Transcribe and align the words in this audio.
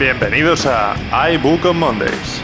Bienvenidos 0.00 0.64
a 0.64 0.96
iBook 1.32 1.62
on 1.66 1.78
Mondays. 1.78 2.40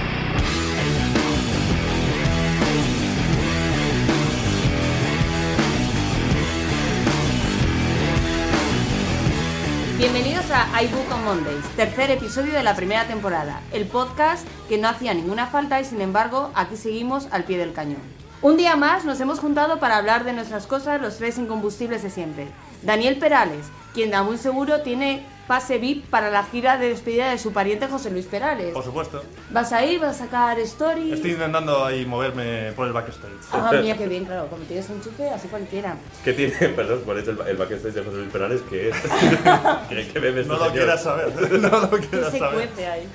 Bienvenidos 9.96 10.44
a 10.50 10.82
iBook 10.82 11.10
on 11.10 11.24
Mondays, 11.24 11.64
tercer 11.76 12.10
episodio 12.10 12.52
de 12.52 12.62
la 12.62 12.76
primera 12.76 13.06
temporada, 13.06 13.62
el 13.72 13.86
podcast 13.86 14.46
que 14.68 14.76
no 14.76 14.88
hacía 14.88 15.14
ninguna 15.14 15.46
falta 15.46 15.80
y 15.80 15.86
sin 15.86 16.02
embargo 16.02 16.50
aquí 16.54 16.76
seguimos 16.76 17.26
al 17.30 17.44
pie 17.44 17.56
del 17.56 17.72
cañón. 17.72 18.02
Un 18.42 18.58
día 18.58 18.76
más 18.76 19.06
nos 19.06 19.18
hemos 19.20 19.38
juntado 19.38 19.80
para 19.80 19.96
hablar 19.96 20.24
de 20.24 20.34
nuestras 20.34 20.66
cosas, 20.66 21.00
los 21.00 21.16
tres 21.16 21.38
incombustibles 21.38 22.02
de 22.02 22.10
siempre. 22.10 22.48
Daniel 22.82 23.16
Perales, 23.16 23.64
quien 23.94 24.10
da 24.10 24.22
muy 24.22 24.36
seguro 24.36 24.82
tiene 24.82 25.24
pase 25.46 25.78
VIP 25.78 26.06
para 26.06 26.30
la 26.30 26.42
gira 26.44 26.76
de 26.76 26.88
despedida 26.88 27.30
de 27.30 27.38
su 27.38 27.52
pariente 27.52 27.86
José 27.86 28.10
Luis 28.10 28.26
Perales. 28.26 28.72
Por 28.72 28.82
supuesto. 28.84 29.22
¿Vas 29.50 29.72
a 29.72 29.84
ir? 29.84 30.00
¿Vas 30.00 30.16
a 30.20 30.24
sacar 30.24 30.58
stories? 30.60 31.14
Estoy 31.14 31.32
intentando 31.32 31.84
ahí 31.84 32.04
moverme 32.04 32.72
por 32.72 32.86
el 32.86 32.92
backstage. 32.92 33.30
Ah, 33.52 33.70
mira 33.80 33.96
qué 33.96 34.08
bien, 34.08 34.24
claro, 34.24 34.48
como 34.48 34.62
tienes 34.64 34.88
un 34.90 35.00
chupe, 35.00 35.28
así 35.30 35.48
cualquiera. 35.48 35.96
¿Qué 36.24 36.32
tiene, 36.32 36.52
perdón, 36.76 37.02
por 37.06 37.16
eso 37.18 37.30
el, 37.30 37.38
el 37.48 37.56
backstage 37.56 37.94
de 37.94 38.02
José 38.02 38.16
Luis 38.16 38.30
Perales? 38.32 38.60
que 38.68 38.88
es? 38.90 38.96
¿Qué, 39.88 40.08
qué 40.12 40.18
bebe 40.18 40.40
este 40.40 40.52
No 40.52 40.58
lo 40.58 40.64
señor? 40.66 40.72
quieras 40.78 41.02
saber. 41.02 41.32
No 41.60 41.68
lo 41.80 41.90
¿Qué 41.90 42.08
quieras 42.08 42.32
se 42.32 42.38
saber. 42.38 42.68
cuece 42.68 42.86
ahí? 42.88 43.08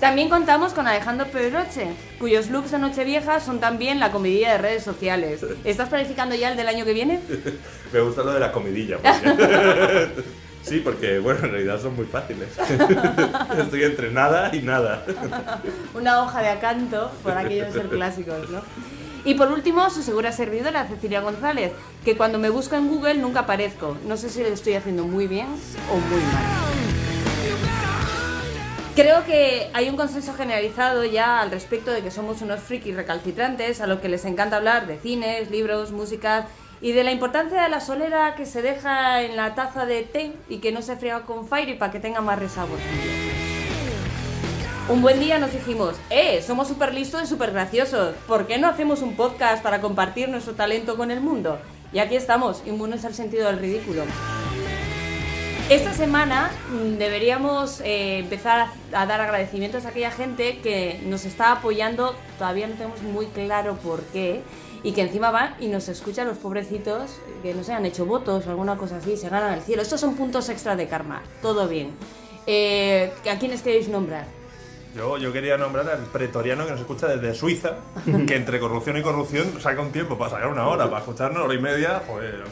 También 0.00 0.30
contamos 0.30 0.72
con 0.72 0.86
Alejandro 0.86 1.26
Pedroche, 1.26 1.88
cuyos 2.18 2.48
looks 2.48 2.70
de 2.70 2.78
Nochevieja 2.78 3.38
son 3.40 3.60
también 3.60 4.00
la 4.00 4.10
comedia 4.10 4.52
de 4.52 4.56
redes 4.58 4.82
sociales. 4.82 5.44
¿Estás 5.64 5.90
planificando 5.90 6.34
ya 6.34 6.50
el 6.50 6.56
del 6.56 6.68
año 6.68 6.86
que 6.86 6.94
viene? 6.94 7.20
Me 7.92 8.00
gusta 8.00 8.22
lo 8.22 8.32
de 8.32 8.40
la 8.40 8.50
comidilla. 8.50 8.96
porque- 8.96 10.08
sí, 10.62 10.80
porque, 10.80 11.18
bueno, 11.18 11.44
en 11.44 11.52
realidad 11.52 11.80
son 11.80 11.96
muy 11.96 12.06
fáciles. 12.06 12.48
Estoy 13.58 13.84
entre 13.84 14.10
nada 14.10 14.54
y 14.54 14.62
nada. 14.62 15.04
Una 15.94 16.22
hoja 16.22 16.42
de 16.42 16.48
acanto, 16.48 17.10
por 17.22 17.32
aquello 17.32 17.66
de 17.66 17.72
ser 17.72 17.88
clásicos, 17.88 18.48
¿no? 18.50 18.60
Y 19.24 19.34
por 19.34 19.52
último, 19.52 19.90
su 19.90 20.02
segura 20.02 20.32
servidora, 20.32 20.86
Cecilia 20.86 21.20
González, 21.20 21.72
que 22.04 22.16
cuando 22.16 22.38
me 22.38 22.48
busco 22.48 22.76
en 22.76 22.88
Google 22.88 23.14
nunca 23.14 23.40
aparezco. 23.40 23.96
No 24.06 24.16
sé 24.16 24.30
si 24.30 24.40
lo 24.42 24.48
estoy 24.48 24.74
haciendo 24.74 25.04
muy 25.04 25.26
bien 25.26 25.48
o 25.92 25.96
muy 25.96 26.20
mal. 26.20 26.70
Creo 28.96 29.24
que 29.24 29.70
hay 29.72 29.88
un 29.88 29.96
consenso 29.96 30.34
generalizado 30.34 31.04
ya 31.04 31.40
al 31.40 31.50
respecto 31.50 31.90
de 31.90 32.02
que 32.02 32.10
somos 32.10 32.42
unos 32.42 32.60
frikis 32.60 32.96
recalcitrantes 32.96 33.80
a 33.80 33.86
los 33.86 34.00
que 34.00 34.08
les 34.08 34.24
encanta 34.24 34.56
hablar 34.56 34.86
de 34.86 34.98
cines, 34.98 35.50
libros, 35.50 35.92
música 35.92 36.48
y 36.82 36.92
de 36.92 37.04
la 37.04 37.12
importancia 37.12 37.62
de 37.62 37.68
la 37.68 37.80
solera 37.80 38.34
que 38.34 38.46
se 38.46 38.62
deja 38.62 39.22
en 39.22 39.36
la 39.36 39.54
taza 39.54 39.84
de 39.86 40.02
té 40.02 40.32
y 40.48 40.58
que 40.58 40.72
no 40.72 40.82
se 40.82 40.96
friega 40.96 41.22
con 41.22 41.46
fire 41.46 41.78
para 41.78 41.92
que 41.92 42.00
tenga 42.00 42.20
más 42.20 42.38
resabor. 42.38 42.78
Un 44.88 45.02
buen 45.02 45.20
día 45.20 45.38
nos 45.38 45.52
dijimos, 45.52 45.94
eh, 46.08 46.42
somos 46.42 46.66
súper 46.66 46.94
listos 46.94 47.22
y 47.22 47.26
súper 47.26 47.52
graciosos, 47.52 48.14
¿por 48.26 48.46
qué 48.46 48.58
no 48.58 48.66
hacemos 48.66 49.02
un 49.02 49.14
podcast 49.14 49.62
para 49.62 49.80
compartir 49.80 50.28
nuestro 50.28 50.54
talento 50.54 50.96
con 50.96 51.10
el 51.10 51.20
mundo? 51.20 51.58
Y 51.92 51.98
aquí 51.98 52.16
estamos, 52.16 52.62
inmunes 52.66 53.04
al 53.04 53.14
sentido 53.14 53.46
del 53.46 53.58
ridículo. 53.58 54.02
Esta 55.68 55.92
semana 55.92 56.50
mm, 56.70 56.98
deberíamos 56.98 57.80
eh, 57.82 58.18
empezar 58.18 58.68
a, 58.92 59.00
a 59.00 59.06
dar 59.06 59.20
agradecimientos 59.20 59.84
a 59.84 59.90
aquella 59.90 60.10
gente 60.10 60.58
que 60.58 61.00
nos 61.04 61.24
está 61.24 61.52
apoyando, 61.52 62.16
todavía 62.38 62.66
no 62.66 62.74
tenemos 62.74 63.02
muy 63.02 63.26
claro 63.26 63.76
por 63.76 64.02
qué, 64.06 64.42
y 64.82 64.92
que 64.92 65.02
encima 65.02 65.30
van 65.30 65.54
y 65.60 65.68
nos 65.68 65.88
escuchan 65.88 66.26
los 66.26 66.38
pobrecitos 66.38 67.18
que 67.42 67.54
no 67.54 67.62
se 67.64 67.72
han 67.72 67.84
hecho 67.86 68.06
votos 68.06 68.46
o 68.46 68.50
alguna 68.50 68.76
cosa 68.76 68.96
así, 68.96 69.16
se 69.16 69.28
ganan 69.28 69.54
el 69.54 69.62
cielo. 69.62 69.82
Estos 69.82 70.00
son 70.00 70.14
puntos 70.14 70.48
extra 70.48 70.76
de 70.76 70.88
karma, 70.88 71.22
todo 71.42 71.68
bien. 71.68 71.90
Eh, 72.46 73.12
¿A 73.30 73.38
quiénes 73.38 73.62
queréis 73.62 73.88
nombrar? 73.88 74.26
Yo, 74.96 75.18
yo 75.18 75.32
quería 75.32 75.56
nombrar 75.56 75.88
al 75.88 76.00
pretoriano 76.06 76.64
que 76.64 76.72
nos 76.72 76.80
escucha 76.80 77.06
desde 77.06 77.34
Suiza, 77.34 77.76
que 78.26 78.34
entre 78.34 78.58
corrupción 78.58 78.96
y 78.96 79.02
corrupción 79.02 79.60
saca 79.60 79.80
un 79.80 79.92
tiempo 79.92 80.18
para 80.18 80.32
sacar 80.32 80.48
una 80.48 80.66
hora, 80.66 80.86
para 80.86 80.98
escucharnos 80.98 81.44
hora 81.44 81.54
y 81.54 81.60
media. 81.60 82.02
Joder, 82.06 82.44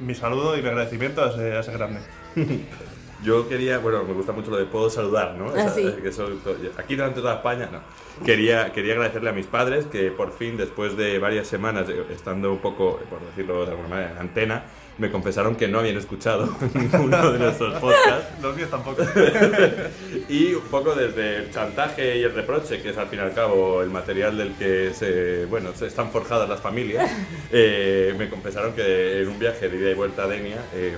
mi 0.00 0.14
saludo 0.14 0.56
y 0.56 0.62
mi 0.62 0.68
agradecimiento 0.68 1.22
a 1.22 1.30
ese, 1.30 1.52
a 1.52 1.60
ese 1.60 1.72
grande. 1.72 2.00
Yo 3.22 3.48
quería, 3.48 3.78
bueno, 3.78 4.02
me 4.04 4.14
gusta 4.14 4.32
mucho 4.32 4.50
lo 4.50 4.56
de 4.56 4.64
puedo 4.64 4.90
saludar, 4.90 5.34
¿no? 5.36 5.52
Ah, 5.56 5.68
sí. 5.68 5.92
que 6.02 6.08
eso- 6.08 6.28
aquí 6.76 6.96
delante 6.96 7.16
de 7.16 7.22
toda 7.22 7.34
España, 7.36 7.68
no. 7.70 7.80
Quería, 8.24 8.72
quería 8.72 8.94
agradecerle 8.94 9.30
a 9.30 9.32
mis 9.32 9.46
padres 9.46 9.86
que 9.86 10.10
por 10.10 10.32
fin, 10.32 10.56
después 10.56 10.96
de 10.96 11.18
varias 11.18 11.46
semanas 11.46 11.88
eh, 11.88 12.04
estando 12.12 12.50
un 12.52 12.58
poco, 12.58 13.00
por 13.08 13.20
decirlo 13.20 13.64
de 13.64 13.70
alguna 13.70 13.88
manera, 13.88 14.10
en 14.12 14.18
antena, 14.18 14.64
me 14.98 15.10
confesaron 15.10 15.56
que 15.56 15.68
no 15.68 15.78
habían 15.78 15.96
escuchado 15.96 16.48
ninguno 16.74 17.32
de 17.32 17.38
nuestros 17.38 17.78
podcasts. 17.80 18.26
Los 18.42 18.56
míos 18.56 18.70
tampoco. 18.70 19.02
Y 20.28 20.54
un 20.54 20.62
poco 20.64 20.94
desde 20.94 21.36
el 21.36 21.50
chantaje 21.50 22.18
y 22.18 22.22
el 22.22 22.34
reproche, 22.34 22.80
que 22.82 22.90
es 22.90 22.96
al 22.98 23.06
fin 23.08 23.18
y 23.20 23.22
al 23.22 23.34
cabo 23.34 23.82
el 23.82 23.90
material 23.90 24.36
del 24.36 24.54
que 24.54 24.92
se, 24.94 25.46
bueno, 25.46 25.70
se 25.74 25.86
están 25.86 26.10
forjadas 26.10 26.48
las 26.48 26.60
familias, 26.60 27.10
eh, 27.50 28.14
me 28.18 28.28
confesaron 28.28 28.72
que 28.72 29.22
en 29.22 29.28
un 29.28 29.38
viaje 29.38 29.68
de 29.68 29.76
ida 29.76 29.90
y 29.90 29.94
vuelta 29.94 30.24
a 30.24 30.26
Denia, 30.28 30.58
eh, 30.74 30.96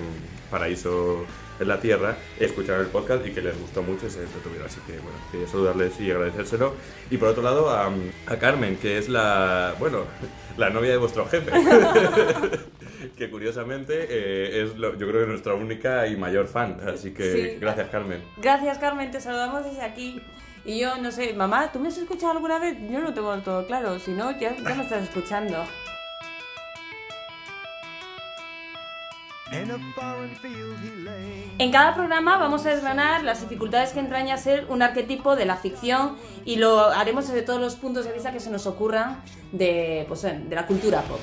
paraíso 0.50 1.24
en 1.60 1.68
la 1.68 1.80
tierra, 1.80 2.16
escucharon 2.40 2.82
el 2.84 2.90
podcast 2.90 3.26
y 3.26 3.30
que 3.30 3.40
les 3.42 3.58
gustó 3.60 3.82
mucho 3.82 4.06
y 4.06 4.10
se 4.10 4.22
entretuvieron. 4.22 4.66
Así 4.66 4.80
que, 4.86 4.92
bueno, 4.94 5.16
quería 5.30 5.46
saludarles 5.46 6.00
y 6.00 6.10
agradecérselo. 6.10 6.74
Y 7.10 7.16
por 7.16 7.28
otro 7.28 7.42
lado, 7.42 7.70
a, 7.70 7.90
a 8.26 8.36
Carmen, 8.38 8.76
que 8.76 8.98
es 8.98 9.08
la, 9.08 9.74
bueno, 9.78 10.04
la 10.56 10.70
novia 10.70 10.90
de 10.90 10.96
vuestro 10.96 11.26
jefe. 11.26 11.50
que 13.16 13.30
curiosamente 13.30 14.06
eh, 14.08 14.62
es, 14.62 14.76
lo- 14.76 14.96
yo 14.96 15.08
creo 15.08 15.22
que 15.22 15.26
nuestra 15.26 15.54
única 15.54 16.06
y 16.06 16.16
mayor 16.16 16.46
fan. 16.48 16.78
Así 16.92 17.12
que 17.12 17.32
Sí. 17.52 17.58
gracias, 17.60 17.88
Carmen. 17.90 18.22
Gracias 18.38 18.78
Carmen, 18.78 19.10
te 19.10 19.20
saludamos 19.20 19.64
desde 19.64 19.82
aquí. 19.82 20.20
Y 20.66 20.80
yo 20.80 20.96
no 20.96 21.12
sé, 21.12 21.34
mamá, 21.34 21.70
¿tú 21.72 21.78
me 21.78 21.88
has 21.88 21.98
escuchado 21.98 22.32
alguna 22.32 22.58
vez? 22.58 22.76
Yo 22.90 22.98
no 23.00 23.12
tengo 23.12 23.36
todo 23.38 23.66
claro, 23.66 23.98
si 23.98 24.12
no, 24.12 24.30
ya, 24.40 24.56
ya 24.56 24.74
me 24.74 24.82
estás 24.82 25.02
escuchando. 25.04 25.62
En 31.58 31.70
cada 31.70 31.94
programa 31.94 32.38
vamos 32.38 32.64
a 32.66 32.70
desgranar 32.70 33.22
las 33.24 33.40
dificultades 33.42 33.92
que 33.92 34.00
entraña 34.00 34.36
ser 34.36 34.66
un 34.68 34.82
arquetipo 34.82 35.36
de 35.36 35.44
la 35.44 35.56
ficción 35.56 36.16
y 36.44 36.56
lo 36.56 36.80
haremos 36.90 37.28
desde 37.28 37.42
todos 37.42 37.60
los 37.60 37.76
puntos 37.76 38.04
de 38.06 38.12
vista 38.12 38.32
que 38.32 38.40
se 38.40 38.50
nos 38.50 38.66
ocurran 38.66 39.22
de, 39.52 40.04
pues, 40.08 40.22
de 40.22 40.54
la 40.54 40.66
cultura 40.66 41.02
pop. 41.02 41.20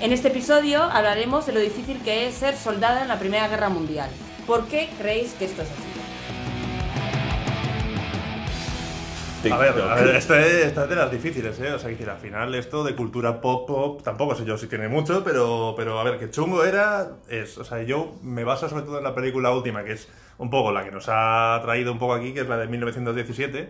En 0.00 0.12
este 0.12 0.28
episodio 0.28 0.82
hablaremos 0.82 1.46
de 1.46 1.52
lo 1.52 1.60
difícil 1.60 2.00
que 2.02 2.28
es 2.28 2.34
ser 2.36 2.56
soldado 2.56 3.00
en 3.00 3.08
la 3.08 3.18
Primera 3.18 3.48
Guerra 3.48 3.68
Mundial. 3.68 4.08
¿Por 4.46 4.66
qué 4.66 4.90
creéis 4.98 5.34
que 5.34 5.44
esto 5.44 5.62
es 5.62 5.68
así? 5.68 6.01
A 9.50 9.58
ver, 9.58 9.72
a 9.80 9.94
ver, 9.94 10.14
esta 10.16 10.40
es, 10.40 10.66
esta 10.66 10.84
es 10.84 10.88
de 10.90 10.96
las 10.96 11.10
difíciles, 11.10 11.58
¿eh? 11.60 11.72
O 11.72 11.78
sea, 11.78 11.88
que 11.88 11.94
decir, 11.96 12.10
al 12.10 12.18
final 12.18 12.54
esto 12.54 12.84
de 12.84 12.94
cultura 12.94 13.40
pop, 13.40 13.66
pop, 13.66 14.02
tampoco 14.02 14.34
sé 14.34 14.44
yo 14.44 14.56
si 14.56 14.66
tiene 14.68 14.88
mucho, 14.88 15.24
pero, 15.24 15.74
pero 15.76 15.98
a 15.98 16.04
ver, 16.04 16.18
qué 16.18 16.30
chungo 16.30 16.64
era, 16.64 17.08
es, 17.28 17.58
o 17.58 17.64
sea, 17.64 17.82
yo 17.82 18.14
me 18.22 18.44
baso 18.44 18.68
sobre 18.68 18.84
todo 18.84 18.98
en 18.98 19.04
la 19.04 19.14
película 19.14 19.50
última, 19.50 19.82
que 19.84 19.92
es 19.92 20.08
un 20.38 20.50
poco 20.50 20.70
la 20.72 20.84
que 20.84 20.90
nos 20.90 21.06
ha 21.08 21.58
traído 21.62 21.92
un 21.92 21.98
poco 21.98 22.14
aquí, 22.14 22.32
que 22.32 22.40
es 22.40 22.48
la 22.48 22.56
de 22.56 22.66
1917, 22.68 23.68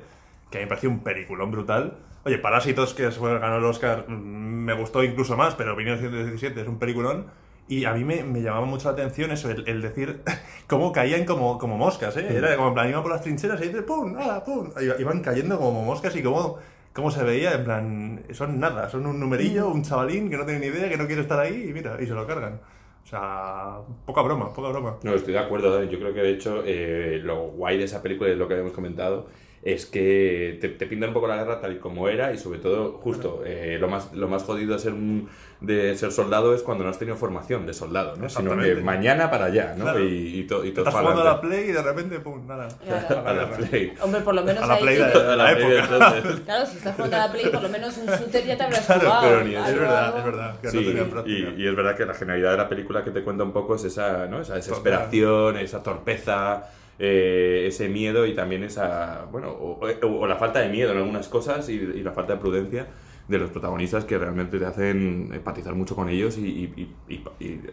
que 0.50 0.59
a 0.59 0.60
mí 0.60 0.65
me 0.65 0.69
pareció 0.69 0.91
un 0.91 1.00
peliculón 1.00 1.50
brutal. 1.50 1.94
Oye, 2.25 2.39
Parásitos, 2.39 2.94
que 2.94 3.10
fue- 3.10 3.39
ganó 3.39 3.56
el 3.56 3.65
Oscar, 3.65 4.04
mm, 4.09 4.12
me 4.12 4.75
gustó 4.75 5.03
incluso 5.03 5.37
más, 5.37 5.54
pero 5.54 5.75
1917 5.75 6.60
es 6.60 6.69
un 6.69 6.78
peliculón. 6.78 7.27
Y 7.68 7.84
a 7.84 7.92
mí 7.94 8.04
me, 8.04 8.22
me 8.22 8.42
llamaba 8.42 8.66
mucho 8.66 8.88
la 8.88 8.92
atención 8.94 9.30
eso, 9.30 9.50
el, 9.50 9.80
decir 9.82 10.20
cómo 10.66 10.92
caían 10.92 11.24
como, 11.24 11.58
como 11.58 11.76
moscas, 11.78 12.16
¿eh? 12.16 12.26
Era 12.36 12.56
como 12.56 12.68
en 12.68 12.74
plan, 12.74 12.88
iban 12.90 13.02
por 13.02 13.12
las 13.12 13.22
trincheras 13.22 13.62
y 13.62 13.68
de 13.68 13.82
pum, 13.82 14.12
nada, 14.12 14.44
pum. 14.44 14.70
Iba- 14.80 15.00
Iban 15.00 15.20
cayendo 15.22 15.58
como 15.58 15.82
moscas 15.84 16.14
y 16.16 16.22
cómo, 16.22 16.58
cómo 16.92 17.10
se 17.10 17.22
veía, 17.22 17.52
en 17.54 17.64
plan, 17.64 18.22
son 18.32 18.58
nada, 18.60 18.88
son 18.90 19.06
un 19.06 19.18
numerillo, 19.18 19.68
un 19.68 19.82
chavalín 19.82 20.28
que 20.28 20.36
no 20.36 20.44
tiene 20.44 20.60
ni 20.60 20.66
idea, 20.66 20.88
que 20.88 20.97
no 20.98 21.06
quiere 21.06 21.22
estar 21.22 21.38
ahí 21.41 21.66
y 21.68 21.72
mira, 21.72 21.97
y 22.00 22.06
se 22.06 22.12
lo 22.14 22.26
cargan. 22.26 22.60
O 23.04 23.06
sea, 23.06 23.78
poca 24.06 24.22
broma, 24.22 24.53
poca 24.53 24.68
broma. 24.68 24.97
No, 25.03 25.15
estoy 25.15 25.32
de 25.32 25.38
acuerdo. 25.41 25.82
Yo 25.84 25.98
creo 25.98 26.15
que 26.15 26.20
de 26.20 26.30
hecho 26.30 26.62
eh, 26.66 27.20
lo 27.22 27.48
guay 27.48 27.78
de 27.78 27.84
esa 27.84 28.03
película 28.03 28.30
y 28.30 28.36
lo 28.36 28.47
que 28.47 28.54
habíamos 28.54 28.72
comentado 28.74 29.26
es 29.62 29.86
que 29.86 30.59
te, 30.60 30.68
te 30.70 30.86
pintan 30.86 31.10
un 31.10 31.14
poco 31.14 31.28
la 31.28 31.36
guerra 31.36 31.60
tal 31.60 31.72
y 31.74 31.78
como 31.78 32.09
era 32.09 32.32
y 32.32 32.38
sobre 32.38 32.59
todo 32.59 32.94
justo 33.03 33.42
eh, 33.47 33.76
lo 33.80 33.86
más 33.88 34.12
lo 34.12 34.26
más 34.26 34.42
jodido 34.42 34.72
de 34.74 34.78
ser 34.80 34.92
un- 34.92 35.28
de 35.60 35.97
ser 35.97 36.10
soldado 36.10 36.53
es 36.56 36.62
cuando 36.62 36.82
no 36.82 36.91
has 36.91 36.98
tenido 36.98 37.16
formación 37.16 37.66
de 37.66 37.72
soldado, 37.72 38.16
¿no? 38.16 38.28
Sino 38.28 38.59
que 38.59 38.74
mañana 38.74 39.30
para 39.30 39.44
allá, 39.44 39.76
¿no? 39.78 39.84
Claro. 39.84 40.00
Y, 40.00 40.41
y, 40.41 40.42
to- 40.48 40.64
y 40.64 40.72
todo 40.72 40.80
Estás 40.88 40.92
para 40.94 41.03
jugando 41.14 41.22
a 41.22 41.34
la. 41.34 41.41
Play 41.41 41.68
y 41.68 41.72
de 41.72 41.80
repente, 41.82 42.18
pum, 42.18 42.44
nada. 42.48 42.66
Claro. 42.84 43.22
a 43.28 43.32
la 43.32 43.48
play. 43.48 43.92
Hombre, 44.00 44.20
por 44.22 44.34
lo 44.34 44.42
menos 44.42 44.64
A 44.64 44.66
la 44.66 44.74
ahí 44.74 44.82
Play 44.82 44.97
de- 44.97 45.04
tienes- 45.04 45.28
A 45.28 45.36
la 45.36 45.54
de 45.54 45.62
época. 45.78 45.94
entonces. 45.94 46.41
Claro, 46.44 46.66
si 46.66 46.76
estás 46.78 46.94
jugando 46.97 47.16
a 47.16 47.20
la 47.20 47.32
Play, 47.32 47.47
por 47.50 47.62
lo 47.62 47.68
menos 47.68 47.97
un 47.97 48.06
shooter 48.06 48.44
ya 48.44 48.56
te 48.56 48.62
habrás 48.65 48.86
Claro, 48.86 49.00
jugado. 49.03 49.22
pero 49.28 49.44
ni 49.44 49.54
eso. 49.54 49.62
Es 49.62 49.68
algo, 49.68 49.80
verdad, 49.82 50.18
es 50.18 50.24
verdad. 50.24 50.60
Que 50.60 50.70
Sí, 50.70 50.76
no 50.97 51.22
tenía 51.22 51.38
y, 51.38 51.62
y 51.62 51.68
es 51.68 51.76
verdad 51.76 51.97
que 51.97 52.06
la 52.06 52.15
genialidad 52.15 52.50
de 52.50 52.56
la 52.56 52.68
película 52.68 53.04
que 53.04 53.12
te 53.12 53.22
cuenta 53.22 53.44
un 53.44 53.53
poco 53.53 53.76
es 53.76 53.84
esa, 53.84 54.26
¿no? 54.26 54.41
esa 54.41 54.56
desesperación, 54.56 55.58
esa 55.58 55.80
torpeza, 55.84 56.65
eh, 57.04 57.65
ese 57.66 57.89
miedo 57.89 58.27
y 58.27 58.34
también 58.34 58.63
esa, 58.63 59.27
bueno, 59.33 59.51
o, 59.51 59.81
o- 59.81 60.07
o 60.21 60.27
la 60.28 60.37
falta 60.37 60.60
de 60.60 60.69
miedo 60.69 60.93
en 60.93 60.99
algunas 60.99 61.27
cosas 61.28 61.69
y, 61.69 61.72
y 61.75 62.03
la 62.03 62.13
falta 62.13 62.34
de 62.34 62.39
prudencia 62.39 62.87
de 63.27 63.39
los 63.39 63.51
protagonistas 63.51 64.04
que 64.04 64.19
realmente 64.19 64.59
te 64.59 64.66
hacen 64.66 65.31
empatizar 65.33 65.75
mucho 65.75 65.97
con 65.97 66.09
ellos 66.09 66.39
y, 66.39 66.72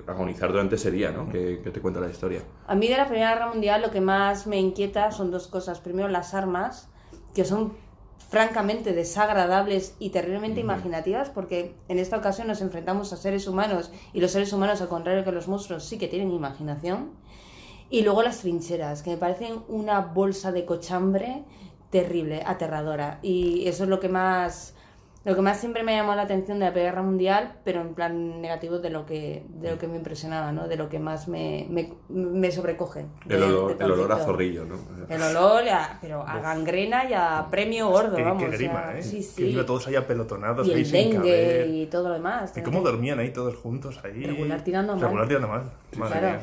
agonizar 0.07 0.51
durante 0.51 0.75
ese 0.75 0.89
día, 0.91 1.11
¿no? 1.11 1.29
Que, 1.29 1.57
te 1.57 1.79
cuenta 1.79 1.99
la 1.99 2.09
historia. 2.09 2.41
A 2.67 2.75
mí 2.75 2.87
de 2.87 2.97
la 2.97 3.07
Primera 3.07 3.33
Guerra 3.33 3.47
Mundial 3.49 3.81
lo 3.81 3.91
que 3.91 4.01
más 4.01 4.47
me 4.47 4.57
inquieta 4.59 5.11
son 5.11 5.31
dos 5.31 5.47
cosas. 5.47 5.79
Primero, 5.79 6.07
las 6.07 6.33
armas, 6.33 6.89
que 7.35 7.45
son 7.45 7.73
francamente 8.29 8.93
desagradables 8.93 9.95
y 9.99 10.11
terriblemente 10.11 10.59
imaginativas, 10.59 11.29
porque 11.29 11.73
en 11.87 11.97
esta 11.99 12.17
ocasión 12.17 12.47
nos 12.47 12.61
enfrentamos 12.61 13.11
a 13.11 13.17
seres 13.17 13.47
humanos 13.47 13.91
y 14.13 14.21
los 14.21 14.31
seres 14.31 14.53
humanos, 14.53 14.81
al 14.81 14.87
contrario 14.87 15.23
que 15.23 15.31
los 15.31 15.47
monstruos, 15.47 15.83
sí 15.83 15.97
que 15.97 16.07
tienen 16.07 16.31
imaginación. 16.31 17.09
Y 17.89 18.03
luego 18.03 18.21
las 18.23 18.39
trincheras, 18.39 19.01
que 19.01 19.11
me 19.11 19.17
parecen 19.17 19.59
una 19.67 20.01
bolsa 20.01 20.51
de 20.51 20.65
cochambre 20.65 21.43
terrible, 21.89 22.43
aterradora. 22.45 23.19
Y 23.21 23.67
eso 23.67 23.83
es 23.83 23.89
lo 23.89 23.99
que 23.99 24.09
más 24.09 24.75
lo 25.25 25.35
que 25.35 25.41
más 25.41 25.59
siempre 25.59 25.83
me 25.83 25.93
llamó 25.95 26.15
la 26.15 26.21
atención 26.21 26.59
de 26.59 26.65
la 26.65 26.71
Primera 26.71 26.91
Guerra 26.91 27.03
Mundial, 27.03 27.55
pero 27.65 27.81
en 27.81 27.93
plan 27.93 28.41
negativo 28.41 28.79
de 28.79 28.89
lo 28.89 29.05
que, 29.05 29.43
de 29.49 29.71
lo 29.71 29.77
que 29.77 29.85
me 29.87 29.97
impresionaba, 29.97 30.53
¿no? 30.53 30.69
De 30.69 30.77
lo 30.77 30.87
que 30.87 30.97
más 30.97 31.27
me, 31.27 31.67
me, 32.07 32.51
sobrecoge. 32.51 33.05
el, 33.27 33.43
olor, 33.43 33.75
el 33.77 33.91
olor, 33.91 34.11
a 34.13 34.17
zorrillo, 34.17 34.63
¿no? 34.63 34.75
El 35.09 35.21
olor, 35.21 35.65
pero 35.99 36.25
a 36.25 36.39
gangrena 36.39 37.09
y 37.09 37.13
a 37.13 37.47
premio 37.51 37.89
gordo, 37.89 38.15
vamos. 38.15 38.43
Qué 38.43 38.49
grima, 38.49 38.93
¿eh? 38.95 39.03
Sí, 39.03 39.21
sí. 39.21 39.53
Que 39.53 39.63
todos 39.63 39.87
ahí 39.87 39.95
apelotonados 39.95 40.65
y 40.65 40.71
el 40.71 40.89
dengue 40.89 41.67
y 41.67 41.85
todo 41.87 42.07
lo 42.07 42.13
demás. 42.13 42.57
¿Y 42.57 42.61
cómo 42.61 42.79
dormían 42.79 43.19
ahí 43.19 43.31
todos 43.31 43.55
juntos 43.55 43.99
ahí? 44.05 44.23
Regular 44.23 44.63
tirando 44.63 44.93
mal. 44.93 45.01
Regular 45.01 45.27
tirando 45.27 45.47
mal. 45.49 45.63
claro. 45.91 46.39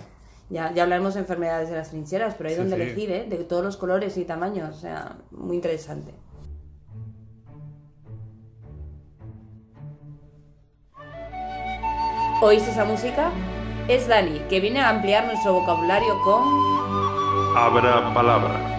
Ya, 0.49 0.73
ya 0.73 0.85
hablaremos 0.85 1.15
de 1.15 1.21
enfermedades 1.21 1.71
de 1.71 1.77
las 1.77 1.91
trincheras, 1.91 2.35
pero 2.37 2.49
hay 2.49 2.55
donde 2.55 2.77
elegir, 2.77 3.11
¿eh? 3.11 3.27
De 3.29 3.39
todos 3.39 3.65
los 3.65 3.77
colores 3.77 4.17
y 4.17 4.25
tamaños, 4.25 4.77
o 4.77 4.81
sea, 4.81 5.17
muy 5.33 5.57
interesante. 5.57 6.15
¿Oís 12.41 12.67
esa 12.69 12.85
música? 12.85 13.31
Es 13.89 14.07
Dani, 14.07 14.41
que 14.49 14.61
viene 14.61 14.81
a 14.81 14.91
ampliar 14.91 15.27
nuestro 15.27 15.55
vocabulario 15.55 16.21
con... 16.23 16.45
Abra 17.57 18.13
palabra. 18.15 18.77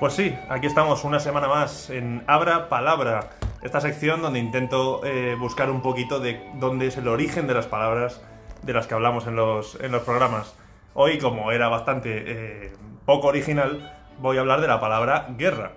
Pues 0.00 0.14
sí, 0.14 0.34
aquí 0.48 0.66
estamos 0.66 1.04
una 1.04 1.20
semana 1.20 1.46
más 1.46 1.88
en 1.90 2.24
Abra 2.26 2.68
Palabra, 2.68 3.30
esta 3.62 3.80
sección 3.80 4.22
donde 4.22 4.38
intento 4.40 5.04
eh, 5.04 5.36
buscar 5.38 5.70
un 5.70 5.82
poquito 5.82 6.20
de 6.20 6.42
dónde 6.54 6.88
es 6.88 6.96
el 6.96 7.06
origen 7.06 7.46
de 7.46 7.54
las 7.54 7.66
palabras 7.66 8.20
de 8.64 8.72
las 8.72 8.86
que 8.86 8.94
hablamos 8.94 9.26
en 9.26 9.36
los, 9.36 9.78
en 9.80 9.92
los 9.92 10.02
programas. 10.02 10.54
Hoy, 10.94 11.18
como 11.18 11.52
era 11.52 11.68
bastante 11.68 12.24
eh, 12.26 12.72
poco 13.04 13.28
original, 13.28 13.92
voy 14.18 14.36
a 14.36 14.40
hablar 14.40 14.60
de 14.60 14.68
la 14.68 14.80
palabra 14.80 15.28
guerra. 15.36 15.72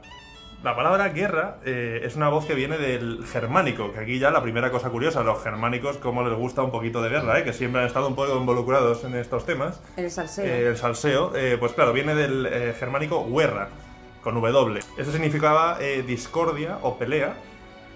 La 0.63 0.75
palabra 0.75 1.09
guerra 1.09 1.57
eh, 1.65 2.01
es 2.03 2.15
una 2.15 2.29
voz 2.29 2.45
que 2.45 2.55
viene 2.55 2.77
del 2.79 3.23
germánico, 3.31 3.93
que 3.93 3.99
aquí 3.99 4.17
ya 4.17 4.31
la 4.31 4.41
primera 4.41 4.71
cosa 4.71 4.89
curiosa, 4.89 5.21
los 5.21 5.41
germánicos 5.43 5.97
como 5.97 6.27
les 6.27 6.35
gusta 6.35 6.63
un 6.63 6.71
poquito 6.71 7.01
de 7.01 7.09
guerra, 7.09 7.39
eh, 7.39 7.43
que 7.43 7.53
siempre 7.53 7.81
han 7.81 7.87
estado 7.87 8.07
un 8.07 8.15
poco 8.15 8.35
involucrados 8.35 9.03
en 9.03 9.15
estos 9.15 9.45
temas. 9.45 9.79
El 9.97 10.09
salseo. 10.09 10.45
Eh, 10.45 10.67
el 10.67 10.77
salseo, 10.77 11.31
pues 11.59 11.73
claro, 11.73 11.93
viene 11.93 12.15
del 12.15 12.73
germánico 12.73 13.23
guerra, 13.29 13.69
con 14.23 14.33
W. 14.33 14.79
Eso 14.97 15.11
significaba 15.11 15.77
discordia 16.07 16.79
o 16.81 16.97
pelea, 16.97 17.35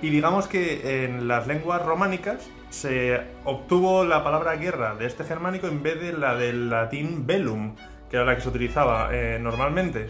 y 0.01 0.09
digamos 0.09 0.47
que 0.47 1.05
en 1.05 1.27
las 1.27 1.47
lenguas 1.47 1.83
románicas 1.83 2.47
se 2.71 3.21
obtuvo 3.45 4.03
la 4.03 4.23
palabra 4.23 4.55
guerra 4.55 4.95
de 4.95 5.05
este 5.05 5.23
germánico 5.23 5.67
en 5.67 5.83
vez 5.83 6.01
de 6.01 6.13
la 6.13 6.35
del 6.35 6.69
latín 6.69 7.27
bellum, 7.27 7.75
que 8.09 8.15
era 8.15 8.25
la 8.25 8.35
que 8.35 8.41
se 8.41 8.49
utilizaba 8.49 9.11
normalmente. 9.39 10.09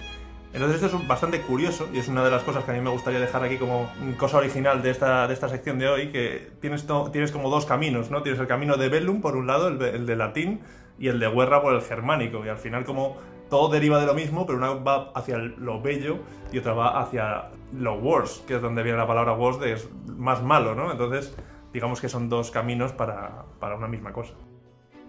Entonces 0.54 0.84
esto 0.84 0.98
es 0.98 1.08
bastante 1.08 1.42
curioso 1.42 1.88
y 1.94 2.00
es 2.00 2.10
una 2.10 2.24
de 2.24 2.32
las 2.32 2.44
cosas 2.44 2.66
que 2.66 2.72
a 2.72 2.74
mí 2.74 2.82
me 2.82 2.90
gustaría 2.90 3.20
dejar 3.20 3.44
aquí 3.44 3.58
como 3.58 3.90
cosa 4.18 4.38
original 4.38 4.82
de 4.82 4.90
esta, 4.90 5.28
de 5.28 5.34
esta 5.34 5.48
sección 5.48 5.80
de 5.80 5.88
hoy, 5.88 6.08
que 6.12 6.52
tienes, 6.60 6.86
tienes 7.12 7.32
como 7.32 7.50
dos 7.50 7.66
caminos, 7.66 8.12
¿no? 8.12 8.22
Tienes 8.22 8.40
el 8.40 8.48
camino 8.48 8.76
de 8.76 8.90
Bellum 8.90 9.22
por 9.22 9.38
un 9.38 9.48
lado, 9.48 9.70
el, 9.70 10.06
de 10.06 10.16
latín, 10.16 10.60
y 11.00 11.08
el 11.08 11.20
de 11.20 11.30
Guerra 11.30 11.62
por 11.62 11.74
el 11.74 11.82
germánico, 11.82 12.46
y 12.46 12.50
al 12.50 12.58
final 12.58 12.84
como 12.84 13.18
todo 13.50 13.70
deriva 13.70 14.00
de 14.00 14.06
lo 14.06 14.14
mismo, 14.14 14.46
pero 14.46 14.58
una 14.58 14.74
va 14.74 15.12
hacia 15.16 15.38
lo 15.38 15.82
bello 15.82 16.20
y 16.52 16.60
otra 16.60 16.74
va 16.74 17.02
hacia 17.02 17.50
lo 17.78 17.96
worse, 17.96 18.44
que 18.46 18.56
es 18.56 18.62
donde 18.62 18.84
viene 18.84 18.98
la 18.98 19.08
palabra 19.08 19.34
worse 19.34 19.62
de 19.62 19.74
es 19.74 19.90
más 20.06 20.44
malo, 20.44 20.76
¿no? 20.76 20.92
Entonces 20.92 21.36
digamos 21.74 22.02
que 22.02 22.10
son 22.10 22.30
dos 22.30 22.52
caminos 22.52 22.92
para, 22.94 23.46
para 23.60 23.76
una 23.76 23.88
misma 23.88 24.14
cosa. 24.14 24.34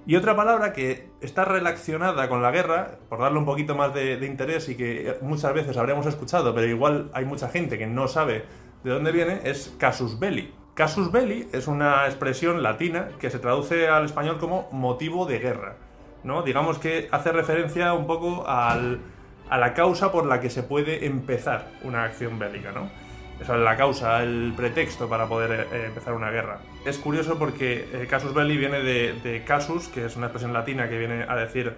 Y 0.05 0.17
otra 0.17 0.35
palabra 0.35 0.73
que 0.73 1.11
está 1.21 1.45
relacionada 1.45 2.29
con 2.29 2.43
la 2.43 2.51
guerra, 2.51 2.99
por 3.09 3.21
darle 3.21 3.39
un 3.39 3.45
poquito 3.45 3.77
más 3.77 3.95
de, 3.95 4.15
interés 4.27 4.69
y 4.69 4.77
que 4.77 5.17
muchas 5.21 5.55
veces 5.55 5.77
habremos 5.77 6.07
escuchado, 6.07 6.53
pero 6.55 6.67
igual 6.67 7.11
hay 7.15 7.25
mucha 7.25 7.49
gente 7.49 7.79
que 7.79 7.87
no 7.87 8.09
sabe 8.09 8.45
de 8.83 8.91
dónde 8.91 9.13
viene, 9.13 9.43
es 9.45 9.73
casus 9.79 10.19
belli. 10.19 10.53
Casus 10.75 11.13
belli 11.13 11.49
es 11.53 11.69
una 11.69 12.07
expresión 12.07 12.65
latina 12.65 13.11
que 13.21 13.31
se 13.31 13.39
traduce 13.39 13.89
al 13.89 14.07
español 14.07 14.39
como 14.39 14.69
motivo 14.73 15.25
de 15.25 15.39
guerra. 15.39 15.77
¿no? 16.25 16.43
Digamos 16.43 16.79
que 16.79 17.09
hace 17.13 17.31
referencia 17.31 17.93
un 17.95 18.09
poco 18.09 18.45
a 18.49 18.77
la 19.51 19.75
causa 19.75 20.11
por 20.11 20.27
la 20.27 20.41
que 20.41 20.51
se 20.51 20.65
puede 20.65 21.07
empezar 21.07 21.69
una 21.85 22.03
acción 22.03 22.41
bélica. 22.41 22.73
¿no? 22.73 22.91
Esa 23.43 23.57
es 23.57 23.63
la 23.63 23.77
causa, 23.77 24.23
el 24.23 24.53
pretexto 24.57 25.09
para 25.09 25.27
poder 25.27 25.69
eh, 25.73 25.87
empezar 25.87 26.15
una 26.15 26.31
guerra. 26.31 26.61
Es 26.85 26.99
curioso 26.99 27.39
porque 27.39 27.89
eh, 27.93 28.07
casus 28.09 28.33
belli 28.33 28.57
viene 28.57 28.81
de, 28.81 29.43
casus, 29.45 29.89
que 29.89 30.07
es 30.07 30.17
una 30.17 30.27
expresión 30.27 30.53
latina 30.53 30.89
que 30.89 30.99
viene 30.99 31.25
a 31.29 31.37
decir, 31.37 31.75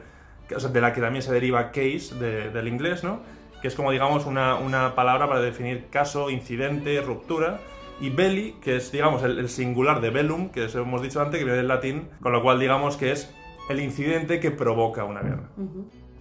de 0.49 0.81
la 0.81 0.93
que 0.93 1.01
también 1.01 1.23
se 1.23 1.33
deriva 1.33 1.71
case 1.73 2.15
del 2.15 2.69
inglés, 2.69 3.03
¿no? 3.03 3.21
que 3.65 3.69
es 3.69 3.75
como 3.75 3.93
digamos 3.93 4.27
una, 4.27 4.95
palabra 4.95 5.27
para 5.27 5.41
definir 5.41 5.87
caso, 5.89 6.29
incidente, 6.29 7.01
ruptura, 7.01 7.61
y 7.99 8.11
belli, 8.11 8.57
que 8.61 8.77
es 8.77 8.93
digamos 8.93 9.23
el, 9.23 9.49
singular 9.49 10.03
de 10.03 10.11
bellum, 10.11 10.51
que 10.51 10.67
eso 10.67 10.83
hemos 10.83 11.01
dicho 11.01 11.23
antes, 11.23 11.39
que 11.39 11.45
viene 11.45 11.57
del 11.57 11.69
latín, 11.69 12.11
con 12.21 12.33
lo 12.33 12.43
cual 12.43 12.61
digamos 12.61 12.99
que 12.99 13.11
es 13.13 13.35
el 13.71 13.81
incidente 13.81 14.39
que 14.39 14.51
provoca 14.51 15.05
una 15.05 15.23
guerra. 15.23 15.49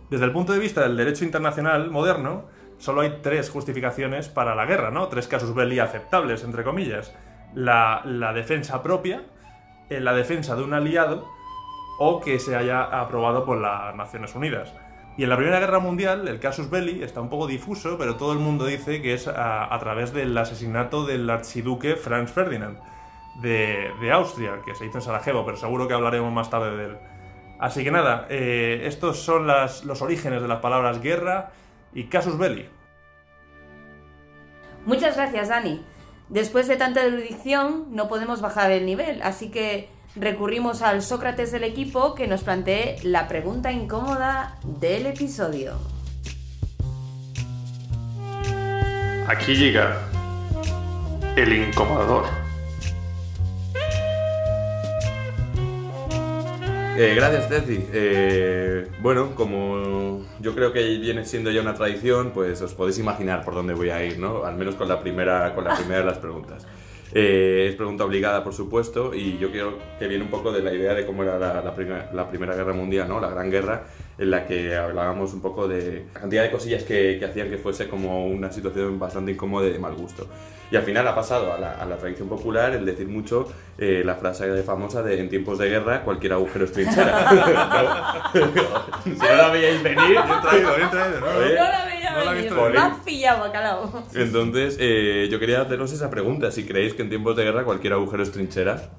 Desde 0.10 0.24
el 0.24 0.32
punto 0.32 0.54
de 0.54 0.60
vista 0.60 0.84
del 0.84 0.96
derecho 0.96 1.26
internacional 1.26 1.92
moderno, 1.92 2.46
solo 2.84 3.00
hay 3.00 3.20
tres 3.22 3.50
justificaciones 3.50 4.28
para 4.28 4.56
la 4.56 4.66
guerra, 4.66 4.92
¿no? 4.92 5.08
Tres 5.08 5.30
casos 5.30 5.56
belli 5.56 5.80
aceptables, 5.80 6.44
entre 6.44 6.66
comillas. 6.66 7.16
La, 7.56 8.02
defensa 8.36 8.84
propia, 8.84 9.22
eh, 9.90 10.02
la 10.02 10.14
defensa 10.14 10.58
de 10.58 10.64
un 10.64 10.74
aliado 10.74 11.26
o 11.98 12.20
que 12.20 12.40
se 12.40 12.58
haya 12.58 12.84
aprobado 12.84 13.46
por 13.46 13.58
las 13.58 13.96
Naciones 13.96 14.36
Unidas. 14.36 14.74
Y 15.16 15.24
en 15.24 15.30
la 15.30 15.38
Primera 15.38 15.62
Guerra 15.62 15.80
Mundial, 15.80 16.28
el 16.28 16.42
casus 16.42 16.70
belli 16.70 17.02
está 17.04 17.22
un 17.22 17.30
poco 17.30 17.48
difuso, 17.48 17.98
pero 17.98 18.18
todo 18.18 18.34
el 18.34 18.40
mundo 18.40 18.66
dice 18.66 19.02
que 19.02 19.14
es 19.14 19.30
a, 19.30 19.78
través 19.80 20.12
del 20.12 20.38
asesinato 20.38 21.06
del 21.06 21.30
archiduque 21.30 21.96
Franz 21.96 22.34
Ferdinand 22.34 22.80
de, 23.42 24.12
Austria, 24.12 24.60
que 24.66 24.76
se 24.76 24.88
hizo 24.88 24.98
en 24.98 25.04
Sarajevo, 25.04 25.46
pero 25.46 25.56
seguro 25.56 25.88
que 25.88 25.94
hablaremos 25.94 26.34
más 26.34 26.50
tarde 26.50 26.76
de 26.76 26.86
él. 26.88 26.98
Así 27.60 27.86
que 27.86 27.92
nada, 27.92 28.28
eh, 28.30 28.82
estos 28.88 29.20
son 29.20 29.48
los 29.48 30.02
orígenes 30.02 30.42
de 30.42 30.50
las 30.50 30.60
palabras 30.60 31.02
guerra 31.02 31.52
y 31.94 32.06
casus 32.06 32.38
belli. 32.38 32.68
Muchas 34.86 35.16
gracias, 35.16 35.50
Dani. 35.50 35.82
Después 36.30 36.68
de 36.68 36.78
tanta 36.78 37.04
erudición, 37.04 37.88
no 37.92 38.08
podemos 38.08 38.42
bajar 38.42 38.72
el 38.72 38.86
nivel, 38.86 39.22
así 39.22 39.52
que 39.52 39.90
recurrimos 40.16 40.82
al 40.82 41.02
Sócrates 41.02 41.52
del 41.52 41.64
equipo 41.64 42.16
que 42.16 42.28
nos 42.28 42.44
plantee 42.44 42.98
la 43.04 43.28
pregunta 43.28 43.72
incómoda 43.72 44.58
del 44.64 45.06
episodio. 45.08 45.78
Aquí 49.28 49.56
llega 49.56 49.98
el 51.36 51.54
incomodador. 51.54 52.43
Eh, 56.96 57.14
gracias, 57.16 57.48
Ceci. 57.48 57.88
Eh, 57.92 58.88
bueno, 59.02 59.34
como 59.34 60.24
yo 60.40 60.54
creo 60.54 60.72
que 60.72 61.00
viene 61.00 61.26
siendo 61.26 61.50
ya 61.50 61.62
una 61.62 61.74
tradición, 61.74 62.32
pues 62.32 62.62
os 62.62 62.76
podéis 62.76 63.00
imaginar 63.00 63.44
por 63.44 63.56
dónde 63.56 63.74
voy 63.74 63.90
a 63.90 64.06
ir, 64.06 64.20
¿no? 64.20 64.44
Al 64.46 64.56
menos 64.56 64.76
con 64.76 64.88
la 64.88 65.00
primera, 65.00 65.56
con 65.56 65.64
la 65.64 65.76
primera 65.78 66.02
de 66.02 66.06
las 66.06 66.20
preguntas. 66.20 66.68
Eh, 67.12 67.68
es 67.70 67.76
pregunta 67.76 68.06
obligada, 68.06 68.44
por 68.44 68.54
supuesto, 68.54 69.14
y 69.14 69.40
yo 69.40 69.52
creo 69.52 69.78
que 69.98 70.08
viene 70.08 70.24
un 70.24 70.30
poco 70.30 70.52
de 70.52 70.62
la 70.62 70.72
idea 70.72 70.94
de 70.94 71.06
cómo 71.06 71.24
era 71.24 71.40
la, 71.40 71.62
la, 71.62 72.30
Primera 72.30 72.56
Guerra 72.56 72.74
Mundial, 72.74 73.08
¿no? 73.08 73.20
La 73.20 73.30
Gran 73.30 73.50
Guerra, 73.50 73.86
en 74.18 74.32
la 74.32 74.46
que 74.46 74.76
hablábamos 74.76 75.34
un 75.34 75.42
poco 75.42 75.68
de 75.68 76.06
la 76.14 76.20
cantidad 76.22 76.44
de 76.44 76.52
cosillas 76.52 76.84
que, 76.84 77.18
que 77.20 77.26
hacían 77.26 77.50
que 77.50 77.58
fuese 77.58 77.88
como 77.88 78.28
una 78.28 78.52
situación 78.52 79.00
bastante 79.00 79.32
incómoda 79.32 79.68
y 79.68 79.74
de 79.74 79.80
mal 79.80 79.96
gusto. 79.96 80.28
Y 80.72 80.76
al 80.76 80.84
final 80.84 81.08
ha 81.08 81.14
pasado 81.14 81.54
a 81.54 81.60
la, 81.60 81.74
a 81.74 81.86
la 81.86 81.98
tradición 81.98 82.28
popular 82.28 82.74
el 82.74 82.86
decir 82.86 83.08
mucho 83.08 83.48
eh, 83.78 84.02
la 84.04 84.16
frase 84.16 84.64
famosa 84.64 85.04
de 85.04 85.20
en 85.20 85.30
tiempos 85.30 85.60
de 85.60 85.70
guerra 85.70 86.04
cualquier 86.04 86.34
agujero 86.34 86.66
es 86.66 86.72
trinchera. 86.72 88.32
si 89.04 89.10
no 89.12 89.36
la 89.36 89.50
veíais 89.50 89.84
venir... 89.84 90.08
Bien 90.08 90.42
traído, 90.42 90.76
bien 90.76 90.90
traído. 90.90 91.20
No, 91.20 91.28
no 91.28 91.42
la 91.44 91.86
veía 91.86 92.34
venir, 92.34 92.54
más 92.74 93.00
pillado, 93.00 93.42
bacalao. 93.42 94.04
Entonces, 94.16 94.78
eh, 94.80 95.28
yo 95.30 95.40
quería 95.40 95.62
haceros 95.62 95.92
esa 95.92 96.10
pregunta, 96.10 96.52
si 96.52 96.66
creéis 96.66 96.94
que 96.94 97.04
en 97.04 97.10
tiempos 97.10 97.36
de 97.36 97.44
guerra 97.44 97.66
cualquier 97.66 97.94
agujero 97.94 98.24
es 98.24 98.32
trinchera. 98.32 98.90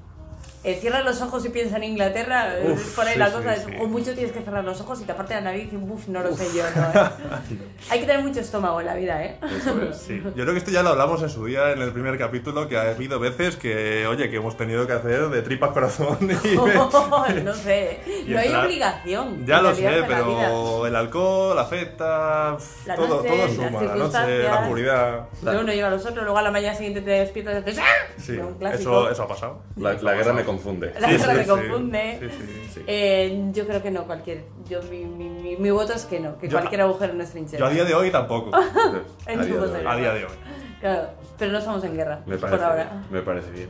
Eh, 0.64 0.78
cierra 0.80 1.02
los 1.02 1.20
ojos 1.22 1.44
y 1.44 1.50
piensa 1.50 1.76
en 1.76 1.84
Inglaterra, 1.84 2.58
eh, 2.58 2.70
Uf, 2.72 2.94
por 2.96 3.06
ahí 3.06 3.12
sí, 3.14 3.18
la 3.18 3.26
sí, 3.28 3.32
cosa, 3.34 3.56
sí. 3.56 3.72
o 3.80 3.86
mucho 3.86 4.14
tienes 4.14 4.32
que 4.32 4.40
cerrar 4.40 4.64
los 4.64 4.80
ojos 4.80 5.00
y 5.00 5.04
taparte 5.04 5.34
la 5.34 5.42
nariz 5.42 5.72
y 5.72 5.76
buf, 5.76 6.08
no 6.08 6.22
lo 6.22 6.34
sé 6.34 6.46
yo, 6.56 6.64
¿no? 6.74 7.00
¿eh? 7.00 7.08
Hay 7.90 8.00
que 8.00 8.06
tener 8.06 8.22
mucho 8.24 8.40
estómago 8.40 8.80
en 8.80 8.86
la 8.86 8.94
vida, 8.94 9.22
¿eh? 9.24 9.38
Eso 9.56 9.80
es. 9.82 9.96
Sí, 9.98 10.20
yo 10.24 10.32
creo 10.32 10.52
que 10.52 10.58
esto 10.58 10.70
ya 10.70 10.82
lo 10.82 10.90
hablamos 10.90 11.22
en 11.22 11.28
su 11.28 11.44
día 11.46 11.72
en 11.72 11.82
el 11.82 11.92
primer 11.92 12.16
capítulo, 12.18 12.66
que 12.68 12.76
ha 12.78 12.90
habido 12.90 13.18
veces 13.20 13.56
que, 13.56 14.06
oye, 14.06 14.30
que 14.30 14.36
hemos 14.36 14.56
tenido 14.56 14.86
que 14.86 14.94
hacer 14.94 15.28
de 15.28 15.42
tripas 15.42 15.70
corazón 15.72 16.16
y... 16.22 16.56
no 17.44 17.54
sé, 17.54 18.00
Y 18.26 18.30
no 18.30 18.38
hay 18.38 18.46
entrar- 18.46 18.64
obligación. 18.66 19.46
Ya 19.46 19.60
lo 19.60 19.74
sé, 19.74 20.00
la 20.00 20.06
pero 20.06 20.86
el 20.86 20.96
alcohol 20.96 21.58
afecta, 21.58 22.56
La 22.86 22.94
todo, 22.96 23.16
noche, 23.22 23.28
todo 23.28 23.48
suma, 23.48 23.82
la 23.82 23.94
noche, 23.96 24.42
la 24.44 24.60
oscuridad. 24.60 25.28
Luego 25.42 25.60
uno 25.60 25.72
lleva 25.72 25.88
a 25.88 25.90
los 25.90 26.06
otros, 26.06 26.24
luego 26.24 26.38
a 26.38 26.42
la 26.42 26.50
mañana 26.50 26.74
siguiente 26.74 27.02
te 27.02 27.10
despiertas 27.10 27.62
y 27.62 27.64
dices 27.64 27.84
¡Ah! 27.84 28.12
Sí, 28.18 28.38
eso, 28.72 29.10
eso 29.10 29.22
ha 29.22 29.28
pasado. 29.28 29.62
La, 29.76 29.92
la 29.94 30.14
guerra 30.14 30.32
me 30.32 30.44
confunde. 30.56 30.92
La 31.00 31.08
Sí, 31.08 31.16
guerra 31.16 31.32
sí, 31.32 31.38
me 31.38 31.44
sí. 31.44 31.50
confunde. 31.50 32.18
Sí, 32.20 32.28
sí. 32.30 32.68
Sí. 32.74 32.82
Eh, 32.86 33.48
yo 33.52 33.66
creo 33.66 33.82
que 33.82 33.90
no, 33.90 34.04
cualquier. 34.04 34.44
Yo, 34.68 34.82
mi, 34.84 35.04
mi, 35.04 35.28
mi, 35.28 35.56
mi 35.56 35.70
voto 35.70 35.92
es 35.92 36.04
que 36.04 36.20
no, 36.20 36.38
que 36.38 36.48
Yo- 36.48 36.58
cualquier 36.58 36.80
agujero 36.82 37.12
no 37.14 37.22
es 37.22 37.30
trinchera. 37.30 37.58
Yo 37.60 37.66
a 37.66 37.70
día 37.70 37.84
de 37.84 37.94
hoy 37.94 38.10
tampoco. 38.10 38.50
En 39.26 39.40
A 39.40 39.44
día 39.44 39.54
de 39.54 39.60
hoy. 39.60 39.86
A 39.86 39.96
día 39.96 40.12
de 40.14 40.24
hoy. 40.24 40.32
Claro, 40.80 41.08
pero 41.38 41.52
no 41.52 41.58
estamos 41.58 41.82
en 41.84 41.96
guerra, 41.96 42.20
Me 42.26 42.36
por 42.36 42.52
ahora. 42.62 43.02
me 43.10 43.20
parece 43.22 43.50
bien. 43.50 43.68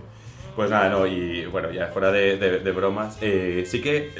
Pues 0.54 0.70
nada, 0.70 0.88
no, 0.88 1.04
y 1.04 1.46
bueno, 1.46 1.72
ya 1.72 1.88
fuera 1.88 2.12
de, 2.12 2.36
de- 2.36 2.60
de 2.60 2.70
bromas, 2.72 3.18
eh, 3.20 3.64
sí 3.66 3.80
que, 3.80 3.96
eh, 3.96 4.10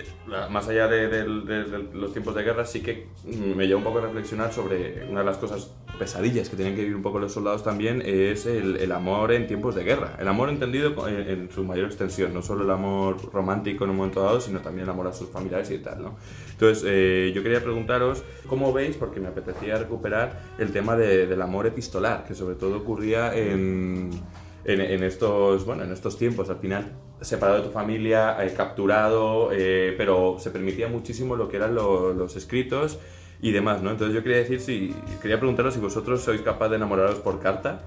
más 0.50 0.66
allá 0.66 0.88
de, 0.88 1.06
de- 1.06 1.24
los 1.92 2.10
tiempos 2.12 2.34
de 2.34 2.42
guerra, 2.42 2.66
sí 2.66 2.80
que 2.82 3.06
mm, 3.24 3.54
me 3.56 3.68
lleva 3.68 3.78
un 3.78 3.84
poco 3.84 3.98
a 3.98 4.02
reflexionar 4.02 4.52
sobre 4.52 5.04
una 5.08 5.20
de 5.20 5.26
las 5.26 5.36
cosas 5.38 5.70
pesadillas 5.96 6.48
que 6.48 6.56
tienen 6.56 6.74
que 6.74 6.80
vivir 6.80 6.96
un 6.96 7.02
poco 7.02 7.20
los 7.20 7.32
soldados 7.32 7.62
también, 7.62 8.02
es 8.04 8.46
el, 8.46 8.78
el 8.78 8.90
amor 8.90 9.30
en 9.30 9.46
tiempos 9.46 9.76
de 9.76 9.84
guerra. 9.84 10.16
El 10.18 10.26
amor 10.26 10.48
entendido 10.48 11.06
en, 11.06 11.14
en 11.28 11.50
su 11.52 11.62
mayor 11.62 11.84
extensión, 11.86 12.34
no 12.34 12.42
solo 12.42 12.64
el 12.64 12.70
amor 12.72 13.16
romántico 13.32 13.84
en 13.84 13.90
un 13.90 13.96
momento 13.98 14.20
dado, 14.24 14.40
sino 14.40 14.58
también 14.58 14.84
el 14.86 14.90
amor 14.90 15.06
a 15.06 15.12
sus 15.12 15.28
familiares 15.28 15.70
y 15.70 15.78
tal, 15.78 16.02
¿no? 16.02 16.16
Entonces, 16.50 16.82
eh, 16.84 17.30
yo 17.32 17.44
quería 17.44 17.62
preguntaros, 17.62 18.24
¿cómo 18.48 18.72
veis? 18.72 18.96
Porque 18.96 19.20
me 19.20 19.28
apetecía 19.28 19.76
recuperar 19.78 20.40
el 20.58 20.72
tema 20.72 20.96
de- 20.96 21.28
del 21.28 21.40
amor 21.42 21.66
epistolar, 21.68 22.24
que 22.26 22.34
sobre 22.34 22.56
todo 22.56 22.78
ocurría 22.78 23.32
en 23.36 24.10
en, 24.64 24.80
en 24.80 25.02
estos, 25.02 25.64
bueno, 25.64 25.85
en 25.85 25.92
estos 25.92 26.16
tiempos, 26.18 26.50
al 26.50 26.56
final, 26.59 26.92
separado 27.21 27.59
de 27.61 27.66
tu 27.66 27.73
familia, 27.73 28.37
eh, 28.44 28.52
capturado, 28.56 29.50
eh, 29.52 29.94
pero 29.97 30.37
se 30.38 30.50
permitía 30.50 30.88
muchísimo 30.88 31.37
lo 31.37 31.49
que 31.49 31.56
eran 31.56 31.75
lo- 31.75 32.12
los 32.14 32.37
escritos 32.37 32.99
y 33.40 33.52
demás, 33.52 33.83
¿no? 33.83 33.90
Entonces 33.90 34.14
yo 34.14 34.23
quería 34.23 34.38
decir 34.38 34.61
si, 34.61 34.94
quería 35.21 35.38
preguntaros 35.38 35.75
si 35.75 35.80
vosotros 35.80 36.23
sois 36.23 36.40
capaz 36.42 36.68
de 36.71 36.76
enamoraros 36.76 37.16
por 37.21 37.40
carta 37.40 37.83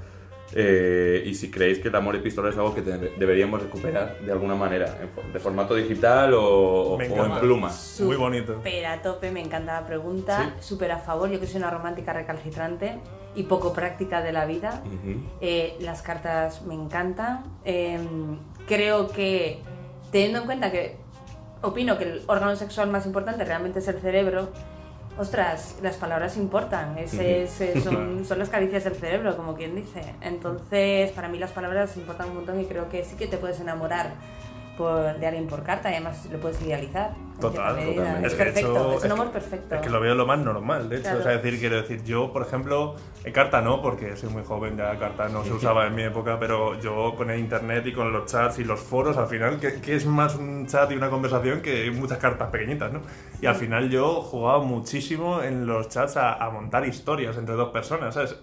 eh, 0.53 1.23
y 1.25 1.33
si 1.35 1.51
creéis 1.51 1.79
que 1.79 1.89
el 1.89 1.95
amor 1.95 2.15
epistolar 2.15 2.51
es 2.51 2.57
algo 2.57 2.73
que 2.73 2.81
deberíamos 2.81 3.61
recuperar 3.61 4.19
de 4.19 4.31
alguna 4.31 4.55
manera, 4.55 4.97
en 5.01 5.09
for- 5.09 5.31
de 5.31 5.39
formato 5.39 5.75
digital 5.75 6.33
o, 6.35 6.97
en 7.01 7.11
encanta. 7.11 7.39
pluma. 7.41 7.71
Muy 7.99 8.15
bonito. 8.15 8.55
Súper 8.55 8.85
a 8.85 9.01
tope, 9.01 9.31
me 9.31 9.41
encanta 9.41 9.81
la 9.81 9.87
pregunta. 9.87 10.55
Súper 10.59 10.91
a 10.91 10.99
favor, 10.99 11.29
yo 11.29 11.39
que 11.39 11.47
soy 11.47 11.57
una 11.57 11.69
romántica 11.71 12.13
recalcitrante 12.13 12.97
y 13.35 13.43
poco 13.43 13.73
práctica 13.73 14.21
de 14.21 14.31
la 14.31 14.45
vida. 14.45 14.81
Eh, 15.41 15.75
las 15.81 16.01
cartas 16.01 16.61
me 16.65 16.73
encantan. 16.73 17.43
Eh, 17.65 17.99
creo 18.67 19.09
que, 19.09 19.59
teniendo 20.11 20.39
en 20.39 20.45
cuenta 20.45 20.71
que 20.71 20.95
opino 21.61 21.97
que 21.97 22.03
el 22.05 22.21
órgano 22.27 22.55
sexual 22.55 22.89
más 22.89 23.05
importante 23.05 23.43
realmente 23.43 23.79
es 23.79 23.87
el 23.87 23.99
cerebro, 23.99 24.49
ostras, 25.17 25.75
las 25.81 25.95
palabras 25.97 26.37
importan. 26.37 26.97
Es- 26.97 27.13
Ujú. 27.13 27.21
es- 27.23 27.61
es- 27.61 27.83
son, 27.83 28.25
son 28.25 28.39
las 28.39 28.49
caricias 28.49 28.83
del 28.83 28.95
cerebro, 28.95 29.35
como 29.37 29.55
quien 29.55 29.75
dice. 29.75 30.01
Entonces, 30.21 31.11
para 31.11 31.27
mí 31.29 31.37
las 31.39 31.51
palabras 31.51 31.95
importan 31.97 32.29
un 32.29 32.35
montón 32.35 32.59
y 32.61 32.65
creo 32.65 32.89
que 32.89 33.03
sí 33.03 33.15
que 33.15 33.27
te 33.27 33.37
puedes 33.37 33.59
enamorar 33.59 34.11
por, 34.77 35.17
de 35.17 35.27
alguien 35.27 35.47
por 35.47 35.63
carta 35.63 35.89
y 35.89 35.95
además 35.95 36.27
lo 36.31 36.39
puedes 36.39 36.61
idealizar. 36.61 37.11
Total, 37.39 37.75
totalmente. 37.75 38.27
Es 38.27 38.33
que, 38.33 38.43
perfecto, 38.43 38.71
hecho, 38.71 38.97
es 38.97 39.03
un 39.03 39.11
amor 39.11 39.31
perfecto. 39.31 39.75
Es 39.75 39.81
que 39.81 39.89
lo 39.89 39.99
veo 39.99 40.15
lo 40.15 40.25
más 40.25 40.39
normal, 40.39 40.89
de 40.89 40.95
hecho. 40.95 41.03
Claro. 41.03 41.19
O 41.19 41.23
sea, 41.23 41.31
decir, 41.33 41.59
quiero 41.59 41.75
decir, 41.75 42.03
yo, 42.03 42.31
por 42.31 42.41
ejemplo, 42.41 42.95
en 43.23 43.33
carta 43.33 43.61
no, 43.61 43.81
porque 43.81 44.15
soy 44.15 44.29
muy 44.29 44.43
joven, 44.43 44.77
ya 44.77 44.97
carta 44.97 45.27
no 45.29 45.43
se 45.43 45.53
usaba 45.53 45.85
en 45.87 45.95
mi 45.95 46.03
época, 46.03 46.37
pero 46.39 46.79
yo 46.79 47.13
con 47.15 47.29
el 47.29 47.39
internet 47.39 47.85
y 47.87 47.93
con 47.93 48.11
los 48.11 48.31
chats 48.31 48.59
y 48.59 48.63
los 48.63 48.79
foros, 48.79 49.17
al 49.17 49.27
final, 49.27 49.59
que, 49.59 49.81
que 49.81 49.95
es 49.95 50.05
más 50.05 50.35
un 50.35 50.65
chat 50.67 50.91
y 50.91 50.95
una 50.95 51.09
conversación 51.09 51.61
que 51.61 51.91
muchas 51.91 52.17
cartas 52.17 52.49
pequeñitas, 52.49 52.91
¿no? 52.91 53.01
Y 53.41 53.45
al 53.45 53.55
final 53.55 53.89
yo 53.89 54.21
jugaba 54.21 54.59
muchísimo 54.63 55.41
en 55.41 55.67
los 55.67 55.89
chats 55.89 56.17
a, 56.17 56.33
a 56.33 56.49
montar 56.49 56.87
historias 56.87 57.37
entre 57.37 57.55
dos 57.55 57.69
personas, 57.69 58.13
¿sabes? 58.13 58.35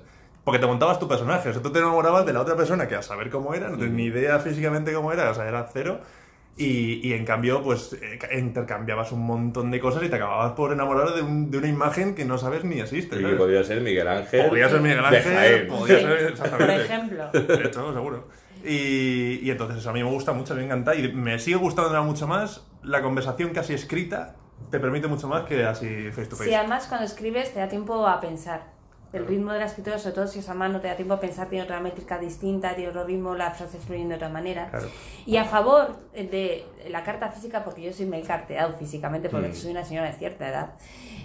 Porque 0.44 0.58
te 0.58 0.66
montabas 0.66 0.98
tu 0.98 1.08
personaje, 1.08 1.48
o 1.48 1.52
sea, 1.54 1.62
tú 1.62 1.72
te 1.72 1.78
enamorabas 1.78 2.26
de 2.26 2.32
la 2.34 2.42
otra 2.42 2.54
persona 2.54 2.86
que 2.86 2.94
a 2.94 3.02
saber 3.02 3.30
cómo 3.30 3.54
era, 3.54 3.70
no 3.70 3.78
tenías 3.78 3.94
ni 3.94 4.04
idea 4.04 4.38
físicamente 4.38 4.92
cómo 4.92 5.10
era, 5.10 5.30
o 5.30 5.34
sea, 5.34 5.48
era 5.48 5.66
cero. 5.72 6.00
Y, 6.56 7.00
y 7.08 7.14
en 7.14 7.24
cambio, 7.24 7.62
pues 7.64 7.94
eh, 8.00 8.16
ca- 8.18 8.32
intercambiabas 8.32 9.10
un 9.10 9.26
montón 9.26 9.72
de 9.72 9.80
cosas 9.80 10.04
y 10.04 10.08
te 10.08 10.14
acababas 10.16 10.52
por 10.52 10.72
enamorar 10.72 11.12
de, 11.14 11.22
un- 11.22 11.50
de 11.50 11.58
una 11.58 11.68
imagen 11.68 12.14
que 12.14 12.24
no 12.24 12.38
sabes 12.38 12.62
ni 12.64 12.78
existe. 12.80 13.16
Y 13.16 13.18
que 13.18 13.24
¿sabes? 13.24 13.38
podría 13.38 13.64
ser 13.64 13.80
Miguel 13.80 14.06
Ángel. 14.06 14.46
Podría 14.46 14.68
ser 14.68 14.80
Miguel 14.80 14.98
de 14.98 15.04
Ángel, 15.06 15.34
Jaén. 15.34 15.66
podría 15.68 15.98
Sí, 15.98 16.04
ser 16.04 16.50
por 16.58 16.70
ejemplo. 16.70 17.30
De 17.32 17.64
hecho, 17.64 17.92
seguro. 17.92 18.28
Y, 18.64 19.40
y 19.42 19.50
entonces 19.50 19.78
eso 19.78 19.90
a 19.90 19.92
mí 19.92 20.02
me 20.02 20.10
gusta 20.10 20.32
mucho, 20.32 20.54
me 20.54 20.64
encanta 20.64 20.94
y 20.94 21.12
me 21.12 21.38
sigue 21.38 21.56
gustando 21.56 22.02
mucho 22.04 22.26
más 22.26 22.66
la 22.82 23.02
conversación 23.02 23.50
casi 23.50 23.74
escrita 23.74 24.36
te 24.70 24.78
permite 24.80 25.06
mucho 25.08 25.28
más 25.28 25.42
que 25.42 25.64
así 25.64 26.10
face 26.12 26.26
to 26.28 26.36
face. 26.36 26.48
Sí, 26.50 26.54
además 26.54 26.86
cuando 26.86 27.04
escribes 27.06 27.52
te 27.52 27.58
da 27.60 27.68
tiempo 27.68 28.06
a 28.06 28.20
pensar. 28.20 28.73
El 29.14 29.26
ritmo 29.26 29.52
de 29.52 29.60
la 29.60 29.66
escritura, 29.66 29.98
sobre 29.98 30.14
todo 30.16 30.26
si 30.26 30.40
es 30.40 30.48
a 30.48 30.54
mano, 30.54 30.80
te 30.80 30.88
da 30.88 30.96
tiempo 30.96 31.14
a 31.14 31.20
pensar, 31.20 31.48
tiene 31.48 31.64
otra 31.64 31.78
métrica 31.80 32.18
distinta, 32.18 32.74
tiene 32.74 32.90
otro 32.90 33.04
ritmo, 33.04 33.34
las 33.34 33.56
frases 33.56 33.84
fluyen 33.84 34.08
de 34.08 34.16
otra 34.16 34.28
manera. 34.28 34.68
Claro. 34.70 34.88
Y 35.24 35.36
a 35.36 35.44
favor 35.44 35.96
de 36.12 36.64
la 36.90 37.04
carta 37.04 37.30
física, 37.30 37.62
porque 37.64 37.82
yo 37.82 37.92
soy 37.92 38.06
me 38.06 38.18
he 38.18 38.22
carteado 38.22 38.72
físicamente, 38.74 39.28
porque 39.28 39.48
Mm. 39.48 39.54
soy 39.54 39.70
una 39.70 39.84
señora 39.84 40.08
de 40.08 40.14
cierta 40.14 40.48
edad, 40.48 40.72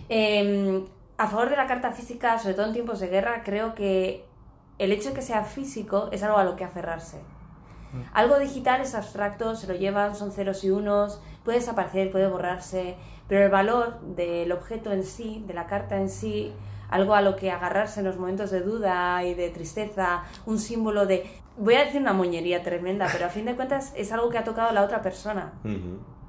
eh, 0.08 0.84
a 1.18 1.28
favor 1.28 1.50
de 1.50 1.58
la 1.58 1.66
carta 1.68 1.92
física, 1.92 2.38
sobre 2.38 2.54
todo 2.54 2.68
en 2.68 2.74
tiempos 2.74 3.00
de 3.00 3.08
guerra, 3.08 3.42
creo 3.44 3.74
que 3.74 4.24
el 4.78 4.92
hecho 4.92 5.10
de 5.10 5.16
que 5.16 5.22
sea 5.22 5.44
físico 5.44 6.10
es 6.12 6.22
algo 6.24 6.38
a 6.38 6.44
lo 6.44 6.56
que 6.56 6.64
aferrarse. 6.64 7.18
Algo 8.14 8.38
digital 8.38 8.82
es 8.82 8.94
abstracto, 8.94 9.56
se 9.56 9.66
lo 9.66 9.74
llevan, 9.74 10.16
son 10.16 10.32
ceros 10.32 10.64
y 10.64 10.70
unos, 10.70 11.20
puede 11.44 11.58
desaparecer, 11.58 12.12
puede 12.12 12.28
borrarse, 12.28 12.96
pero 13.28 13.44
el 13.44 13.50
valor 13.50 14.00
del 14.02 14.52
objeto 14.52 14.92
en 14.92 15.04
sí, 15.04 15.44
de 15.48 15.56
la 15.56 15.66
carta 15.66 15.98
en 15.98 16.08
sí, 16.08 16.54
algo 16.90 17.14
a 17.16 17.22
lo 17.22 17.36
que 17.36 17.52
agarrarse 17.52 18.00
en 18.02 18.06
los 18.06 18.18
momentos 18.18 18.52
de 18.52 18.62
duda 18.62 19.24
y 19.24 19.34
de 19.34 19.50
tristeza, 19.50 20.24
un 20.46 20.58
símbolo 20.60 21.06
de... 21.06 21.30
Voy 21.58 21.76
a 21.76 21.84
decir 21.86 22.00
una 22.02 22.14
moñería 22.14 22.64
tremenda, 22.64 23.08
pero 23.12 23.26
a 23.26 23.30
fin 23.30 23.46
de 23.46 23.56
cuentas 23.56 23.92
es 23.96 24.12
algo 24.12 24.30
que 24.30 24.38
ha 24.38 24.44
tocado 24.44 24.72
la 24.72 24.82
otra 24.84 25.02
persona 25.02 25.54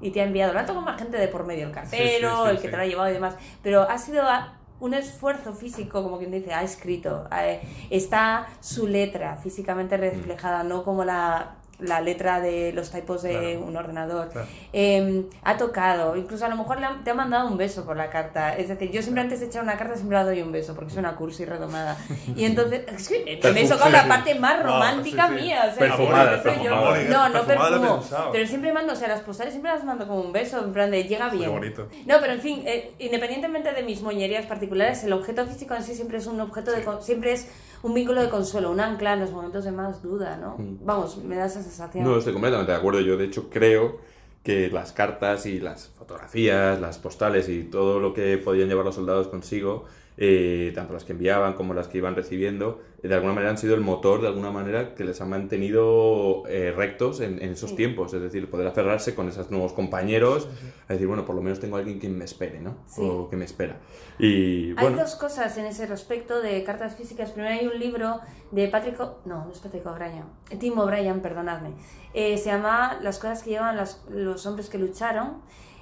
y 0.01 0.11
te 0.11 0.19
ha 0.21 0.25
enviado. 0.25 0.53
La 0.53 0.61
ha 0.61 0.65
tocado 0.65 0.85
más 0.85 0.97
gente 0.99 1.17
de 1.17 1.27
por 1.29 1.45
medio, 1.45 1.67
el 1.67 1.71
cartero, 1.71 2.29
sí, 2.29 2.35
sí, 2.43 2.49
el 2.49 2.59
que 2.61 2.67
te 2.69 2.75
lo 2.77 2.83
ha 2.83 2.85
llevado 2.85 3.09
y 3.09 3.13
demás, 3.13 3.35
pero 3.63 3.83
ha 3.89 3.97
sido 3.97 4.23
a- 4.23 4.57
un 4.81 4.95
esfuerzo 4.95 5.53
físico, 5.53 6.01
como 6.01 6.17
quien 6.17 6.31
dice, 6.31 6.53
ha 6.55 6.63
escrito. 6.63 7.27
eh, 7.39 7.61
está 7.91 8.47
su 8.61 8.87
letra 8.87 9.37
físicamente 9.37 9.95
reflejada, 9.95 10.63
no 10.63 10.83
como 10.83 11.03
la, 11.05 11.51
la 11.81 11.99
letra 12.01 12.39
de 12.39 12.71
los 12.73 12.91
typos 12.91 13.21
de 13.23 13.31
Claro. 13.31 13.61
un 13.65 13.75
ordenador. 13.75 14.29
Claro. 14.29 14.47
Eh, 14.73 15.25
ha 15.43 15.57
tocado, 15.57 16.15
incluso 16.15 16.45
a 16.45 16.49
lo 16.49 16.55
mejor 16.55 16.79
le 16.79 16.85
ha- 16.85 16.99
te 17.03 17.11
ha 17.11 17.13
mandado 17.13 17.47
un 17.47 17.57
beso 17.57 17.85
por 17.85 17.97
la 17.97 18.09
carta. 18.09 18.55
Es 18.55 18.67
decir, 18.69 18.91
yo 18.91 19.01
siempre 19.01 19.21
antes 19.21 19.39
de 19.39 19.47
echar 19.47 19.63
una 19.63 19.77
carta 19.77 19.95
siempre 19.95 20.17
le 20.19 20.23
doy 20.23 20.41
un 20.41 20.51
beso 20.51 20.73
porque 20.75 20.89
soy 20.91 20.99
una 20.99 21.15
cursi 21.15 21.45
redomada. 21.45 21.97
Y 22.35 22.45
entonces, 22.45 22.81
es 22.87 23.07
que 23.09 23.39
me 23.53 23.61
he 23.63 23.67
tocado 23.67 23.89
la 23.89 24.07
parte 24.07 24.35
más 24.35 24.61
romántica 24.63 25.27
sí, 25.29 25.35
sí. 25.37 25.41
mía. 25.43 25.59
O 25.61 25.69
sea, 25.75 25.79
Perfumada, 25.79 26.41
que 26.43 26.49
soy 26.49 26.63
yo. 26.63 26.69
perfumada. 26.71 27.03
No, 27.09 27.29
no 27.29 27.45
Perfumada 27.45 28.01
perfumo. 28.01 28.31
Pero 28.31 28.47
siempre 28.47 28.73
mando, 28.73 28.93
o 28.93 28.95
sea, 28.95 29.07
las 29.07 29.21
postales 29.21 29.53
siempre 29.53 29.71
las 29.71 29.83
mando 29.83 30.07
como 30.07 30.21
un 30.21 30.31
beso, 30.31 30.63
en 30.63 30.71
plan 30.73 30.91
de 30.91 31.03
llega 31.03 31.27
Muy 31.29 31.37
bien. 31.39 31.51
bonito. 31.51 31.87
No, 32.05 32.15
pero 32.21 32.33
en 32.33 32.41
fin, 32.41 32.63
eh, 32.65 32.93
independientemente 32.99 33.71
de 33.73 33.83
mis 33.83 34.01
moñerías 34.01 34.45
particulares, 34.45 35.03
el 35.03 35.13
objeto 35.13 35.45
físico 35.45 35.73
en 35.75 35.83
sí 35.83 35.95
siempre 35.95 36.17
es 36.19 36.27
un 36.27 36.39
objeto 36.39 36.71
de 36.71 36.85
siempre 37.01 37.33
es 37.33 37.47
un 37.83 37.93
vínculo 37.93 38.21
de 38.21 38.29
consuelo, 38.29 38.71
un 38.71 38.79
ancla 38.79 39.13
en 39.13 39.21
los 39.21 39.31
momentos 39.31 39.63
de 39.63 39.71
más 39.71 40.01
duda, 40.01 40.37
¿no? 40.37 40.57
Mm. 40.57 40.85
Vamos, 40.85 41.17
me 41.17 41.35
da 41.35 41.45
esa 41.45 41.61
sensación. 41.61 42.03
No, 42.03 42.17
estoy 42.17 42.33
completamente 42.33 42.71
de 42.71 42.77
acuerdo. 42.77 43.01
Yo, 43.01 43.17
de 43.17 43.25
hecho, 43.25 43.49
creo 43.49 43.99
que 44.43 44.69
las 44.69 44.91
cartas 44.91 45.45
y 45.45 45.59
las 45.59 45.87
fotografías, 45.89 46.79
las 46.79 46.97
postales 46.97 47.47
y 47.49 47.63
todo 47.63 47.99
lo 47.99 48.13
que 48.13 48.37
podían 48.37 48.69
llevar 48.69 48.85
los 48.85 48.95
soldados 48.95 49.27
consigo, 49.27 49.85
eh, 50.17 50.71
tanto 50.75 50.93
las 50.93 51.03
que 51.03 51.13
enviaban 51.13 51.53
como 51.53 51.73
las 51.73 51.87
que 51.87 51.97
iban 51.97 52.15
recibiendo, 52.15 52.81
eh, 53.01 53.07
de 53.07 53.15
alguna 53.15 53.33
manera 53.33 53.51
han 53.51 53.57
sido 53.57 53.73
el 53.75 53.81
motor, 53.81 54.21
de 54.21 54.27
alguna 54.27 54.51
manera, 54.51 54.93
que 54.93 55.03
les 55.03 55.19
ha 55.21 55.25
mantenido 55.25 56.43
eh, 56.47 56.71
rectos 56.75 57.21
en, 57.21 57.41
en 57.41 57.51
esos 57.53 57.71
Sí. 57.71 57.75
tiempos. 57.77 58.13
Es 58.13 58.21
decir, 58.21 58.49
poder 58.49 58.67
aferrarse 58.67 59.15
con 59.15 59.27
esos 59.29 59.49
nuevos 59.51 59.73
compañeros, 59.73 60.47
a 60.87 60.93
decir, 60.93 61.07
bueno, 61.07 61.25
por 61.25 61.35
lo 61.35 61.41
menos 61.41 61.59
tengo 61.59 61.77
a 61.77 61.79
alguien 61.79 61.99
que 61.99 62.09
me 62.09 62.25
espere, 62.25 62.59
¿no? 62.59 62.77
Sí. 62.87 63.01
O 63.03 63.29
que 63.29 63.37
me 63.37 63.45
espera. 63.45 63.79
Y 64.19 64.69
Hay 64.69 64.73
bueno, 64.73 64.97
dos 64.97 65.15
cosas 65.15 65.57
en 65.57 65.65
ese 65.65 65.87
respecto 65.87 66.41
de 66.41 66.63
cartas 66.63 66.95
físicas. 66.95 67.31
Primero 67.31 67.53
hay 67.55 67.65
un 67.67 67.79
libro 67.79 68.19
de 68.51 68.67
Patrick... 68.67 68.99
O- 68.99 69.19
No, 69.25 69.45
no 69.45 69.51
es 69.51 69.59
Patrick 69.59 69.85
O'Brien. 69.85 70.23
Tim 70.59 70.77
O'Brien, 70.77 71.21
perdonadme. 71.21 71.71
Eh, 72.13 72.37
se 72.37 72.49
llama 72.51 72.99
Las 73.01 73.17
cosas 73.17 73.41
que 73.43 73.51
llevan 73.51 73.77
las- 73.77 74.03
los 74.09 74.45
hombres 74.45 74.69
que 74.69 74.77
lucharon 74.77 75.41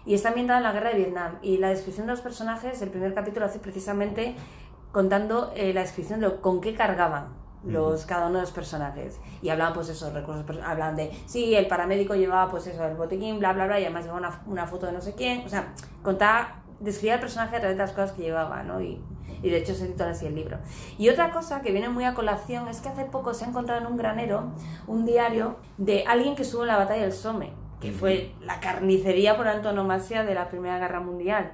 y 0.10 0.16
está 0.16 0.30
ambientado 0.30 0.58
en 0.58 0.64
la 0.64 0.72
guerra 0.72 0.90
de 0.90 0.96
Vietnam. 0.98 1.38
Y 1.42 1.58
la 1.60 1.70
descripción 1.70 2.08
de 2.08 2.14
los 2.14 2.22
personajes, 2.22 2.82
el 2.82 2.90
primer 2.90 3.14
capítulo 3.14 3.46
hace 3.46 3.60
precisamente 3.60 4.36
contando 4.92 5.52
eh, 5.56 5.74
la 5.74 5.82
descripción 5.82 6.20
de 6.20 6.28
lo- 6.28 6.42
con 6.42 6.62
qué 6.62 6.74
cargaban. 6.74 7.38
los, 7.66 8.06
cada 8.06 8.28
uno 8.28 8.36
de 8.36 8.42
los 8.44 8.52
personajes. 8.54 9.20
Y 9.42 9.50
hablaban, 9.50 9.74
pues 9.74 9.90
eso, 9.90 10.12
recursos, 10.14 10.46
hablan 10.66 10.96
de, 10.96 11.12
sí, 11.26 11.54
el 11.56 11.68
paramédico 11.68 12.16
llevaba, 12.16 12.50
pues 12.50 12.66
eso, 12.68 12.86
el 12.86 12.96
botiquín, 12.96 13.38
bla, 13.40 13.52
bla, 13.52 13.66
bla, 13.68 13.78
y 13.80 13.84
además 13.84 14.06
llevaba 14.06 14.20
una, 14.28 14.42
una 14.48 14.66
foto 14.66 14.86
de 14.86 14.94
no 14.94 15.02
sé 15.02 15.14
quién. 15.14 15.46
O 15.46 15.50
sea, 15.50 15.74
contaba, 16.02 16.62
describía 16.80 17.16
el 17.16 17.20
personaje 17.20 17.58
a 17.58 17.60
través 17.60 17.78
de 17.78 17.84
las 17.84 17.92
cosas 17.92 18.14
que 18.14 18.22
llevaba, 18.22 18.64
¿no? 18.64 18.80
Y, 18.82 19.02
y 19.44 19.50
de 19.50 19.58
hecho 19.58 19.74
se 19.76 19.88
titula 19.88 20.12
así 20.12 20.26
el 20.26 20.36
libro. 20.36 20.58
Y 20.98 21.10
otra 21.10 21.32
cosa 21.32 21.62
que 21.62 21.72
viene 21.74 21.90
muy 21.90 22.06
a 22.06 22.14
colación 22.14 22.68
es 22.70 22.80
que 22.80 22.88
hace 22.90 23.04
poco 23.04 23.34
se 23.34 23.44
ha 23.44 23.50
encontrado 23.50 23.82
en 23.82 23.88
un 23.88 23.98
granero 23.98 24.54
un 24.88 25.06
diario 25.06 25.58
de 25.78 26.06
alguien 26.08 26.36
que 26.38 26.44
estuvo 26.44 26.62
en 26.62 26.70
la 26.70 26.78
batalla 26.78 27.02
del 27.02 27.12
Somme, 27.14 27.52
que 27.82 27.92
fue 27.92 28.32
la 28.42 28.60
carnicería 28.60 29.38
por 29.38 29.48
antonomasia 29.48 30.24
de 30.24 30.36
la 30.36 30.50
Primera 30.50 30.80
Guerra 30.80 31.00
Mundial. 31.00 31.54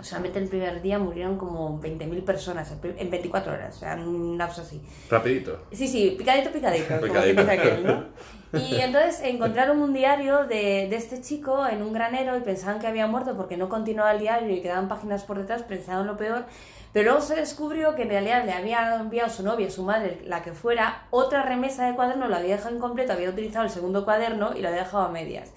Solamente 0.00 0.38
el 0.38 0.48
primer 0.48 0.82
día 0.82 0.98
murieron 0.98 1.38
como 1.38 1.80
20.000 1.80 2.24
personas 2.24 2.72
en 2.82 3.10
24 3.10 3.52
horas, 3.52 3.76
o 3.76 3.80
sea, 3.80 3.94
un 3.94 4.36
lapso 4.36 4.60
así. 4.60 4.82
Rapidito. 5.08 5.58
Sí, 5.72 5.88
sí, 5.88 6.14
picadito, 6.18 6.52
picadito. 6.52 7.00
como 7.00 7.12
que 7.14 7.32
dice 7.32 7.50
aquel, 7.50 7.86
¿no? 7.86 8.04
Y 8.52 8.80
entonces 8.80 9.20
encontraron 9.22 9.82
un 9.82 9.92
diario 9.92 10.44
de, 10.44 10.86
de 10.88 10.96
este 10.96 11.20
chico 11.20 11.66
en 11.66 11.82
un 11.82 11.92
granero 11.92 12.36
y 12.38 12.40
pensaban 12.40 12.78
que 12.78 12.86
había 12.86 13.06
muerto 13.06 13.36
porque 13.36 13.56
no 13.56 13.68
continuaba 13.68 14.12
el 14.12 14.20
diario 14.20 14.54
y 14.54 14.62
quedaban 14.62 14.88
páginas 14.88 15.24
por 15.24 15.38
detrás, 15.38 15.62
pensaban 15.62 16.06
lo 16.06 16.16
peor. 16.16 16.44
Pero 16.92 17.10
luego 17.10 17.20
se 17.20 17.34
descubrió 17.34 17.94
que 17.94 18.04
en 18.04 18.08
realidad 18.08 18.46
le 18.46 18.52
había 18.52 18.96
enviado 18.96 19.28
su 19.28 19.42
novia, 19.42 19.70
su 19.70 19.82
madre, 19.82 20.22
la 20.24 20.42
que 20.42 20.52
fuera, 20.52 21.06
otra 21.10 21.42
remesa 21.42 21.86
de 21.86 21.94
cuaderno, 21.94 22.26
lo 22.28 22.36
había 22.36 22.56
dejado 22.56 22.74
incompleto, 22.74 23.12
había 23.12 23.28
utilizado 23.28 23.66
el 23.66 23.70
segundo 23.70 24.06
cuaderno 24.06 24.52
y 24.56 24.62
lo 24.62 24.68
había 24.68 24.84
dejado 24.84 25.04
a 25.04 25.10
medias. 25.10 25.52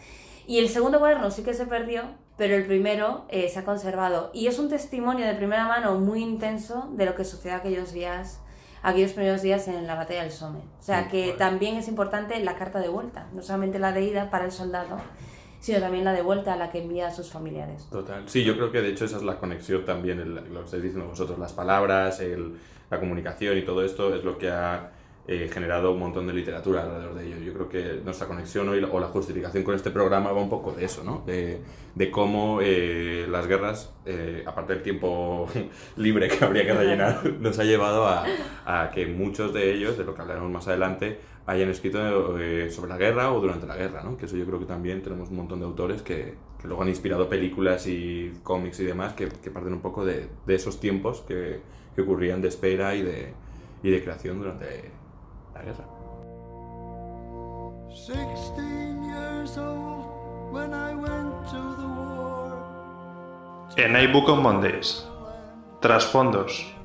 Y 0.48 0.60
el 0.60 0.68
segundo 0.68 1.00
cuaderno 1.00 1.32
sí 1.32 1.44
que 1.44 1.54
se 1.54 1.66
perdió, 1.66 2.04
pero 2.40 2.56
el 2.56 2.66
primero 2.66 3.26
eh, 3.30 3.50
se 3.50 3.60
ha 3.60 3.66
conservado. 3.66 4.32
Y 4.34 4.48
es 4.48 4.58
un 4.58 4.70
testimonio 4.70 5.28
de 5.28 5.36
primera 5.36 5.68
mano 5.68 6.00
muy 6.00 6.24
intenso 6.24 6.90
de 6.94 7.06
lo 7.06 7.14
que 7.14 7.26
sucedió 7.26 7.58
aquellos 7.58 7.92
días, 7.92 8.40
aquellos 8.82 9.12
primeros 9.12 9.42
días 9.42 9.68
en 9.68 9.86
la 9.86 9.96
batalla 9.96 10.24
del 10.24 10.32
Somme. 10.32 10.60
O 10.80 10.82
sea 10.82 11.10
que 11.10 11.34
también 11.38 11.76
es 11.76 11.90
importante 11.90 12.40
la 12.40 12.56
carta 12.56 12.80
de 12.80 12.88
vuelta, 12.88 13.28
no 13.34 13.42
solamente 13.44 13.78
la 13.78 13.92
de 13.92 14.04
ida 14.06 14.32
para 14.32 14.46
el 14.46 14.54
soldado, 14.54 14.98
sino 15.60 15.80
también 15.82 16.06
la 16.06 16.14
de 16.14 16.22
vuelta 16.22 16.54
a 16.54 16.56
la 16.56 16.72
que 16.72 16.82
envía 16.82 17.08
a 17.08 17.12
sus 17.12 17.30
familiares. 17.30 17.88
Total. 17.92 18.24
Sí, 18.30 18.46
yo 18.46 18.56
creo 18.56 18.72
que 18.72 18.82
de 18.82 18.90
hecho 18.92 19.04
esa 19.04 19.18
es 19.18 19.24
la 19.24 19.38
conexión 19.38 19.84
también, 19.84 20.22
el- 20.22 20.36
lo 20.36 20.60
que 20.62 20.66
estáis 20.66 20.84
diciendo 20.84 21.10
vosotros, 21.10 21.38
las 21.38 21.52
palabras, 21.52 22.22
el- 22.22 22.58
la 22.90 23.00
comunicación 23.02 23.58
y 23.58 23.64
todo 23.66 23.84
esto 23.84 24.16
es 24.16 24.24
lo 24.24 24.38
que 24.38 24.50
ha 24.50 24.92
eh, 25.32 25.48
generado 25.48 25.92
un 25.92 26.00
montón 26.00 26.26
de 26.26 26.34
literatura 26.34 26.82
alrededor 26.82 27.14
de 27.14 27.28
ello. 27.28 27.38
Yo 27.38 27.54
creo 27.54 27.70
que 27.70 28.02
nuestra 28.04 28.28
conexión 28.28 28.68
hoy, 28.68 28.84
o 28.84 29.00
la 29.00 29.10
justificación 29.10 29.64
con 29.64 29.76
este 29.76 29.92
programa 29.92 30.32
va 30.32 30.42
un 30.42 30.50
poco 30.50 30.72
de 30.72 30.84
eso, 30.84 31.04
¿no? 31.04 31.22
De, 31.28 31.62
de 31.94 32.10
cómo 32.10 32.62
eh, 32.64 33.28
las 33.30 33.46
guerras, 33.46 33.94
eh, 34.08 34.44
aparte 34.48 34.74
del 34.74 34.82
tiempo 34.82 35.48
libre 35.98 36.30
que 36.30 36.44
habría 36.44 36.66
que 36.66 36.74
rellenar, 36.74 37.24
nos 37.40 37.60
ha 37.60 37.64
llevado 37.64 38.08
a, 38.08 38.26
a 38.66 38.90
que 38.90 39.06
muchos 39.06 39.54
de 39.54 39.72
ellos, 39.72 40.00
de 40.00 40.04
lo 40.04 40.16
que 40.16 40.22
hablaremos 40.24 40.50
más 40.50 40.68
adelante, 40.68 41.20
hayan 41.46 41.70
escrito 41.70 42.00
sobre 42.72 42.90
la 42.90 42.98
guerra 42.98 43.32
o 43.32 43.40
durante 43.40 43.68
la 43.68 43.76
guerra, 43.76 44.02
¿no? 44.02 44.18
Que 44.18 44.26
eso 44.26 44.36
yo 44.36 44.48
creo 44.48 44.58
que 44.58 44.66
también 44.66 45.04
tenemos 45.04 45.30
un 45.30 45.36
montón 45.36 45.60
de 45.60 45.66
autores 45.66 46.02
que, 46.02 46.34
que 46.60 46.68
luego 46.68 46.82
han 46.82 46.90
inspirado 46.90 47.30
películas 47.30 47.86
y 47.86 48.34
cómics 48.42 48.80
y 48.80 48.86
demás 48.86 49.14
que, 49.14 49.30
que 49.30 49.52
parten 49.52 49.74
un 49.74 49.82
poco 49.82 50.06
de, 50.06 50.28
de 50.48 50.56
esos 50.56 50.80
tiempos 50.80 51.22
que, 51.28 51.60
que 51.96 52.02
ocurrían 52.02 52.42
de 52.42 52.48
espera 52.48 52.96
y 52.96 53.04
de, 53.04 53.34
y 53.84 53.92
de 53.92 54.04
creación 54.04 54.40
durante 54.40 54.98
la 55.60 55.66
guerra. 55.66 55.86
16 57.90 59.04
years 59.04 59.58
old 59.58 60.52
when 60.52 60.74
I 60.74 60.94
went 60.96 61.34
to 61.52 61.76
the 61.78 61.88
war. 61.88 62.58
En 63.78 63.96
iBook 63.96 64.30
on 64.30 64.42
Mondays. 64.42 65.06
Trasfondos. 65.82 66.76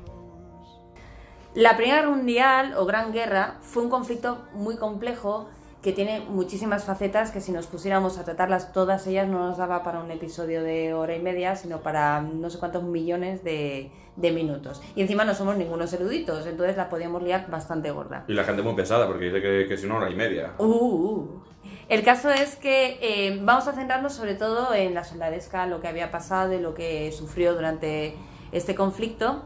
La 1.54 1.76
Primera 1.76 2.00
Guerra 2.00 2.10
Mundial 2.10 2.74
o 2.76 2.84
Gran 2.84 3.12
Guerra 3.12 3.58
fue 3.60 3.82
un 3.84 3.90
conflicto 3.90 4.38
muy 4.54 4.76
complejo 4.76 5.48
que 5.84 5.92
tiene 5.92 6.20
muchísimas 6.20 6.84
facetas 6.84 7.30
que 7.30 7.42
si 7.42 7.52
nos 7.52 7.66
pusiéramos 7.66 8.16
a 8.16 8.24
tratarlas 8.24 8.72
todas 8.72 9.06
ellas 9.06 9.28
no 9.28 9.46
nos 9.46 9.58
daba 9.58 9.82
para 9.82 10.00
un 10.00 10.10
episodio 10.10 10.62
de 10.62 10.94
hora 10.94 11.14
y 11.14 11.20
media, 11.20 11.56
sino 11.56 11.82
para 11.82 12.22
no 12.22 12.48
sé 12.48 12.58
cuántos 12.58 12.84
millones 12.84 13.44
de, 13.44 13.90
de 14.16 14.32
minutos. 14.32 14.80
Y 14.96 15.02
encima 15.02 15.26
no 15.26 15.34
somos 15.34 15.58
ningunos 15.58 15.92
eruditos, 15.92 16.46
entonces 16.46 16.78
la 16.78 16.88
podíamos 16.88 17.22
liar 17.22 17.50
bastante 17.50 17.90
gorda. 17.90 18.24
Y 18.28 18.32
la 18.32 18.44
gente 18.44 18.62
muy 18.62 18.74
pesada 18.74 19.06
porque 19.06 19.26
dice 19.26 19.42
que, 19.42 19.66
que 19.68 19.74
es 19.74 19.84
una 19.84 19.98
hora 19.98 20.10
y 20.10 20.14
media. 20.14 20.54
Uh, 20.56 20.64
uh. 20.64 21.42
El 21.90 22.02
caso 22.02 22.30
es 22.30 22.56
que 22.56 22.98
eh, 23.02 23.38
vamos 23.42 23.68
a 23.68 23.74
centrarnos 23.74 24.14
sobre 24.14 24.36
todo 24.36 24.72
en 24.72 24.94
la 24.94 25.04
soldadesca, 25.04 25.66
lo 25.66 25.82
que 25.82 25.88
había 25.88 26.10
pasado 26.10 26.54
y 26.54 26.60
lo 26.60 26.72
que 26.72 27.12
sufrió 27.12 27.54
durante 27.54 28.16
este 28.52 28.74
conflicto. 28.74 29.42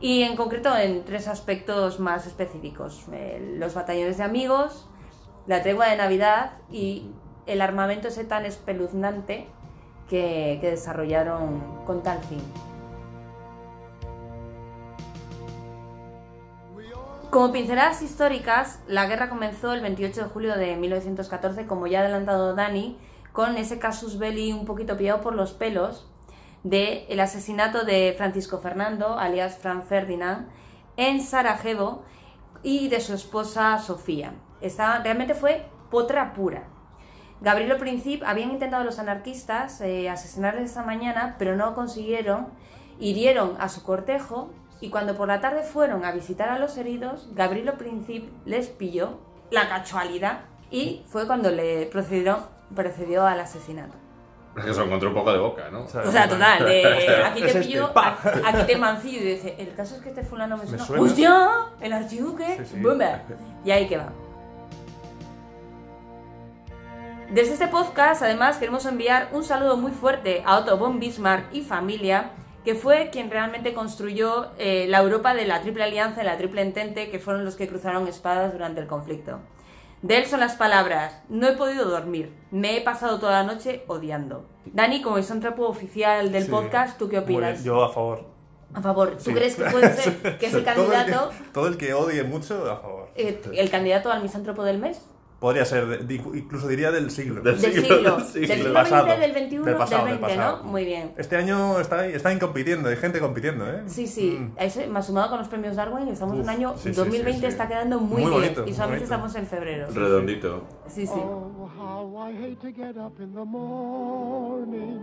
Y 0.00 0.22
en 0.22 0.36
concreto 0.36 0.74
en 0.74 1.04
tres 1.04 1.28
aspectos 1.28 2.00
más 2.00 2.26
específicos. 2.26 3.04
Eh, 3.12 3.56
los 3.58 3.74
batallones 3.74 4.16
de 4.16 4.24
amigos, 4.24 4.88
la 5.46 5.62
tregua 5.62 5.88
de 5.88 5.96
Navidad 5.96 6.52
y 6.70 7.10
el 7.46 7.60
armamento 7.60 8.08
ese 8.08 8.24
tan 8.24 8.46
espeluznante 8.46 9.46
que, 10.08 10.58
que 10.60 10.70
desarrollaron 10.70 11.84
con 11.86 12.02
tal 12.02 12.20
fin. 12.24 12.42
Como 17.30 17.50
pinceladas 17.50 18.02
históricas, 18.02 18.80
la 18.86 19.06
guerra 19.06 19.30
comenzó 19.30 19.72
el 19.72 19.80
28 19.80 20.24
de 20.24 20.28
julio 20.28 20.54
de 20.54 20.76
1914, 20.76 21.66
como 21.66 21.86
ya 21.86 22.00
ha 22.00 22.02
adelantado 22.02 22.54
Dani, 22.54 22.98
con 23.32 23.56
ese 23.56 23.78
casus 23.78 24.18
belli 24.18 24.52
un 24.52 24.66
poquito 24.66 24.98
pillado 24.98 25.22
por 25.22 25.34
los 25.34 25.54
pelos 25.54 26.06
del 26.62 27.04
el 27.08 27.20
asesinato 27.20 27.84
de 27.84 28.14
Francisco 28.16 28.58
Fernando, 28.58 29.18
alias 29.18 29.56
Fran 29.58 29.82
Ferdinand, 29.82 30.48
en 30.96 31.22
Sarajevo 31.22 32.02
y 32.62 32.88
de 32.88 33.00
su 33.00 33.14
esposa 33.14 33.78
Sofía. 33.78 34.34
Esta, 34.62 35.02
realmente 35.02 35.34
fue 35.34 35.66
potra 35.90 36.32
pura. 36.32 36.64
Gabrielo 37.40 37.76
Princip 37.76 38.22
habían 38.24 38.52
intentado 38.52 38.84
los 38.84 38.98
anarquistas 38.98 39.80
eh, 39.80 40.08
asesinarles 40.08 40.70
esa 40.70 40.84
mañana, 40.84 41.36
pero 41.38 41.56
no 41.56 41.74
consiguieron. 41.74 42.46
Hirieron 43.00 43.56
a 43.58 43.68
su 43.68 43.82
cortejo 43.82 44.50
y 44.80 44.90
cuando 44.90 45.16
por 45.16 45.28
la 45.28 45.40
tarde 45.40 45.62
fueron 45.62 46.04
a 46.04 46.12
visitar 46.12 46.48
a 46.48 46.58
los 46.58 46.76
heridos, 46.76 47.28
Gabrielo 47.34 47.74
Princip 47.78 48.30
les 48.44 48.68
pilló 48.68 49.18
la 49.50 49.68
casualidad 49.68 50.40
y 50.70 51.02
fue 51.06 51.26
cuando 51.26 51.50
le 51.50 51.86
procedió, 51.86 52.38
procedió 52.74 53.26
al 53.26 53.40
asesinato. 53.40 53.94
Es 54.56 54.64
que 54.64 54.74
se 54.74 54.80
lo 54.80 54.86
encontró 54.86 55.08
un 55.08 55.14
poco 55.14 55.32
de 55.32 55.38
boca, 55.38 55.70
¿no? 55.70 55.84
O 55.84 55.88
sea, 55.88 56.28
total, 56.28 56.64
de, 56.66 56.84
aquí 57.24 57.42
Es 57.42 57.52
te 57.52 57.58
este, 57.58 57.72
pillo, 57.72 57.90
aquí 57.94 58.66
te 58.66 58.76
mancillo 58.76 59.20
y 59.20 59.24
dice, 59.24 59.54
el 59.58 59.74
caso 59.74 59.96
es 59.96 60.02
que 60.02 60.10
este 60.10 60.22
fulano 60.22 60.58
me 60.58 60.66
suena. 60.66 60.84
suena. 60.84 61.02
¡Hostia! 61.02 61.50
El 61.80 61.92
archiduque, 61.92 62.58
Sí, 62.58 62.74
sí. 62.74 62.80
¡Bumba! 62.80 63.22
Y 63.64 63.70
ahí 63.70 63.88
que 63.88 63.96
va. 63.96 64.12
Desde 67.32 67.54
este 67.54 67.68
podcast, 67.68 68.22
además, 68.22 68.58
queremos 68.58 68.84
enviar 68.84 69.30
un 69.32 69.42
saludo 69.44 69.76
muy 69.76 69.92
fuerte 69.92 70.42
a 70.44 70.58
Otto 70.58 70.76
von 70.76 71.00
Bismarck 71.00 71.46
y 71.54 71.62
familia, 71.62 72.30
que 72.64 72.74
fue 72.74 73.08
quien 73.10 73.30
realmente 73.30 73.72
construyó 73.74 74.48
eh, 74.58 74.86
la 74.88 74.98
Europa 75.00 75.32
de 75.34 75.46
la 75.46 75.62
Triple 75.62 75.84
Alianza 75.84 76.22
y 76.22 76.26
la 76.26 76.36
Triple 76.36 76.60
Entente, 76.62 77.10
que 77.10 77.18
fueron 77.18 77.44
los 77.44 77.56
que 77.56 77.68
cruzaron 77.68 78.06
espadas 78.06 78.52
durante 78.52 78.80
el 78.82 78.86
conflicto. 78.86 79.38
De 80.02 80.18
él 80.18 80.26
son 80.26 80.40
las 80.40 80.56
palabras, 80.56 81.22
no 81.28 81.48
he 81.48 81.52
podido 81.52 81.88
dormir, 81.88 82.34
me 82.50 82.76
he 82.76 82.80
pasado 82.82 83.18
toda 83.18 83.42
la 83.42 83.44
noche 83.54 83.84
odiando. 83.86 84.44
Dani, 84.66 85.00
como 85.00 85.16
misántropo 85.16 85.66
oficial 85.66 86.32
del 86.32 86.44
Sí. 86.44 86.50
podcast, 86.50 86.98
¿tú 86.98 87.08
qué 87.08 87.18
opinas? 87.20 87.64
Yo 87.64 87.82
a 87.82 87.88
favor. 87.92 88.24
A 88.74 88.82
favor, 88.82 89.12
¿tú 89.16 89.24
Sí. 89.24 89.32
crees 89.34 89.54
que 89.56 89.64
puede 89.64 89.92
ser 89.94 90.12
que 90.38 90.46
ese 90.46 90.60
Todo 90.62 90.82
el 90.82 90.90
candidato, 90.92 91.30
Todo 91.54 91.66
el 91.68 91.76
que 91.78 91.94
odie 91.94 92.24
mucho, 92.24 92.70
a 92.70 92.76
favor. 92.76 93.08
eh, 93.14 93.40
el 93.54 93.70
candidato 93.70 94.10
al 94.10 94.22
misántropo 94.22 94.64
del 94.64 94.78
mes? 94.78 95.00
Podría 95.42 95.64
ser, 95.64 95.86
de- 95.88 95.98
de- 95.98 96.14
incluso 96.38 96.68
diría 96.68 96.92
del 96.92 97.10
siglo. 97.10 97.42
Del 97.42 97.60
Del 97.60 97.72
siglo, 97.72 97.96
del 98.14 98.24
siglo. 98.24 98.46
del 98.48 98.58
siglo 98.58 98.72
pasado. 98.72 99.06
XX, 99.08 99.18
del 99.20 99.32
XXI, 99.32 99.58
Del 99.58 99.74
pasado, 99.76 100.04
del 100.06 100.12
del 100.14 100.20
20, 100.22 100.36
pasado. 100.36 100.56
¿no? 100.62 100.70
Muy 100.70 100.84
bien. 100.84 101.12
Este 101.18 101.36
año 101.36 101.80
está, 101.80 102.06
están 102.06 102.38
compitiendo, 102.38 102.88
hay 102.88 102.96
gente 102.96 103.18
compitiendo, 103.18 103.68
¿eh? 103.68 103.82
Sí, 103.86 104.06
sí, 104.06 104.38
Mm. 104.40 104.52
eso, 104.56 104.80
más 104.88 105.06
sumado 105.08 105.30
con 105.30 105.38
los 105.40 105.48
premios 105.48 105.74
Darwin, 105.74 106.06
estamos 106.06 106.34
en 106.36 106.40
Uf, 106.42 106.46
un 106.46 106.50
año 106.50 106.74
sí, 106.76 106.90
sí, 106.90 106.94
2020, 106.94 107.32
sí, 107.32 107.40
sí. 107.40 107.46
está 107.46 107.66
quedando 107.66 107.98
muy, 107.98 108.22
Muy 108.22 108.30
bien. 108.30 108.32
bonito, 108.32 108.60
y 108.60 108.64
muy 108.66 108.72
solamente 108.72 109.04
bonito. 109.06 109.14
estamos 109.14 109.34
en 109.34 109.46
febrero. 109.48 109.86
Redondito. 109.92 110.62
Sí, 110.86 111.06
sí. 111.08 111.12
Oh, 111.16 111.68
how 111.76 112.28
I 112.30 112.36
hate 112.36 112.56
to 112.60 112.68
get 112.68 112.96
up 112.96 113.20
in 113.20 113.34
the 113.34 113.44
morning. 113.44 115.00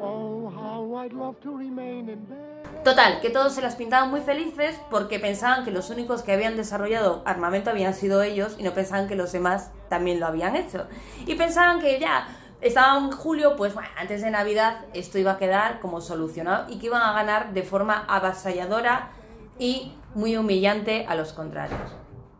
Oh, 0.00 0.50
how 0.54 1.02
I'd 1.04 1.12
love 1.12 1.36
to 1.40 1.56
remain 1.56 2.08
in 2.08 2.24
bed. 2.26 2.57
Total, 2.88 3.20
que 3.20 3.28
todos 3.28 3.54
se 3.54 3.60
las 3.60 3.76
pintaban 3.76 4.08
muy 4.08 4.22
felices 4.22 4.80
porque 4.88 5.20
pensaban 5.20 5.62
que 5.62 5.70
los 5.70 5.90
únicos 5.90 6.22
que 6.22 6.32
habían 6.32 6.56
desarrollado 6.56 7.20
armamento 7.26 7.68
habían 7.68 7.92
sido 7.92 8.22
ellos 8.22 8.56
y 8.56 8.62
no 8.62 8.72
pensaban 8.72 9.08
que 9.08 9.14
los 9.14 9.30
demás 9.30 9.72
también 9.90 10.20
lo 10.20 10.26
habían 10.26 10.56
hecho. 10.56 10.86
Y 11.26 11.34
pensaban 11.34 11.80
que 11.80 12.00
ya 12.00 12.26
estaba 12.62 12.96
en 12.96 13.10
julio, 13.10 13.56
pues 13.56 13.74
bueno, 13.74 13.90
antes 13.98 14.22
de 14.22 14.30
Navidad 14.30 14.86
esto 14.94 15.18
iba 15.18 15.32
a 15.32 15.36
quedar 15.36 15.80
como 15.80 16.00
solucionado 16.00 16.64
y 16.70 16.78
que 16.78 16.86
iban 16.86 17.02
a 17.02 17.12
ganar 17.12 17.52
de 17.52 17.62
forma 17.62 18.06
avasalladora 18.08 19.10
y 19.58 19.92
muy 20.14 20.38
humillante 20.38 21.04
a 21.06 21.14
los 21.14 21.34
contrarios. 21.34 21.94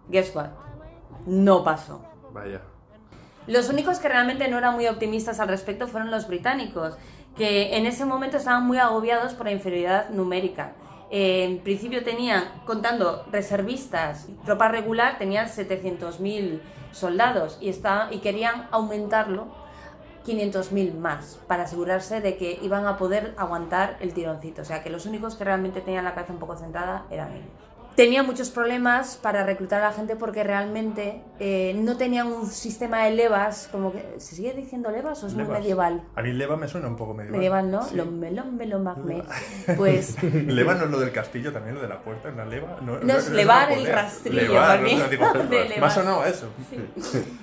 Guess 0.08 0.34
what? 0.34 0.48
No 1.26 1.62
pasó. 1.62 2.00
Vaya. 2.32 2.62
Los 3.46 3.68
únicos 3.68 3.98
que 3.98 4.08
realmente 4.08 4.48
no 4.48 4.56
eran 4.56 4.74
muy 4.74 4.86
optimistas 4.86 5.40
al 5.40 5.48
respecto 5.48 5.88
fueron 5.88 6.10
los 6.10 6.26
británicos, 6.26 6.96
que 7.38 7.76
en 7.76 7.86
ese 7.86 8.04
momento 8.04 8.36
estaban 8.36 8.66
muy 8.66 8.78
agobiados 8.78 9.32
por 9.32 9.46
la 9.46 9.52
inferioridad 9.52 10.10
numérica. 10.10 10.72
Eh, 11.10 11.44
en 11.44 11.58
principio 11.60 12.04
tenían, 12.04 12.44
contando 12.66 13.24
reservistas, 13.30 14.26
tropa 14.44 14.68
regular, 14.68 15.16
tenían 15.16 15.46
700.000 15.46 16.60
soldados 16.90 17.56
y, 17.60 17.70
y 18.10 18.18
querían 18.18 18.68
aumentarlo 18.72 19.46
500.000 20.26 20.94
más 20.94 21.40
para 21.46 21.62
asegurarse 21.62 22.20
de 22.20 22.36
que 22.36 22.58
iban 22.60 22.86
a 22.86 22.98
poder 22.98 23.34
aguantar 23.38 23.96
el 24.00 24.12
tironcito. 24.12 24.62
O 24.62 24.64
sea, 24.64 24.82
que 24.82 24.90
los 24.90 25.06
únicos 25.06 25.36
que 25.36 25.44
realmente 25.44 25.80
tenían 25.80 26.04
la 26.04 26.14
cabeza 26.14 26.34
un 26.34 26.40
poco 26.40 26.56
centrada 26.56 27.06
eran 27.08 27.32
ellos. 27.32 27.67
Tenía 27.98 28.22
muchos 28.22 28.50
problemas 28.50 29.16
para 29.20 29.42
reclutar 29.42 29.82
a 29.82 29.88
la 29.88 29.92
gente 29.92 30.14
porque 30.14 30.44
realmente 30.44 31.20
eh, 31.40 31.74
no 31.76 31.96
tenían 31.96 32.28
un 32.28 32.46
sistema 32.46 33.02
de 33.04 33.10
levas, 33.10 33.68
como 33.72 33.90
que... 33.90 34.14
¿Se 34.18 34.36
sigue 34.36 34.52
diciendo 34.52 34.88
levas 34.92 35.24
o 35.24 35.26
es 35.26 35.34
muy 35.34 35.42
Levas. 35.42 35.58
medieval? 35.58 36.02
A 36.14 36.22
mí 36.22 36.32
leva 36.32 36.56
me 36.56 36.68
suena 36.68 36.86
un 36.86 36.94
poco 36.94 37.12
medieval. 37.12 37.38
Medieval, 37.38 37.70
¿no? 37.72 37.82
Sí. 37.82 37.96
Lo 37.96 38.06
melón, 38.06 38.56
melón, 38.56 38.84
magme. 38.84 39.24
Pues 39.76 40.14
Leva 40.22 40.76
no 40.76 40.84
es 40.84 40.90
lo 40.92 41.00
del 41.00 41.10
castillo 41.10 41.52
también, 41.52 41.74
lo 41.74 41.80
de 41.82 41.88
la 41.88 42.00
puerta, 42.00 42.28
una 42.28 42.44
leva. 42.44 42.76
No, 42.82 43.00
No, 43.00 43.16
es 43.16 43.30
levar 43.30 43.72
el 43.72 43.84
rastrillo, 43.84 44.42
Levar, 44.42 44.78
para 44.78 44.80
mí. 44.82 44.96
no, 45.76 45.84
ha 45.86 45.90
sonado 45.90 46.22
a 46.22 46.28
eso. 46.28 46.46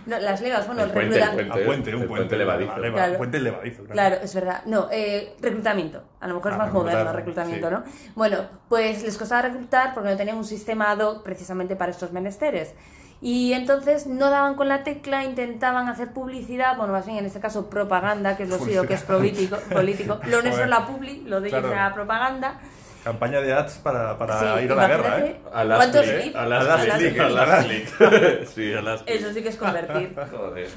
no, 0.06 0.20
las 0.20 0.40
levas, 0.40 0.68
bueno, 0.68 0.84
El 0.84 0.92
puente, 0.92 1.20
reclutan- 1.20 1.38
el 1.40 1.52
A 1.52 1.66
puente, 1.66 1.96
un 1.98 2.02
el 2.04 2.08
puente. 2.08 2.38
levadizo. 2.38 2.78
leva, 2.78 2.96
Claro. 2.96 3.18
Puente 3.18 3.40
levadizo. 3.42 3.84
Claro, 3.84 4.16
es 4.24 4.34
verdad. 4.34 4.62
No, 4.68 4.88
eh, 4.90 5.36
reclutamiento. 5.42 6.02
A 6.26 6.28
lo 6.28 6.34
mejor 6.34 6.54
es 6.54 6.56
Ah, 6.56 6.64
más 6.64 6.74
moderno 6.74 7.14
reclutar, 7.14 7.16
reclutamiento, 7.16 7.68
sí. 7.70 7.74
¿no? 7.76 7.84
Bueno, 8.16 8.38
pues 8.68 9.04
les 9.04 9.16
costaba 9.16 9.44
reclutar 9.44 9.94
porque 9.94 10.10
no 10.10 10.18
tenían 10.18 10.38
un 10.38 10.44
sistema 10.44 10.90
ad 10.90 10.98
hoc 11.02 11.22
precisamente 11.24 11.76
para 11.76 11.92
estos 11.92 12.12
menesteres. 12.14 12.74
Y 13.22 13.54
entonces 13.54 14.08
no 14.08 14.32
daban 14.32 14.56
con 14.56 14.68
la 14.68 14.84
tecla, 14.84 15.24
intentaban 15.24 15.88
hacer 15.88 16.14
publicidad, 16.14 16.78
bueno, 16.78 16.94
más 16.94 17.06
bien 17.06 17.20
en 17.20 17.26
este 17.28 17.40
caso 17.40 17.70
propaganda, 17.70 18.36
que 18.38 18.44
es 18.44 18.50
lo 18.50 18.58
suyo, 18.58 18.88
que 18.88 18.96
es 18.96 19.04
político. 19.04 19.58
político. 19.72 20.20
Lo 20.26 20.42
nuestro 20.42 20.64
es 20.64 20.70
la 20.70 20.88
publi, 20.88 21.22
lo 21.28 21.42
de 21.42 21.50
ellos 21.50 21.60
Claro. 21.60 21.76
era 21.76 21.94
propaganda. 21.94 22.60
Campaña 23.04 23.40
de 23.40 23.54
ads 23.54 23.74
para, 23.84 24.18
para 24.18 24.40
Sí, 24.58 24.64
ir 24.66 24.72
a 24.72 24.76
la 24.76 24.88
guerra, 24.88 25.20
¿eh? 25.20 25.40
A 25.54 25.64
las 25.64 25.78
¿Cuántos 25.78 26.02
clic, 26.02 26.22
clics? 26.22 26.36
A 26.36 26.46
las 26.48 26.64
A 26.64 26.66
las 26.66 26.80
a. 26.80 27.64
Sí, 28.56 28.74
a 28.74 28.82
las. 28.82 29.04
Eso 29.06 29.32
sí 29.32 29.44
que 29.44 29.50
es 29.50 29.58
convertir. 29.58 30.16
Joder. 30.32 30.70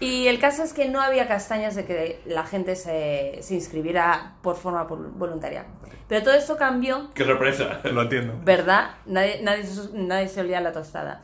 Y 0.00 0.28
el 0.28 0.38
caso 0.38 0.62
es 0.62 0.72
que 0.72 0.88
no 0.88 1.00
había 1.02 1.28
castañas 1.28 1.74
de 1.76 1.84
que 1.84 2.22
la 2.24 2.44
gente 2.46 2.74
se, 2.74 3.38
se 3.42 3.54
inscribiera 3.54 4.36
por 4.42 4.56
forma 4.56 4.88
vol- 4.88 5.12
voluntaria. 5.12 5.66
Pero 6.08 6.24
todo 6.24 6.34
esto 6.34 6.56
cambió 6.56 7.10
Qué 7.14 7.24
sorpresa. 7.24 7.80
Lo 7.84 8.02
entiendo. 8.02 8.34
¿verdad? 8.42 8.92
Nadie, 9.06 9.40
nadie, 9.42 9.64
se- 9.64 9.90
nadie 9.92 10.28
se 10.28 10.40
olvida 10.40 10.60
la 10.62 10.72
tostada. 10.72 11.20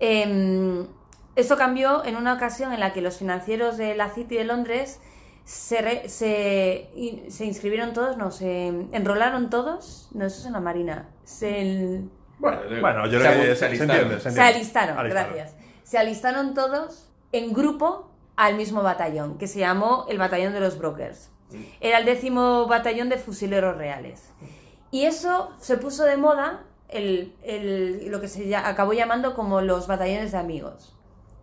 Eh, 0.00 0.84
esto 1.36 1.56
cambió 1.56 2.04
en 2.04 2.16
una 2.16 2.32
ocasión 2.34 2.72
en 2.72 2.80
la 2.80 2.92
que 2.92 3.00
los 3.00 3.18
financieros 3.18 3.76
de 3.76 3.94
la 3.94 4.08
City 4.10 4.36
de 4.36 4.44
Londres 4.44 5.00
se, 5.44 5.80
re- 5.82 6.08
se, 6.08 6.90
se 7.28 7.44
inscribieron 7.44 7.92
todos, 7.92 8.16
no, 8.16 8.30
se 8.32 8.66
enrolaron 8.92 9.50
todos, 9.50 10.08
no, 10.12 10.24
eso 10.26 10.40
es 10.40 10.46
en 10.46 10.52
la 10.54 10.60
Marina, 10.60 11.08
se, 11.24 12.02
Bueno, 12.38 12.58
Bueno, 12.80 13.06
yo 13.06 13.20
se 13.20 13.26
creo 13.26 13.40
que 13.40 13.46
se, 13.48 13.54
se 13.54 13.56
se 13.56 13.64
alistaron. 13.66 13.94
entiende. 13.96 14.14
Se, 14.16 14.22
se 14.22 14.28
entiende. 14.30 14.54
alistaron, 14.56 14.98
Alistaron. 14.98 15.34
gracias. 15.34 15.56
Se 15.84 15.98
alistaron 15.98 16.54
todos 16.54 17.10
en 17.32 17.52
grupo 17.52 18.10
al 18.36 18.54
mismo 18.56 18.82
batallón, 18.82 19.38
que 19.38 19.46
se 19.48 19.60
llamó 19.60 20.06
el 20.08 20.18
Batallón 20.18 20.52
de 20.52 20.60
los 20.60 20.78
Brokers. 20.78 21.30
Era 21.80 21.98
el 21.98 22.04
décimo 22.04 22.66
batallón 22.66 23.08
de 23.08 23.16
fusileros 23.18 23.76
reales. 23.76 24.30
Y 24.90 25.04
eso 25.04 25.50
se 25.58 25.76
puso 25.78 26.04
de 26.04 26.16
moda, 26.16 26.64
el, 26.88 27.34
el- 27.42 28.08
lo 28.10 28.20
que 28.20 28.28
se 28.28 28.54
acabó 28.54 28.92
llamando 28.92 29.34
como 29.34 29.60
los 29.60 29.86
batallones 29.86 30.32
de 30.32 30.38
amigos. 30.38 30.92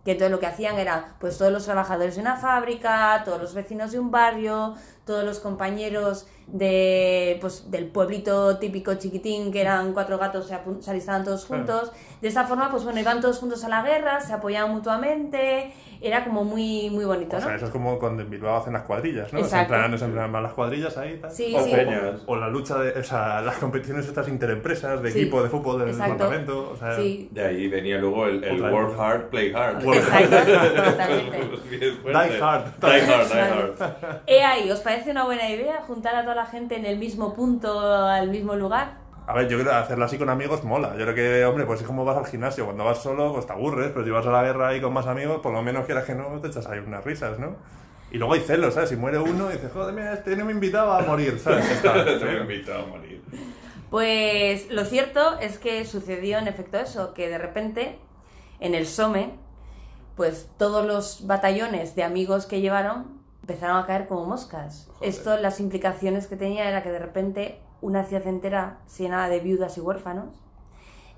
Que 0.04 0.12
entonces 0.12 0.32
lo 0.32 0.38
que 0.38 0.46
hacían 0.46 0.78
era, 0.78 1.14
pues 1.18 1.38
todos 1.38 1.50
los 1.50 1.64
trabajadores 1.64 2.16
de 2.16 2.20
una 2.20 2.36
fábrica, 2.36 3.22
todos 3.24 3.40
los 3.40 3.54
vecinos 3.54 3.90
de 3.92 3.98
un 3.98 4.10
barrio, 4.10 4.74
todos 5.06 5.24
los 5.24 5.40
compañeros 5.40 6.26
de, 6.46 7.38
pues, 7.40 7.70
del 7.70 7.86
pueblito 7.86 8.58
típico 8.58 8.94
chiquitín, 8.96 9.50
que 9.50 9.62
eran 9.62 9.94
cuatro 9.94 10.18
gatos, 10.18 10.46
se 10.80 10.90
alistaban 10.90 11.24
todos 11.24 11.46
juntos. 11.46 11.90
De 12.20 12.28
esa 12.28 12.44
forma, 12.44 12.70
pues 12.70 12.84
bueno, 12.84 13.00
iban 13.00 13.22
todos 13.22 13.38
juntos 13.38 13.64
a 13.64 13.70
la 13.70 13.82
guerra, 13.82 14.20
se 14.20 14.34
apoyaban 14.34 14.72
mutuamente, 14.74 15.72
era 16.06 16.22
como 16.24 16.44
muy, 16.44 16.90
muy 16.90 17.04
bonito, 17.04 17.36
O 17.36 17.40
¿no? 17.40 17.46
sea, 17.46 17.56
eso 17.56 17.66
es 17.66 17.70
como 17.70 17.98
cuando 17.98 18.22
en 18.22 18.30
Bilbao 18.30 18.56
hacen 18.56 18.72
las 18.74 18.82
cuadrillas, 18.82 19.32
¿no? 19.32 19.42
Se 19.44 19.58
emplean, 19.58 19.98
se 19.98 20.04
emplean 20.04 20.30
más 20.30 20.42
las 20.42 20.52
cuadrillas 20.52 20.96
ahí 20.98 21.18
tal. 21.20 21.30
Sí, 21.30 21.54
O 21.56 21.62
sí. 21.64 21.70
peñas. 21.72 22.20
O 22.26 22.36
la 22.36 22.48
lucha 22.48 22.78
de, 22.78 22.90
o 22.98 23.02
sea, 23.02 23.40
las 23.40 23.56
competiciones 23.56 24.06
estas 24.06 24.28
interempresas, 24.28 25.02
de 25.02 25.10
Sí. 25.10 25.20
equipo 25.22 25.42
de 25.42 25.48
fútbol 25.48 25.80
del 25.84 25.96
departamento, 25.96 26.70
o 26.72 26.76
sea, 26.76 26.96
Sí, 26.96 27.28
De 27.32 27.44
ahí 27.46 27.68
venía 27.68 27.98
luego 27.98 28.26
el, 28.26 28.60
work 28.62 28.98
hard, 28.98 29.28
play 29.30 29.52
hard. 29.54 29.84
Work 29.84 29.98
exacto. 29.98 30.36
Die 31.70 32.40
hard. 32.40 32.64
Die 32.80 33.00
hard, 33.00 33.28
die 33.28 33.40
hard. 33.40 34.20
He 34.26 34.42
ahí, 34.44 34.70
¿os 34.70 34.80
parece 34.80 35.10
una 35.10 35.24
buena 35.24 35.48
idea 35.50 35.82
juntar 35.86 36.14
a 36.16 36.22
toda 36.22 36.34
la 36.34 36.46
gente 36.46 36.76
en 36.76 36.86
el 36.86 36.98
mismo 36.98 37.34
punto, 37.34 37.80
al 37.80 38.28
mismo 38.30 38.54
lugar? 38.54 39.03
A 39.26 39.32
ver, 39.34 39.48
yo 39.48 39.58
creo 39.58 39.70
que 39.70 39.76
hacerlo 39.76 40.04
así 40.04 40.18
con 40.18 40.28
amigos 40.28 40.64
mola. 40.64 40.90
Yo 40.98 41.04
creo 41.06 41.14
que, 41.14 41.44
hombre, 41.46 41.64
pues 41.64 41.80
es 41.80 41.86
como 41.86 42.04
vas 42.04 42.16
al 42.18 42.26
gimnasio. 42.26 42.66
Cuando 42.66 42.84
vas 42.84 43.02
solo, 43.02 43.32
pues 43.32 43.46
te 43.46 43.52
aburres, 43.52 43.90
pero 43.92 44.04
si 44.04 44.10
vas 44.10 44.26
a 44.26 44.30
la 44.30 44.42
guerra 44.42 44.68
ahí 44.68 44.80
con 44.80 44.92
más 44.92 45.06
amigos, 45.06 45.40
por 45.40 45.52
lo 45.52 45.62
menos 45.62 45.86
quieras 45.86 46.04
que 46.04 46.14
no, 46.14 46.26
te 46.40 46.48
echas 46.48 46.66
ahí 46.66 46.78
unas 46.80 47.02
risas, 47.04 47.38
¿no? 47.38 47.56
Y 48.10 48.18
luego 48.18 48.34
hay 48.34 48.40
celos, 48.40 48.74
¿sabes? 48.74 48.90
Si 48.90 48.96
muere 48.96 49.18
uno, 49.18 49.48
dices, 49.48 49.72
joder, 49.72 49.94
mira, 49.94 50.12
este 50.12 50.36
no 50.36 50.44
me 50.44 50.52
invitaba 50.52 50.98
a 50.98 51.02
morir, 51.02 51.38
¿sabes? 51.38 51.68
Está- 51.70 52.04
Te 52.04 52.12
he 52.30 52.40
invitado 52.40 52.84
a 52.84 52.86
morir. 52.86 53.22
Pues 53.90 54.70
lo 54.70 54.84
cierto 54.84 55.38
es 55.40 55.58
que 55.58 55.84
sucedió 55.84 56.38
en 56.38 56.46
efecto 56.48 56.78
eso, 56.78 57.14
que 57.14 57.28
de 57.28 57.38
repente 57.38 57.98
en 58.60 58.74
el 58.74 58.86
SOME, 58.86 59.34
pues 60.16 60.48
todos 60.58 60.86
los 60.86 61.26
batallones 61.26 61.94
de 61.96 62.02
amigos 62.04 62.46
que 62.46 62.60
llevaron 62.60 63.20
empezaron 63.42 63.76
a 63.78 63.86
caer 63.86 64.06
como 64.06 64.24
moscas. 64.26 64.88
Joder. 64.94 65.08
Esto, 65.10 65.36
las 65.38 65.60
implicaciones 65.60 66.26
que 66.26 66.36
tenía 66.36 66.68
era 66.68 66.82
que 66.82 66.90
de 66.90 66.98
repente 66.98 67.58
una 67.84 68.04
ciudad 68.04 68.26
entera 68.26 68.78
se 68.86 69.02
llenaba 69.02 69.28
de 69.28 69.40
viudas 69.40 69.76
y 69.76 69.80
huérfanos, 69.80 70.42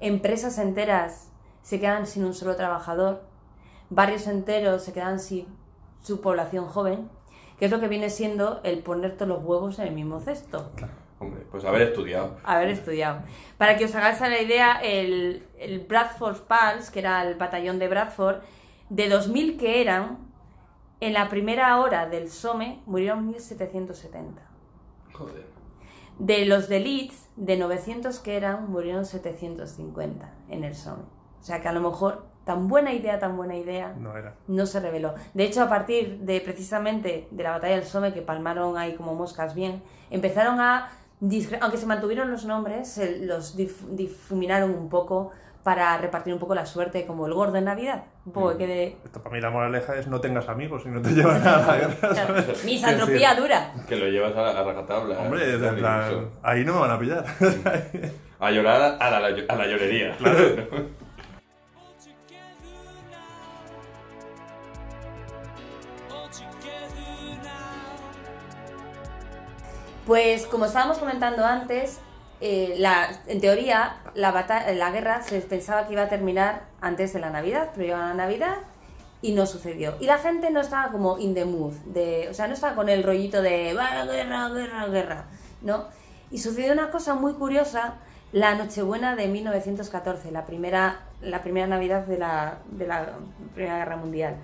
empresas 0.00 0.59
enteras 0.59 1.31
se 1.62 1.79
quedan 1.79 2.07
sin 2.07 2.24
un 2.24 2.35
solo 2.35 2.57
trabajador, 2.57 3.22
barrios 3.88 4.26
enteros 4.26 4.83
se 4.83 4.92
quedan 4.92 5.20
sin 5.20 5.46
su 6.00 6.20
población 6.20 6.66
joven, 6.66 7.09
que 7.59 7.66
es 7.66 7.70
lo 7.70 7.79
que 7.79 7.88
viene 7.88 8.11
siendo 8.11 8.61
el 8.64 8.81
poner 8.83 9.16
todos 9.16 9.29
los 9.29 9.44
huevos 9.44 9.79
en 9.79 9.87
el 9.87 9.94
mismo 9.94 10.20
cesto 10.20 10.70
Hombre, 11.18 11.46
pues 11.50 11.64
haber 11.64 11.83
estudiado. 11.83 12.37
haber 12.44 12.68
estudiado. 12.68 13.20
Para 13.57 13.76
que 13.79 13.87
os 13.87 13.94
hagáis 13.94 14.20
la 14.20 14.42
idea, 14.42 14.81
el, 14.83 15.46
el 15.59 15.81
Bradford 15.81 16.42
Pals, 16.42 16.90
que 16.90 16.98
era 16.98 17.26
el 17.26 17.37
batallón 17.37 17.79
de 17.79 17.88
Bradford, 17.88 18.42
de 18.90 19.09
2.000 19.11 19.57
que 19.57 19.81
eran, 19.81 20.18
en 21.00 21.12
la 21.14 21.29
primera 21.29 21.79
hora 21.79 22.07
del 22.07 22.29
SOME 22.29 22.83
murieron 22.87 23.33
1.770. 23.33 24.40
Joder. 25.14 25.55
De 26.18 26.44
los 26.46 26.68
de 26.68 26.81
Leeds, 26.81 27.29
de 27.37 27.57
900 27.57 28.18
que 28.20 28.37
eran, 28.37 28.70
murieron 28.70 29.05
750 29.05 30.33
en 30.48 30.64
el 30.64 30.74
SOME. 30.74 31.02
O 31.40 31.42
sea 31.42 31.61
que 31.61 31.68
a 31.68 31.72
lo 31.72 31.81
mejor 31.81 32.26
tan 32.44 32.68
buena 32.68 32.92
idea, 32.92 33.18
tan 33.18 33.37
buena 33.37 33.57
idea, 33.57 33.94
No 33.98 34.16
era. 34.16 34.37
no 34.46 34.66
se 34.66 34.81
reveló. 34.81 35.14
De 35.35 35.44
hecho, 35.44 35.62
a 35.62 35.68
partir 35.68 36.20
de 36.20 36.40
precisamente 36.40 37.29
de 37.31 37.42
la 37.42 37.50
batalla 37.52 37.74
del 37.76 37.85
Somme, 37.85 38.12
que 38.14 38.22
palmaron 38.22 38.79
ahí 38.79 38.94
como 38.94 39.14
moscas 39.14 39.55
bien, 39.55 39.83
empezaron 40.11 40.61
a, 40.61 40.88
aunque 41.61 41.76
se 41.79 41.87
mantuvieron 41.87 42.31
los 42.31 42.44
nombres, 42.44 42.88
se 42.88 43.18
los 43.24 43.57
dif- 43.59 43.87
difuminaron 43.90 44.70
un 44.70 44.88
poco 44.88 45.31
para 45.66 45.98
repartir 45.98 46.33
un 46.33 46.38
poco 46.38 46.55
la 46.55 46.64
suerte, 46.64 47.05
como 47.07 47.26
el 47.26 47.35
gordo 47.35 47.57
en 47.57 47.64
Navidad. 47.64 48.05
Un 48.24 48.33
poco 48.33 48.52
que 48.52 48.59
quede... 48.59 48.96
Esto 49.05 49.20
para 49.20 49.35
mí 49.35 49.40
la 49.40 49.50
moraleja 49.50 49.96
es 49.96 50.07
no 50.07 50.20
tengas 50.20 50.48
amigos 50.48 50.85
y 50.87 50.90
no 50.90 51.02
te 51.02 51.11
llevan 51.12 51.44
a 51.44 51.59
la 51.59 51.76
guerra. 51.76 52.14
Misantropía 52.64 53.35
dura. 53.35 53.72
Que 53.88 53.96
lo 53.96 54.07
llevas 54.07 54.37
a, 54.37 54.61
a 54.61 54.62
rajatabla. 54.62 55.09
decir, 55.16 55.24
Hombre, 55.26 55.55
es 55.55 55.61
Dani, 55.61 55.72
en 55.74 55.79
plan, 55.81 56.02
eso. 56.09 56.31
ahí 56.44 56.64
no 56.64 56.74
me 56.74 56.81
van 56.83 56.90
a 56.92 56.98
pillar. 57.00 57.24
A 58.38 58.50
llorar 58.50 58.96
a 59.00 59.11
la, 59.18 59.29
a 59.48 59.57
la 59.57 59.66
llorería. 59.66 60.14
Pues 70.07 70.46
como 70.46 70.66
estábamos 70.66 70.98
comentando 70.98 71.44
antes, 71.44 71.98
eh, 72.40 72.75
la, 72.79 73.09
en 73.27 73.40
teoría 73.40 73.96
la, 74.14 74.31
bata- 74.31 74.70
la 74.72 74.90
guerra 74.90 75.22
se 75.22 75.40
pensaba 75.40 75.87
que 75.87 75.94
iba 75.94 76.03
a 76.03 76.09
terminar 76.09 76.62
antes 76.81 77.12
de 77.12 77.20
la 77.20 77.31
Navidad, 77.31 77.70
pero 77.75 77.87
llegó 77.87 77.99
la 77.99 78.14
Navidad 78.14 78.57
y 79.22 79.33
no 79.33 79.46
sucedió. 79.46 79.94
Y 80.01 80.07
la 80.07 80.18
gente 80.18 80.51
no 80.51 80.61
estaba 80.61 80.92
como 80.92 81.18
in 81.18 81.35
the 81.35 81.44
mood, 81.44 81.72
de, 81.87 82.29
o 82.31 82.35
sea, 82.35 82.46
no 82.49 82.55
estaba 82.55 82.75
con 82.75 82.88
el 82.88 83.03
rollito 83.03 83.40
de 83.42 83.72
"Va, 83.75 84.05
guerra, 84.05 84.49
guerra, 84.51 84.87
guerra, 84.87 85.25
¿no? 85.62 85.85
Y 86.31 86.38
sucedió 86.38 86.72
una 86.72 86.90
cosa 86.90 87.14
muy 87.14 87.33
curiosa 87.35 87.94
la 88.33 88.55
Nochebuena 88.57 89.16
de 89.16 89.29
1914, 89.29 90.31
la 90.33 90.44
primera, 90.44 91.01
la 91.22 91.42
primera 91.42 91.66
Navidad 91.66 92.05
de 92.07 92.18
la, 92.18 92.59
de 92.70 92.87
la 92.87 93.12
Primera 93.55 93.79
Guerra 93.79 93.96
Mundial 93.96 94.37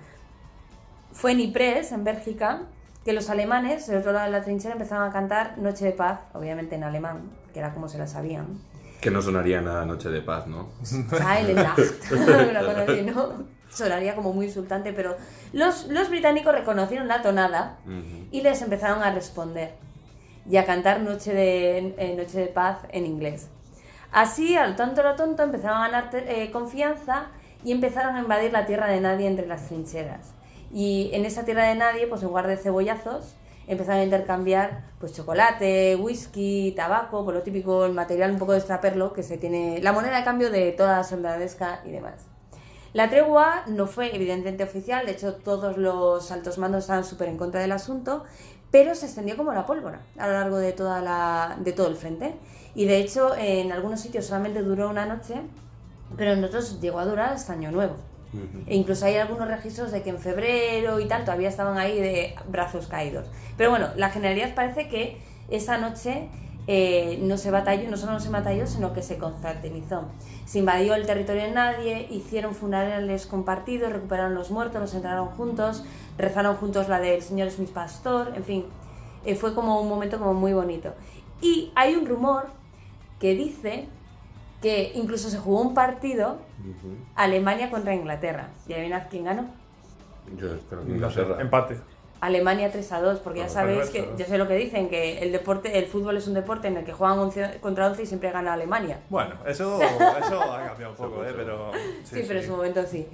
fue 1.11 1.33
en 1.33 1.41
Ypres, 1.41 1.91
en 1.91 2.03
Bélgica, 2.03 2.61
que 3.05 3.13
los 3.13 3.29
alemanes, 3.29 3.85
del 3.87 3.99
otro 3.99 4.13
lado 4.13 4.25
de 4.25 4.31
la 4.31 4.41
trinchera, 4.41 4.73
empezaron 4.73 5.07
a 5.07 5.11
cantar 5.11 5.57
Noche 5.59 5.85
de 5.85 5.91
Paz, 5.91 6.21
obviamente 6.33 6.75
en 6.75 6.83
alemán, 6.83 7.29
que 7.53 7.59
era 7.59 7.73
como 7.73 7.87
se 7.87 7.97
la 7.97 8.07
sabían. 8.07 8.59
Que 8.99 9.11
no 9.11 9.21
sonaría 9.21 9.61
nada 9.61 9.85
Noche 9.85 10.09
de 10.09 10.21
Paz, 10.21 10.47
¿no? 10.47 10.69
Silent 10.83 11.59
así, 11.59 13.01
¿no? 13.03 13.53
Sonaría 13.69 14.15
como 14.15 14.33
muy 14.33 14.47
insultante, 14.47 14.93
pero 14.93 15.15
los, 15.51 15.87
los 15.87 16.09
británicos 16.09 16.53
reconocieron 16.53 17.07
la 17.07 17.21
tonada 17.21 17.77
y 18.31 18.41
les 18.41 18.61
empezaron 18.61 19.03
a 19.03 19.11
responder 19.11 19.73
y 20.49 20.57
a 20.57 20.65
cantar 20.65 21.01
Noche 21.01 21.33
de, 21.33 21.95
eh, 21.97 22.15
Noche 22.15 22.39
de 22.39 22.47
Paz 22.47 22.79
en 22.89 23.05
inglés. 23.05 23.49
Así, 24.11 24.55
al 24.55 24.75
tonto 24.75 25.01
lo 25.01 25.15
tonto, 25.15 25.43
empezaron 25.43 25.77
a 25.77 25.89
ganar 25.89 26.09
eh, 26.13 26.51
confianza 26.51 27.27
y 27.63 27.71
empezaron 27.71 28.15
a 28.15 28.19
invadir 28.19 28.51
la 28.51 28.65
tierra 28.65 28.87
de 28.87 29.01
nadie 29.01 29.27
entre 29.27 29.47
las 29.47 29.67
trincheras. 29.67 30.33
Y 30.71 31.09
en 31.13 31.25
esa 31.25 31.45
tierra 31.45 31.63
de 31.65 31.75
nadie, 31.75 32.07
pues 32.07 32.21
en 32.21 32.27
lugar 32.27 32.47
de 32.47 32.57
cebollazos, 32.57 33.35
empezaron 33.67 34.01
a 34.01 34.03
intercambiar 34.03 34.83
pues 34.99 35.13
chocolate, 35.13 35.95
whisky, 35.95 36.73
tabaco, 36.75 37.23
por 37.25 37.33
lo 37.33 37.41
típico, 37.41 37.85
el 37.85 37.93
material 37.93 38.31
un 38.31 38.39
poco 38.39 38.53
de 38.53 38.59
extraperlo 38.59 39.13
que 39.13 39.23
se 39.23 39.37
tiene, 39.37 39.79
la 39.81 39.91
moneda 39.91 40.17
de 40.17 40.23
cambio 40.23 40.49
de 40.49 40.71
toda 40.71 40.97
la 40.97 41.03
soldadesca 41.03 41.81
y 41.85 41.91
demás. 41.91 42.25
La 42.93 43.09
tregua 43.09 43.63
no 43.65 43.87
fue 43.87 44.15
evidentemente 44.15 44.63
oficial, 44.63 45.05
de 45.05 45.13
hecho 45.13 45.35
todos 45.35 45.77
los 45.77 46.31
altos 46.31 46.59
mandos 46.59 46.83
estaban 46.83 47.03
súper 47.03 47.27
en 47.27 47.37
contra 47.37 47.59
del 47.59 47.71
asunto, 47.71 48.23
pero 48.69 48.93
se 48.95 49.07
extendió 49.07 49.35
como 49.35 49.53
la 49.53 49.65
pólvora 49.65 50.01
a 50.17 50.27
lo 50.27 50.33
largo 50.33 50.57
de, 50.57 50.73
toda 50.73 51.01
la, 51.01 51.57
de 51.59 51.73
todo 51.73 51.87
el 51.87 51.95
frente. 51.95 52.35
Y 52.75 52.85
de 52.85 52.97
hecho 52.97 53.35
en 53.35 53.71
algunos 53.71 53.99
sitios 53.99 54.25
solamente 54.25 54.61
duró 54.61 54.89
una 54.89 55.05
noche, 55.05 55.41
pero 56.17 56.31
en 56.31 56.43
otros 56.43 56.81
llegó 56.81 56.99
a 56.99 57.05
durar 57.05 57.33
hasta 57.33 57.53
Año 57.53 57.71
Nuevo. 57.71 57.95
E 58.65 58.75
incluso 58.75 59.05
hay 59.05 59.17
algunos 59.17 59.47
registros 59.47 59.91
de 59.91 60.01
que 60.01 60.09
en 60.09 60.19
febrero 60.19 60.99
y 60.99 61.07
tal 61.07 61.23
todavía 61.23 61.49
estaban 61.49 61.77
ahí 61.77 61.99
de 61.99 62.35
brazos 62.47 62.87
caídos. 62.87 63.27
Pero 63.57 63.69
bueno, 63.69 63.89
la 63.95 64.09
generalidad 64.09 64.55
parece 64.55 64.87
que 64.87 65.17
esa 65.49 65.77
noche 65.77 66.29
eh, 66.65 67.19
no 67.21 67.37
se 67.37 67.51
batalló, 67.51 67.89
no 67.89 67.97
solo 67.97 68.13
no 68.13 68.19
se 68.19 68.29
batalló, 68.29 68.65
sino 68.67 68.93
que 68.93 69.01
se 69.01 69.17
confraternizó. 69.17 70.05
Se 70.45 70.59
invadió 70.59 70.95
el 70.95 71.05
territorio 71.05 71.43
de 71.43 71.51
nadie, 71.51 72.07
hicieron 72.09 72.55
funerales 72.55 73.25
compartidos, 73.25 73.91
recuperaron 73.91 74.33
los 74.33 74.49
muertos, 74.49 74.81
los 74.81 74.93
entraron 74.93 75.27
juntos, 75.27 75.83
rezaron 76.17 76.55
juntos 76.55 76.87
la 76.87 76.99
del 76.99 77.21
Señor 77.21 77.49
es 77.49 77.59
mi 77.59 77.65
pastor, 77.65 78.33
en 78.35 78.43
fin, 78.43 78.65
eh, 79.25 79.35
fue 79.35 79.53
como 79.53 79.81
un 79.81 79.89
momento 79.89 80.19
como 80.19 80.33
muy 80.33 80.53
bonito. 80.53 80.93
Y 81.41 81.71
hay 81.75 81.95
un 81.95 82.05
rumor 82.05 82.47
que 83.19 83.35
dice 83.35 83.87
que 84.63 84.93
incluso 84.95 85.29
se 85.29 85.37
jugó 85.37 85.59
un 85.61 85.73
partido 85.73 86.37
Alemania 87.15 87.69
contra 87.69 87.93
Inglaterra. 87.93 88.47
¿Y 88.65 88.73
adivinad 88.73 89.07
quién 89.09 89.25
ganó? 89.25 89.45
Yo 90.37 90.55
espero 90.55 90.81
que 90.83 90.87
No 90.87 90.95
Inglaterra. 90.95 91.41
empate. 91.41 91.77
Alemania 92.21 92.71
3 92.71 92.89
a 92.93 93.01
2, 93.01 93.19
porque 93.19 93.39
ya 93.39 93.45
Bueno, 93.47 93.59
sabéis 93.59 93.89
que, 93.89 94.09
yo 94.17 94.25
sé 94.25 94.37
lo 94.37 94.47
que 94.47 94.55
dicen, 94.55 94.87
que 94.87 95.19
el 95.19 95.33
deporte, 95.33 95.77
el 95.77 95.87
fútbol 95.87 96.15
es 96.15 96.25
un 96.29 96.33
deporte 96.33 96.69
en 96.69 96.77
el 96.77 96.85
que 96.85 96.93
juegan 96.93 97.19
11 97.19 97.59
contra 97.59 97.87
11 97.87 98.03
y 98.03 98.05
siempre 98.05 98.31
gana 98.31 98.53
Alemania. 98.53 99.01
Bueno, 99.09 99.35
eso, 99.45 99.81
eso 99.81 100.41
ha 100.41 100.63
cambiado 100.65 100.91
un 100.91 100.97
poco, 100.97 101.25
¿eh? 101.25 101.33
Pero. 101.35 101.71
Sí, 102.05 102.23
pero 102.25 102.39
en 102.39 102.45
su 102.45 102.55
momento 102.55 102.81
sí. 102.85 103.05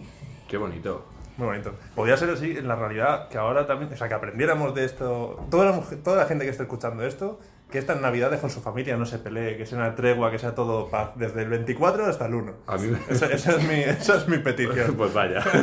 Qué 0.48 0.58
bonito. 0.58 1.04
Muy 1.38 1.48
bonito. 1.48 1.74
Podría 1.96 2.18
ser 2.18 2.30
así 2.30 2.52
en 2.56 2.68
la 2.68 2.76
realidad, 2.76 3.28
que 3.30 3.40
ahora 3.40 3.66
también, 3.66 3.92
o 3.92 3.98
sea, 3.98 4.08
que 4.08 4.14
aprendiéramos 4.14 4.76
de 4.76 4.86
esto, 4.86 5.44
toda 5.50 5.66
la, 5.72 5.82
toda 6.04 6.18
la 6.18 6.26
gente 6.26 6.46
que 6.46 6.52
esté 6.52 6.64
escuchando 6.64 7.04
esto, 7.04 7.40
que 7.72 7.78
estas 7.78 8.02
navidades 8.02 8.40
con 8.40 8.50
su 8.50 8.62
familia 8.62 8.98
no 8.98 9.06
se 9.06 9.20
pelee, 9.20 9.56
que 9.56 9.66
sea 9.68 9.78
una 9.78 9.94
tregua, 9.96 10.32
que 10.32 10.40
sea 10.40 10.56
todo 10.56 10.90
paz, 10.90 11.12
desde 11.16 11.44
el 11.44 11.50
24 11.50 12.06
hasta 12.08 12.26
el 12.26 12.34
1. 12.34 12.54
A 12.66 12.78
mí 12.78 12.92
Esa, 13.10 13.28
esa 13.28 13.52
es, 13.58 13.64
mi, 13.68 13.76
esa 13.76 14.18
es 14.18 14.28
mi 14.28 14.40
petición. 14.40 14.96
Pues 14.98 15.14
vaya. 15.14 15.44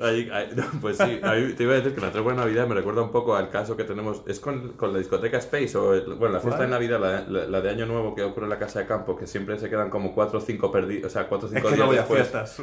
Ahí- 0.00 0.30
ahí- 0.32 0.50
no, 0.54 0.64
pues 0.80 0.96
sí, 0.96 1.18
a 1.22 1.32
te 1.56 1.62
iba 1.64 1.72
a 1.72 1.76
decir 1.76 1.92
que 1.94 2.00
la 2.00 2.12
tregua 2.12 2.32
de 2.32 2.38
Navidad 2.38 2.68
me 2.68 2.74
recuerda 2.76 3.02
un 3.02 3.10
poco 3.10 3.34
al 3.34 3.50
caso 3.50 3.76
que 3.76 3.82
tenemos. 3.84 4.22
Es 4.28 4.38
con, 4.38 4.72
con 4.74 4.92
la 4.92 4.98
discoteca 4.98 5.38
Space, 5.38 5.76
o 5.76 5.92
el- 5.94 6.14
bueno, 6.14 6.34
la 6.34 6.40
fiesta 6.40 6.62
de 6.62 6.68
Navidad, 6.68 7.00
la, 7.00 7.20
la- 7.28 7.46
la 7.46 7.60
de 7.60 7.70
Año 7.70 7.86
Nuevo 7.86 8.14
que 8.14 8.22
ocurre 8.22 8.44
en 8.44 8.50
la 8.50 8.58
casa 8.58 8.78
de 8.80 8.86
campo, 8.86 9.16
que 9.16 9.26
siempre 9.26 9.58
se 9.58 9.68
quedan 9.68 9.90
como 9.90 10.14
4 10.14 10.38
o 10.38 10.40
5 10.40 10.70
perdidos, 10.70 11.10
o 11.12 11.14
sea, 11.14 11.26
4 11.28 11.48
o 11.48 11.52
Es 11.52 11.54
5 11.56 11.68
que 11.68 11.74
días 11.74 11.80
no 11.80 11.86
voy 11.86 11.96
a 11.96 12.00
después. 12.00 12.28
fiestas. 12.28 12.60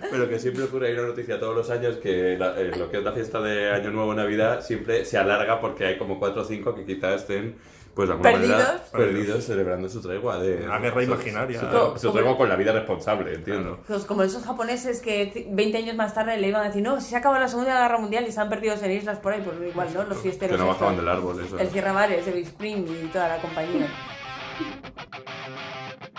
Pero 0.10 0.28
que 0.28 0.38
siempre 0.38 0.64
ocurre, 0.64 0.88
hay 0.88 0.94
una 0.94 1.08
noticia 1.08 1.38
todos 1.40 1.54
los 1.54 1.70
años 1.70 1.96
que 1.96 2.36
la- 2.38 2.58
eh, 2.60 2.72
lo 2.76 2.90
que 2.90 2.98
es 2.98 3.02
la 3.04 3.12
fiesta 3.12 3.40
de 3.40 3.70
Año 3.70 3.90
Nuevo 3.90 4.14
Navidad 4.14 4.60
siempre 4.62 5.04
se 5.04 5.18
alarga 5.18 5.60
porque 5.60 5.84
hay 5.86 5.98
como 5.98 6.18
4 6.18 6.44
o 6.46 6.48
5 6.48 6.74
que 6.74 6.84
quizás 6.84 7.22
estén, 7.22 7.56
pues 7.94 8.08
de 8.08 8.12
alguna 8.14 8.30
Perdidos. 8.32 8.58
manera, 8.58 8.84
perdidos 8.92 9.44
celebrando 9.44 9.88
su 9.88 10.00
tregua. 10.02 10.38
De, 10.38 10.64
Una 10.66 10.78
guerra 10.78 10.96
su- 11.00 11.06
imaginaria. 11.12 11.60
Su, 11.96 12.12
tregua 12.12 12.36
con 12.36 12.48
la 12.48 12.56
vida 12.56 12.72
responsable, 12.72 13.32
entiendo. 13.34 13.78
Pues 13.86 14.04
como 14.04 14.22
esos 14.22 14.44
japoneses 14.44 15.00
que 15.00 15.30
c- 15.32 15.46
20 15.50 15.78
años 15.78 15.96
más 15.96 16.12
tarde 16.12 16.36
le 16.36 16.48
iban 16.48 16.62
a 16.62 16.66
decir, 16.66 16.82
no, 16.82 17.00
si 17.00 17.08
se 17.10 17.16
acabó 17.16 17.38
la 17.38 17.48
Segunda 17.48 17.80
Guerra 17.82 17.98
Mundial 17.98 18.24
y 18.26 18.28
están 18.28 18.48
perdidos 18.50 18.82
en 18.82 18.90
islas 18.92 19.18
por 19.18 19.32
ahí, 19.32 19.40
pues 19.42 19.56
igual, 19.70 19.88
¿no? 19.94 20.04
Los 20.04 20.18
fiesteros. 20.18 20.56
Que 20.56 20.62
no 20.62 20.68
bajaban 20.68 20.96
del 20.96 21.08
árbol, 21.08 21.42
eso. 21.44 21.58
El 21.58 21.70
el 22.28 22.38
Spring 22.42 22.86
y 23.04 23.06
toda 23.08 23.28
la 23.28 23.38
compañía. 23.38 23.88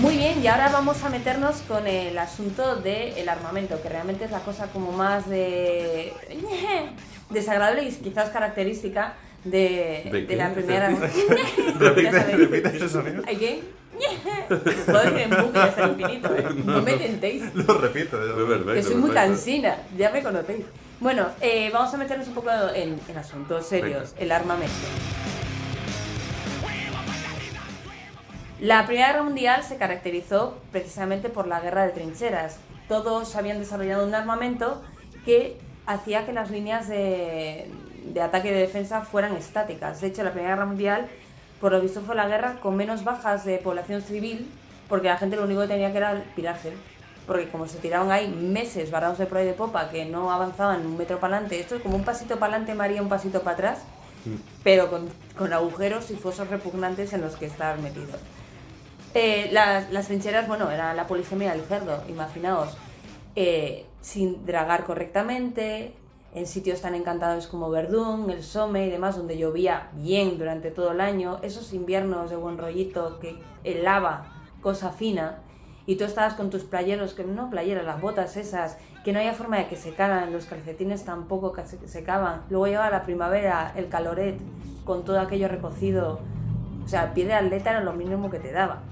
Muy 0.00 0.16
bien, 0.16 0.42
y 0.42 0.46
ahora 0.46 0.70
vamos 0.70 1.02
a 1.04 1.10
meternos 1.10 1.56
con 1.68 1.86
el 1.86 2.16
asunto 2.16 2.76
del 2.76 3.28
armamento, 3.28 3.82
que 3.82 3.90
realmente 3.90 4.24
es 4.24 4.30
la 4.30 4.38
cosa 4.40 4.68
como 4.68 4.92
más 4.92 5.28
de 5.28 6.14
desagradable 7.30 7.82
y 7.84 7.92
quizás 7.92 8.30
característica 8.30 9.12
de, 9.44 10.08
¿De 10.10 10.22
de 10.26 10.36
la 10.36 10.54
primera. 10.54 10.88
Repite, 11.78 12.36
repite 12.36 12.76
ese 12.76 12.88
sonido. 12.88 13.22
¿Hay 13.26 13.36
qué? 13.36 13.62
Decir 14.48 15.18
en 15.18 15.30
bucle 15.30 15.60
hasta 15.60 15.84
el 15.84 16.00
infinito, 16.00 16.34
¿eh? 16.34 16.44
No 16.64 16.80
me 16.80 16.94
tentéis. 16.94 17.54
Lo 17.54 17.74
repito. 17.74 18.18
Perfecto, 18.18 18.72
Que 18.72 18.82
soy 18.82 18.94
muy 18.94 19.10
perfecto. 19.10 19.28
cansina, 19.28 19.76
ya 19.98 20.10
me 20.10 20.22
conocéis. 20.22 20.64
Bueno, 21.00 21.26
eh, 21.42 21.68
vamos 21.72 21.92
a 21.92 21.98
meternos 21.98 22.26
un 22.28 22.34
poco 22.34 22.50
en, 22.74 22.98
en 23.06 23.18
asuntos 23.18 23.66
serios, 23.66 24.14
el 24.18 24.32
armamento. 24.32 24.72
La 28.60 28.84
Primera 28.84 29.12
Guerra 29.12 29.22
Mundial 29.22 29.62
se 29.62 29.78
caracterizó 29.78 30.58
precisamente 30.70 31.30
por 31.30 31.46
la 31.46 31.60
guerra 31.60 31.86
de 31.86 31.92
trincheras. 31.92 32.58
Todos 32.88 33.34
habían 33.34 33.58
desarrollado 33.58 34.06
un 34.06 34.14
armamento 34.14 34.82
que 35.24 35.58
hacía 35.86 36.26
que 36.26 36.34
las 36.34 36.50
líneas 36.50 36.86
de, 36.86 37.70
de 38.04 38.20
ataque 38.20 38.48
y 38.48 38.52
de 38.52 38.60
defensa 38.60 39.00
fueran 39.00 39.34
estáticas. 39.34 40.02
De 40.02 40.08
hecho, 40.08 40.22
la 40.24 40.32
Primera 40.32 40.56
Guerra 40.56 40.66
Mundial, 40.66 41.08
por 41.58 41.72
lo 41.72 41.80
visto, 41.80 42.02
fue 42.02 42.14
la 42.14 42.28
guerra 42.28 42.56
con 42.60 42.76
menos 42.76 43.02
bajas 43.02 43.46
de 43.46 43.56
población 43.56 44.02
civil, 44.02 44.46
porque 44.90 45.08
la 45.08 45.16
gente 45.16 45.36
lo 45.36 45.44
único 45.44 45.62
que 45.62 45.68
tenía 45.68 45.90
que 45.90 45.96
era 45.96 46.22
pirarse. 46.36 46.74
Porque 47.26 47.48
como 47.48 47.66
se 47.66 47.78
tiraban 47.78 48.10
ahí 48.10 48.28
meses 48.28 48.90
varados 48.90 49.16
de 49.16 49.24
proa 49.24 49.42
y 49.42 49.46
de 49.46 49.54
popa 49.54 49.88
que 49.88 50.04
no 50.04 50.30
avanzaban 50.30 50.84
un 50.84 50.98
metro 50.98 51.18
para 51.18 51.36
adelante, 51.36 51.58
esto 51.60 51.76
es 51.76 51.82
como 51.82 51.96
un 51.96 52.04
pasito 52.04 52.38
para 52.38 52.56
adelante, 52.56 52.74
María, 52.74 53.00
un 53.00 53.08
pasito 53.08 53.40
para 53.40 53.54
atrás, 53.54 53.78
pero 54.62 54.90
con, 54.90 55.08
con 55.38 55.50
agujeros 55.54 56.10
y 56.10 56.16
fosos 56.16 56.48
repugnantes 56.48 57.14
en 57.14 57.22
los 57.22 57.36
que 57.36 57.46
estar 57.46 57.78
metidos. 57.78 58.20
Eh, 59.14 59.48
las, 59.52 59.90
las 59.92 60.06
trincheras, 60.06 60.46
bueno, 60.46 60.70
era 60.70 60.94
la 60.94 61.06
polisemia 61.06 61.52
del 61.52 61.62
cerdo, 61.62 62.02
imaginaos, 62.08 62.76
eh, 63.34 63.86
sin 64.00 64.46
dragar 64.46 64.84
correctamente, 64.84 65.94
en 66.32 66.46
sitios 66.46 66.80
tan 66.80 66.94
encantados 66.94 67.48
como 67.48 67.70
Verdún, 67.70 68.30
el 68.30 68.44
Somme 68.44 68.86
y 68.86 68.90
demás, 68.90 69.16
donde 69.16 69.36
llovía 69.36 69.90
bien 69.94 70.38
durante 70.38 70.70
todo 70.70 70.92
el 70.92 71.00
año, 71.00 71.40
esos 71.42 71.72
inviernos 71.72 72.30
de 72.30 72.36
buen 72.36 72.56
rollito 72.56 73.18
que 73.18 73.36
helaba 73.64 74.32
cosa 74.62 74.90
fina, 74.90 75.38
y 75.86 75.96
tú 75.96 76.04
estabas 76.04 76.34
con 76.34 76.50
tus 76.50 76.62
playeros, 76.62 77.14
que 77.14 77.24
no 77.24 77.50
playeras, 77.50 77.84
las 77.84 78.00
botas 78.00 78.36
esas, 78.36 78.78
que 79.04 79.12
no 79.12 79.18
había 79.18 79.32
forma 79.32 79.56
de 79.56 79.66
que 79.66 79.74
secaran, 79.74 80.32
los 80.32 80.44
calcetines 80.44 81.04
tampoco 81.04 81.52
secaban. 81.86 82.42
Luego 82.48 82.66
llegaba 82.66 82.90
la 82.90 83.02
primavera, 83.02 83.72
el 83.74 83.88
caloret, 83.88 84.38
con 84.84 85.04
todo 85.04 85.18
aquello 85.18 85.48
recocido. 85.48 86.20
O 86.90 86.92
sea, 86.92 87.04
el 87.04 87.10
pie 87.12 87.24
de 87.24 87.34
atleta 87.34 87.70
era 87.70 87.82
lo 87.82 87.92
mínimo 87.92 88.28
que 88.30 88.40
te 88.40 88.50
daba. 88.50 88.82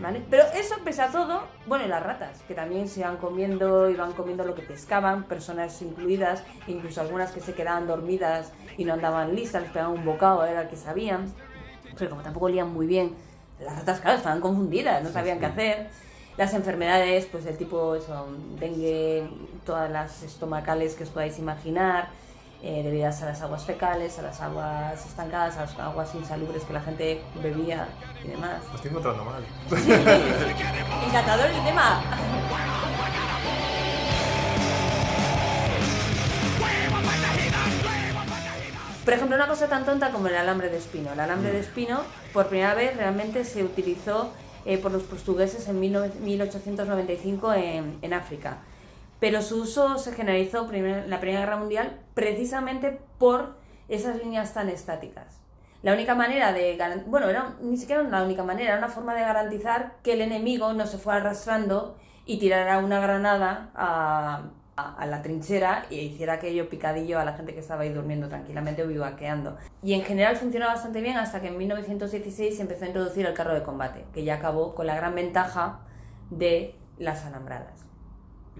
¿Vale? 0.00 0.24
Pero 0.30 0.44
eso, 0.54 0.76
pese 0.82 1.02
a 1.02 1.12
todo, 1.12 1.42
bueno, 1.66 1.84
y 1.84 1.88
las 1.88 2.02
ratas, 2.02 2.40
que 2.48 2.54
también 2.54 2.88
se 2.88 3.00
iban 3.00 3.18
comiendo, 3.18 3.90
iban 3.90 4.14
comiendo 4.14 4.42
lo 4.42 4.54
que 4.54 4.62
pescaban, 4.62 5.24
personas 5.24 5.82
incluidas, 5.82 6.42
incluso 6.66 7.02
algunas 7.02 7.32
que 7.32 7.40
se 7.40 7.52
quedaban 7.52 7.86
dormidas 7.86 8.54
y 8.78 8.86
no 8.86 8.94
andaban 8.94 9.36
listas, 9.36 9.60
les 9.60 9.70
pegaban 9.70 9.98
un 9.98 10.06
bocado, 10.06 10.46
era 10.46 10.62
el 10.62 10.68
que 10.70 10.76
sabían. 10.76 11.30
Pero 11.98 12.08
como 12.08 12.22
tampoco 12.22 12.46
olían 12.46 12.72
muy 12.72 12.86
bien, 12.86 13.14
las 13.60 13.80
ratas, 13.80 14.00
claro, 14.00 14.16
estaban 14.16 14.40
confundidas, 14.40 15.02
no 15.02 15.10
sabían 15.10 15.38
qué 15.38 15.44
hacer. 15.44 15.88
Las 16.38 16.54
enfermedades, 16.54 17.26
pues 17.26 17.44
del 17.44 17.58
tipo 17.58 17.96
eso, 17.96 18.28
dengue, 18.58 19.28
todas 19.66 19.90
las 19.90 20.22
estomacales 20.22 20.94
que 20.94 21.04
os 21.04 21.10
podáis 21.10 21.38
imaginar, 21.38 22.08
eh, 22.66 22.82
debidas 22.82 23.22
a 23.22 23.26
las 23.26 23.40
aguas 23.42 23.64
fecales, 23.64 24.18
a 24.18 24.22
las 24.22 24.40
aguas 24.40 25.06
estancadas, 25.06 25.56
a 25.56 25.60
las 25.60 25.78
aguas 25.78 26.12
insalubres 26.16 26.64
que 26.64 26.72
la 26.72 26.80
gente 26.80 27.22
bebía 27.40 27.86
y 28.24 28.28
demás. 28.28 28.60
Lo 28.68 28.74
estoy 28.74 28.90
encontrando 28.90 29.24
mal. 29.24 29.44
Encantador 31.06 31.46
el 31.48 31.64
tema. 31.64 32.02
Por 39.04 39.14
ejemplo, 39.14 39.36
una 39.36 39.46
cosa 39.46 39.68
tan 39.68 39.84
tonta 39.84 40.10
como 40.10 40.26
el 40.26 40.34
alambre 40.34 40.68
de 40.68 40.78
espino. 40.78 41.12
El 41.12 41.20
alambre 41.20 41.52
de 41.52 41.60
espino, 41.60 42.00
por 42.32 42.48
primera 42.48 42.74
vez, 42.74 42.96
realmente 42.96 43.44
se 43.44 43.62
utilizó 43.62 44.32
eh, 44.64 44.78
por 44.78 44.90
los 44.90 45.04
portugueses 45.04 45.68
en 45.68 45.80
19- 45.80 46.14
1895 46.14 47.54
en, 47.54 47.98
en 48.02 48.12
África. 48.12 48.58
Pero 49.20 49.42
su 49.42 49.62
uso 49.62 49.98
se 49.98 50.12
generalizó 50.12 50.70
en 50.72 51.10
la 51.10 51.20
Primera 51.20 51.40
Guerra 51.40 51.56
Mundial 51.56 52.00
precisamente 52.14 53.00
por 53.18 53.56
esas 53.88 54.18
líneas 54.18 54.52
tan 54.54 54.68
estáticas. 54.68 55.40
La 55.82 55.92
única 55.92 56.14
manera 56.14 56.52
de 56.52 56.76
bueno, 57.06 57.28
era, 57.28 57.54
ni 57.60 57.76
siquiera 57.76 58.02
la 58.02 58.24
única 58.24 58.42
manera, 58.42 58.70
era 58.70 58.78
una 58.78 58.88
forma 58.88 59.14
de 59.14 59.20
garantizar 59.20 59.94
que 60.02 60.14
el 60.14 60.20
enemigo 60.20 60.72
no 60.72 60.86
se 60.86 60.98
fuera 60.98 61.20
arrastrando 61.20 61.96
y 62.24 62.38
tirara 62.38 62.78
una 62.78 62.98
granada 62.98 63.70
a, 63.74 64.50
la 65.06 65.22
trinchera 65.22 65.86
y 65.88 66.00
hiciera 66.00 66.34
aquello 66.34 66.68
picadillo 66.68 67.18
a 67.18 67.24
la 67.24 67.32
gente 67.32 67.54
que 67.54 67.60
estaba 67.60 67.82
ahí 67.82 67.90
durmiendo 67.90 68.28
tranquilamente 68.28 68.82
o 68.82 68.88
vivaqueando. 68.88 69.56
Y 69.82 69.94
en 69.94 70.02
general 70.02 70.36
funcionó 70.36 70.66
bastante 70.66 71.00
bien 71.00 71.16
hasta 71.16 71.40
que 71.40 71.48
en 71.48 71.56
1916 71.56 72.56
se 72.56 72.62
empezó 72.62 72.84
a 72.84 72.88
introducir 72.88 73.24
el 73.24 73.32
carro 73.32 73.54
de 73.54 73.62
combate, 73.62 74.04
que 74.12 74.24
ya 74.24 74.34
acabó 74.34 74.74
con 74.74 74.86
la 74.86 74.96
gran 74.96 75.14
ventaja 75.14 75.80
de 76.30 76.74
las 76.98 77.24
alambradas. 77.24 77.85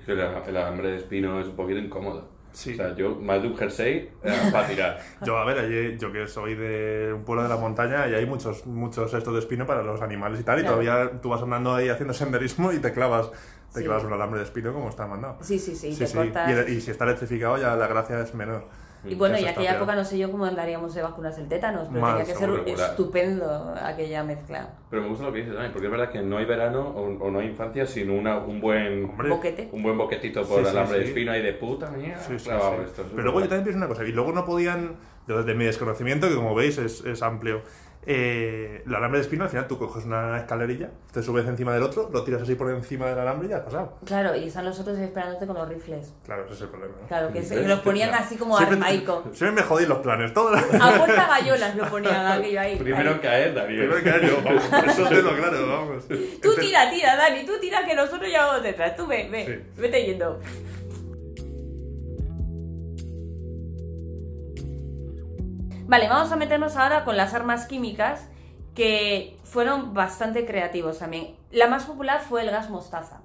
Que 0.04 0.12
el, 0.12 0.20
el 0.20 0.56
alambre 0.56 0.90
de 0.90 0.96
espino 0.98 1.40
es 1.40 1.48
un 1.48 1.56
poquito 1.56 1.78
incómodo. 1.78 2.28
Sí. 2.52 2.72
O 2.72 2.76
sea, 2.76 2.94
yo 2.96 3.16
más 3.16 3.42
de 3.42 3.48
un 3.48 3.56
jersey 3.56 4.10
eh, 4.22 4.32
para 4.52 4.66
tirar. 4.66 4.98
Yo, 5.22 5.36
a 5.36 5.44
ver, 5.44 5.58
allí, 5.58 5.98
yo 5.98 6.10
que 6.10 6.26
soy 6.26 6.54
de 6.54 7.12
un 7.14 7.22
pueblo 7.24 7.42
de 7.42 7.48
la 7.50 7.56
montaña 7.56 8.08
y 8.08 8.14
hay 8.14 8.24
muchos, 8.24 8.64
muchos 8.66 9.12
estos 9.12 9.34
de 9.34 9.40
espino 9.40 9.66
para 9.66 9.82
los 9.82 10.00
animales 10.00 10.40
y 10.40 10.42
tal, 10.42 10.58
y 10.58 10.62
Claro. 10.62 10.78
todavía 10.80 11.20
tú 11.20 11.28
vas 11.28 11.42
andando 11.42 11.74
ahí 11.74 11.88
haciendo 11.90 12.14
senderismo 12.14 12.72
y 12.72 12.78
te 12.78 12.92
clavas, 12.94 13.30
te 13.74 13.80
Sí. 13.80 13.84
clavas 13.84 14.04
un 14.04 14.12
alambre 14.14 14.38
de 14.40 14.46
espino 14.46 14.72
como 14.72 14.88
está 14.88 15.06
mandado. 15.06 15.36
Sí, 15.42 15.58
sí, 15.58 15.74
sí, 15.76 15.94
te 15.98 16.10
cortas. 16.10 16.48
Y, 16.48 16.52
el- 16.52 16.68
y 16.70 16.80
si 16.80 16.90
está 16.92 17.04
electrificado 17.04 17.58
ya 17.58 17.76
la 17.76 17.88
gracia 17.88 18.20
es 18.20 18.34
menor. 18.34 18.64
Y 19.08 19.14
bueno, 19.14 19.36
está 19.36 19.50
aquella 19.50 19.70
peor. 19.70 19.82
época 19.82 19.96
no 19.96 20.04
sé 20.04 20.18
yo 20.18 20.30
cómo 20.30 20.44
andaríamos 20.44 20.94
de 20.94 21.02
vacunas 21.02 21.36
del 21.36 21.48
tétanos, 21.48 21.88
pero 21.88 22.00
Mal, 22.00 22.18
tenía 22.18 22.32
que 22.32 22.38
ser 22.38 22.50
regular. 22.50 22.90
estupendo 22.90 23.74
aquella 23.82 24.22
mezcla. 24.24 24.68
Pero 24.90 25.02
me 25.02 25.08
gusta 25.08 25.24
lo 25.24 25.32
que 25.32 25.38
dices 25.38 25.52
también, 25.54 25.72
porque 25.72 25.86
es 25.86 25.90
verdad 25.92 26.10
que 26.10 26.22
no 26.22 26.38
hay 26.38 26.44
verano 26.44 26.80
o, 26.88 27.24
o 27.24 27.30
no 27.30 27.38
hay 27.38 27.46
infancia 27.48 27.86
sin 27.86 28.10
una, 28.10 28.38
un 28.38 28.60
buen 28.60 29.04
Hombre, 29.04 29.28
Boquete. 29.30 29.68
un 29.72 29.82
buen 29.82 29.98
boquetito 29.98 30.44
por 30.46 30.58
Sí, 30.58 30.64
sí, 30.64 30.70
alambre 30.70 30.98
de 30.98 31.04
sí. 31.04 31.08
espino 31.10 31.32
ahí 31.32 31.42
de 31.42 31.52
puta 31.54 31.90
mierda. 31.90 32.22
Sí, 32.22 32.38
sí, 32.38 32.44
clavado 32.44 32.76
sí. 32.78 32.82
esto, 32.86 33.02
es 33.02 33.08
Pero 33.10 33.22
luego 33.22 33.40
yo 33.40 33.48
también 33.48 33.64
pienso 33.64 33.78
una 33.78 33.88
cosa, 33.88 34.04
y 34.04 34.12
luego 34.12 34.32
no 34.32 34.44
podían, 34.44 34.96
desde 35.26 35.54
mi 35.54 35.64
desconocimiento, 35.64 36.28
que 36.28 36.34
como 36.34 36.54
veis 36.54 36.78
es, 36.78 37.04
es 37.04 37.22
amplio, 37.22 37.62
eh, 38.08 38.82
el 38.86 38.94
alambre 38.94 39.18
de 39.18 39.24
espino, 39.24 39.44
al 39.44 39.50
final 39.50 39.66
tú 39.66 39.78
coges 39.78 40.04
una 40.04 40.38
escalerilla, 40.38 40.90
te 41.12 41.22
subes 41.22 41.44
encima 41.46 41.74
del 41.74 41.82
otro, 41.82 42.08
lo 42.12 42.22
tiras 42.22 42.42
así 42.42 42.54
por 42.54 42.70
encima 42.70 43.06
del 43.06 43.18
alambre 43.18 43.48
y 43.48 43.50
ya 43.50 43.56
has 43.56 43.62
pasado. 43.64 43.98
Claro, 44.04 44.36
y 44.36 44.46
están 44.46 44.64
los 44.64 44.78
otros 44.78 44.96
esperándote 44.98 45.46
con 45.46 45.56
los 45.56 45.68
rifles. 45.68 46.14
Claro, 46.24 46.44
ese 46.44 46.54
es 46.54 46.60
el 46.62 46.68
problema. 46.68 46.94
¿no? 47.02 47.08
Claro, 47.08 47.32
que 47.32 47.42
se- 47.42 47.56
¿Ves? 47.56 47.66
los 47.66 47.80
ponían 47.80 48.10
Claro. 48.10 48.24
así 48.24 48.36
como 48.36 48.56
Siempre- 48.56 48.76
armaico. 48.78 49.22
Siempre 49.32 49.62
me 49.62 49.62
jodí 49.68 49.86
los 49.86 49.98
planes, 49.98 50.32
todo. 50.32 50.54
A 50.56 50.60
puerta 50.98 51.26
gallolas 51.26 51.74
lo 51.76 51.84
ponían 51.90 52.26
aquello 52.26 52.60
ahí. 52.60 52.76
Primero 52.76 53.10
ahí. 53.12 53.18
caer, 53.18 53.54
Daniel. 53.54 53.88
Primero 53.90 54.20
que 54.20 54.26
yo, 54.28 54.36
vamos, 54.44 54.64
eso 54.86 55.08
te 55.08 55.22
lo 55.22 55.34
claro, 55.36 55.66
vamos. 55.66 56.04
Tú 56.08 56.54
tira, 56.60 56.88
tira, 56.90 57.16
Dani, 57.16 57.44
tú 57.44 57.52
tira 57.60 57.84
que 57.84 57.94
nosotros 57.94 58.30
ya 58.30 58.46
vamos 58.46 58.62
detrás. 58.62 58.94
Tú 58.96 59.06
ve, 59.06 59.28
ve, 59.30 59.44
Sí. 59.74 59.80
vete 59.80 60.04
yendo. 60.06 60.40
Vale, 65.88 66.08
vamos 66.08 66.32
a 66.32 66.36
meternos 66.36 66.76
ahora 66.76 67.04
con 67.04 67.16
las 67.16 67.32
armas 67.34 67.66
químicas 67.66 68.26
que 68.74 69.38
fueron 69.44 69.94
bastante 69.94 70.44
creativos 70.44 70.98
también. 70.98 71.36
La 71.50 71.68
más 71.68 71.84
popular 71.84 72.20
fue 72.20 72.42
el 72.42 72.50
gas 72.50 72.70
mostaza. 72.70 73.20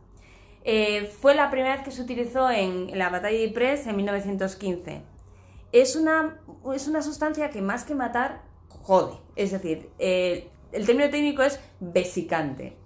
Eh, 0.64 1.12
fue 1.20 1.34
la 1.34 1.50
primera 1.50 1.76
vez 1.76 1.84
que 1.84 1.92
se 1.92 2.02
utilizó 2.04 2.50
en 2.52 2.98
la 2.98 3.10
batalla 3.10 3.38
de 3.38 3.46
Ypres 3.46 3.88
en 3.88 3.96
1915. 3.96 5.02
Es 5.72 5.96
una, 5.96 6.40
es 6.74 6.88
una 6.88 7.02
sustancia 7.02 7.50
que 7.50 7.62
más 7.62 7.84
que 7.84 7.96
matar, 7.96 8.44
jode. 8.70 9.18
Es 9.36 9.52
decir, 9.52 9.90
eh, 9.98 10.50
el 10.72 10.86
término 10.86 11.10
técnico 11.10 11.42
es 11.42 11.60
vesicante. 11.80 12.78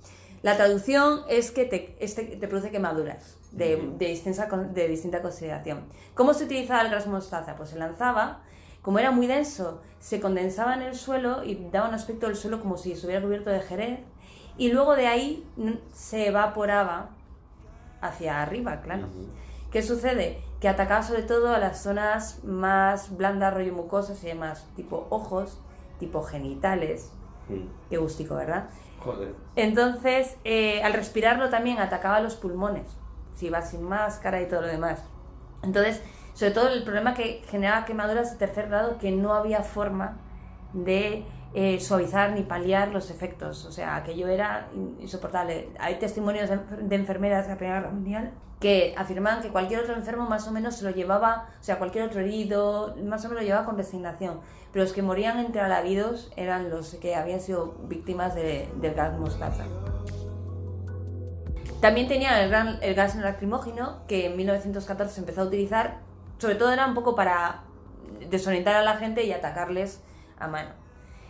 La 0.42 0.56
traducción 0.56 1.22
es 1.28 1.52
que 1.52 1.66
te, 1.66 1.98
este- 2.00 2.38
te 2.38 2.48
produce 2.48 2.72
quemaduras 2.72 3.38
de, 3.52 3.78
de, 3.98 4.08
distinta, 4.08 4.46
de 4.48 4.88
distinta 4.88 5.22
consideración. 5.22 5.86
¿Cómo 6.14 6.34
se 6.34 6.46
utilizaba 6.46 6.82
el 6.82 6.92
gas 6.92 7.08
mostaza? 7.08 7.56
Pues 7.58 7.72
se 7.72 7.78
lanzaba, 7.80 8.44
como 8.86 9.00
era 9.00 9.10
muy 9.10 9.26
denso, 9.26 9.82
se 10.00 10.22
condensaba 10.22 10.76
en 10.76 10.84
el 10.84 10.94
suelo 10.94 11.44
y 11.44 11.56
daba 11.72 11.90
un 11.90 11.96
aspecto 11.96 12.28
del 12.28 12.36
suelo 12.36 12.62
como 12.62 12.78
si 12.78 12.92
estuviera 12.92 13.20
cubierto 13.20 13.50
de 13.50 13.60
jerez, 13.60 14.00
y 14.60 14.72
luego 14.72 14.96
de 14.96 15.08
ahí 15.08 15.44
se 15.92 16.28
evaporaba 16.28 17.10
hacia 18.00 18.44
arriba, 18.44 18.82
claro. 18.82 19.08
¿Qué 19.72 19.82
sucede? 19.82 20.40
Que 20.62 20.70
atacaba 20.70 21.02
sobre 21.02 21.24
todo 21.24 21.50
a 21.50 21.58
las 21.58 21.82
zonas 21.82 22.44
más 22.44 23.18
blandas, 23.18 23.56
rollo 23.56 23.74
mucosas 23.74 24.24
y 24.24 24.28
demás, 24.28 24.68
tipo 24.76 25.08
ojos, 25.10 25.60
tipo 26.00 26.22
genitales. 26.22 27.10
Mm. 27.50 27.90
Qué 27.90 27.98
gustico, 27.98 28.36
¿verdad? 28.36 28.70
Joder. 29.04 29.34
Entonces, 29.56 30.38
eh, 30.44 30.84
al 30.84 30.94
respirarlo 30.94 31.50
también 31.50 31.80
atacaba 31.80 32.20
los 32.20 32.36
pulmones, 32.36 32.86
si 33.34 33.48
iba 33.48 33.64
sin 33.64 33.82
máscara 33.82 34.44
y 34.44 34.48
todo 34.48 34.62
lo 34.62 34.68
demás. 34.68 35.04
Entonces, 35.64 36.04
sobre 36.36 36.52
todo 36.52 36.70
el 36.70 36.84
problema 36.84 37.16
que 37.16 37.42
generaba 37.50 37.86
quemaduras 37.86 38.30
de 38.32 38.38
tercer 38.38 38.68
grado 38.70 39.00
que 39.00 39.12
no 39.12 39.34
había 39.34 39.64
forma 39.64 40.18
de 40.74 41.26
eh, 41.56 41.80
suavizar 41.80 42.34
ni 42.34 42.44
paliar 42.44 42.90
los 42.90 43.10
efectos. 43.10 43.66
O 43.66 43.72
sea, 43.72 43.96
aquello 43.96 44.28
era 44.28 44.68
in- 44.76 44.98
insoportable. 45.00 45.70
Hay 45.80 45.96
testimonios 45.96 46.50
de, 46.50 46.96
enfermeras 46.96 47.46
de 47.48 47.54
la 47.54 47.58
Primera 47.58 47.80
Guerra 47.80 47.92
Mundial 47.94 48.32
que 48.60 48.94
afirman 48.98 49.42
que 49.42 49.50
cualquier 49.50 49.80
otro 49.82 49.96
enfermo 49.96 50.28
más 50.28 50.48
o 50.48 50.52
menos 50.52 50.76
se 50.76 50.84
lo 50.86 50.92
llevaba, 50.92 51.50
o 51.60 51.64
sea, 51.64 51.78
cualquier 51.78 52.06
otro 52.06 52.22
herido, 52.22 52.96
más 53.06 53.24
o 53.26 53.30
menos 53.30 53.44
lo 53.44 53.48
llevaba 53.48 53.66
con 53.66 53.78
resignación. 53.78 54.40
Pero 54.72 54.84
los 54.84 54.94
que 54.94 55.02
morían 55.02 55.40
entre 55.40 55.62
alaridos 55.62 56.32
eran 56.36 56.70
los 56.70 56.96
que 56.96 57.16
habían 57.16 57.40
sido 57.42 57.76
víctimas 57.88 58.36
de- 58.36 58.70
del 58.82 58.94
gas 58.94 59.18
mostaza. 59.18 59.64
También 61.82 62.08
tenían 62.08 62.36
el, 62.40 62.80
el 62.82 62.96
gas 62.96 63.16
lacrimógeno, 63.16 64.00
que 64.08 64.26
en 64.28 64.38
1914 64.38 65.14
se 65.14 65.20
empezó 65.22 65.42
a 65.42 65.46
utilizar, 65.46 66.00
sobre 66.38 66.56
todo 66.56 66.72
era 66.72 66.86
un 66.86 66.94
poco 66.94 67.16
para 67.16 67.62
desorientar 68.30 68.76
a 68.76 68.84
la 68.84 68.98
gente 68.98 69.24
y 69.24 69.32
atacarles 69.32 70.02
a 70.40 70.48
mano. 70.48 70.70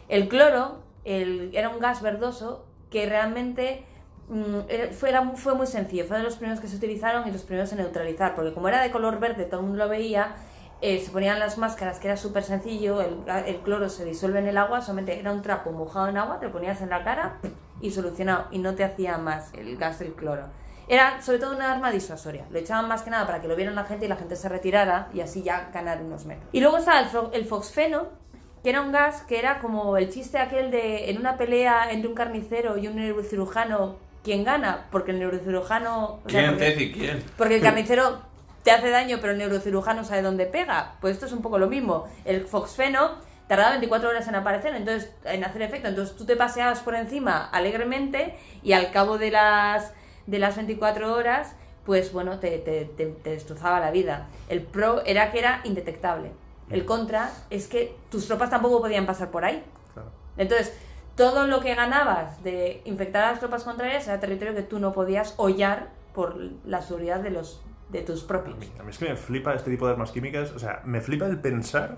El 0.07 0.27
cloro 0.27 0.79
el- 1.03 1.51
era 1.53 1.69
un 1.69 1.79
gas 1.79 2.01
verdoso 2.01 2.65
que 2.89 3.05
realmente 3.07 3.85
mm, 4.29 4.91
fue, 4.93 5.09
era 5.09 5.21
fue 5.31 5.53
muy 5.53 5.67
sencillo, 5.67 6.05
fue 6.05 6.17
de 6.17 6.23
los 6.23 6.35
primeros 6.37 6.59
que 6.59 6.67
se 6.67 6.75
utilizaron 6.77 7.27
y 7.27 7.31
los 7.31 7.43
primeros 7.43 7.71
en 7.73 7.77
neutralizar, 7.79 8.33
porque 8.35 8.53
como 8.53 8.67
era 8.67 8.81
de 8.81 8.89
color 8.91 9.19
verde, 9.19 9.45
todo 9.45 9.59
el 9.59 9.67
mundo 9.67 9.83
lo 9.83 9.89
veía, 9.89 10.35
eh, 10.81 10.99
se 10.99 11.11
ponían 11.11 11.39
las 11.39 11.57
máscaras, 11.59 11.99
que 11.99 12.07
era 12.07 12.17
súper 12.17 12.43
sencillo, 12.43 13.01
el, 13.01 13.17
el 13.45 13.57
cloro 13.57 13.87
se 13.87 14.03
disuelve 14.03 14.39
en 14.39 14.47
el 14.47 14.57
agua, 14.57 14.81
solamente 14.81 15.19
era 15.19 15.31
un 15.31 15.41
trapo 15.43 15.71
mojado 15.71 16.07
en 16.07 16.17
agua, 16.17 16.39
te 16.39 16.47
lo 16.47 16.51
ponías 16.51 16.81
en 16.81 16.89
la 16.89 17.03
cara 17.03 17.37
y 17.81 17.91
solucionado, 17.91 18.47
y 18.51 18.57
no 18.59 18.73
te 18.73 18.83
hacía 18.83 19.17
más 19.19 19.53
el 19.53 19.77
gas 19.77 19.99
del 19.99 20.13
cloro. 20.13 20.43
Era 20.87 21.21
sobre 21.21 21.39
todo 21.39 21.55
una 21.55 21.71
arma 21.71 21.91
disuasoria, 21.91 22.45
lo 22.51 22.59
echaban 22.59 22.87
más 22.87 23.01
que 23.01 23.09
nada 23.09 23.25
para 23.25 23.41
que 23.41 23.47
lo 23.47 23.55
vieran 23.55 23.75
la 23.75 23.85
gente 23.85 24.05
y 24.05 24.07
la 24.07 24.15
gente 24.15 24.35
se 24.35 24.49
retirara 24.49 25.09
y 25.13 25.21
así 25.21 25.43
ya 25.43 25.69
ganar 25.73 26.01
unos 26.01 26.25
metros. 26.25 26.47
Y 26.51 26.61
luego 26.61 26.77
estaba 26.77 26.99
el, 26.99 27.07
el 27.33 27.45
foxfeno, 27.45 28.07
que 28.63 28.69
era 28.69 28.81
un 28.81 28.91
gas 28.91 29.21
que 29.23 29.39
era 29.39 29.59
como 29.59 29.97
el 29.97 30.09
chiste 30.09 30.37
aquel 30.37 30.71
de 30.71 31.09
en 31.09 31.17
una 31.17 31.37
pelea 31.37 31.91
entre 31.91 32.07
un 32.07 32.15
carnicero 32.15 32.77
y 32.77 32.87
un 32.87 32.95
neurocirujano, 32.95 33.97
¿quién 34.23 34.43
gana? 34.43 34.87
Porque 34.91 35.11
el 35.11 35.19
neurocirujano... 35.19 36.21
o 36.25 36.29
sea, 36.29 36.41
¿Quién, 36.41 36.51
porque-? 36.53 36.91
¿Quién? 36.91 37.23
porque 37.37 37.55
el 37.55 37.61
carnicero 37.63 38.19
te 38.65 38.71
hace 38.71 38.89
daño, 38.89 39.19
pero 39.21 39.33
el 39.33 39.37
neurocirujano 39.37 40.03
sabe 40.03 40.23
dónde 40.23 40.47
pega. 40.47 40.95
Pues 40.99 41.13
esto 41.13 41.27
es 41.27 41.31
un 41.31 41.43
poco 41.43 41.59
lo 41.59 41.67
mismo. 41.67 42.07
El 42.25 42.47
foxfeno 42.47 43.11
tardaba 43.47 43.69
24 43.71 44.09
horas 44.09 44.27
en 44.27 44.35
aparecer, 44.35 44.75
entonces 44.75 45.11
en 45.23 45.43
hacer 45.43 45.61
efecto. 45.61 45.87
Entonces 45.87 46.15
tú 46.15 46.25
te 46.25 46.35
paseabas 46.35 46.79
por 46.79 46.95
encima 46.95 47.47
alegremente 47.51 48.35
y 48.63 48.73
al 48.73 48.91
cabo 48.91 49.19
de 49.19 49.29
las, 49.29 49.93
de 50.25 50.39
las 50.39 50.55
24 50.55 51.13
horas, 51.13 51.55
pues 51.85 52.11
bueno, 52.13 52.39
te, 52.39 52.57
te- 52.59 52.85
te- 52.85 53.05
te 53.07 53.29
destrozaba 53.31 53.79
la 53.79 53.91
vida. 53.91 54.27
El 54.49 54.61
pro 54.63 55.03
era 55.05 55.31
que 55.31 55.39
era 55.39 55.61
indetectable. 55.63 56.31
El 56.69 56.83
contra 56.85 57.31
es 57.51 57.67
que 57.67 57.95
tus 58.09 58.25
tropas 58.27 58.49
tampoco 58.49 58.81
podían 58.81 59.05
pasar 59.05 59.29
por 59.29 59.45
ahí. 59.45 59.63
Claro. 59.93 60.09
Entonces, 60.37 60.75
todo 61.15 61.45
lo 61.47 61.59
que 61.61 61.75
ganabas 61.75 62.43
de 62.43 62.81
infectar 62.85 63.23
a 63.23 63.31
las 63.31 63.39
tropas 63.39 63.63
contrarias 63.63 64.07
era 64.07 64.19
territorio 64.19 64.55
que 64.55 64.63
tú 64.63 64.79
no 64.79 64.91
podías 64.91 65.35
hollar 65.37 65.89
por 66.13 66.35
la 66.65 66.81
seguridad 66.81 67.19
de 67.19 67.29
los 67.29 67.61
de 67.89 68.01
tus 68.01 68.23
propios. 68.23 68.55
A 68.79 68.83
mí 68.83 68.89
es 68.89 68.97
que 68.97 69.07
me 69.07 69.15
flipa 69.15 69.53
este 69.53 69.69
tipo 69.69 69.85
de 69.85 69.91
armas 69.93 70.11
químicas, 70.11 70.51
o 70.53 70.59
sea, 70.59 70.81
me 70.85 71.01
flipa 71.01 71.27
el 71.27 71.39
pensar 71.39 71.97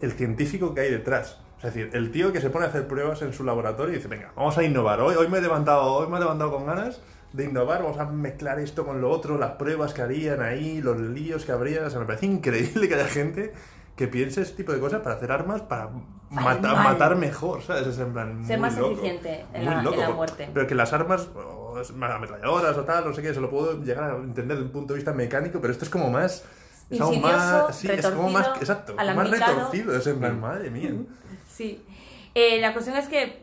el 0.00 0.12
científico 0.12 0.74
que 0.74 0.82
hay 0.82 0.90
detrás. 0.92 1.40
Es 1.58 1.64
decir, 1.64 1.90
el 1.92 2.12
tío 2.12 2.32
que 2.32 2.40
se 2.40 2.50
pone 2.50 2.66
a 2.66 2.68
hacer 2.68 2.86
pruebas 2.86 3.20
en 3.22 3.32
su 3.32 3.42
laboratorio 3.42 3.92
y 3.94 3.96
dice, 3.96 4.06
venga, 4.06 4.30
vamos 4.36 4.56
a 4.58 4.62
innovar. 4.62 5.00
Hoy, 5.00 5.16
hoy 5.16 5.26
me 5.26 5.38
he 5.38 5.40
levantado, 5.40 5.92
hoy 5.92 6.06
me 6.06 6.18
he 6.18 6.20
levantado 6.20 6.52
con 6.52 6.66
ganas 6.66 7.00
de 7.32 7.44
innovar, 7.44 7.82
vamos 7.82 7.98
a 7.98 8.04
mezclar 8.06 8.58
esto 8.58 8.84
con 8.86 9.00
lo 9.00 9.10
otro, 9.10 9.36
las 9.38 9.52
pruebas 9.52 9.92
que 9.94 10.02
harían 10.02 10.40
ahí, 10.42 10.80
los 10.80 10.98
líos 10.98 11.44
que 11.44 11.52
habría. 11.52 11.86
O 11.86 11.90
sea, 11.90 12.00
me 12.00 12.06
parece 12.06 12.26
increíble 12.26 12.88
que 12.88 12.94
haya 12.94 13.06
gente 13.08 13.52
que 13.96 14.06
piense 14.08 14.42
ese 14.42 14.54
tipo 14.54 14.72
de 14.72 14.78
cosas 14.80 15.00
para 15.02 15.16
hacer 15.16 15.32
armas 15.32 15.60
para 15.62 15.90
matar, 16.30 16.76
matar 16.76 17.16
mejor, 17.16 17.62
¿sabes? 17.62 17.86
Es 17.88 17.98
en 17.98 18.12
plan. 18.12 18.44
Ser 18.46 18.58
muy 18.58 18.68
más 18.70 18.78
loco. 18.78 18.92
eficiente 18.92 19.44
en 19.52 19.64
Muy 19.64 19.72
la- 19.74 19.78
en 19.80 19.84
loco, 19.84 19.96
la 20.00 20.06
por- 20.06 20.16
muerte. 20.16 20.48
Pero 20.54 20.66
que 20.66 20.74
las 20.74 20.92
armas, 20.92 21.28
o 21.34 21.80
es 21.80 21.92
más 21.92 22.12
ametralladoras 22.12 22.76
o 22.76 22.84
tal, 22.84 23.04
no 23.06 23.12
sé 23.14 23.22
qué, 23.22 23.34
se 23.34 23.40
lo 23.40 23.50
puedo 23.50 23.82
llegar 23.82 24.04
a 24.10 24.16
entender 24.16 24.56
desde 24.56 24.66
un 24.66 24.72
punto 24.72 24.92
de 24.94 24.98
vista 24.98 25.12
mecánico, 25.12 25.60
pero 25.60 25.72
esto 25.72 25.84
es 25.84 25.90
como 25.90 26.10
más. 26.10 26.44
Es 26.90 26.98
Insidioso, 26.98 27.20
más. 27.20 27.76
Sí, 27.76 27.88
es 27.90 28.06
como 28.06 28.30
más. 28.30 28.48
Exacto, 28.58 28.94
más 28.94 29.30
retorcido. 29.30 29.94
Es 29.96 30.06
en 30.06 30.18
plan, 30.20 30.40
madre 30.40 30.70
mía. 30.70 30.92
Sí. 31.52 31.84
Eh, 32.34 32.60
la 32.60 32.72
cuestión 32.72 32.96
es 32.96 33.08
que 33.08 33.42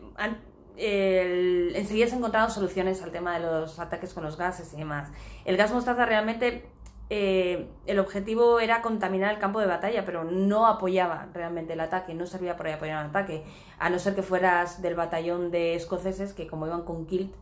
el- 0.78 1.74
enseguida 1.76 2.08
se 2.08 2.16
encontraron 2.16 2.52
soluciones 2.52 3.02
al 3.02 3.12
tema 3.12 3.38
de 3.40 3.46
los 3.46 3.80
ataques 3.80 4.14
con 4.14 4.24
los 4.24 4.38
gases 4.38 4.74
y 4.74 4.78
demás. 4.78 5.10
El 5.46 5.58
gas 5.58 5.72
mostaza 5.74 6.06
realmente, 6.06 6.66
eh, 7.10 7.68
el 7.86 8.00
objetivo 8.00 8.60
era 8.60 8.82
contaminar 8.82 9.34
el 9.34 9.40
campo 9.40 9.60
de 9.60 9.68
batalla, 9.68 10.06
pero 10.06 10.24
no 10.24 10.66
apoyaba 10.68 11.28
realmente 11.34 11.74
el 11.74 11.80
ataque, 11.80 12.14
no 12.14 12.26
servía 12.26 12.58
para 12.58 12.74
apoyar 12.76 13.04
el 13.04 13.10
ataque, 13.10 13.44
a 13.80 13.90
no 13.90 14.00
ser 14.00 14.16
que 14.16 14.24
fueras 14.24 14.82
del 14.82 14.96
batallón 14.96 15.52
de 15.52 15.76
escoceses 15.76 16.34
que 16.34 16.48
como 16.48 16.66
iban 16.68 16.84
con 16.84 17.06
kilt, 17.06 17.34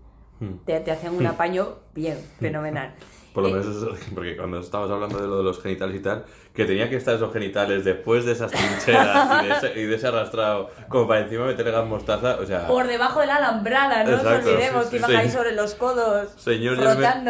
te, 0.66 0.80
te 0.82 0.92
hacían 0.92 1.16
un 1.16 1.26
apaño 1.28 1.78
bien, 1.94 2.18
fenomenal. 2.40 2.94
Por 3.34 3.44
lo 3.44 3.50
Eh, 3.50 3.54
menos 3.54 3.76
eso, 3.76 3.96
porque 4.16 4.38
cuando 4.38 4.60
estabas 4.60 4.90
hablando 4.92 5.20
de 5.20 5.28
lo 5.28 5.38
de 5.38 5.44
los 5.44 5.62
genitales 5.62 5.96
y 5.96 6.00
tal, 6.00 6.24
que 6.54 6.66
tenía 6.66 6.88
que 6.88 6.98
estar 6.98 7.16
esos 7.16 7.34
genitales 7.34 7.84
después 7.84 8.26
de 8.26 8.34
esas 8.34 8.52
trincheras 8.52 9.44
y, 9.44 9.48
de 9.48 9.54
ese, 9.54 9.80
y 9.80 9.84
de 9.86 9.96
ese 9.96 10.08
arrastrado, 10.08 10.70
como 10.88 11.08
para 11.08 11.22
encima 11.22 11.46
meterle 11.46 11.72
gas 11.72 11.86
mostaza, 11.86 12.38
o 12.40 12.46
sea... 12.46 12.68
Por 12.68 12.86
debajo 12.88 13.22
de 13.22 13.26
la 13.28 13.38
alambrada, 13.38 14.04
no 14.04 14.12
nos 14.12 14.26
olvidemos 14.26 14.84
sí, 14.86 14.92
que 14.92 14.98
iban 14.98 15.10
sí. 15.10 15.16
ahí 15.16 15.30
sobre 15.32 15.54
los 15.54 15.74
codos. 15.74 16.30
Señor, 16.38 16.78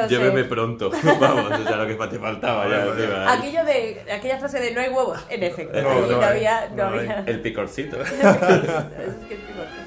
lléveme, 0.10 0.44
pronto. 0.44 0.92
Vamos, 1.20 1.60
o 1.60 1.64
sea, 1.64 1.78
lo 1.78 1.88
que 1.88 1.96
te 2.08 2.20
faltaba 2.20 2.68
ya 2.68 2.86
encima. 2.86 3.32
ahí. 3.32 3.40
Aquello 3.40 3.64
de, 3.64 4.14
aquella 4.14 4.38
frase 4.40 4.60
de 4.60 4.72
no 4.74 4.82
hay 4.82 4.90
huevos, 4.90 5.20
en 5.30 5.44
efecto, 5.44 5.82
No, 5.82 6.22
había, 6.22 6.70
no 6.76 6.84
había. 6.84 7.24
El 7.26 7.40
picorcito. 7.40 7.98
Es 8.04 8.10
que 8.10 9.34
es 9.36 9.40
picotito. 9.42 9.83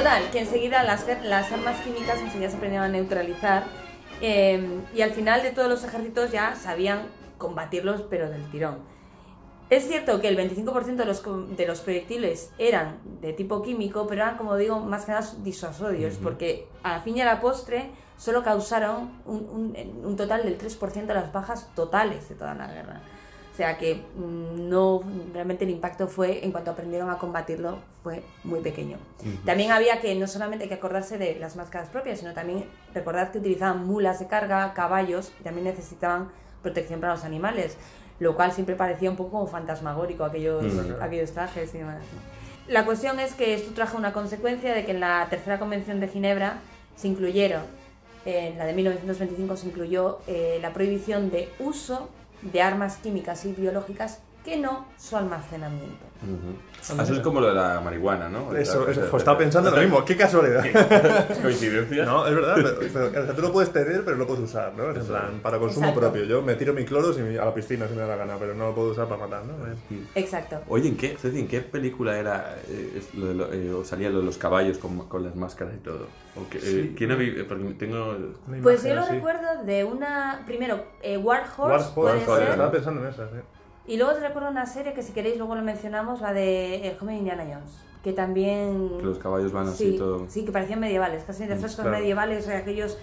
Total, 0.00 0.30
que 0.30 0.38
enseguida 0.40 0.82
las, 0.82 1.04
las 1.24 1.52
armas 1.52 1.78
químicas 1.82 2.18
enseguida 2.20 2.48
se 2.48 2.56
aprendían 2.56 2.84
a 2.84 2.88
neutralizar 2.88 3.64
eh, 4.22 4.80
y 4.94 5.02
al 5.02 5.10
final 5.10 5.42
de 5.42 5.50
todos 5.50 5.68
los 5.68 5.84
ejércitos 5.84 6.30
ya 6.32 6.54
sabían 6.56 7.02
combatirlos 7.36 8.00
pero 8.08 8.30
del 8.30 8.50
tirón. 8.50 8.78
Es 9.68 9.86
cierto 9.86 10.18
que 10.22 10.28
el 10.28 10.38
25% 10.38 10.96
de 10.96 11.04
los, 11.04 11.20
co- 11.20 11.42
de 11.42 11.66
los 11.66 11.80
proyectiles 11.82 12.50
eran 12.56 12.96
de 13.20 13.34
tipo 13.34 13.60
químico, 13.62 14.06
pero 14.08 14.22
eran, 14.22 14.38
como 14.38 14.56
digo, 14.56 14.80
más 14.80 15.04
que 15.04 15.12
nada 15.12 15.26
disuasorios, 15.42 16.14
porque 16.16 16.66
a 16.82 16.92
la 16.92 17.00
fin 17.02 17.18
y 17.18 17.20
a 17.20 17.26
la 17.26 17.38
postre 17.42 17.90
solo 18.16 18.42
causaron 18.42 19.10
un, 19.26 19.74
un- 19.76 20.02
un 20.06 20.16
total 20.16 20.44
del 20.44 20.56
3% 20.56 21.06
de 21.08 21.14
las 21.20 21.30
bajas 21.30 21.68
totales 21.74 22.26
de 22.26 22.34
toda 22.36 22.54
la 22.54 22.68
guerra. 22.68 23.02
O 23.60 23.62
sea 23.62 23.76
que 23.76 23.96
mm, 23.96 24.70
no, 24.70 25.02
realmente 25.34 25.64
el 25.64 25.70
impacto 25.70 26.08
fue, 26.08 26.42
en 26.42 26.50
cuanto 26.50 26.70
aprendieron 26.70 27.10
a 27.10 27.18
combatirlo, 27.18 27.76
fue 28.02 28.22
muy 28.42 28.60
pequeño. 28.60 28.96
También 29.44 29.70
había 29.70 30.00
que, 30.00 30.14
no 30.14 30.26
solamente 30.26 30.62
hay 30.64 30.68
que 30.70 30.76
acordarse 30.76 31.18
de 31.18 31.38
las 31.38 31.56
máscaras 31.56 31.90
propias, 31.90 32.20
sino 32.20 32.32
también 32.32 32.64
recordar 32.94 33.32
que 33.32 33.36
utilizaban 33.36 33.86
mulas 33.86 34.18
de 34.18 34.28
carga, 34.28 34.72
caballos, 34.72 35.30
y 35.38 35.42
también 35.42 35.64
necesitaban 35.64 36.30
protección 36.62 37.00
para 37.00 37.12
los 37.12 37.24
animales, 37.24 37.76
lo 38.18 38.34
cual 38.34 38.52
siempre 38.52 38.76
parecía 38.76 39.10
un 39.10 39.16
poco 39.16 39.32
como 39.32 39.46
fantasmagórico 39.46 40.24
aquellos, 40.24 40.64
Mm. 40.64 41.02
aquellos 41.02 41.32
trajes 41.32 41.74
y 41.74 41.78
demás. 41.78 41.98
La 42.66 42.86
cuestión 42.86 43.20
es 43.20 43.34
que 43.34 43.52
esto 43.52 43.74
trajo 43.74 43.98
una 43.98 44.14
consecuencia 44.14 44.72
de 44.72 44.86
que 44.86 44.92
en 44.92 45.00
la 45.00 45.26
tercera 45.28 45.58
convención 45.58 46.00
de 46.00 46.08
Ginebra 46.08 46.60
se 46.96 47.08
incluyeron, 47.08 47.64
en 48.24 48.56
la 48.56 48.64
de 48.64 48.72
1925 48.72 49.58
se 49.58 49.66
incluyó 49.66 50.20
eh, 50.26 50.60
la 50.62 50.72
prohibición 50.72 51.30
de 51.30 51.50
uso 51.58 52.08
de 52.42 52.62
armas 52.62 52.96
químicas 52.96 53.44
y 53.44 53.52
biológicas 53.52 54.20
que 54.44 54.56
no 54.56 54.86
su 54.96 55.16
almacenamiento. 55.16 56.04
Eso 56.80 57.12
es 57.14 57.20
como 57.20 57.40
lo 57.40 57.48
de 57.48 57.54
la 57.54 57.80
marihuana, 57.80 58.28
¿no? 58.28 58.54
Eso, 58.56 58.88
eso, 58.88 59.02
pues 59.10 59.20
estaba 59.20 59.38
pensando 59.38 59.70
lo 59.70 59.76
mismo, 59.76 60.04
qué 60.04 60.16
casualidad. 60.16 60.64
Coincidencia. 61.42 62.04
No, 62.04 62.26
es 62.26 62.34
verdad, 62.34 62.54
pero, 62.56 62.76
pero, 62.92 63.06
o 63.22 63.26
sea, 63.26 63.34
tú 63.34 63.42
lo 63.42 63.52
puedes 63.52 63.72
tener, 63.72 64.04
pero 64.04 64.16
no 64.16 64.22
lo 64.22 64.26
puedes 64.26 64.44
usar, 64.44 64.72
¿no? 64.76 64.90
Es 64.90 64.96
en 64.98 65.06
plan, 65.06 65.40
para 65.42 65.58
consumo 65.58 65.86
Exacto. 65.86 66.00
propio. 66.10 66.24
Yo 66.24 66.42
me 66.42 66.54
tiro 66.54 66.72
mi 66.72 66.84
cloro 66.84 67.12
si 67.12 67.20
me- 67.22 67.38
a 67.38 67.44
la 67.44 67.54
piscina 67.54 67.86
si 67.86 67.94
me 67.94 68.00
da 68.00 68.06
la 68.08 68.16
gana, 68.16 68.36
pero 68.38 68.54
no 68.54 68.68
lo 68.68 68.74
puedo 68.74 68.90
usar 68.92 69.06
para 69.08 69.26
matar, 69.26 69.42
¿no? 69.44 69.54
Es- 69.66 69.78
Exacto. 70.14 70.60
Oye, 70.68 70.88
¿en 70.88 70.96
qué, 70.96 71.16
Ceci, 71.20 71.38
¿en 71.40 71.48
qué 71.48 71.60
película 71.60 72.18
era 72.18 72.56
eh, 72.68 73.02
lo 73.14 73.26
de 73.26 73.34
lo- 73.34 73.52
eh, 73.52 73.72
o 73.74 73.84
salía 73.84 74.10
lo 74.10 74.20
de 74.20 74.24
los 74.26 74.38
caballos 74.38 74.78
con, 74.78 75.06
con 75.08 75.22
las 75.24 75.36
máscaras 75.36 75.74
y 75.74 75.78
todo? 75.78 76.06
¿O 76.36 76.48
qué- 76.48 76.58
eh, 76.58 76.60
Sí. 76.60 76.94
¿Quién 76.96 77.10
ha 77.12 77.16
vi- 77.16 77.42
Porque 77.42 77.64
tengo... 77.78 78.16
Pues 78.62 78.82
imagen 78.84 78.88
yo 78.88 78.94
lo 78.94 79.00
así. 79.02 79.12
recuerdo 79.14 79.64
de 79.64 79.84
una, 79.84 80.42
primero, 80.46 80.84
eh, 81.02 81.16
War 81.18 81.42
Horse, 81.42 81.60
War 81.60 81.72
Horse, 81.72 81.90
puede 81.94 82.20
joder, 82.24 82.42
ser, 82.42 82.50
estaba 82.52 82.70
pensando 82.70 83.00
en 83.02 83.06
esa, 83.08 83.28
sí. 83.28 83.36
Y 83.86 83.96
luego 83.96 84.12
te 84.14 84.20
recuerdo 84.20 84.50
una 84.50 84.66
serie 84.66 84.92
que 84.92 85.02
si 85.02 85.12
queréis 85.12 85.36
luego 85.38 85.54
lo 85.54 85.62
mencionamos, 85.62 86.20
la 86.20 86.32
de 86.32 86.88
El 86.88 86.98
joven 86.98 87.16
Indiana 87.18 87.44
Jones, 87.44 87.72
que 88.04 88.12
también... 88.12 88.98
Que 88.98 89.04
los 89.04 89.18
caballos 89.18 89.52
van 89.52 89.68
así 89.68 89.92
sí, 89.92 89.98
todo. 89.98 90.26
sí, 90.28 90.44
que 90.44 90.52
parecían 90.52 90.80
medievales, 90.80 91.24
casi 91.24 91.46
de 91.46 91.56
frescos 91.56 91.82
claro. 91.84 91.98
medievales, 91.98 92.44
o 92.44 92.46
sea, 92.48 92.58
aquellos 92.58 92.98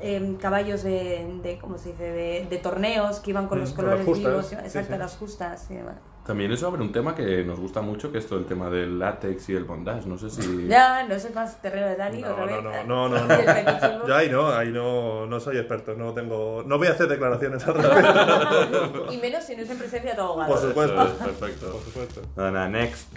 em, 0.00 0.36
caballos 0.36 0.82
de, 0.82 1.40
de, 1.42 1.58
¿cómo 1.58 1.78
se 1.78 1.90
dice?, 1.90 2.04
de, 2.04 2.46
de 2.48 2.58
torneos 2.58 3.20
que 3.20 3.30
iban 3.30 3.48
con 3.48 3.58
Mm, 3.58 3.62
los 3.62 3.72
colores 3.72 3.98
las 4.00 4.06
justas, 4.06 4.30
vivos, 4.32 4.46
sí, 4.46 4.54
exacto, 4.56 4.92
sí. 4.92 4.98
las 4.98 5.16
justas 5.16 5.70
y 5.70 5.74
demás. 5.74 5.96
También 6.26 6.50
eso 6.52 6.66
abre 6.66 6.80
un 6.80 6.90
tema 6.90 7.14
que 7.14 7.44
nos 7.44 7.60
gusta 7.60 7.82
mucho, 7.82 8.10
que 8.10 8.16
es 8.16 8.26
todo 8.26 8.38
el 8.38 8.46
tema 8.46 8.70
del 8.70 8.98
látex 8.98 9.50
y 9.50 9.56
el 9.56 9.64
bondage. 9.64 10.06
No 10.06 10.16
sé 10.16 10.30
si... 10.30 10.66
Ya, 10.68 11.06
no 11.06 11.18
sé 11.18 11.30
más 11.30 11.60
terreno 11.60 11.86
de 11.86 11.96
Dani, 11.96 12.22
No, 12.22 12.46
no, 12.46 12.62
no, 12.62 12.84
no, 12.84 13.08
no, 13.08 13.26
no. 13.26 14.06
Yo 14.08 14.14
ahí 14.14 14.30
no, 14.30 14.48
ahí 14.48 14.70
no, 14.72 15.26
no 15.26 15.38
soy 15.38 15.58
experto, 15.58 15.94
no 15.94 16.14
tengo, 16.14 16.62
no 16.66 16.78
voy 16.78 16.86
a 16.86 16.92
hacer 16.92 17.08
declaraciones 17.08 17.66
al 17.66 17.74
respecto. 17.74 19.06
Y 19.12 19.18
menos 19.18 19.44
si 19.44 19.54
no 19.54 19.62
es 19.62 19.70
en 19.70 19.78
presencia 19.78 20.14
de 20.14 20.20
abogado. 20.20 20.50
Por 20.50 20.60
supuesto. 20.60 21.02
Es 21.02 21.12
perfecto. 21.12 21.72
Por 21.72 21.82
supuesto. 21.82 22.22
Nada, 22.36 22.50
nada, 22.50 22.68
next. 22.68 23.12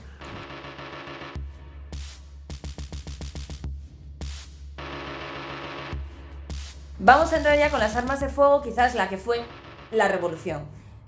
Vamos 7.00 7.32
a 7.32 7.38
entrar 7.38 7.58
ya 7.58 7.70
con 7.70 7.80
las 7.80 7.96
armas 7.96 8.20
de 8.20 8.28
fuego, 8.28 8.62
quizás 8.62 8.96
la 8.96 9.08
que 9.08 9.18
fue 9.18 9.46
la 9.92 10.08
revolución, 10.08 10.66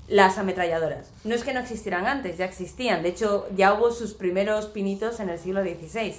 las 0.09 0.37
ametralladoras. 0.37 1.11
No 1.23 1.35
es 1.35 1.43
que 1.43 1.53
no 1.53 1.59
existieran 1.59 2.07
antes, 2.07 2.37
ya 2.37 2.45
existían, 2.45 3.03
de 3.03 3.09
hecho 3.09 3.47
ya 3.55 3.73
hubo 3.73 3.91
sus 3.91 4.13
primeros 4.13 4.65
pinitos 4.65 5.19
en 5.19 5.29
el 5.29 5.39
siglo 5.39 5.61
XVI, 5.61 6.15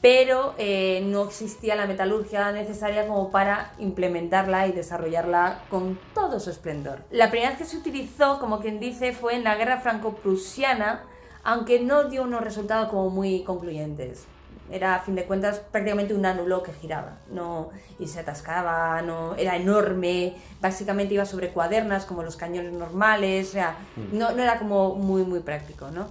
pero 0.00 0.54
eh, 0.58 1.00
no 1.04 1.24
existía 1.24 1.76
la 1.76 1.86
metalurgia 1.86 2.50
necesaria 2.50 3.06
como 3.06 3.30
para 3.30 3.72
implementarla 3.78 4.66
y 4.66 4.72
desarrollarla 4.72 5.62
con 5.70 5.98
todo 6.14 6.40
su 6.40 6.50
esplendor. 6.50 7.00
La 7.10 7.30
primera 7.30 7.50
vez 7.50 7.58
que 7.58 7.64
se 7.66 7.76
utilizó, 7.76 8.40
como 8.40 8.60
quien 8.60 8.80
dice, 8.80 9.12
fue 9.12 9.36
en 9.36 9.44
la 9.44 9.54
guerra 9.54 9.80
franco-prusiana, 9.80 11.04
aunque 11.44 11.80
no 11.80 12.04
dio 12.04 12.22
unos 12.22 12.42
resultados 12.42 12.88
como 12.88 13.10
muy 13.10 13.44
concluyentes 13.44 14.26
era 14.70 14.94
a 14.96 15.00
fin 15.00 15.14
de 15.14 15.24
cuentas 15.24 15.60
prácticamente 15.70 16.14
un 16.14 16.24
ánulo 16.24 16.62
que 16.62 16.72
giraba 16.72 17.18
no 17.30 17.70
y 17.98 18.06
se 18.06 18.20
atascaba 18.20 19.02
no 19.02 19.34
era 19.36 19.56
enorme 19.56 20.34
básicamente 20.60 21.14
iba 21.14 21.24
sobre 21.26 21.48
cuadernas 21.50 22.04
como 22.06 22.22
los 22.22 22.36
cañones 22.36 22.72
normales 22.72 23.48
o 23.48 23.52
sea 23.52 23.76
no, 24.12 24.32
no 24.32 24.42
era 24.42 24.58
como 24.58 24.94
muy 24.94 25.24
muy 25.24 25.40
práctico 25.40 25.90
no 25.90 26.06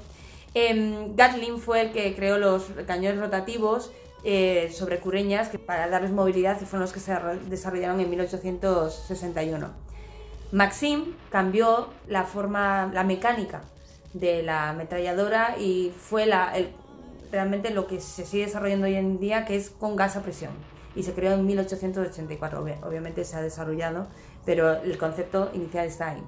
Em, 0.54 1.16
Gatling 1.16 1.60
fue 1.60 1.80
el 1.80 1.91
que 1.93 2.14
creó 2.14 2.38
los 2.38 2.64
cañones 2.86 3.22
rotativos 3.22 3.89
eh, 4.26 4.70
sobre 4.78 4.99
cureñas 4.99 5.47
que 5.47 5.58
para 5.58 5.88
darles 5.88 6.12
movilidad 6.12 6.60
y 6.62 6.66
fueron 6.66 6.82
los 6.82 6.91
que 6.91 6.99
se 6.99 7.14
arro- 7.14 7.39
desarrollaron 7.39 8.02
en 8.02 8.10
1861 8.10 9.70
Maxim 10.52 11.14
cambió 11.30 11.88
la 12.08 12.26
forma, 12.26 12.91
la 12.93 13.04
mecánica 13.06 13.62
de 14.14 14.43
la 14.43 14.70
ametralladora 14.72 15.56
y 15.58 15.93
fue 15.97 16.26
la, 16.26 16.52
el- 16.58 16.72
realmente 17.32 17.69
lo 17.71 17.88
que 17.88 17.99
se 18.01 18.25
sigue 18.25 18.45
desarrollando 18.45 18.86
hoy 18.88 18.95
en 18.95 19.19
día, 19.19 19.45
que 19.45 19.55
es 19.55 19.69
con 19.69 19.95
gas 19.95 20.15
a 20.15 20.21
presión. 20.21 20.51
Y 20.95 21.03
se 21.03 21.13
creó 21.13 21.34
en 21.34 21.45
1884. 21.45 22.63
Obvi- 22.65 22.84
Obviamente 22.86 23.23
se 23.23 23.36
ha 23.38 23.41
desarrollado, 23.41 24.07
pero 24.45 24.73
el 24.82 24.97
concepto 24.97 25.49
inicial 25.53 25.86
está 25.88 26.09
ahí. 26.11 26.23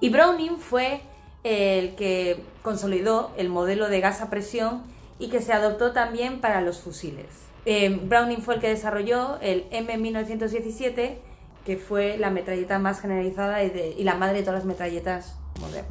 Y 0.00 0.10
Browning 0.10 0.58
fue 0.58 1.00
el 1.42 1.94
que 1.96 2.42
consolidó 2.62 3.32
el 3.36 3.48
modelo 3.48 3.88
de 3.88 4.00
gas 4.00 4.20
a 4.20 4.30
presión 4.30 4.82
y 5.18 5.28
que 5.28 5.40
se 5.42 5.52
adoptó 5.52 5.92
también 5.92 6.40
para 6.40 6.60
los 6.60 6.78
fusiles. 6.80 7.26
Eh, 7.66 7.88
Browning 8.02 8.42
fue 8.42 8.56
el 8.56 8.60
que 8.60 8.68
desarrolló 8.68 9.38
el 9.40 9.68
M1917, 9.70 11.16
que 11.64 11.76
fue 11.76 12.18
la 12.18 12.30
metralleta 12.30 12.78
más 12.78 13.00
generalizada 13.00 13.62
y, 13.64 13.70
de- 13.70 13.90
y 13.96 14.04
la 14.04 14.14
madre 14.16 14.38
de 14.38 14.42
todas 14.42 14.60
las 14.60 14.64
metralletas 14.66 15.36
modernas. 15.60 15.90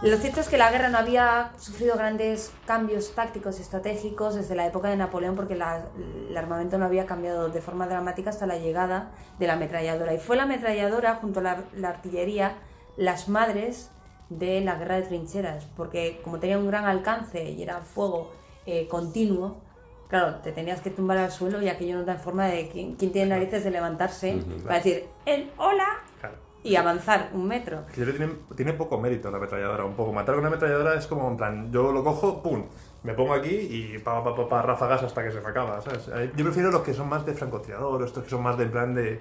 Lo 0.00 0.16
cierto 0.16 0.40
es 0.40 0.48
que 0.48 0.58
la 0.58 0.70
guerra 0.70 0.90
no 0.90 0.98
había 0.98 1.50
sufrido 1.58 1.96
grandes 1.96 2.52
cambios 2.66 3.12
tácticos 3.16 3.58
y 3.58 3.62
estratégicos 3.62 4.36
desde 4.36 4.54
la 4.54 4.64
época 4.66 4.88
de 4.88 4.96
Napoleón 4.96 5.34
porque 5.34 5.56
la- 5.56 5.86
el 6.30 6.36
armamento 6.36 6.78
no 6.78 6.84
había 6.84 7.04
cambiado 7.04 7.48
de 7.48 7.60
forma 7.60 7.88
dramática 7.88 8.30
hasta 8.30 8.46
la 8.46 8.58
llegada 8.58 9.10
de 9.40 9.48
la 9.48 9.54
ametralladora. 9.54 10.14
Y 10.14 10.18
fue 10.18 10.36
la 10.36 10.44
ametralladora 10.44 11.16
junto 11.16 11.40
a 11.40 11.42
la, 11.42 11.64
la 11.74 11.88
artillería 11.88 12.54
las 12.96 13.28
madres 13.28 13.90
de 14.28 14.60
la 14.60 14.76
guerra 14.76 14.96
de 14.96 15.02
trincheras, 15.02 15.64
porque 15.76 16.20
como 16.22 16.38
tenía 16.38 16.58
un 16.58 16.68
gran 16.68 16.84
alcance 16.84 17.42
y 17.50 17.60
era 17.62 17.78
fuego 17.80 18.30
eh, 18.66 18.86
continuo, 18.86 19.56
claro, 20.08 20.36
te 20.36 20.52
tenías 20.52 20.80
que 20.80 20.90
tumbar 20.90 21.18
al 21.18 21.32
suelo 21.32 21.60
y 21.60 21.68
aquello 21.68 21.96
no 21.98 22.04
da 22.04 22.16
forma 22.16 22.46
de 22.46 22.68
quién, 22.68 22.94
quién 22.94 23.10
tiene 23.10 23.30
narices 23.30 23.64
de 23.64 23.70
levantarse 23.72 24.36
Ujú. 24.36 24.62
para 24.62 24.76
decir 24.76 25.08
el 25.26 25.50
hola. 25.56 25.86
Y 26.68 26.76
avanzar 26.76 27.30
un 27.32 27.48
metro. 27.48 27.84
Que 27.94 28.04
tiene, 28.04 28.28
tiene 28.54 28.72
poco 28.74 29.00
mérito 29.00 29.30
la 29.30 29.38
ametralladora, 29.38 29.84
un 29.84 29.94
poco. 29.94 30.12
Matar 30.12 30.34
con 30.34 30.40
una 30.40 30.48
ametralladora 30.48 30.94
es 30.94 31.06
como 31.06 31.28
en 31.28 31.36
plan, 31.36 31.72
yo 31.72 31.92
lo 31.92 32.04
cojo, 32.04 32.42
pum, 32.42 32.64
me 33.02 33.14
pongo 33.14 33.32
aquí 33.34 33.54
y 33.54 33.98
pa, 33.98 34.22
pa, 34.22 34.34
pa, 34.34 34.48
pa, 34.48 34.62
ráfagas 34.62 35.02
hasta 35.02 35.24
que 35.24 35.32
se 35.32 35.40
me 35.40 35.48
acaba, 35.48 35.80
¿sabes? 35.80 36.08
Eh, 36.14 36.32
Yo 36.36 36.44
prefiero 36.44 36.70
los 36.70 36.82
que 36.82 36.92
son 36.92 37.08
más 37.08 37.24
de 37.24 37.32
francotirador, 37.34 38.02
estos 38.04 38.24
que 38.24 38.30
son 38.30 38.42
más 38.42 38.58
de 38.58 38.64
en 38.64 38.70
plan 38.70 38.94
de, 38.94 39.20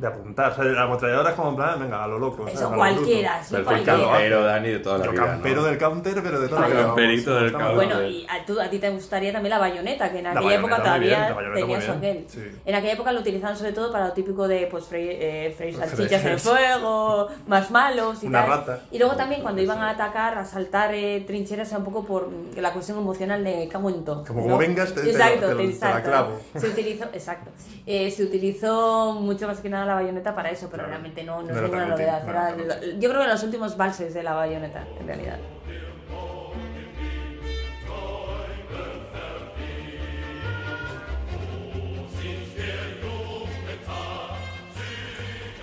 de 0.00 0.06
apuntar. 0.06 0.52
O 0.52 0.54
sea, 0.54 0.64
la 0.64 0.82
ametralladora 0.82 1.30
es 1.30 1.36
como 1.36 1.50
en 1.50 1.56
plan, 1.56 1.78
venga, 1.80 2.02
a 2.02 2.06
lo 2.06 2.18
loco. 2.18 2.48
Eso 2.48 2.72
cualquiera, 2.74 3.42
el 3.52 3.64
cualquiera. 3.64 3.98
campero, 3.98 4.44
Dani, 4.44 4.68
de 4.70 4.78
toda 4.78 4.98
la 4.98 5.04
Yo 5.04 5.10
vida. 5.12 5.26
campero 5.26 5.60
¿no? 5.60 5.66
del 5.66 5.78
counter, 5.78 6.22
pero 6.22 6.40
de 6.40 6.48
toda 6.48 6.60
la 6.62 6.66
vida. 6.68 6.82
Camperito 6.86 7.34
del 7.34 7.52
counter. 7.52 7.74
Bueno, 7.74 8.02
y 8.02 8.26
a, 8.28 8.44
tú- 8.46 8.60
a 8.60 8.70
ti 8.70 8.78
te 8.78 8.88
gustaría 8.90 9.32
también 9.32 9.50
la 9.50 9.58
bayoneta, 9.58 10.10
que 10.10 10.18
en 10.18 10.24
La 10.24 10.30
aquella 10.32 10.54
época 10.54 10.76
todavía 10.78 11.32
bien, 11.34 11.52
tenía 11.54 11.80
su 11.82 11.92
aquel. 11.92 12.24
sí. 12.28 12.40
En 12.64 12.74
aquella 12.74 12.92
época 12.94 13.12
lo 13.12 13.20
utilizaban 13.20 13.56
sobre 13.56 13.72
todo 13.72 13.92
para 13.92 14.06
lo 14.08 14.12
típico 14.12 14.48
de 14.48 14.66
pues 14.70 14.84
freír, 14.86 15.10
eh, 15.20 15.54
freír 15.56 15.74
Freír. 15.76 15.90
salchichas 15.90 16.24
en 16.24 16.28
el 16.32 16.40
fuego, 16.40 17.28
más 17.46 17.70
malos 17.70 18.22
y 18.22 18.26
Una 18.26 18.40
tal. 18.40 18.50
rata. 18.50 18.80
Y 18.90 18.98
luego 18.98 19.14
también 19.16 19.42
cuando 19.42 19.60
iban 19.60 19.78
a 19.80 19.90
atacar, 19.90 20.38
a 20.38 20.44
saltar 20.46 20.94
eh, 20.94 21.24
trincheras, 21.26 21.68
era 21.68 21.78
un 21.78 21.84
poco 21.84 22.04
por 22.06 22.28
la 22.56 22.72
cuestión 22.72 22.98
emocional 22.98 23.44
de 23.44 23.68
cago 23.68 23.90
en 23.90 24.04
todo. 24.04 24.24
Como- 24.24 24.42
como 24.42 24.56
vengas, 24.58 24.94
te- 24.94 25.02
te- 25.02 25.10
exacto, 25.10 25.48
te- 25.48 25.54
te 25.56 25.62
la 25.64 25.70
exacto. 25.70 26.08
clavo. 26.10 26.40
Se 26.56 26.68
utilizó, 26.68 27.04
exacto. 27.12 27.50
Eh, 27.86 28.10
se 28.10 28.22
utilizó 28.24 29.12
mucho 29.14 29.46
más 29.46 29.58
que 29.60 29.68
nada 29.68 29.89
la 29.90 30.00
bayoneta 30.00 30.34
para 30.34 30.50
eso, 30.50 30.66
pero 30.70 30.84
Claro. 30.84 30.90
realmente 30.90 31.22
no, 31.24 31.42
no, 31.42 31.48
No 31.48 31.54
es 31.56 31.62
ninguna 31.62 31.86
novedad. 31.86 32.22
no 32.24 32.30
Era 32.30 32.54
yo 32.98 33.08
creo 33.10 33.22
que 33.22 33.28
los 33.28 33.42
últimos 33.42 33.76
valses 33.76 34.14
de 34.14 34.22
la 34.22 34.34
bayoneta, 34.34 34.84
en 34.98 35.06
realidad. 35.06 35.38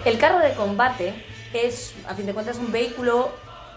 El 0.05 0.17
carro 0.19 0.39
de 0.39 0.53
combate 0.53 1.13
es, 1.53 1.93
a 2.07 2.15
fin 2.15 2.25
de 2.25 2.33
cuentas, 2.33 2.57
un 2.57 2.71
vehículo 2.71 3.29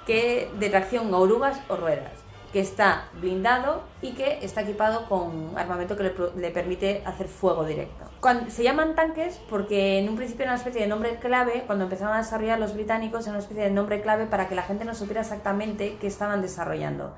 que 0.06 0.48
de 0.58 0.70
tracción 0.70 1.12
a 1.12 1.18
orugas 1.18 1.60
o 1.68 1.76
ruedas, 1.76 2.12
que 2.52 2.60
está 2.60 3.08
blindado 3.20 3.82
y 4.02 4.12
que 4.12 4.38
está 4.42 4.62
equipado 4.62 5.08
con 5.08 5.56
armamento 5.56 5.96
que 5.96 6.12
le, 6.36 6.50
permite 6.50 7.02
hacer 7.06 7.28
fuego 7.28 7.64
directo. 7.64 8.06
Se 8.48 8.62
llaman 8.62 8.94
tanques 8.94 9.40
porque 9.48 9.98
en 9.98 10.08
un 10.08 10.16
principio 10.16 10.44
era 10.44 10.52
una 10.52 10.58
especie 10.58 10.82
de 10.82 10.88
nombre 10.88 11.16
clave, 11.16 11.64
cuando 11.66 11.84
empezaron 11.84 12.14
a 12.14 12.18
desarrollar 12.18 12.58
los 12.58 12.74
británicos, 12.74 13.22
era 13.22 13.32
una 13.32 13.38
especie 13.38 13.64
de 13.64 13.70
nombre 13.70 14.00
clave 14.00 14.26
para 14.26 14.48
que 14.48 14.54
la 14.54 14.62
gente 14.62 14.84
no 14.84 14.94
supiera 14.94 15.20
exactamente 15.20 15.96
qué 16.00 16.06
estaban 16.06 16.42
desarrollando. 16.42 17.14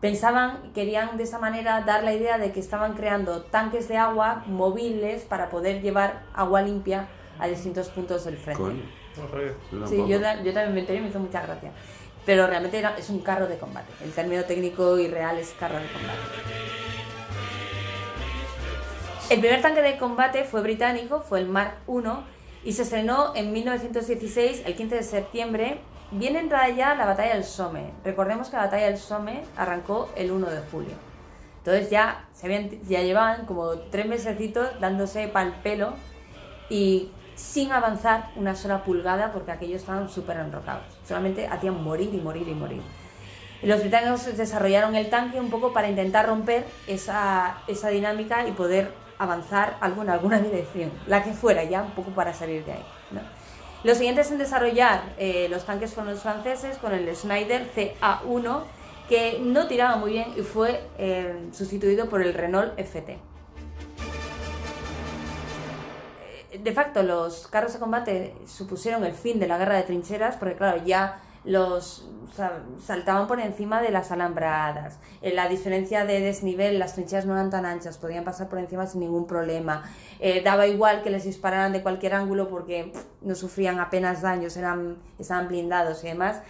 Pensaban, 0.00 0.72
querían 0.74 1.16
de 1.16 1.24
esa 1.24 1.38
manera 1.38 1.80
dar 1.80 2.04
la 2.04 2.12
idea 2.12 2.36
de 2.36 2.52
que 2.52 2.60
estaban 2.60 2.92
creando 2.92 3.42
tanques 3.42 3.88
de 3.88 3.96
agua 3.96 4.44
móviles 4.46 5.22
para 5.22 5.48
poder 5.48 5.80
llevar 5.80 6.24
agua 6.34 6.60
limpia 6.60 7.08
a 7.38 7.48
distintos 7.48 7.88
puntos 7.88 8.24
del 8.24 8.36
frente. 8.36 8.62
Coño, 8.62 8.82
Sí, 9.86 9.96
yo, 9.96 10.18
yo 10.18 10.52
también 10.52 10.74
me 10.74 10.80
enteré 10.80 10.98
y 10.98 11.02
me 11.02 11.08
hizo 11.08 11.18
mucha 11.18 11.40
gracia. 11.40 11.72
Pero 12.26 12.46
realmente 12.46 12.78
era- 12.78 12.96
es 12.98 13.08
un 13.08 13.20
carro 13.20 13.46
de 13.46 13.56
combate. 13.56 13.92
El 14.04 14.12
término 14.12 14.44
técnico 14.44 14.98
y 14.98 15.08
real 15.08 15.38
es 15.38 15.54
carro 15.58 15.78
de 15.78 15.86
combate. 15.86 16.18
El 19.30 19.40
primer 19.40 19.62
tanque 19.62 19.82
de 19.82 19.96
combate 19.96 20.44
fue 20.44 20.60
británico, 20.62 21.20
fue 21.20 21.40
el 21.40 21.48
Mark 21.48 21.78
I, 21.88 22.68
y 22.68 22.72
se 22.72 22.82
estrenó 22.82 23.32
en 23.34 23.52
1916, 23.52 24.62
el 24.66 24.74
15 24.76 24.96
de 24.96 25.02
septiembre. 25.02 25.78
Bien 26.12 26.36
entrada 26.36 26.68
ya 26.68 26.94
la 26.94 27.06
batalla 27.06 27.34
del 27.34 27.44
Somme. 27.44 27.92
Recordemos 28.04 28.48
que 28.48 28.56
la 28.56 28.64
batalla 28.64 28.86
del 28.86 28.98
Somme 28.98 29.42
arrancó 29.56 30.08
el 30.16 30.30
1 30.30 30.48
de 30.48 30.60
julio. 30.70 30.94
Entonces 31.58 31.90
ya, 31.90 32.28
se 32.32 32.46
habían, 32.46 32.70
ya 32.88 33.02
llevaban 33.02 33.46
como 33.46 33.70
tres 33.90 34.06
mesecitos 34.06 34.68
dándose 34.78 35.26
pal 35.26 35.54
pelo 35.64 35.94
y 36.70 37.10
sin 37.36 37.70
avanzar 37.70 38.30
una 38.34 38.56
sola 38.56 38.82
pulgada 38.82 39.32
porque 39.32 39.52
aquellos 39.52 39.82
estaban 39.82 40.08
súper 40.08 40.38
enrocados. 40.38 40.84
Solamente 41.06 41.46
hacían 41.46 41.82
morir 41.82 42.12
y 42.12 42.18
morir 42.18 42.48
y 42.48 42.54
morir. 42.54 42.82
Los 43.62 43.80
británicos 43.80 44.36
desarrollaron 44.36 44.96
el 44.96 45.08
tanque 45.08 45.38
un 45.38 45.50
poco 45.50 45.72
para 45.72 45.88
intentar 45.88 46.26
romper 46.26 46.66
esa, 46.86 47.58
esa 47.68 47.88
dinámica 47.88 48.46
y 48.46 48.52
poder 48.52 48.92
avanzar 49.18 49.76
en 49.82 50.10
alguna 50.10 50.38
dirección, 50.40 50.90
la 51.06 51.22
que 51.22 51.32
fuera 51.32 51.64
ya, 51.64 51.82
un 51.82 51.92
poco 51.92 52.10
para 52.10 52.34
salir 52.34 52.64
de 52.64 52.72
ahí. 52.72 52.84
¿no? 53.12 53.20
Los 53.84 53.98
siguientes 53.98 54.30
en 54.30 54.38
desarrollar 54.38 55.14
eh, 55.18 55.46
los 55.48 55.64
tanques 55.64 55.94
fueron 55.94 56.14
los 56.14 56.22
franceses 56.22 56.76
con 56.78 56.92
el 56.92 57.14
Schneider 57.14 57.70
CA1 57.72 58.62
que 59.08 59.38
no 59.40 59.68
tiraba 59.68 59.96
muy 59.96 60.12
bien 60.12 60.32
y 60.36 60.42
fue 60.42 60.82
eh, 60.98 61.48
sustituido 61.52 62.08
por 62.08 62.22
el 62.22 62.34
Renault 62.34 62.78
FT. 62.78 63.18
De 66.62 66.72
facto, 66.72 67.02
los 67.02 67.46
carros 67.48 67.72
de 67.72 67.78
combate 67.78 68.34
supusieron 68.46 69.04
el 69.04 69.12
fin 69.14 69.38
de 69.38 69.46
la 69.46 69.58
guerra 69.58 69.76
de 69.76 69.82
trincheras, 69.82 70.36
porque 70.36 70.56
claro, 70.56 70.82
ya 70.84 71.20
los 71.44 72.08
sa- 72.34 72.60
saltaban 72.84 73.26
por 73.28 73.38
encima 73.40 73.80
de 73.80 73.90
las 73.90 74.10
alambradas. 74.10 74.98
En 75.22 75.36
la 75.36 75.48
diferencia 75.48 76.04
de 76.04 76.20
desnivel, 76.20 76.78
las 76.78 76.94
trincheras 76.94 77.24
no 77.24 77.34
eran 77.34 77.50
tan 77.50 77.64
anchas, 77.66 77.98
podían 77.98 78.24
pasar 78.24 78.48
por 78.48 78.58
encima 78.58 78.86
sin 78.86 79.00
ningún 79.00 79.26
problema. 79.26 79.84
Eh, 80.18 80.42
daba 80.42 80.66
igual 80.66 81.02
que 81.02 81.10
les 81.10 81.24
dispararan 81.24 81.72
de 81.72 81.82
cualquier 81.82 82.14
ángulo 82.14 82.48
porque 82.48 82.90
pff, 82.92 83.04
no 83.22 83.34
sufrían 83.34 83.78
apenas 83.78 84.22
daños, 84.22 84.56
eran, 84.56 84.96
estaban 85.18 85.46
blindados 85.48 86.02
y 86.04 86.08
demás. 86.08 86.40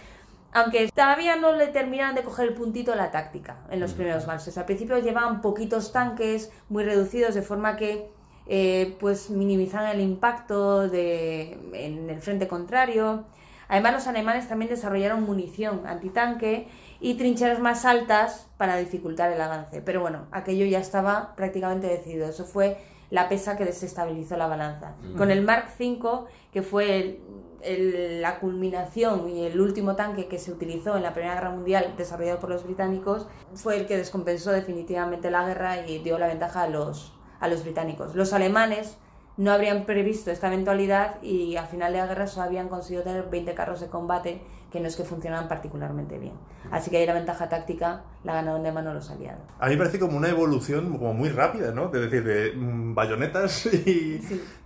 Aunque 0.53 0.89
todavía 0.89 1.35
no 1.35 1.53
le 1.53 1.67
terminaban 1.67 2.15
de 2.15 2.23
coger 2.23 2.47
el 2.47 2.53
puntito 2.55 2.93
a 2.93 2.95
la 2.95 3.11
táctica 3.11 3.57
en 3.69 3.79
los 3.79 3.93
primeros 3.93 4.25
valses. 4.25 4.57
Al 4.57 4.65
principio 4.65 4.97
llevaban 4.97 5.41
poquitos 5.41 5.91
tanques 5.91 6.51
muy 6.69 6.83
reducidos, 6.83 7.35
de 7.35 7.43
forma 7.43 7.75
que 7.75 8.09
eh, 8.47 8.95
pues 8.99 9.29
minimizaban 9.29 9.89
el 9.95 10.01
impacto 10.01 10.87
de, 10.87 11.53
en 11.73 12.09
el 12.09 12.21
frente 12.21 12.47
contrario. 12.47 13.25
Además, 13.69 13.93
los 13.93 14.07
alemanes 14.07 14.47
también 14.47 14.69
desarrollaron 14.71 15.23
munición 15.23 15.81
antitanque 15.85 16.67
y 17.01 17.15
trincheras 17.15 17.59
más 17.59 17.83
altas 17.85 18.47
para 18.57 18.77
dificultar 18.77 19.31
el 19.31 19.41
avance. 19.41 19.81
Pero 19.81 19.99
bueno, 20.01 20.27
aquello 20.31 20.65
ya 20.65 20.79
estaba 20.79 21.35
prácticamente 21.35 21.87
decidido. 21.87 22.27
Eso 22.29 22.45
fue 22.45 22.77
la 23.09 23.27
pesa 23.29 23.57
que 23.57 23.65
desestabilizó 23.65 24.37
la 24.37 24.47
balanza. 24.47 24.95
Con 25.17 25.31
el 25.31 25.41
Mark 25.41 25.67
V, 25.79 26.25
que 26.51 26.61
fue 26.61 26.95
el- 26.97 27.19
el- 27.61 28.21
la 28.21 28.39
culminación 28.39 29.29
y 29.29 29.45
el 29.45 29.59
último 29.59 29.95
tanque 29.95 30.27
que 30.27 30.39
se 30.39 30.51
utilizó 30.51 30.95
en 30.95 31.03
la 31.03 31.13
Primera 31.13 31.35
Guerra 31.35 31.49
Mundial 31.49 31.93
desarrollado 31.97 32.39
por 32.39 32.49
los 32.49 32.63
británicos, 32.63 33.27
fue 33.53 33.77
el 33.77 33.85
que 33.85 33.97
descompensó 33.97 34.51
definitivamente 34.51 35.29
la 35.31 35.45
guerra 35.45 35.85
y 35.87 35.99
dio 35.99 36.17
la 36.17 36.27
ventaja 36.27 36.63
a 36.63 36.67
los, 36.67 37.13
a 37.39 37.47
los 37.47 37.63
británicos. 37.63 38.15
Los 38.15 38.33
alemanes 38.33 38.97
no 39.37 39.51
habrían 39.51 39.85
previsto 39.85 40.31
esta 40.31 40.47
eventualidad 40.47 41.21
y 41.21 41.55
al 41.55 41.67
final 41.67 41.93
de 41.93 41.99
la 41.99 42.07
guerra 42.07 42.27
solo 42.27 42.47
habían 42.47 42.69
conseguido 42.69 43.03
tener 43.03 43.29
20 43.29 43.53
carros 43.53 43.79
de 43.79 43.87
combate 43.87 44.41
que 44.71 44.79
no 44.81 44.87
es 44.87 44.95
que 44.95 45.03
funcionaban 45.03 45.47
particularmente 45.47 46.17
bien. 46.17 46.33
Así 46.71 46.89
que 46.89 46.97
ahí 46.97 47.05
la 47.05 47.13
ventaja 47.13 47.47
táctica 47.47 48.01
la 48.23 48.33
ganaron 48.33 48.63
de 48.63 48.71
mano 48.71 48.93
los 48.93 49.09
aliados. 49.09 49.41
A 49.59 49.67
mí 49.67 49.73
me 49.73 49.77
parece 49.77 49.99
como 49.99 50.17
una 50.17 50.27
evolución 50.27 50.97
como 50.97 51.13
muy 51.13 51.29
rápida, 51.29 51.71
¿no? 51.71 51.87
De 51.87 52.01
decir, 52.01 52.23
de 52.23 52.51
mm, 52.53 52.93
bayonetas 52.93 53.65
y, 53.73 54.19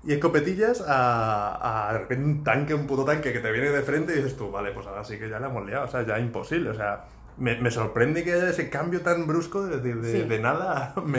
y 0.03 0.13
escopetillas 0.13 0.83
a, 0.87 1.89
a 1.89 1.93
de 1.93 1.99
repente 1.99 2.25
un 2.25 2.43
tanque, 2.43 2.73
un 2.73 2.87
puto 2.87 3.05
tanque 3.05 3.31
que 3.31 3.39
te 3.39 3.51
viene 3.51 3.69
de 3.69 3.81
frente 3.83 4.13
y 4.13 4.15
dices 4.17 4.35
tú, 4.35 4.49
vale, 4.49 4.71
pues 4.71 4.87
ahora 4.87 5.03
sí 5.03 5.19
que 5.19 5.29
ya 5.29 5.39
la 5.39 5.47
hemos 5.47 5.65
liado, 5.65 5.85
o 5.85 5.87
sea, 5.87 6.05
ya 6.05 6.17
imposible, 6.17 6.71
o 6.71 6.73
sea, 6.73 7.05
me, 7.37 7.55
me 7.57 7.71
sorprende 7.71 8.23
que 8.23 8.33
haya 8.33 8.49
ese 8.49 8.69
cambio 8.69 9.01
tan 9.01 9.25
brusco 9.27 9.65
de, 9.65 9.77
decir, 9.77 10.01
de, 10.01 10.11
Sí. 10.23 10.27
de 10.27 10.39
nada 10.39 10.93
a 10.95 10.99
un 10.99 11.15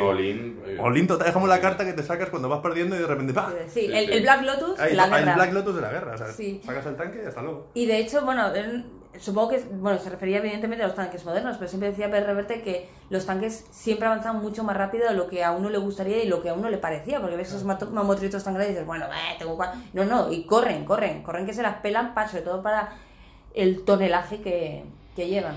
all-in, 0.00 0.60
eh, 0.66 0.76
Olin 0.80 1.06
total, 1.06 1.26
es 1.28 1.32
como 1.34 1.46
la 1.46 1.60
carta 1.60 1.84
que 1.84 1.92
te 1.92 2.02
sacas 2.02 2.30
cuando 2.30 2.48
vas 2.48 2.60
perdiendo 2.60 2.96
y 2.96 3.00
de 3.00 3.06
repente 3.06 3.32
¡pah! 3.34 3.50
Sí, 3.68 3.80
Sí, 3.80 3.86
el, 3.92 4.06
sí. 4.06 4.12
el 4.12 4.22
Black 4.22 4.42
Lotus, 4.42 4.78
Ahí, 4.80 4.94
la 4.94 5.04
hay 5.04 5.10
guerra. 5.24 5.34
Black 5.34 5.52
Lotus 5.52 5.74
de 5.76 5.80
la 5.82 5.90
guerra, 5.90 6.14
o 6.14 6.18
sea, 6.18 6.28
Sí. 6.28 6.60
sacas 6.64 6.86
el 6.86 6.96
tanque 6.96 7.20
y 7.22 7.26
hasta 7.26 7.42
luego. 7.42 7.68
Y 7.74 7.86
de 7.86 7.98
hecho, 7.98 8.24
bueno, 8.24 8.44
supongo 9.18 9.48
que, 9.50 9.60
bueno, 9.72 9.98
se 9.98 10.10
refería 10.10 10.38
evidentemente 10.38 10.84
a 10.84 10.88
los 10.88 10.96
tanques 10.96 11.24
modernos, 11.24 11.56
pero 11.56 11.68
siempre 11.68 11.90
decía 11.90 12.10
Per 12.10 12.24
Reverte 12.26 12.62
que 12.62 12.88
los 13.10 13.24
tanques 13.26 13.64
siempre 13.70 14.06
avanzan 14.06 14.40
mucho 14.40 14.62
más 14.62 14.76
rápido 14.76 15.08
de 15.08 15.14
lo 15.14 15.26
que 15.28 15.42
a 15.42 15.52
uno 15.52 15.70
le 15.70 15.78
gustaría 15.78 16.22
y 16.22 16.28
lo 16.28 16.42
que 16.42 16.50
a 16.50 16.54
uno 16.54 16.68
le 16.70 16.76
parecía, 16.78 17.20
porque 17.20 17.36
ves 17.36 17.48
esos 17.48 17.64
mamotritos 17.64 18.44
tan 18.44 18.52
grandes 18.54 18.70
y 18.70 18.72
dices, 18.74 18.86
bueno, 18.86 19.06
eh, 19.06 19.36
tengo 19.38 19.56
cua-". 19.58 19.72
No, 19.94 20.04
no, 20.04 20.30
y 20.32 20.44
corren, 20.44 20.84
corren, 20.84 21.22
corren 21.22 21.46
que 21.46 21.54
se 21.54 21.62
las 21.62 21.76
pelan, 21.76 22.14
pa- 22.14 22.28
sobre 22.28 22.42
todo 22.42 22.62
para 22.62 22.90
el 23.54 23.84
tonelaje 23.86 24.42
que, 24.42 24.84
que 25.16 25.26
llevan. 25.26 25.56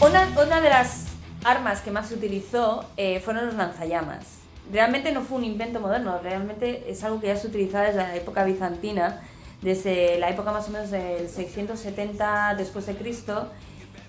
Una, 0.00 0.26
una 0.42 0.60
de 0.60 0.68
las 0.68 1.06
armas 1.44 1.82
que 1.82 1.90
más 1.90 2.08
se 2.08 2.14
utilizó 2.14 2.84
eh, 2.96 3.20
fueron 3.20 3.46
los 3.46 3.54
lanzallamas. 3.54 4.38
Realmente 4.72 5.12
no 5.12 5.22
fue 5.22 5.38
un 5.38 5.44
invento 5.44 5.80
moderno, 5.80 6.18
realmente 6.22 6.90
es 6.90 7.04
algo 7.04 7.20
que 7.20 7.28
ya 7.28 7.36
se 7.36 7.46
utilizaba 7.46 7.86
desde 7.86 7.98
la 7.98 8.16
época 8.16 8.44
bizantina, 8.44 9.20
desde 9.62 10.18
la 10.18 10.30
época 10.30 10.52
más 10.52 10.68
o 10.68 10.70
menos 10.70 10.90
del 10.90 11.28
670 11.28 12.54
después 12.56 12.86
de 12.86 12.94
Cristo, 12.94 13.50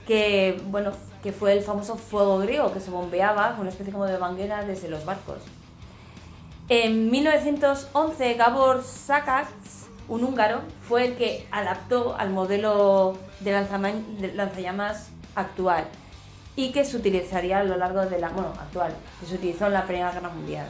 que 0.08 0.62
bueno, 0.68 0.92
que 1.22 1.32
fue 1.32 1.54
el 1.54 1.62
famoso 1.62 1.96
fuego 1.96 2.40
griego 2.40 2.74
que 2.74 2.80
se 2.80 2.92
bombeaba 2.92 3.52
con 3.52 3.62
una 3.62 3.70
especie 3.70 3.92
como 3.92 4.06
de 4.06 4.18
manguera 4.18 4.64
desde 4.64 4.90
los 4.90 5.06
barcos. 5.06 5.38
En 6.70 7.12
1911, 7.12 8.34
Gabor 8.36 8.84
Sakac, 8.84 9.48
un 10.08 10.24
húngaro, 10.24 10.62
fue 10.88 11.06
el 11.06 11.16
que 11.16 11.48
adaptó 11.52 12.16
al 12.18 12.30
modelo 12.30 13.18
de, 13.42 13.52
de 13.52 14.34
lanzallamas 14.34 15.10
actual 15.36 15.86
y 16.56 16.72
que 16.72 16.84
se 16.84 16.98
utilizaría 16.98 17.60
a 17.60 17.64
lo 17.64 17.78
largo 17.78 18.06
de 18.06 18.20
la. 18.20 18.30
Bueno, 18.30 18.54
actual, 18.60 18.94
que 19.20 19.26
se 19.26 19.36
utilizó 19.36 19.68
en 19.68 19.74
la 19.74 19.86
Primera 19.86 20.12
Guerra 20.12 20.30
Mundial. 20.30 20.68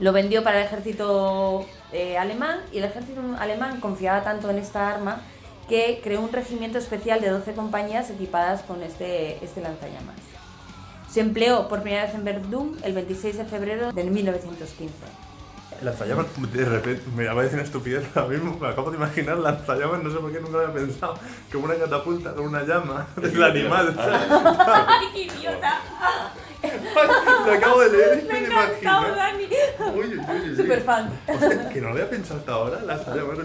Lo 0.00 0.12
vendió 0.12 0.42
para 0.42 0.60
el 0.60 0.66
ejército 0.66 1.64
eh, 1.92 2.18
alemán 2.18 2.60
y 2.72 2.78
el 2.78 2.84
ejército 2.84 3.20
alemán 3.38 3.78
confiaba 3.80 4.24
tanto 4.24 4.50
en 4.50 4.58
esta 4.58 4.88
arma 4.88 5.22
que 5.68 6.00
creó 6.02 6.20
un 6.20 6.32
regimiento 6.32 6.78
especial 6.78 7.20
de 7.20 7.30
12 7.30 7.54
compañías 7.54 8.10
equipadas 8.10 8.62
con 8.62 8.82
este, 8.82 9.42
este 9.44 9.60
lanzallamas. 9.60 10.16
Se 11.10 11.20
empleó 11.20 11.68
por 11.68 11.82
primera 11.82 12.06
vez 12.06 12.14
en 12.14 12.24
Verdún 12.24 12.78
el 12.82 12.94
26 12.94 13.38
de 13.38 13.44
febrero 13.44 13.92
de 13.92 14.04
1915. 14.04 14.94
Lanzallamas, 15.82 16.26
de 16.52 16.64
repente, 16.64 17.02
me 17.16 17.26
va 17.26 17.40
a 17.40 17.44
decir 17.44 17.54
una 17.58 17.64
estupidez 17.64 18.04
ahora 18.16 18.28
mismo, 18.28 18.56
me 18.60 18.68
acabo 18.68 18.90
de 18.90 18.96
imaginar 18.98 19.38
lanzallamas, 19.38 20.02
no 20.02 20.10
sé 20.10 20.16
por 20.18 20.32
qué 20.32 20.40
nunca 20.40 20.52
lo 20.58 20.60
había 20.66 20.74
pensado, 20.74 21.14
como 21.50 21.64
una 21.64 21.74
catapulta 21.74 22.32
con 22.34 22.46
una 22.46 22.62
llama, 22.64 23.06
es 23.22 23.32
el 23.34 23.42
animal. 23.42 23.96
¡Ay, 23.98 25.06
qué 25.12 25.22
idiota! 25.24 25.80
Lo 27.44 27.52
acabo 27.54 27.80
de 27.80 27.90
leer 27.90 28.20
y 28.24 28.28
Me 28.28 28.40
me 28.40 28.54
ha 28.54 28.66
lo 28.68 28.72
encantado, 28.74 29.08
imagino. 29.08 29.16
Dani. 29.16 29.48
Uy, 29.98 30.06
uy, 30.06 30.18
uy, 30.20 30.50
uy. 30.50 30.56
Super 30.56 30.80
fan. 30.82 31.10
Que 31.72 31.80
no 31.80 31.88
lo 31.88 31.94
había 31.94 32.08
pensado 32.08 32.38
hasta 32.38 32.52
ahora, 32.52 32.80
lanzallamas. 32.82 33.38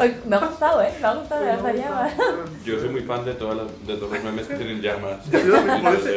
Ay, 0.00 0.20
me 0.26 0.34
ha 0.36 0.38
gustado, 0.40 0.82
¿eh? 0.82 0.92
Me 1.00 1.06
ha 1.06 1.14
gustado 1.14 1.44
la 1.44 1.52
lanzallamas. 1.54 2.12
Yo 2.64 2.80
soy 2.80 2.88
muy 2.88 3.02
fan 3.02 3.24
de, 3.24 3.34
todas 3.34 3.58
las- 3.58 3.86
de 3.86 3.94
todos 3.94 4.10
los 4.12 4.24
memes 4.24 4.48
que 4.48 4.54
tienen 4.56 4.80
llamas. 4.82 5.20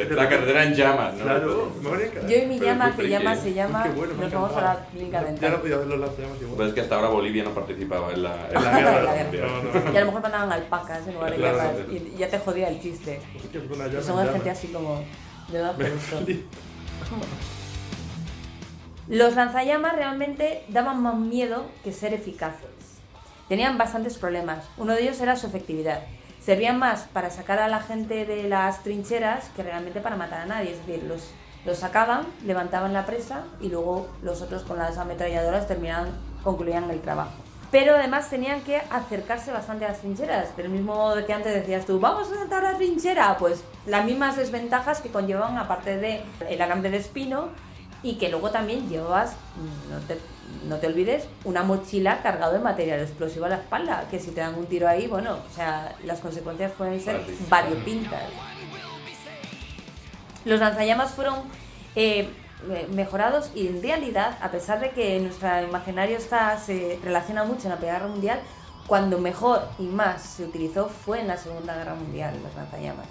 La 0.09 0.27
carretera 0.29 0.63
en 0.63 0.73
llamas, 0.73 1.13
¿no? 1.13 1.23
Claro, 1.25 1.71
me 1.79 1.89
voy 1.89 2.01
a 2.01 2.05
encarar. 2.07 2.27
Yo 2.29 2.37
y 2.37 2.45
mi 2.47 2.59
llama, 2.59 2.91
friki. 2.93 3.09
llama, 3.11 3.35
se 3.35 3.53
llama. 3.53 3.83
Qué 3.83 3.89
bueno, 3.89 4.13
Nos 4.19 4.31
vamos 4.33 4.57
a 4.57 4.61
la 4.61 4.85
clínica 4.91 5.23
Ya 5.39 5.50
no 5.51 5.59
podía 5.61 5.77
ver 5.77 5.87
los 5.87 5.99
lanzallamas 5.99 6.37
Pues 6.37 6.51
igual. 6.51 6.67
es 6.69 6.73
que 6.73 6.81
hasta 6.81 6.95
ahora 6.95 7.07
Bolivia 7.09 7.43
no 7.43 7.51
participaba 7.51 8.11
en 8.13 8.23
la, 8.23 8.47
en 8.49 8.53
la 8.55 8.61
la 8.71 8.79
guerra. 8.79 9.03
la 9.03 9.13
guerra. 9.23 9.47
No, 9.47 9.79
no. 9.85 9.93
Y 9.93 9.97
a 9.97 9.99
lo 9.99 10.05
mejor 10.07 10.21
mandaban 10.21 10.51
alpacas 10.51 11.07
en 11.07 11.13
lugar 11.13 11.31
de 11.31 11.37
Claro, 11.37 11.57
llamas. 11.57 11.73
sí. 11.89 12.11
Y 12.15 12.17
ya 12.17 12.29
te 12.29 12.39
jodía 12.39 12.67
el 12.69 12.81
chiste. 12.81 13.21
Llama, 13.53 14.01
son 14.01 14.27
gente 14.33 14.49
así 14.49 14.67
como. 14.67 15.03
De 15.51 15.59
flipa. 15.99 16.47
Los 19.07 19.35
lanzallamas 19.35 19.95
realmente 19.95 20.63
daban 20.69 21.01
más 21.01 21.15
miedo 21.15 21.65
que 21.83 21.91
ser 21.91 22.13
eficaces. 22.13 22.69
Tenían 23.49 23.77
bastantes 23.77 24.17
problemas. 24.17 24.65
Uno 24.77 24.93
de 24.93 25.01
ellos 25.03 25.19
era 25.19 25.35
su 25.35 25.47
efectividad. 25.47 26.03
Servían 26.41 26.79
más 26.79 27.01
para 27.11 27.29
sacar 27.29 27.59
a 27.59 27.67
la 27.67 27.81
gente 27.81 28.25
de 28.25 28.43
las 28.43 28.83
trincheras 28.83 29.49
que 29.55 29.63
realmente 29.63 29.99
para 29.99 30.15
matar 30.15 30.41
a 30.41 30.45
nadie. 30.45 30.71
Es 30.71 30.85
decir, 30.85 31.03
los, 31.03 31.29
los 31.65 31.77
sacaban, 31.77 32.25
levantaban 32.45 32.93
la 32.93 33.05
presa 33.05 33.43
y 33.59 33.69
luego 33.69 34.07
los 34.21 34.41
otros 34.41 34.63
con 34.63 34.77
las 34.77 34.97
ametralladoras 34.97 35.67
terminaban, 35.67 36.09
concluían 36.43 36.89
el 36.89 37.01
trabajo. 37.01 37.31
Pero 37.71 37.95
además 37.95 38.29
tenían 38.29 38.61
que 38.61 38.77
acercarse 38.89 39.51
bastante 39.51 39.85
a 39.85 39.89
las 39.89 39.99
trincheras. 39.99 40.57
Del 40.57 40.69
mismo 40.69 40.93
modo 40.93 41.25
que 41.25 41.31
antes 41.31 41.53
decías 41.53 41.85
tú, 41.85 42.01
vamos 42.01 42.29
a 42.29 42.35
saltar 42.35 42.63
la 42.63 42.75
trinchera. 42.75 43.37
Pues 43.37 43.63
las 43.85 44.03
mismas 44.03 44.35
desventajas 44.35 44.99
que 44.99 45.09
conllevaban, 45.09 45.57
aparte 45.57 45.97
de 45.97 46.21
el 46.49 46.61
alambre 46.61 46.89
de 46.89 46.97
espino, 46.97 47.47
y 48.03 48.15
que 48.15 48.29
luego 48.29 48.51
también 48.51 48.89
llevabas, 48.89 49.35
no 49.89 49.99
te, 50.07 50.17
no 50.67 50.77
te 50.77 50.87
olvides, 50.87 51.27
una 51.45 51.63
mochila 51.63 52.21
cargada 52.21 52.51
de 52.51 52.59
material 52.59 52.99
explosivo 52.99 53.45
a 53.45 53.49
la 53.49 53.55
espalda, 53.55 54.05
que 54.09 54.19
si 54.19 54.31
te 54.31 54.41
dan 54.41 54.55
un 54.55 54.65
tiro 54.65 54.87
ahí, 54.87 55.07
bueno, 55.07 55.37
o 55.49 55.55
sea, 55.55 55.95
las 56.03 56.19
consecuencias 56.19 56.71
pueden 56.73 56.99
ser 56.99 57.21
variopintas. 57.47 58.23
Los 60.45 60.59
lanzallamas 60.59 61.11
fueron 61.11 61.35
eh, 61.95 62.29
mejorados 62.93 63.51
y 63.55 63.67
en 63.67 63.81
realidad, 63.81 64.37
a 64.41 64.51
pesar 64.51 64.79
de 64.79 64.91
que 64.91 65.19
nuestro 65.19 65.63
imaginario 65.63 66.17
está, 66.17 66.57
se 66.57 66.99
relaciona 67.03 67.43
mucho 67.43 67.63
en 67.63 67.69
la 67.69 67.77
Primera 67.77 67.99
Guerra 67.99 68.11
Mundial, 68.11 68.39
cuando 68.87 69.17
mejor 69.19 69.67
y 69.79 69.83
más 69.83 70.21
se 70.21 70.43
utilizó 70.43 70.89
fue 70.89 71.21
en 71.21 71.27
la 71.27 71.37
Segunda 71.37 71.75
Guerra 71.75 71.95
Mundial, 71.95 72.33
los 72.43 72.53
lanzallamas. 72.55 73.07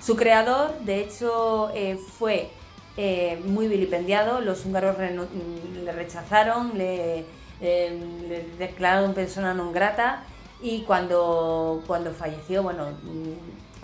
Su 0.00 0.14
creador, 0.14 0.78
de 0.80 1.00
hecho, 1.00 1.70
eh, 1.74 1.98
fue 2.18 2.50
eh, 2.96 3.40
muy 3.44 3.68
vilipendiado, 3.68 4.40
los 4.40 4.64
húngaros 4.64 4.96
le 4.98 5.92
rechazaron, 5.92 6.76
le, 6.76 7.24
eh, 7.60 8.00
le 8.28 8.46
declararon 8.58 9.14
persona 9.14 9.54
non 9.54 9.72
grata 9.72 10.24
y 10.60 10.82
cuando, 10.82 11.82
cuando 11.86 12.12
falleció, 12.12 12.62
bueno, 12.62 12.88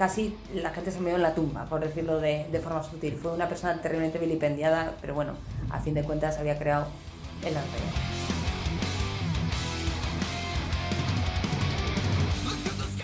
casi 0.02 0.36
la 0.52 0.70
gente 0.70 0.90
se 0.90 0.98
meó 0.98 1.14
en 1.14 1.22
la 1.22 1.32
tumba, 1.32 1.66
por 1.66 1.78
decirlo 1.78 2.18
de, 2.18 2.44
de 2.50 2.58
forma 2.58 2.82
sutil. 2.82 3.14
Fue 3.14 3.30
una 3.30 3.48
persona 3.48 3.80
terriblemente 3.80 4.18
vilipendiada, 4.18 4.94
pero 5.00 5.14
bueno, 5.14 5.34
a 5.70 5.78
fin 5.78 5.94
de 5.94 6.02
cuentas 6.02 6.40
había 6.40 6.58
creado 6.58 6.88
el 7.46 7.54
lanzallamas. 7.54 7.94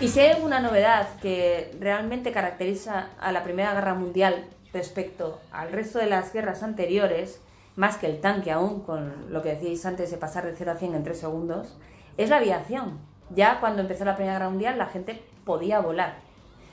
Y 0.01 0.09
si 0.09 0.19
hay 0.19 0.31
alguna 0.31 0.59
novedad 0.59 1.07
que 1.21 1.73
realmente 1.79 2.33
caracteriza 2.33 3.11
a 3.21 3.31
la 3.31 3.45
Primera 3.45 3.73
Guerra 3.73 3.93
Mundial 3.93 4.47
respecto 4.73 5.39
al 5.53 5.71
resto 5.71 5.99
de 5.99 6.07
las 6.07 6.33
guerras 6.33 6.63
anteriores, 6.63 7.39
más 7.77 7.95
que 7.95 8.07
el 8.07 8.19
tanque 8.19 8.51
aún, 8.51 8.81
con 8.81 9.31
lo 9.31 9.41
que 9.41 9.55
decíais 9.55 9.85
antes 9.85 10.11
de 10.11 10.17
pasar 10.17 10.45
de 10.45 10.53
0 10.53 10.71
a 10.71 10.75
100 10.75 10.95
en 10.95 11.03
3 11.05 11.17
segundos, 11.17 11.77
es 12.17 12.29
la 12.29 12.39
aviación. 12.39 12.99
Ya 13.29 13.61
cuando 13.61 13.83
empezó 13.83 14.03
la 14.03 14.17
Primera 14.17 14.33
Guerra 14.33 14.49
Mundial 14.49 14.77
la 14.77 14.87
gente 14.87 15.23
podía 15.45 15.79
volar. 15.79 16.27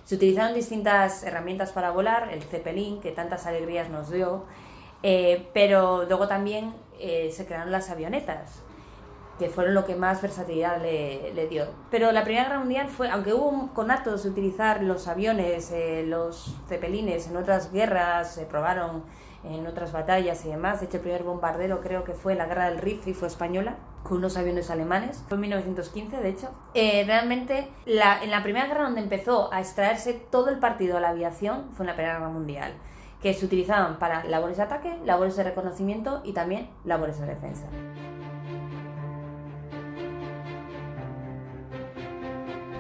Se 0.07 0.15
utilizaron 0.15 0.55
distintas 0.55 1.25
herramientas 1.25 1.73
para 1.73 1.91
volar, 1.91 2.29
el 2.33 2.41
Zeppelin, 2.45 3.01
que 3.01 3.11
tantas 3.11 3.45
alegrías 3.45 3.91
nos 3.91 4.09
dio, 4.09 4.45
eh, 5.03 5.49
pero 5.53 6.05
luego 6.05 6.29
también 6.29 6.73
eh, 7.01 7.33
se 7.33 7.45
crearon 7.45 7.73
las 7.73 7.91
avionetas, 7.91 8.63
que 9.37 9.49
fueron 9.49 9.75
lo 9.75 9.85
que 9.85 9.97
más 9.97 10.23
versatilidad 10.23 10.81
le, 10.81 11.49
dio. 11.49 11.67
Pero 11.91 12.13
la 12.13 12.23
Primera 12.23 12.45
Guerra 12.45 12.61
Mundial 12.61 12.89
fue, 12.89 13.11
aunque 13.11 13.35
hubo 13.35 13.75
conatos 13.75 14.23
de 14.23 14.31
utilizar 14.31 14.81
los 14.81 15.09
aviones, 15.09 15.73
eh, 15.73 16.05
los 16.07 16.55
zeppelines 16.69 17.27
en 17.27 17.37
otras 17.37 17.73
guerras, 17.73 18.33
se 18.33 18.47
probaron 18.47 19.03
en 19.55 19.67
otras 19.67 19.93
batallas 19.93 20.45
y 20.45 20.49
demás. 20.49 20.81
De 20.81 20.87
hecho, 20.87 20.97
el 20.97 21.03
primer 21.03 21.23
bombardero 21.23 21.81
creo 21.81 22.05
que 22.05 22.13
fue 22.13 22.35
la 22.35 22.47
Guerra 22.47 22.69
del 22.71 22.79
Rif 22.79 23.07
y 23.07 23.15
fue 23.15 23.29
española, 23.29 23.77
con 24.03 24.19
unos 24.19 24.37
aviones 24.37 24.71
alemanes. 24.71 25.23
Fue 25.29 25.37
en 25.37 25.43
1915, 25.43 26.17
de 26.19 26.29
hecho. 26.29 26.51
Eh, 26.75 27.05
realmente, 27.07 27.69
en 27.87 28.31
la 28.31 28.43
Primera 28.43 28.67
Guerra 28.67 28.85
donde 28.85 29.01
empezó 29.01 29.53
a 29.53 29.61
extraerse 29.61 30.15
todo 30.15 30.51
el 30.51 30.59
partido 30.59 30.97
a 30.97 31.01
la 31.01 31.11
aviación 31.11 31.71
fue 31.75 31.85
en 31.85 31.89
la 31.89 31.95
Primera 31.95 32.19
Guerra 32.19 32.31
Mundial, 32.31 32.73
que 33.23 33.35
se 33.35 33.45
utilizaban 33.45 33.99
para 33.99 34.25
labores 34.25 34.57
de 34.57 34.63
ataque, 34.65 34.97
labores 35.05 35.37
de 35.37 35.45
reconocimiento 35.45 36.21
y 36.25 36.33
también 36.33 36.71
labores 36.85 37.21
de 37.21 37.27
defensa. 37.27 37.67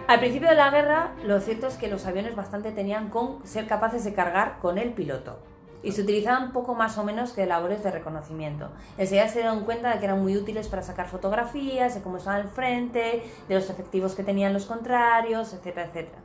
Al 0.08 0.20
principio 0.20 0.48
de 0.48 0.54
la 0.54 0.70
guerra, 0.70 1.14
lo 1.24 1.40
cierto 1.40 1.66
es 1.66 1.74
que 1.74 1.88
los 1.88 2.06
aviones 2.06 2.36
bastante 2.36 2.70
tenían 2.70 3.10
con 3.10 3.44
ser 3.44 3.66
capaces 3.66 4.04
de 4.04 4.14
cargar 4.14 4.58
con 4.60 4.78
el 4.78 4.92
piloto. 4.92 5.40
Y 5.86 5.92
se 5.92 6.02
utilizaban 6.02 6.52
poco 6.52 6.74
más 6.74 6.98
o 6.98 7.04
menos 7.04 7.32
que 7.32 7.46
labores 7.46 7.84
de 7.84 7.92
reconocimiento. 7.92 8.70
Enseguida 8.98 9.28
se 9.28 9.38
dieron 9.38 9.64
cuenta 9.64 9.92
de 9.92 10.00
que 10.00 10.06
eran 10.06 10.20
muy 10.20 10.36
útiles 10.36 10.66
para 10.66 10.82
sacar 10.82 11.06
fotografías, 11.06 11.94
de 11.94 12.02
cómo 12.02 12.16
estaban 12.16 12.40
al 12.40 12.48
frente, 12.48 13.22
de 13.48 13.54
los 13.54 13.70
efectivos 13.70 14.16
que 14.16 14.24
tenían 14.24 14.52
los 14.52 14.66
contrarios, 14.66 15.52
etcétera, 15.54 15.86
etcétera. 15.86 16.18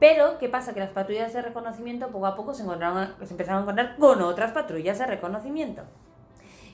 Pero, 0.00 0.38
¿qué 0.40 0.48
pasa? 0.48 0.74
Que 0.74 0.80
las 0.80 0.90
patrullas 0.90 1.32
de 1.32 1.40
reconocimiento 1.42 2.08
poco 2.08 2.26
a 2.26 2.34
poco 2.34 2.52
se, 2.52 2.64
encontraron- 2.64 3.14
se 3.24 3.32
empezaron 3.32 3.60
a 3.60 3.62
encontrar 3.62 3.96
con 3.96 4.20
otras 4.22 4.50
patrullas 4.50 4.98
de 4.98 5.06
reconocimiento. 5.06 5.82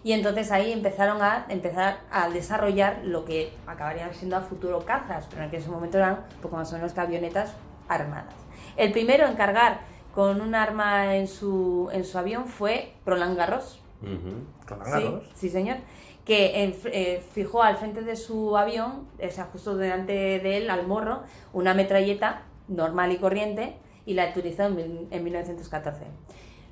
Y 0.03 0.13
entonces 0.13 0.51
ahí 0.53 0.73
empezaron 0.73 1.21
a 1.21 1.45
empezar 1.51 1.99
a 2.11 2.31
desarrollar 2.31 3.01
lo 3.05 3.27
que 3.27 3.53
acabarían 3.67 4.15
siendo 4.15 4.39
a 4.39 4.41
futuro 4.41 4.87
cazas, 4.87 5.27
pero 5.29 5.43
en 5.43 5.55
ese 5.55 5.69
momento 5.69 5.99
eran 5.99 6.25
poco 6.41 6.57
más 6.57 6.73
o 6.73 6.77
menos 6.77 6.95
que 6.95 7.01
avionetas 7.03 7.53
armadas. 7.89 8.35
El 8.79 8.93
primero 8.93 9.27
en 9.27 9.35
cargar 9.35 9.81
con 10.15 10.41
un 10.41 10.55
arma 10.55 11.17
en 11.17 11.29
su, 11.29 11.89
en 11.93 12.05
su 12.05 12.19
avión 12.19 12.47
fue 12.47 12.93
Roland 13.07 13.37
Garros. 13.37 13.81
Ujú. 14.03 14.45
Con 14.69 14.85
Sí, 14.85 14.91
agarros. 14.93 15.31
sí, 15.35 15.49
señor. 15.49 15.77
Que 16.25 16.63
en- 16.65 16.75
eh, 16.87 17.23
fijó 17.33 17.63
al 17.63 17.77
frente 17.77 18.03
de 18.03 18.17
su 18.17 18.57
avión, 18.57 19.07
o 19.27 19.31
sea, 19.31 19.45
justo 19.53 19.77
delante 19.77 20.13
de 20.13 20.57
él, 20.59 20.71
al 20.71 20.87
morro, 20.87 21.23
una 21.53 21.75
metralleta 21.75 22.43
normal 22.69 23.13
y 23.13 23.17
corriente 23.19 23.77
y 24.07 24.15
la 24.15 24.29
utilizó 24.31 24.65
en, 24.65 25.09
en 25.11 25.25
1914. 25.25 26.05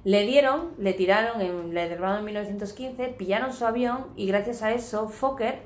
Le 0.05 0.25
dieron, 0.25 0.71
le 0.79 0.93
tiraron, 0.93 1.41
en, 1.41 1.75
le 1.75 1.89
derribaron 1.89 2.19
en 2.21 2.25
1915, 2.27 3.09
pillaron 3.19 3.53
su 3.53 3.67
avión 3.67 4.07
y 4.17 4.27
gracias 4.27 4.63
a 4.63 4.71
eso 4.73 5.09
Fokker 5.09 5.61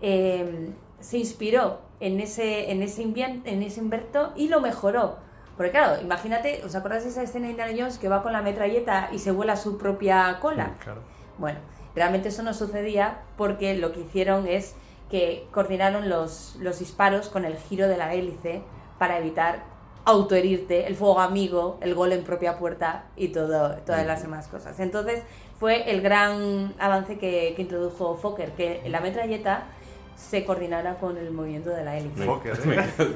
eh, 0.00 0.70
se 1.00 1.18
inspiró 1.18 1.80
en 2.00 2.20
ese, 2.20 2.70
en, 2.72 2.82
ese 2.82 3.02
invien- 3.04 3.42
en 3.44 3.62
ese 3.62 3.80
invento 3.80 4.32
y 4.36 4.48
lo 4.48 4.60
mejoró. 4.60 5.18
Porque 5.56 5.70
claro, 5.70 6.02
imagínate, 6.02 6.62
¿os 6.64 6.74
acordáis 6.74 7.04
de 7.04 7.10
esa 7.10 7.22
escena 7.22 7.46
de 7.46 7.52
Indiana 7.52 7.72
Jones 7.76 7.98
que 7.98 8.08
va 8.08 8.22
con 8.22 8.32
la 8.32 8.42
metralleta 8.42 9.08
y 9.12 9.18
se 9.18 9.30
vuela 9.30 9.56
su 9.56 9.78
propia 9.78 10.38
cola? 10.40 10.74
Claro. 10.80 11.00
Bueno, 11.38 11.58
realmente 11.94 12.28
eso 12.28 12.42
no 12.42 12.52
sucedía 12.52 13.22
porque 13.36 13.74
lo 13.76 13.92
que 13.92 14.00
hicieron 14.00 14.46
es 14.46 14.74
que 15.10 15.46
coordinaron 15.52 16.08
los, 16.08 16.56
los 16.60 16.78
disparos 16.78 17.28
con 17.28 17.44
el 17.44 17.56
giro 17.56 17.88
de 17.88 17.96
la 17.96 18.12
hélice 18.12 18.62
para 18.98 19.18
evitar 19.18 19.62
autoherirte, 20.04 20.86
el 20.86 20.94
fuego 20.94 21.20
amigo, 21.20 21.78
el 21.80 21.94
gol 21.94 22.12
en 22.12 22.22
propia 22.22 22.58
puerta 22.58 23.06
y 23.16 23.28
todo, 23.28 23.76
todas 23.84 24.06
las 24.06 24.22
demás 24.22 24.46
cosas. 24.46 24.78
Entonces 24.78 25.22
fue 25.58 25.90
el 25.90 26.00
gran 26.00 26.74
avance 26.78 27.18
que, 27.18 27.54
que 27.56 27.62
introdujo 27.62 28.16
Fokker, 28.16 28.52
que 28.52 28.82
la 28.88 29.00
metralleta 29.00 29.64
se 30.16 30.44
coordinara 30.44 30.94
con 30.94 31.16
el 31.18 31.30
movimiento 31.30 31.70
de 31.70 31.84
la 31.84 31.96
hélice. 31.98 32.24
¿eh? 32.24 32.26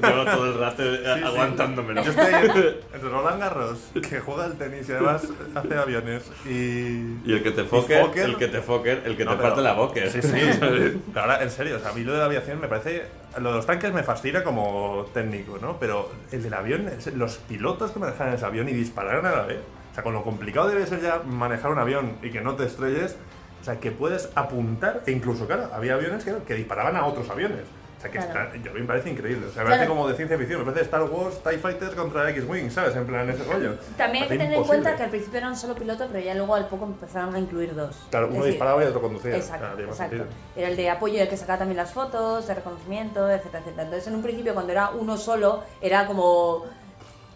Llevo 0.01 0.25
todo 0.25 0.45
el 0.45 0.59
rato 0.59 0.83
sí. 0.83 1.23
aguantándomelo. 1.25 2.03
Yo 2.03 2.11
estoy 2.11 2.33
entre 2.93 3.09
Roland 3.09 3.39
Garros, 3.39 3.91
que 4.07 4.19
juega 4.19 4.45
al 4.45 4.53
tenis 4.57 4.87
y 4.87 4.91
además 4.91 5.27
hace 5.55 5.75
aviones, 5.75 6.23
y... 6.45 7.17
Y 7.25 7.33
el 7.33 7.43
que 7.43 7.51
te 7.51 7.63
foque, 7.63 7.99
el 7.99 8.37
que 8.37 8.47
te 8.47 8.61
foque, 8.61 8.91
el 9.03 9.17
que 9.17 9.25
No, 9.25 9.31
te 9.31 9.37
pero- 9.37 9.49
parte 9.49 9.61
la 9.61 9.73
boca. 9.73 10.01
Sí, 10.09 10.21
sí. 10.21 10.29
Pero 10.59 11.21
ahora, 11.21 11.41
en 11.43 11.49
serio, 11.49 11.77
o 11.77 11.79
sea, 11.79 11.89
a 11.89 11.93
mí 11.93 12.03
lo 12.03 12.13
de 12.13 12.19
la 12.19 12.25
aviación 12.25 12.59
me 12.61 12.67
parece... 12.67 13.07
Lo 13.39 13.49
de 13.49 13.55
los 13.57 13.65
tanques 13.65 13.91
me 13.93 14.03
fascina 14.03 14.43
como 14.43 15.05
técnico, 15.13 15.57
¿no? 15.61 15.77
Pero 15.79 16.11
el 16.31 16.43
del 16.43 16.53
avión, 16.53 16.89
los 17.15 17.37
pilotos 17.37 17.91
que 17.91 17.99
manejan 17.99 18.33
ese 18.33 18.45
avión 18.45 18.67
y 18.69 18.73
dispararon 18.73 19.25
a 19.25 19.31
la 19.31 19.41
vez. 19.43 19.59
O 19.91 19.93
sea, 19.95 20.03
con 20.03 20.13
lo 20.13 20.23
complicado 20.23 20.67
debe 20.69 20.85
ser 20.85 21.01
ya 21.01 21.21
manejar 21.25 21.71
un 21.71 21.79
avión 21.79 22.17
y 22.21 22.29
que 22.29 22.41
no 22.41 22.55
te 22.55 22.65
estrelles. 22.65 23.15
O 23.61 23.63
sea, 23.63 23.79
que 23.79 23.91
puedes 23.91 24.29
apuntar, 24.35 25.03
e 25.05 25.11
incluso, 25.11 25.45
claro, 25.45 25.69
había 25.73 25.93
aviones 25.93 26.23
que, 26.23 26.33
que 26.47 26.55
disparaban 26.55 26.95
a 26.95 27.05
otros 27.05 27.29
aviones. 27.29 27.59
O 27.97 28.01
sea, 28.01 28.09
que 28.09 28.17
Claro. 28.17 28.45
está- 28.45 28.55
yo, 28.63 28.71
a 28.71 28.73
mí 28.73 28.81
me 28.81 28.87
parece 28.87 29.11
increíble. 29.11 29.45
O 29.45 29.51
sea, 29.51 29.61
me 29.61 29.67
Claro. 29.67 29.69
parece 29.69 29.87
como 29.87 30.07
de 30.09 30.15
ciencia 30.15 30.35
ficción. 30.35 30.59
Me 30.61 30.65
parece 30.65 30.85
Star 30.85 31.03
Wars, 31.03 31.39
TIE 31.43 31.59
Fighters 31.59 31.93
contra 31.93 32.27
X-Wing, 32.31 32.71
¿sabes? 32.71 32.95
En 32.95 33.05
plan, 33.05 33.29
ese 33.29 33.43
rollo. 33.43 33.75
También 33.95 34.23
hay 34.23 34.29
que 34.29 34.37
tener 34.39 34.57
en 34.57 34.63
cuenta 34.63 34.95
que 34.95 35.03
al 35.03 35.09
principio 35.11 35.37
era 35.37 35.47
un 35.49 35.55
solo 35.55 35.75
piloto, 35.75 36.07
pero 36.11 36.25
ya 36.25 36.33
luego 36.33 36.55
al 36.55 36.67
poco 36.67 36.85
empezaron 36.85 37.35
a 37.35 37.37
incluir 37.39 37.75
dos. 37.75 37.95
Claro, 38.09 38.25
uno 38.29 38.37
decir, 38.37 38.53
disparaba 38.53 38.83
y 38.83 38.87
otro 38.87 39.01
conducía. 39.03 39.35
Exacto, 39.35 39.79
exacto. 39.79 40.23
Era 40.55 40.69
el 40.69 40.75
de 40.77 40.89
apoyo, 40.89 41.21
el 41.21 41.29
que 41.29 41.37
sacaba 41.37 41.59
también 41.59 41.77
las 41.77 41.93
fotos, 41.93 42.47
de 42.47 42.55
reconocimiento, 42.55 43.29
etcétera, 43.29 43.59
etcétera. 43.59 43.83
Entonces, 43.83 44.07
en 44.07 44.15
un 44.15 44.23
principio, 44.23 44.55
cuando 44.55 44.71
era 44.71 44.89
uno 44.89 45.15
solo, 45.19 45.63
era 45.79 46.07
como. 46.07 46.65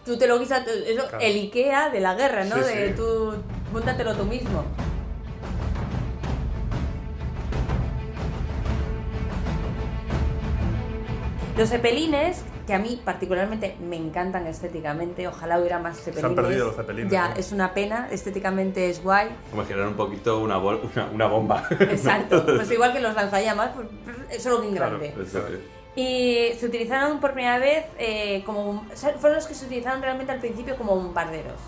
Tú 0.04 0.18
te 0.18 0.26
lo 0.26 0.36
guisas, 0.40 0.66
eso, 0.66 1.02
Claro. 1.08 1.18
el 1.20 1.36
IKEA 1.36 1.90
de 1.90 2.00
la 2.00 2.14
guerra, 2.16 2.44
¿no? 2.44 2.56
Sí, 2.56 2.74
de 2.74 2.88
sí. 2.88 2.94
tú, 2.96 3.34
móntatelo 3.72 4.14
tú 4.16 4.24
mismo. 4.24 4.64
Los 11.56 11.70
cepelines, 11.70 12.42
que 12.66 12.74
a 12.74 12.78
mí 12.78 13.00
particularmente 13.02 13.76
me 13.80 13.96
encantan 13.96 14.46
estéticamente, 14.46 15.26
ojalá 15.26 15.58
hubiera 15.58 15.78
más 15.78 15.98
cepelines. 15.98 16.34
perdido 16.34 16.66
los 16.66 16.76
cepelines, 16.76 17.10
Ya, 17.10 17.32
es 17.34 17.50
una 17.52 17.72
pena, 17.72 18.08
estéticamente 18.10 18.90
es 18.90 19.02
guay. 19.02 19.28
Como 19.50 19.64
girar 19.64 19.86
un 19.88 19.94
poquito 19.94 20.38
una, 20.40 20.58
bol- 20.58 20.82
una, 20.94 21.06
una 21.06 21.26
bomba. 21.26 21.66
Exacto, 21.80 22.44
pues 22.56 22.70
igual 22.70 22.92
que 22.92 23.00
los 23.00 23.14
lanzallamas, 23.14 23.70
pues, 23.74 23.88
pues, 24.28 24.42
solo 24.42 24.60
que 24.60 24.68
en 24.68 24.76
Claro, 24.76 24.98
grande. 24.98 25.22
Eso 25.22 25.38
es. 25.46 25.60
Y 25.98 26.50
se 26.58 26.66
utilizaron 26.66 27.20
por 27.20 27.32
primera 27.32 27.58
vez 27.58 27.86
eh, 27.98 28.42
como... 28.44 28.84
o 28.92 28.96
sea, 28.96 29.14
fueron 29.14 29.36
los 29.36 29.46
que 29.46 29.54
se 29.54 29.64
utilizaron 29.64 30.02
realmente 30.02 30.30
al 30.32 30.40
principio 30.40 30.76
como 30.76 30.94
bombarderos. 30.94 31.58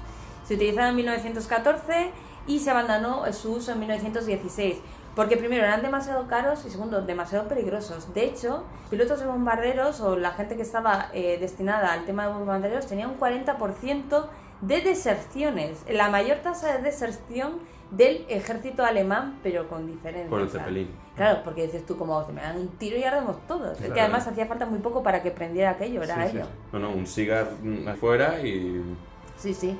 Se 0.47 0.55
utilizaron 0.57 0.91
en 0.91 0.97
1914 0.97 2.11
y 2.47 2.59
se 2.59 2.70
abandonó 2.70 3.24
su 3.32 3.53
uso 3.53 3.72
en 3.72 3.78
1916. 3.80 4.76
Porque 5.15 5.37
primero 5.37 5.65
eran 5.65 5.83
demasiado 5.83 6.29
caros 6.29 6.65
y 6.65 6.71
segundo 6.71 7.03
demasiado 7.03 7.49
peligrosos. 7.49 8.15
De 8.15 8.25
hecho, 8.25 8.65
pilotos 8.89 9.19
de 9.21 9.27
bombarderos 9.27 10.01
o 10.01 10.17
la 10.17 10.31
gente 10.33 10.55
que 10.57 10.63
estaba 10.63 11.09
eh, 11.13 11.39
destinada 11.41 11.93
al 11.93 12.05
tema 12.05 12.27
de 12.29 12.35
bombarderos 12.35 12.87
tenía 12.87 13.09
un 13.09 13.19
40% 13.19 14.27
de 14.61 14.81
deserciones. 14.81 15.85
La 15.89 16.09
mayor 16.09 16.39
tasa 16.39 16.77
de 16.77 16.83
deserción 16.83 17.59
del 17.91 18.27
ejército 18.29 18.85
alemán, 18.85 19.39
pero 19.43 19.69
con 19.69 19.87
diferencia. 19.87 20.29
Con 20.31 20.43
el 20.43 20.51
Zeppelin. 20.51 20.91
Claro, 21.17 21.41
porque 21.43 21.63
dices 21.65 21.85
tú 21.87 21.97
como, 21.97 22.25
me 22.29 22.41
dan 22.43 22.57
un 22.59 22.69
tiro 22.77 22.97
y 22.97 23.03
ardemos 23.03 23.45
todos. 23.49 23.73
Es 23.73 23.79
que 23.79 23.85
Claro. 23.87 24.03
además 24.03 24.27
hacía 24.29 24.47
falta 24.47 24.67
muy 24.67 24.79
poco 24.79 25.03
para 25.03 25.23
que 25.23 25.31
prendiera 25.33 25.71
aquello, 25.71 26.03
era 26.03 26.15
Sí, 26.27 26.31
sí. 26.33 26.37
ello. 26.37 26.47
No, 26.73 26.79
no, 26.79 26.91
un 26.91 27.07
cigar 27.07 27.49
mm, 27.63 27.89
afuera 27.89 28.41
y. 28.41 28.85
Sí, 29.37 29.55
sí. 29.55 29.77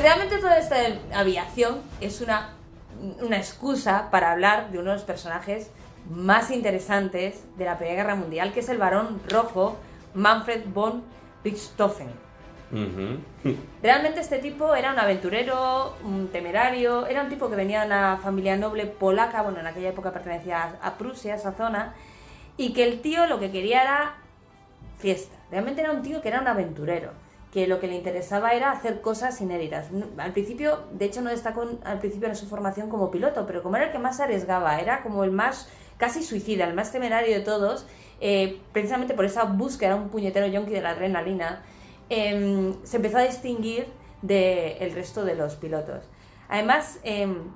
Realmente 0.00 0.38
toda 0.38 0.58
esta 0.58 0.76
aviación 1.12 1.80
es 2.00 2.20
una, 2.20 2.50
una 3.20 3.36
excusa 3.36 4.10
para 4.10 4.30
hablar 4.32 4.70
de 4.70 4.78
uno 4.78 4.90
de 4.90 4.96
los 4.96 5.04
personajes 5.04 5.70
más 6.08 6.50
interesantes 6.50 7.44
de 7.56 7.64
la 7.64 7.76
Primera 7.76 8.02
Guerra 8.02 8.14
Mundial, 8.14 8.52
que 8.52 8.60
es 8.60 8.68
el 8.68 8.78
varón 8.78 9.20
rojo 9.28 9.76
Manfred 10.14 10.62
von 10.72 11.02
Richthofen. 11.44 12.08
Realmente 13.82 14.20
este 14.20 14.38
tipo 14.38 14.74
era 14.74 14.92
un 14.92 14.98
aventurero, 14.98 15.96
un 16.04 16.28
temerario, 16.28 17.06
era 17.06 17.22
un 17.22 17.28
tipo 17.28 17.50
que 17.50 17.56
venía 17.56 17.80
de 17.80 17.86
una 17.86 18.18
familia 18.18 18.56
noble 18.56 18.86
polaca, 18.86 19.42
bueno, 19.42 19.60
en 19.60 19.66
aquella 19.66 19.88
época 19.88 20.12
pertenecía 20.12 20.76
a, 20.80 20.88
a 20.88 20.98
Prusia, 20.98 21.34
esa 21.34 21.52
zona, 21.52 21.94
y 22.56 22.72
que 22.72 22.84
el 22.84 23.00
tío 23.00 23.26
lo 23.26 23.40
que 23.40 23.50
quería 23.50 23.82
era 23.82 24.14
fiesta. 24.98 25.36
Realmente 25.50 25.80
era 25.80 25.90
un 25.90 26.02
tío 26.02 26.22
que 26.22 26.28
era 26.28 26.40
un 26.40 26.48
aventurero, 26.48 27.12
que 27.52 27.66
lo 27.66 27.80
que 27.80 27.86
le 27.86 27.94
interesaba 27.94 28.52
era 28.52 28.70
hacer 28.70 29.00
cosas 29.00 29.40
inéditas. 29.40 29.88
Al 30.18 30.32
principio, 30.32 30.84
de 30.92 31.06
hecho 31.06 31.22
no 31.22 31.30
destacó 31.30 31.66
al 31.84 31.98
principio 31.98 32.28
en 32.28 32.36
su 32.36 32.46
formación 32.46 32.90
como 32.90 33.10
piloto, 33.10 33.46
pero 33.46 33.62
como 33.62 33.76
era 33.76 33.86
el 33.86 33.92
que 33.92 33.98
más 33.98 34.20
arriesgaba, 34.20 34.78
era 34.80 35.02
como 35.02 35.24
el 35.24 35.30
más 35.30 35.68
casi 35.96 36.22
suicida, 36.22 36.64
el 36.64 36.74
más 36.74 36.92
temerario 36.92 37.34
de 37.34 37.44
todos, 37.44 37.86
eh, 38.20 38.60
precisamente 38.72 39.14
por 39.14 39.24
esa 39.24 39.44
búsqueda, 39.44 39.96
un 39.96 40.10
puñetero 40.10 40.46
yonki 40.46 40.72
de 40.72 40.80
la 40.80 40.90
adrenalina, 40.90 41.62
em, 42.10 42.74
se 42.84 42.96
empezó 42.96 43.18
a 43.18 43.22
distinguir 43.22 43.86
del 44.22 44.92
resto 44.92 45.24
de 45.24 45.34
los 45.34 45.56
pilotos. 45.56 46.08
Además, 46.48 46.98
em, 47.02 47.50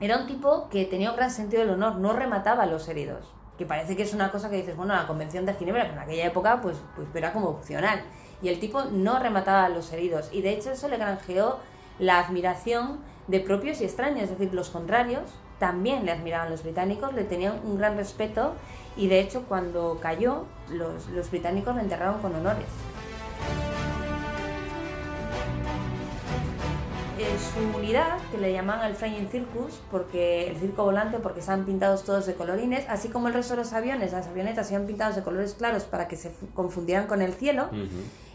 era 0.00 0.18
un 0.18 0.26
tipo 0.26 0.68
que 0.70 0.84
tenía 0.86 1.10
un 1.10 1.16
gran 1.16 1.30
sentido 1.30 1.62
del 1.62 1.72
honor, 1.72 1.96
no 1.96 2.12
remataba 2.12 2.64
a 2.64 2.66
los 2.66 2.88
heridos. 2.88 3.32
Que 3.58 3.66
parece 3.66 3.94
que 3.96 4.02
es 4.02 4.14
una 4.14 4.32
cosa 4.32 4.48
que 4.48 4.56
dices, 4.56 4.76
bueno, 4.76 4.94
la 4.94 5.06
Convención 5.06 5.44
de 5.44 5.54
Ginebra, 5.54 5.82
pero 5.82 5.94
en 5.94 6.00
aquella 6.00 6.26
época 6.26 6.60
pues, 6.62 6.78
pues 6.96 7.08
era 7.14 7.32
como 7.32 7.48
opcional. 7.48 8.02
Y 8.42 8.48
el 8.48 8.58
tipo 8.60 8.82
no 8.84 9.18
remataba 9.18 9.64
a 9.66 9.68
los 9.68 9.92
heridos. 9.92 10.28
Y 10.32 10.42
de 10.42 10.52
hecho 10.52 10.70
eso 10.72 10.88
le 10.88 10.96
granjeó 10.96 11.58
la 11.98 12.18
admiración 12.18 13.00
de 13.28 13.40
propios 13.40 13.80
y 13.80 13.84
extraños. 13.84 14.24
Es 14.24 14.30
decir, 14.30 14.52
los 14.54 14.70
contrarios 14.70 15.22
también 15.58 16.06
le 16.06 16.12
admiraban 16.12 16.50
los 16.50 16.62
británicos, 16.62 17.12
le 17.14 17.24
tenían 17.24 17.60
un 17.64 17.76
gran 17.78 17.96
respeto. 17.96 18.54
Y 18.96 19.08
de 19.08 19.20
hecho 19.20 19.44
cuando 19.48 19.98
cayó, 20.00 20.44
los, 20.70 21.06
los 21.08 21.30
británicos 21.30 21.74
lo 21.74 21.80
enterraron 21.82 22.20
con 22.20 22.34
honores. 22.34 22.66
eh, 27.18 27.36
su 27.52 27.76
unidad, 27.78 28.16
que 28.32 28.38
le 28.38 28.50
llaman 28.52 28.82
el 28.86 28.94
Flying 28.94 29.28
Circus, 29.28 29.80
porque 29.90 30.48
el 30.48 30.56
circo 30.56 30.84
volante, 30.84 31.18
porque 31.18 31.40
están 31.40 31.66
pintados 31.66 32.02
todos 32.04 32.24
de 32.24 32.34
colorines, 32.34 32.86
así 32.88 33.08
como 33.10 33.28
el 33.28 33.34
resto 33.34 33.52
de 33.54 33.58
los 33.62 33.74
aviones, 33.74 34.12
las 34.12 34.26
avionetas 34.26 34.70
iban 34.70 34.86
pintados 34.86 35.16
de 35.16 35.22
colores 35.22 35.52
claros 35.52 35.82
para 35.84 36.08
que 36.08 36.16
se 36.16 36.30
fu- 36.30 36.48
confundieran 36.54 37.06
con 37.06 37.20
el 37.20 37.34
cielo. 37.34 37.68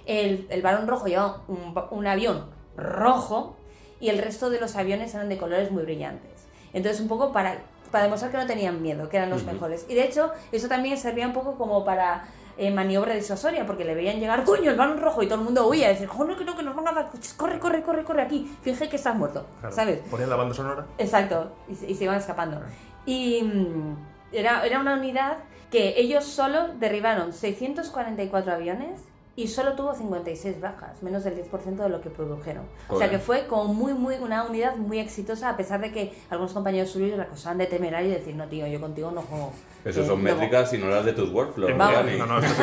El, 0.06 0.48
el 0.50 0.62
varón 0.62 0.88
rojo 0.88 1.08
llevaba 1.08 1.42
un, 1.48 1.74
un 1.92 2.08
avión 2.08 2.46
rojo 2.78 3.56
y 4.00 4.10
el 4.10 4.18
resto 4.20 4.50
de 4.50 4.60
los 4.60 4.76
aviones 4.76 5.14
eran 5.16 5.30
de 5.30 5.38
colores 5.38 5.72
muy 5.72 5.84
brillantes. 5.84 6.48
Entonces, 6.74 7.02
un 7.02 7.08
poco 7.08 7.32
para, 7.32 7.60
para 7.92 8.04
demostrar 8.06 8.32
que 8.32 8.38
no 8.38 8.46
tenían 8.46 8.82
miedo, 8.82 9.08
que 9.10 9.18
eran 9.18 9.30
los 9.30 9.44
Ujú. 9.44 9.52
mejores. 9.54 9.86
Y 9.90 9.96
de 9.96 10.04
hecho, 10.04 10.32
eso 10.52 10.68
también 10.68 10.98
servía 10.98 11.26
un 11.26 11.34
poco 11.34 11.56
como 11.58 11.86
para 11.86 12.26
eh, 12.58 12.70
maniobra 12.72 13.14
disuasoria, 13.16 13.66
porque 13.66 13.86
le 13.86 13.96
veían 13.96 14.20
llegar, 14.20 14.44
coño, 14.44 14.72
el 14.72 14.78
balón 14.78 14.98
rojo, 15.00 15.24
y 15.24 15.28
todo 15.28 15.40
el 15.40 15.46
mundo 15.46 15.68
huía, 15.68 15.88
decir, 15.90 16.08
joder, 16.08 16.38
que 16.38 16.46
no, 16.46 16.56
que 16.56 16.64
nos 16.64 16.76
van 16.76 16.88
a 16.90 16.92
dar 16.94 17.10
corre, 17.38 17.60
corre, 17.60 17.82
corre, 17.82 18.04
corre 18.04 18.22
aquí, 18.22 18.54
finge 18.62 18.90
que 18.90 18.96
estás 18.98 19.16
muerto, 19.16 19.46
Claro. 19.62 19.76
¿sabes? 19.76 20.00
Ponían 20.12 20.30
la 20.30 20.36
banda 20.36 20.54
sonora. 20.54 20.86
Exacto, 20.98 21.52
y 21.70 21.76
se, 21.76 21.90
y 21.90 21.96
se 21.96 22.04
iban 22.06 22.18
escapando. 22.18 22.62
Y 23.06 23.42
mm, 23.44 23.96
era, 24.34 24.66
era 24.66 24.80
una 24.80 24.94
unidad 24.96 25.38
que 25.72 26.00
ellos 26.00 26.24
solo 26.26 26.70
derribaron 26.80 27.34
644 27.34 28.54
aviones 28.54 29.02
y 29.38 29.48
solo 29.50 29.74
tuvo 29.74 29.94
56 29.94 30.62
bajas, 30.62 31.04
menos 31.04 31.24
del 31.26 31.36
10% 31.36 31.76
de 31.76 31.90
lo 31.90 32.00
que 32.02 32.10
produjeron. 32.10 32.64
O 32.88 32.98
sea 32.98 33.10
que 33.10 33.20
fue 33.20 33.48
como 33.48 33.74
muy, 33.74 33.94
muy, 33.94 34.16
una 34.16 34.44
unidad 34.46 34.78
muy 34.78 35.00
exitosa, 35.00 35.50
a 35.50 35.58
pesar 35.58 35.82
de 35.82 35.92
que 35.92 36.14
algunos 36.30 36.54
compañeros 36.54 36.90
suyos 36.92 37.18
la 37.18 37.24
acusaban 37.24 37.58
de 37.58 37.66
temerario 37.66 38.12
y 38.12 38.14
decir, 38.14 38.34
no, 38.36 38.48
tío, 38.48 38.66
yo 38.68 38.80
contigo 38.80 39.12
no 39.12 39.22
juego. 39.24 39.52
Esos 39.84 40.06
Eh, 40.06 40.08
son 40.08 40.24
no". 40.24 40.32
métricas 40.34 40.72
y 40.74 40.78
no 40.78 40.88
las 40.88 41.04
de 41.04 41.12
tus 41.14 41.30
workflows. 41.32 41.76
No, 41.76 41.92
no, 42.28 42.40
es, 42.40 42.60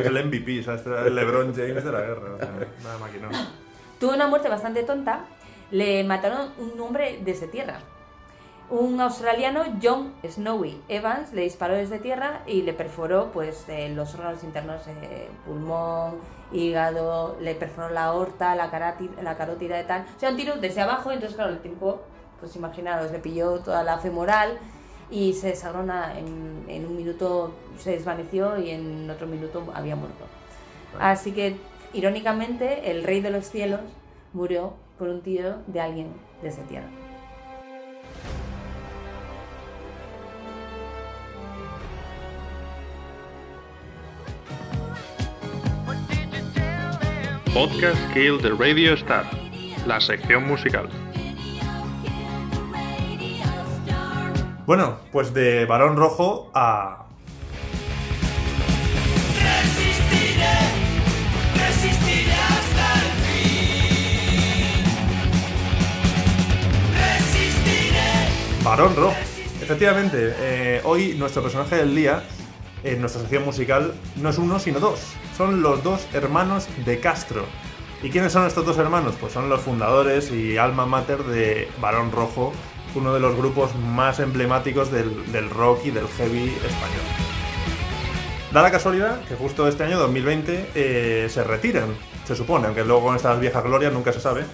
es 0.00 0.06
el 0.06 0.24
MVP, 0.26 0.60
o 0.60 0.62
sea, 0.64 0.74
era 0.74 1.06
el 1.06 1.14
LeBron 1.14 1.54
James 1.54 1.84
de 1.84 1.92
la 1.92 2.00
guerra. 2.00 2.34
O 2.34 2.38
sea, 2.38 2.50
nada 2.82 2.98
maquinón. 2.98 3.30
Tuvo 4.00 4.12
una 4.14 4.26
muerte 4.26 4.48
bastante 4.48 4.82
tonta. 4.82 5.26
Le 5.70 6.02
mataron 6.04 6.50
un 6.58 6.78
hombre 6.80 7.20
desde 7.24 7.46
tierra. 7.48 7.78
Un 8.68 9.00
australiano, 9.00 9.62
John 9.80 10.12
Snowy 10.28 10.82
Evans, 10.88 11.32
le 11.32 11.42
disparó 11.42 11.74
desde 11.74 12.00
tierra 12.00 12.42
y 12.46 12.62
le 12.62 12.72
perforó 12.72 13.30
pues, 13.30 13.64
eh, 13.68 13.88
los 13.90 14.12
órganos 14.16 14.42
internos, 14.42 14.82
eh, 14.88 15.28
pulmón, 15.46 16.16
hígado, 16.52 17.36
le 17.40 17.54
perforó 17.54 17.90
la 17.90 18.06
aorta, 18.06 18.56
la, 18.56 18.68
carati- 18.68 19.14
la 19.22 19.36
carótida 19.36 19.80
y 19.80 19.84
tal. 19.84 20.04
O 20.16 20.18
sea, 20.18 20.30
un 20.30 20.36
tiro 20.36 20.56
desde 20.56 20.80
abajo, 20.80 21.12
entonces 21.12 21.36
claro, 21.36 21.52
el 21.52 21.60
tipo, 21.60 22.00
pues 22.40 22.56
imaginaros, 22.56 23.12
le 23.12 23.20
pilló 23.20 23.60
toda 23.60 23.84
la 23.84 23.98
femoral 23.98 24.58
y 25.12 25.34
se 25.34 25.52
en, 25.52 26.64
en 26.66 26.86
un 26.86 26.96
minuto 26.96 27.52
se 27.78 27.92
desvaneció 27.92 28.58
y 28.58 28.70
en 28.70 29.08
otro 29.08 29.28
minuto 29.28 29.62
había 29.74 29.94
muerto. 29.94 30.24
Así 30.98 31.30
que, 31.30 31.56
irónicamente, 31.92 32.90
el 32.90 33.04
rey 33.04 33.20
de 33.20 33.30
los 33.30 33.48
cielos 33.48 33.80
murió 34.32 34.72
por 34.98 35.08
un 35.08 35.20
tiro 35.22 35.58
de 35.68 35.80
alguien 35.80 36.08
desde 36.42 36.62
tierra. 36.62 36.88
Podcast 47.56 48.12
Kill 48.12 48.36
the 48.42 48.50
Radio 48.50 48.92
Star, 48.92 49.24
la 49.86 49.98
sección 49.98 50.46
musical. 50.46 50.90
Bueno, 54.66 54.98
pues 55.10 55.32
de 55.32 55.64
Barón 55.64 55.96
Rojo 55.96 56.50
a... 56.54 57.06
Resistiré, 59.40 60.58
resistiré 61.54 62.34
hasta 62.34 62.92
el 63.00 63.10
fin. 63.24 64.84
Resistiré. 66.92 68.12
Barón 68.64 68.94
Rojo. 68.96 69.16
Efectivamente, 69.62 70.34
eh, 70.40 70.82
hoy 70.84 71.14
nuestro 71.14 71.40
personaje 71.42 71.76
del 71.76 71.94
día, 71.94 72.22
en 72.86 73.00
nuestra 73.00 73.20
sección 73.20 73.44
musical, 73.44 73.92
no 74.16 74.30
es 74.30 74.38
uno, 74.38 74.58
sino 74.58 74.80
dos. 74.80 75.00
Son 75.36 75.62
los 75.62 75.82
dos 75.82 76.06
hermanos 76.12 76.68
de 76.84 77.00
Castro. 77.00 77.44
¿Y 78.02 78.10
quiénes 78.10 78.32
son 78.32 78.46
estos 78.46 78.64
dos 78.64 78.78
hermanos? 78.78 79.14
Pues 79.20 79.32
son 79.32 79.48
los 79.48 79.60
fundadores 79.60 80.30
y 80.30 80.56
alma 80.58 80.86
mater 80.86 81.24
de 81.24 81.68
Barón 81.80 82.12
Rojo, 82.12 82.52
uno 82.94 83.12
de 83.12 83.20
los 83.20 83.36
grupos 83.36 83.74
más 83.74 84.20
emblemáticos 84.20 84.90
del, 84.92 85.32
del 85.32 85.50
rock 85.50 85.86
y 85.86 85.90
del 85.90 86.06
heavy 86.08 86.48
español. 86.64 87.02
Da 88.52 88.62
la 88.62 88.70
casualidad 88.70 89.20
que 89.24 89.34
justo 89.34 89.66
este 89.66 89.84
año, 89.84 89.98
2020, 89.98 90.70
eh, 90.74 91.26
se 91.28 91.44
retiran, 91.44 91.88
se 92.24 92.36
supone, 92.36 92.66
aunque 92.66 92.84
luego 92.84 93.10
en 93.10 93.16
estas 93.16 93.40
viejas 93.40 93.64
glorias 93.64 93.92
nunca 93.92 94.12
se 94.12 94.20
sabe. 94.20 94.44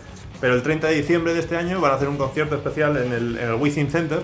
Pero 0.41 0.55
el 0.55 0.63
30 0.63 0.89
de 0.89 0.95
diciembre 0.95 1.35
de 1.35 1.41
este 1.41 1.57
año 1.57 1.81
van 1.81 1.93
a 1.93 1.95
hacer 1.95 2.09
un 2.09 2.17
concierto 2.17 2.57
especial 2.57 2.97
en 2.97 3.13
el, 3.13 3.39
en 3.39 3.49
el 3.49 3.55
Within 3.55 3.91
Center, 3.91 4.23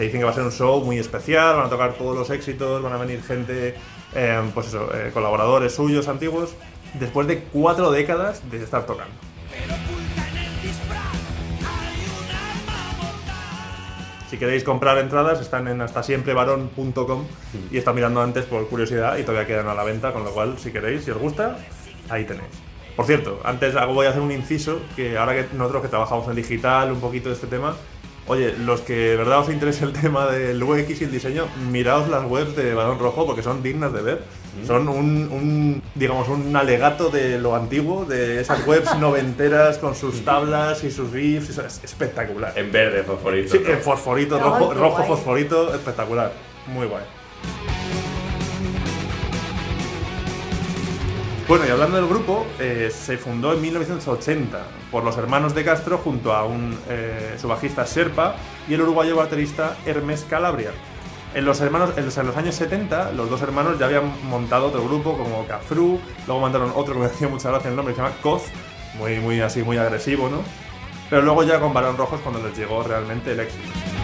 que 0.00 0.06
dicen 0.06 0.20
que 0.20 0.24
va 0.24 0.30
a 0.30 0.34
ser 0.34 0.44
un 0.44 0.50
show 0.50 0.82
muy 0.82 0.98
especial, 0.98 1.56
van 1.56 1.66
a 1.66 1.68
tocar 1.68 1.92
todos 1.92 2.16
los 2.16 2.30
éxitos, 2.30 2.82
van 2.82 2.94
a 2.94 2.96
venir 2.96 3.22
gente, 3.22 3.74
eh, 4.14 4.50
pues 4.54 4.68
eso, 4.68 4.88
eh, 4.94 5.10
colaboradores 5.12 5.74
suyos 5.74 6.08
antiguos, 6.08 6.54
después 6.98 7.26
de 7.26 7.40
cuatro 7.40 7.90
décadas 7.90 8.40
de 8.50 8.64
estar 8.64 8.86
tocando. 8.86 9.12
Si 14.30 14.38
queréis 14.38 14.64
comprar 14.64 14.96
entradas, 14.96 15.38
están 15.42 15.68
en 15.68 15.82
hastasiemprevarón.com 15.82 17.26
y 17.70 17.76
están 17.76 17.94
mirando 17.94 18.22
antes 18.22 18.46
por 18.46 18.66
curiosidad 18.68 19.18
y 19.18 19.22
todavía 19.22 19.46
quedan 19.46 19.68
a 19.68 19.74
la 19.74 19.84
venta, 19.84 20.14
con 20.14 20.24
lo 20.24 20.30
cual, 20.30 20.58
si 20.58 20.72
queréis, 20.72 21.04
si 21.04 21.10
os 21.10 21.18
gusta, 21.18 21.58
ahí 22.08 22.24
tenéis. 22.24 22.48
Por 22.96 23.04
cierto, 23.04 23.38
antes 23.44 23.74
voy 23.74 24.06
a 24.06 24.10
hacer 24.10 24.22
un 24.22 24.32
inciso, 24.32 24.80
que 24.96 25.18
ahora 25.18 25.34
que 25.34 25.54
nosotros 25.54 25.82
que 25.82 25.88
trabajamos 25.88 26.26
en 26.28 26.36
digital, 26.36 26.90
un 26.90 27.00
poquito 27.00 27.28
de 27.28 27.34
este 27.34 27.48
tema, 27.48 27.76
oye, 28.30 28.54
los 28.56 28.80
que 28.82 28.94
de 28.94 29.16
verdad 29.16 29.40
os 29.40 29.50
interese 29.50 29.84
el 29.84 29.92
tema 30.00 30.26
del 30.26 30.62
UX 30.62 31.00
y 31.00 31.04
el 31.04 31.10
diseño, 31.10 31.48
miraos 31.70 32.08
las 32.08 32.24
webs 32.30 32.54
de 32.54 32.74
Balón 32.74 32.98
Rojo 33.00 33.26
porque 33.26 33.42
son 33.42 33.62
dignas 33.62 33.92
de 33.92 34.02
ver. 34.02 34.22
Son 34.66 34.88
un, 34.88 35.28
un, 35.30 35.82
digamos, 35.94 36.28
un 36.28 36.54
alegato 36.54 37.08
de 37.08 37.38
lo 37.38 37.54
antiguo, 37.54 38.04
de 38.04 38.40
esas 38.40 38.66
webs 38.66 38.96
noventeras 39.00 39.78
con 39.78 39.94
sus 39.94 40.24
tablas 40.24 40.84
y 40.84 40.90
sus 40.90 41.12
GIFs, 41.12 41.56
es 41.58 41.80
espectacular. 41.82 42.52
En 42.56 42.70
verde, 42.70 43.02
fosforito. 43.02 43.52
Sí, 43.52 43.62
¿no? 43.64 43.70
en 43.70 43.80
fosforito, 43.80 44.36
Ay, 44.36 44.42
rojo, 44.42 44.74
rojo 44.74 45.04
fosforito, 45.04 45.74
espectacular. 45.74 46.32
Muy 46.66 46.86
guay. 46.86 47.04
Bueno, 51.50 51.66
y 51.66 51.70
hablando 51.70 51.96
del 51.96 52.06
grupo, 52.06 52.46
eh, 52.60 52.92
se 52.94 53.18
fundó 53.18 53.52
en 53.52 53.60
1980 53.60 54.62
por 54.92 55.02
los 55.02 55.16
hermanos 55.18 55.52
de 55.52 55.64
Castro 55.64 55.98
junto 55.98 56.32
a 56.32 56.44
un 56.44 56.78
eh, 56.88 57.34
su 57.40 57.48
bajista 57.48 57.84
Serpa 57.86 58.36
y 58.68 58.74
el 58.74 58.82
uruguayo 58.82 59.16
baterista 59.16 59.76
Hermes 59.84 60.24
Calabria. 60.30 60.70
En 61.34 61.44
los, 61.44 61.60
hermanos, 61.60 61.90
en 61.96 62.06
los 62.06 62.36
años 62.36 62.54
70, 62.54 63.10
los 63.14 63.28
dos 63.28 63.42
hermanos 63.42 63.80
ya 63.80 63.86
habían 63.86 64.12
montado 64.28 64.68
otro 64.68 64.84
grupo 64.84 65.18
como 65.18 65.44
Cafru, 65.44 65.98
luego 66.28 66.40
montaron 66.40 66.70
otro 66.76 66.94
que 66.94 67.00
me 67.00 67.06
hacía 67.06 67.26
mucha 67.26 67.50
gracia 67.50 67.68
el 67.68 67.74
nombre, 67.74 67.94
que 67.94 68.00
se 68.00 68.06
llama 68.06 68.16
Coz, 68.22 68.44
muy, 68.96 69.18
muy 69.18 69.40
así, 69.40 69.64
muy 69.64 69.76
agresivo, 69.76 70.28
¿no? 70.28 70.44
Pero 71.10 71.22
luego 71.22 71.42
ya 71.42 71.58
con 71.58 71.74
Barón 71.74 71.96
Rojos 71.96 72.20
cuando 72.20 72.46
les 72.46 72.56
llegó 72.56 72.84
realmente 72.84 73.32
el 73.32 73.40
éxito. 73.40 73.99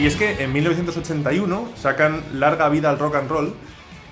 Y 0.00 0.06
es 0.06 0.16
que 0.16 0.42
en 0.42 0.52
1981 0.52 1.68
sacan 1.76 2.22
Larga 2.34 2.68
vida 2.68 2.88
al 2.90 2.98
rock 2.98 3.16
and 3.16 3.28
roll 3.28 3.54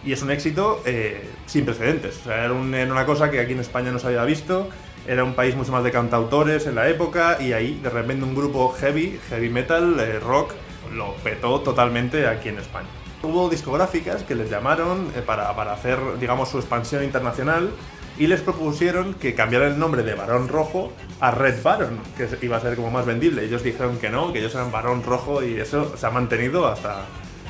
y 0.04 0.12
es 0.12 0.22
un 0.22 0.30
éxito 0.30 0.82
eh, 0.84 1.28
sin 1.46 1.64
precedentes. 1.64 2.18
O 2.20 2.24
sea, 2.24 2.44
era, 2.44 2.52
un- 2.52 2.74
era 2.74 2.92
una 2.92 3.06
cosa 3.06 3.30
que 3.30 3.40
aquí 3.40 3.52
en 3.52 3.60
España 3.60 3.90
no 3.90 3.98
se 3.98 4.08
había 4.08 4.24
visto. 4.24 4.68
Era 5.06 5.24
un 5.24 5.34
país 5.34 5.54
mucho 5.56 5.72
más 5.72 5.82
de 5.84 5.90
cantautores 5.90 6.66
en 6.66 6.74
la 6.74 6.88
época 6.88 7.38
y 7.40 7.52
ahí 7.52 7.80
de 7.82 7.88
repente 7.88 8.24
un 8.24 8.34
grupo 8.34 8.70
heavy, 8.78 9.18
heavy 9.30 9.48
metal, 9.48 9.96
eh, 9.98 10.20
rock, 10.20 10.52
lo 10.94 11.14
petó 11.16 11.60
totalmente 11.60 12.26
aquí 12.26 12.50
en 12.50 12.58
España. 12.58 12.88
Hubo 13.22 13.48
discográficas 13.48 14.22
que 14.22 14.34
les 14.34 14.50
llamaron 14.50 15.10
eh, 15.16 15.22
para, 15.24 15.54
para 15.56 15.72
hacer, 15.72 15.98
digamos, 16.20 16.50
su 16.50 16.58
expansión 16.58 17.02
internacional 17.02 17.70
y 18.18 18.26
les 18.26 18.40
propusieron 18.40 19.14
que 19.14 19.34
cambiaran 19.34 19.72
el 19.72 19.78
nombre 19.78 20.02
de 20.02 20.14
Barón 20.14 20.48
Rojo 20.48 20.92
a 21.20 21.30
Red 21.30 21.62
Baron, 21.62 22.00
que 22.16 22.28
iba 22.44 22.56
a 22.56 22.60
ser 22.60 22.74
como 22.74 22.90
más 22.90 23.06
vendible. 23.06 23.44
Ellos 23.44 23.62
dijeron 23.62 23.98
que 23.98 24.10
no, 24.10 24.32
que 24.32 24.40
ellos 24.40 24.54
eran 24.54 24.72
Barón 24.72 25.04
Rojo 25.04 25.42
y 25.42 25.60
eso 25.60 25.96
se 25.96 26.06
ha 26.06 26.10
mantenido 26.10 26.66
hasta, 26.66 27.04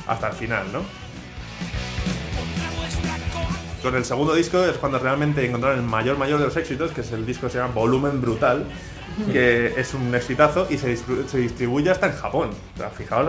hasta 0.06 0.28
el 0.28 0.34
final, 0.34 0.66
¿no? 0.72 0.82
Con 3.82 3.94
el 3.94 4.04
segundo 4.04 4.34
disco 4.34 4.62
es 4.64 4.76
cuando 4.76 4.98
realmente 4.98 5.44
encontraron 5.46 5.78
el 5.78 5.84
mayor 5.86 6.18
mayor 6.18 6.40
de 6.40 6.46
los 6.46 6.56
éxitos, 6.56 6.90
que 6.90 7.00
es 7.00 7.12
el 7.12 7.24
disco 7.24 7.46
que 7.46 7.52
se 7.52 7.58
llama 7.58 7.74
Volumen 7.74 8.20
Brutal, 8.20 8.66
que 9.32 9.72
es 9.76 9.94
un 9.94 10.14
exitazo 10.14 10.66
y 10.68 10.78
se, 10.78 10.96
se 10.96 11.38
distribuye 11.38 11.90
hasta 11.90 12.08
en 12.08 12.12
Japón. 12.12 12.50
O 12.74 12.78
sea, 12.78 12.90
fijaos 12.90 13.26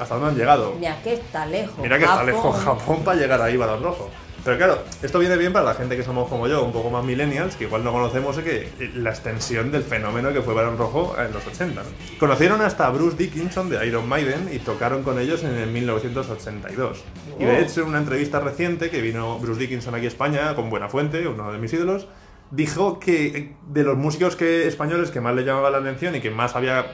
hasta 0.00 0.14
dónde 0.14 0.30
han 0.30 0.36
llegado. 0.36 0.74
Mira 0.78 1.00
que 1.02 1.14
está 1.14 1.46
lejos. 1.46 1.78
Mira 1.78 1.98
que 1.98 2.04
está 2.04 2.24
lejos 2.24 2.56
Japón. 2.56 2.78
Japón 2.78 3.04
para 3.04 3.20
llegar 3.20 3.40
ahí, 3.42 3.56
Balón 3.56 3.82
Rojo. 3.82 4.10
Pero 4.44 4.56
claro, 4.56 4.82
esto 5.02 5.18
viene 5.18 5.36
bien 5.36 5.52
para 5.52 5.66
la 5.66 5.74
gente 5.74 5.96
que 5.96 6.02
somos 6.02 6.28
como 6.28 6.48
yo, 6.48 6.64
un 6.64 6.72
poco 6.72 6.90
más 6.90 7.04
millennials, 7.04 7.56
que 7.56 7.64
igual 7.64 7.84
no 7.84 7.92
conocemos 7.92 8.38
eh, 8.38 8.70
que 8.78 8.90
la 8.94 9.10
extensión 9.10 9.70
del 9.70 9.82
fenómeno 9.82 10.32
que 10.32 10.40
fue 10.40 10.54
Balón 10.54 10.78
Rojo 10.78 11.14
en 11.18 11.32
los 11.32 11.46
80. 11.46 11.82
¿no? 11.82 11.88
Conocieron 12.18 12.60
hasta 12.62 12.86
a 12.86 12.90
Bruce 12.90 13.16
Dickinson 13.16 13.68
de 13.68 13.86
Iron 13.86 14.08
Maiden 14.08 14.48
y 14.52 14.58
tocaron 14.58 15.02
con 15.02 15.18
ellos 15.18 15.44
en 15.44 15.54
el 15.56 15.70
1982. 15.70 17.04
Y 17.38 17.44
de 17.44 17.60
hecho, 17.60 17.82
en 17.82 17.88
una 17.88 17.98
entrevista 17.98 18.40
reciente 18.40 18.90
que 18.90 19.02
vino 19.02 19.38
Bruce 19.38 19.60
Dickinson 19.60 19.94
aquí 19.94 20.06
a 20.06 20.08
España, 20.08 20.54
con 20.54 20.70
Buena 20.70 20.88
Fuente, 20.88 21.26
uno 21.28 21.52
de 21.52 21.58
mis 21.58 21.72
ídolos, 21.72 22.06
dijo 22.50 22.98
que 22.98 23.52
de 23.68 23.82
los 23.82 23.96
músicos 23.96 24.36
que, 24.36 24.66
españoles 24.66 25.10
que 25.10 25.20
más 25.20 25.34
le 25.34 25.44
llamaba 25.44 25.70
la 25.70 25.78
atención 25.78 26.14
y 26.14 26.20
que 26.20 26.30
más 26.30 26.56
había 26.56 26.86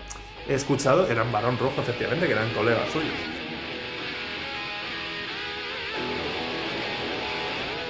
escuchado 0.49 1.07
eran 1.07 1.33
Barón 1.33 1.59
Rojo, 1.59 1.81
efectivamente, 1.81 2.27
que 2.27 2.33
eran 2.33 2.53
colegas 2.55 2.91
suyos. 2.93 3.15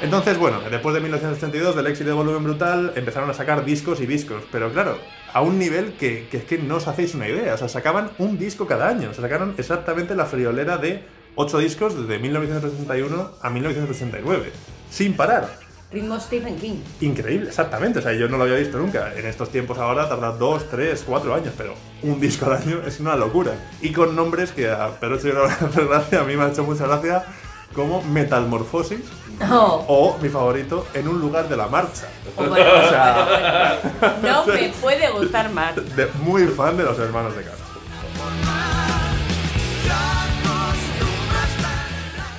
Entonces, 0.02 0.36
bueno, 0.38 0.60
después 0.70 0.94
de 0.94 1.00
1982, 1.00 1.74
del 1.74 1.86
éxito 1.86 2.10
de 2.10 2.14
Volumen 2.14 2.44
Brutal, 2.44 2.92
empezaron 2.96 3.30
a 3.30 3.34
sacar 3.34 3.64
discos 3.64 4.00
y 4.00 4.06
discos. 4.06 4.44
Pero 4.52 4.70
claro, 4.72 4.98
a 5.32 5.40
un 5.40 5.58
nivel 5.58 5.94
que, 5.94 6.28
que 6.30 6.38
es 6.38 6.44
que 6.44 6.58
no 6.58 6.76
os 6.76 6.86
hacéis 6.86 7.14
una 7.14 7.28
idea. 7.28 7.54
O 7.54 7.58
sea, 7.58 7.68
sacaban 7.68 8.10
un 8.18 8.38
disco 8.38 8.66
cada 8.66 8.88
año. 8.88 9.10
O 9.10 9.14
sea, 9.14 9.22
sacaron 9.22 9.54
exactamente 9.56 10.14
la 10.14 10.26
friolera 10.26 10.76
de 10.76 11.02
8 11.34 11.58
discos 11.58 11.96
desde 11.96 12.18
1961 12.18 13.30
a 13.40 13.50
1989. 13.50 14.52
Sin 14.90 15.14
parar. 15.14 15.66
Ritmo 15.90 16.18
Stephen 16.18 16.56
King. 16.56 16.80
Increíble, 17.00 17.48
exactamente. 17.48 18.00
O 18.00 18.02
sea, 18.02 18.12
yo 18.12 18.28
no 18.28 18.36
lo 18.36 18.44
había 18.44 18.56
visto 18.56 18.78
nunca. 18.78 19.14
En 19.14 19.24
estos 19.24 19.50
tiempos 19.50 19.78
ahora 19.78 20.08
tarda 20.08 20.32
2, 20.32 20.68
3, 20.70 21.04
4 21.06 21.34
años, 21.34 21.54
pero 21.56 21.74
un 22.02 22.20
disco 22.20 22.46
al 22.46 22.54
año 22.54 22.82
es 22.86 23.00
una 23.00 23.16
locura. 23.16 23.52
Y 23.80 23.92
con 23.92 24.16
nombres 24.16 24.52
que 24.52 24.68
a 24.68 24.98
Pedro 24.98 25.18
gracia, 25.88 26.20
a 26.20 26.24
mí 26.24 26.36
me 26.36 26.44
ha 26.44 26.48
hecho 26.48 26.64
mucha 26.64 26.86
gracia, 26.86 27.24
como 27.72 28.02
Metalmorfosis 28.02 29.00
O, 29.48 30.16
mi 30.22 30.28
favorito, 30.28 30.86
En 30.94 31.08
un 31.08 31.20
lugar 31.20 31.48
de 31.48 31.56
la 31.56 31.66
marcha. 31.68 32.08
O 32.36 32.44
bueno, 32.44 32.70
O 32.84 32.88
sea, 32.88 33.78
no 34.22 34.46
me 34.46 34.68
puede 34.80 35.10
gustar 35.10 35.50
más. 35.50 35.76
de- 35.76 36.08
muy 36.22 36.44
fan 36.46 36.76
de 36.76 36.84
los 36.84 36.98
hermanos 36.98 37.36
de 37.36 37.42
Castro. 37.42 37.66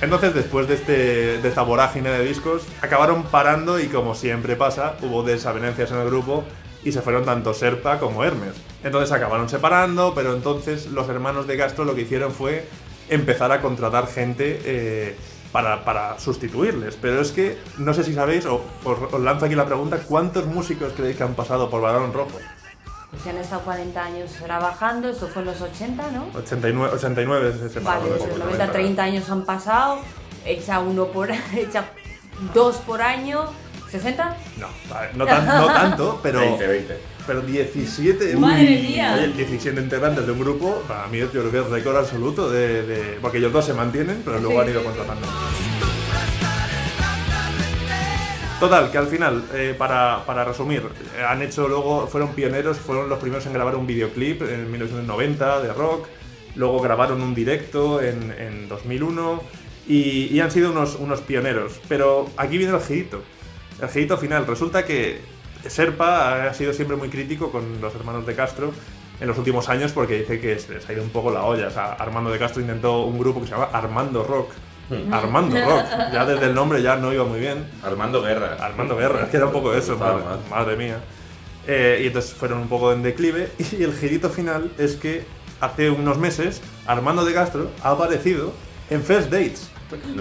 Entonces, 0.00 0.32
después 0.32 0.68
de, 0.68 0.74
este, 0.74 1.38
de 1.38 1.48
esta 1.48 1.62
vorágine 1.62 2.10
de 2.10 2.24
discos, 2.24 2.62
acabaron 2.82 3.24
parando 3.24 3.80
y 3.80 3.88
como 3.88 4.14
siempre 4.14 4.54
pasa, 4.54 4.94
hubo 5.02 5.24
desavenencias 5.24 5.90
en 5.90 5.98
el 5.98 6.06
grupo 6.06 6.44
y 6.84 6.92
se 6.92 7.02
fueron 7.02 7.24
tanto 7.24 7.52
Serpa 7.52 7.98
como 7.98 8.22
Hermes. 8.22 8.54
Entonces 8.84 9.10
acabaron 9.10 9.48
separando, 9.48 10.12
pero 10.14 10.34
entonces 10.34 10.86
los 10.86 11.08
hermanos 11.08 11.48
de 11.48 11.56
Castro 11.58 11.84
lo 11.84 11.96
que 11.96 12.02
hicieron 12.02 12.30
fue 12.30 12.68
empezar 13.08 13.50
a 13.50 13.60
contratar 13.60 14.06
gente 14.06 14.60
eh, 14.64 15.16
para, 15.52 15.84
para 15.84 16.18
sustituirles. 16.18 16.96
Pero 17.00 17.20
es 17.20 17.32
que, 17.32 17.58
no 17.78 17.94
sé 17.94 18.04
si 18.04 18.14
sabéis, 18.14 18.46
o 18.46 18.60
os, 18.84 18.98
os 19.12 19.20
lanzo 19.20 19.46
aquí 19.46 19.54
la 19.54 19.66
pregunta, 19.66 19.98
¿cuántos 20.06 20.46
músicos 20.46 20.92
creéis 20.96 21.16
que 21.16 21.22
han 21.24 21.34
pasado 21.34 21.68
por 21.70 21.80
Balón 21.80 22.12
Rojo? 22.12 22.38
Pues 23.10 23.22
se 23.22 23.30
han 23.30 23.38
estado 23.38 23.62
40 23.62 24.04
años 24.04 24.30
trabajando, 24.32 25.08
eso 25.08 25.28
fue 25.28 25.40
en 25.42 25.48
los 25.48 25.60
80, 25.62 26.10
¿no? 26.10 26.26
89, 26.34 26.94
89 26.94 27.48
es 27.48 27.62
ese 27.62 27.80
Vale, 27.80 28.02
número, 28.02 28.18
pues 28.18 28.28
los 28.30 28.38
90. 28.40 28.56
90, 28.66 28.72
30 28.72 29.02
años 29.02 29.30
han 29.30 29.44
pasado, 29.46 29.98
echa 30.44 30.78
uno 30.80 31.06
por 31.06 31.30
echa 31.56 31.84
dos 32.52 32.76
por 32.76 33.00
año, 33.00 33.46
¿60? 33.90 34.34
No, 34.58 34.66
no, 35.14 35.24
tan- 35.26 35.46
no 35.46 35.66
tanto, 35.66 36.20
pero, 36.22 36.40
20, 36.40 36.66
20. 36.66 36.98
Pero 37.28 37.42
17. 37.42 38.34
Madre 38.36 38.80
mía. 38.82 39.14
Oye, 39.16 39.28
17 39.34 39.80
integrantes 39.80 40.26
de 40.26 40.32
un 40.32 40.40
grupo, 40.40 40.82
para 40.88 41.06
mí 41.06 41.18
yo 41.18 41.30
creo 41.30 41.50
que 41.52 41.58
es 41.58 41.66
récord 41.68 41.96
absoluto 41.98 42.50
de, 42.50 42.82
de- 42.84 43.18
Porque 43.22 43.38
ellos 43.38 43.52
dos 43.52 43.64
se 43.66 43.74
mantienen, 43.74 44.22
pero 44.24 44.40
luego 44.40 44.60
han 44.60 44.68
ido 44.70 44.82
contratando. 44.82 45.28
Total, 48.58 48.90
que 48.90 48.98
al 48.98 49.06
final, 49.06 49.44
eh, 49.54 49.74
para, 49.78 50.24
para 50.26 50.44
resumir, 50.44 50.82
eh, 51.16 51.22
han 51.22 51.40
hecho 51.42 51.68
luego, 51.68 52.08
fueron 52.08 52.30
pioneros, 52.34 52.76
fueron 52.78 53.08
los 53.08 53.20
primeros 53.20 53.46
en 53.46 53.52
grabar 53.52 53.76
un 53.76 53.86
videoclip 53.86 54.42
en 54.42 54.68
1990 54.72 55.60
de 55.60 55.72
rock, 55.72 56.08
luego 56.56 56.80
grabaron 56.80 57.22
un 57.22 57.36
directo 57.36 58.02
en, 58.02 58.32
en 58.36 58.68
2001 58.68 59.42
y, 59.86 60.34
y 60.34 60.40
han 60.40 60.50
sido 60.50 60.72
unos, 60.72 60.96
unos 60.96 61.20
pioneros. 61.20 61.80
Pero 61.88 62.28
aquí 62.36 62.58
viene 62.58 62.74
el 62.74 62.80
girito, 62.82 63.22
el 63.80 63.88
girito 63.90 64.18
final. 64.18 64.44
Resulta 64.44 64.84
que 64.84 65.20
Serpa 65.66 66.48
ha 66.48 66.54
sido 66.54 66.72
siempre 66.72 66.96
muy 66.96 67.08
crítico 67.08 67.50
con 67.50 67.80
los 67.80 67.94
hermanos 67.94 68.26
de 68.26 68.34
Castro 68.34 68.72
en 69.20 69.26
los 69.26 69.36
últimos 69.38 69.68
años 69.68 69.92
porque 69.92 70.20
dice 70.20 70.40
que 70.40 70.58
se 70.58 70.74
les 70.74 70.88
ha 70.88 70.92
ido 70.92 71.02
un 71.02 71.10
poco 71.10 71.30
la 71.30 71.44
olla. 71.44 71.68
O 71.68 71.70
sea, 71.70 71.92
Armando 71.92 72.30
de 72.30 72.38
Castro 72.38 72.60
intentó 72.60 73.02
un 73.02 73.18
grupo 73.18 73.40
que 73.40 73.46
se 73.46 73.52
llama 73.52 73.68
Armando 73.72 74.22
Rock. 74.22 74.52
Armando 75.10 75.56
Rock, 75.66 75.84
ya 76.12 76.24
desde 76.24 76.46
el 76.46 76.54
nombre 76.54 76.80
ya 76.80 76.96
no 76.96 77.12
iba 77.12 77.24
muy 77.24 77.40
bien. 77.40 77.68
Armando 77.82 78.22
Guerra. 78.22 78.56
Armando 78.60 78.96
Guerra, 78.96 79.24
es 79.24 79.28
que 79.28 79.36
era 79.36 79.46
un 79.46 79.52
poco 79.52 79.74
eso, 79.74 79.98
madre, 80.50 80.76
mía. 80.76 81.00
Eh, 81.66 82.00
y 82.02 82.06
entonces 82.06 82.32
fueron 82.32 82.58
un 82.58 82.68
poco 82.68 82.92
en 82.92 83.02
declive. 83.02 83.50
Y 83.72 83.82
el 83.82 83.94
girito 83.94 84.30
final 84.30 84.70
es 84.78 84.96
que 84.96 85.26
hace 85.60 85.90
unos 85.90 86.18
meses 86.18 86.62
Armando 86.86 87.24
de 87.24 87.34
Castro 87.34 87.70
ha 87.82 87.90
aparecido 87.90 88.52
en 88.88 89.02
First 89.02 89.30
Dates. 89.30 89.70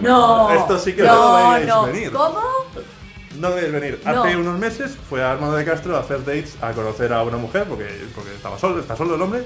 No. 0.01 0.51
Esto 0.53 0.79
sí 0.79 0.93
que 0.93 1.03
no, 1.03 1.57
lo 1.59 1.65
no. 1.65 1.85
venir. 1.85 2.11
¿Cómo? 2.11 2.41
No 3.39 3.51
debéis 3.51 3.73
venir. 3.73 4.01
No. 4.05 4.23
Hace 4.23 4.35
unos 4.35 4.59
meses 4.59 4.97
fue 5.09 5.23
Armando 5.23 5.55
de 5.55 5.65
Castro 5.65 5.95
a 5.97 6.03
First 6.03 6.25
Dates 6.25 6.57
a 6.61 6.71
conocer 6.71 7.13
a 7.13 7.23
una 7.23 7.37
mujer, 7.37 7.65
porque, 7.67 7.87
porque 8.15 8.33
estaba 8.33 8.57
solo, 8.57 8.79
está 8.79 8.95
solo 8.95 9.15
el 9.15 9.21
hombre, 9.21 9.43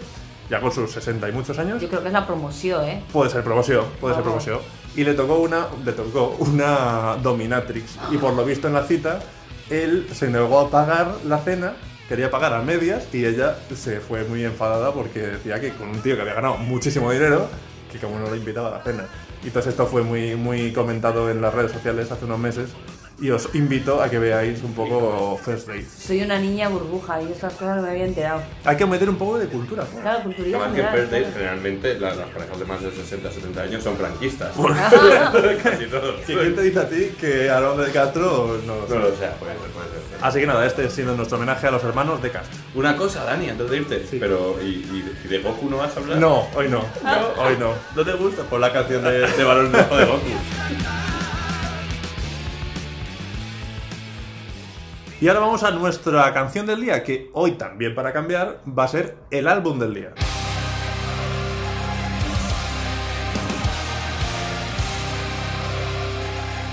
ya 0.50 0.60
con 0.60 0.72
sus 0.72 0.92
60 0.92 1.30
y 1.30 1.32
muchos 1.32 1.58
años. 1.60 1.82
Yo 1.82 1.88
creo 1.88 2.02
que 2.02 2.08
es 2.08 2.14
la 2.14 2.26
promoción, 2.26 2.86
¿eh? 2.86 3.04
Puede 3.12 3.30
ser 3.30 3.44
promoción, 3.44 3.86
puede 4.00 4.16
ser 4.16 4.24
promoción. 4.24 4.60
Y 4.96 5.04
le 5.04 5.14
tocó 5.14 5.40
una, 5.40 5.68
le 5.84 5.92
tocó 5.94 6.36
una 6.40 7.18
dominatrix. 7.22 7.98
Y 8.12 8.18
por 8.18 8.34
lo 8.34 8.44
visto 8.44 8.68
en 8.68 8.74
la 8.74 8.84
cita, 8.84 9.20
él 9.70 10.08
se 10.14 10.30
negó 10.30 10.60
a 10.60 10.70
pagar 10.70 11.16
la 11.26 11.40
cena, 11.40 11.74
quería 12.10 12.30
pagar 12.30 12.54
a 12.54 12.62
medias, 12.62 13.08
y 13.14 13.26
ella 13.26 13.58
se 13.74 14.00
fue 14.00 14.24
muy 14.26 14.44
enfadada 14.44 14.94
porque 14.94 15.20
decía 15.20 15.60
que 15.60 15.72
con 15.74 15.90
un 15.90 16.02
tío 16.02 16.16
que 16.16 16.22
había 16.22 16.34
ganado 16.34 16.58
muchísimo 16.58 17.12
dinero, 17.12 17.48
que 17.92 18.00
como 18.00 18.20
no 18.20 18.28
lo 18.28 18.36
invitaba 18.36 18.68
a 18.68 18.72
la 18.72 18.84
cena. 18.84 19.06
Y 19.44 19.48
entonces 19.48 19.72
esto 19.72 19.88
fue 19.88 20.04
muy, 20.04 20.36
muy 20.36 20.72
comentado 20.72 21.30
en 21.30 21.42
las 21.42 21.54
redes 21.54 21.72
sociales 21.72 22.12
hace 22.12 22.26
unos 22.26 22.40
meses. 22.40 22.70
Y 23.22 23.30
os 23.30 23.48
invito 23.54 24.02
a 24.02 24.10
que 24.10 24.18
veáis 24.18 24.64
un 24.64 24.74
poco 24.74 25.40
First 25.46 25.68
Dates. 25.68 25.88
Soy 26.08 26.24
una 26.24 26.40
niña 26.40 26.70
burbuja 26.70 27.22
y 27.22 27.32
estas 27.32 27.54
cosas 27.54 27.76
no 27.78 27.84
me 27.84 27.90
había 27.92 28.06
enterado. 28.06 28.42
Hay 28.66 28.76
que 28.76 28.86
meter 28.88 29.08
un 29.10 29.16
poco 29.16 29.38
de 29.38 29.46
cultura. 29.46 29.86
¿no? 29.94 30.02
Claro, 30.02 30.24
culturilla 30.24 30.58
Además 30.58 30.76
que 30.76 30.82
en. 30.82 30.88
First 30.92 31.12
Dates 31.12 31.34
generalmente 31.36 32.00
la- 32.00 32.16
las 32.16 32.30
parejas 32.30 32.58
de 32.60 32.66
más 32.66 32.82
de 32.82 32.92
60, 32.92 33.32
70 33.32 33.62
años 33.62 33.84
son 33.84 33.96
franquistas. 33.96 34.52
Casi 35.64 35.86
todos. 35.86 36.16
¿Quién 36.26 36.40
quién 36.40 36.56
te 36.56 36.62
dice 36.64 36.80
a 36.80 36.90
ti 36.90 37.12
que 37.20 37.50
Armando 37.52 37.84
de 37.84 37.92
Castro 37.92 38.58
no 38.66 38.76
lo 38.76 38.88
No 38.88 38.96
lo 38.96 39.10
sé, 39.16 39.28
puede 39.40 39.54
ser, 39.54 39.70
puede 39.72 39.88
ser. 39.90 40.02
Así 40.20 40.40
que 40.40 40.48
nada, 40.48 40.66
este 40.66 40.90
siendo 40.90 41.16
nuestro 41.16 41.38
homenaje 41.38 41.68
a 41.68 41.72
los 41.72 41.84
hermanos 41.84 42.24
de 42.24 42.32
Castro. 42.32 42.58
Una 42.74 42.98
cosa, 42.98 43.24
Dani, 43.24 43.50
antes 43.50 43.70
de 43.70 43.78
irte, 43.78 44.04
pero 44.20 44.56
¿y, 44.64 44.66
y 44.66 45.02
de- 45.04 45.14
y 45.26 45.28
de 45.28 45.38
Goku 45.44 45.70
no 45.70 45.78
vas 45.78 45.96
a 45.96 46.00
hablar? 46.00 46.18
No, 46.18 46.48
hoy 46.56 46.70
no. 46.70 46.80
Hoy 47.38 47.56
no. 47.60 47.74
¿No 47.96 48.04
te 48.04 48.14
gusta? 48.14 48.42
Por 48.44 48.60
la 48.60 48.74
canción 48.74 49.04
de, 49.04 49.28
de 49.28 49.44
Balón 49.44 49.72
Rojo 49.72 49.96
de 49.96 50.06
Goku. 50.06 50.22
Y 55.22 55.28
ahora 55.28 55.42
vamos 55.42 55.62
a 55.62 55.70
nuestra 55.70 56.34
canción 56.34 56.66
del 56.66 56.82
día, 56.82 57.04
que 57.04 57.30
hoy 57.34 57.52
también 57.52 57.94
para 57.94 58.12
cambiar 58.12 58.60
va 58.68 58.86
a 58.86 58.88
ser 58.88 59.18
el 59.30 59.48
álbum 59.48 59.78
del 59.78 59.94
día. 59.94 60.14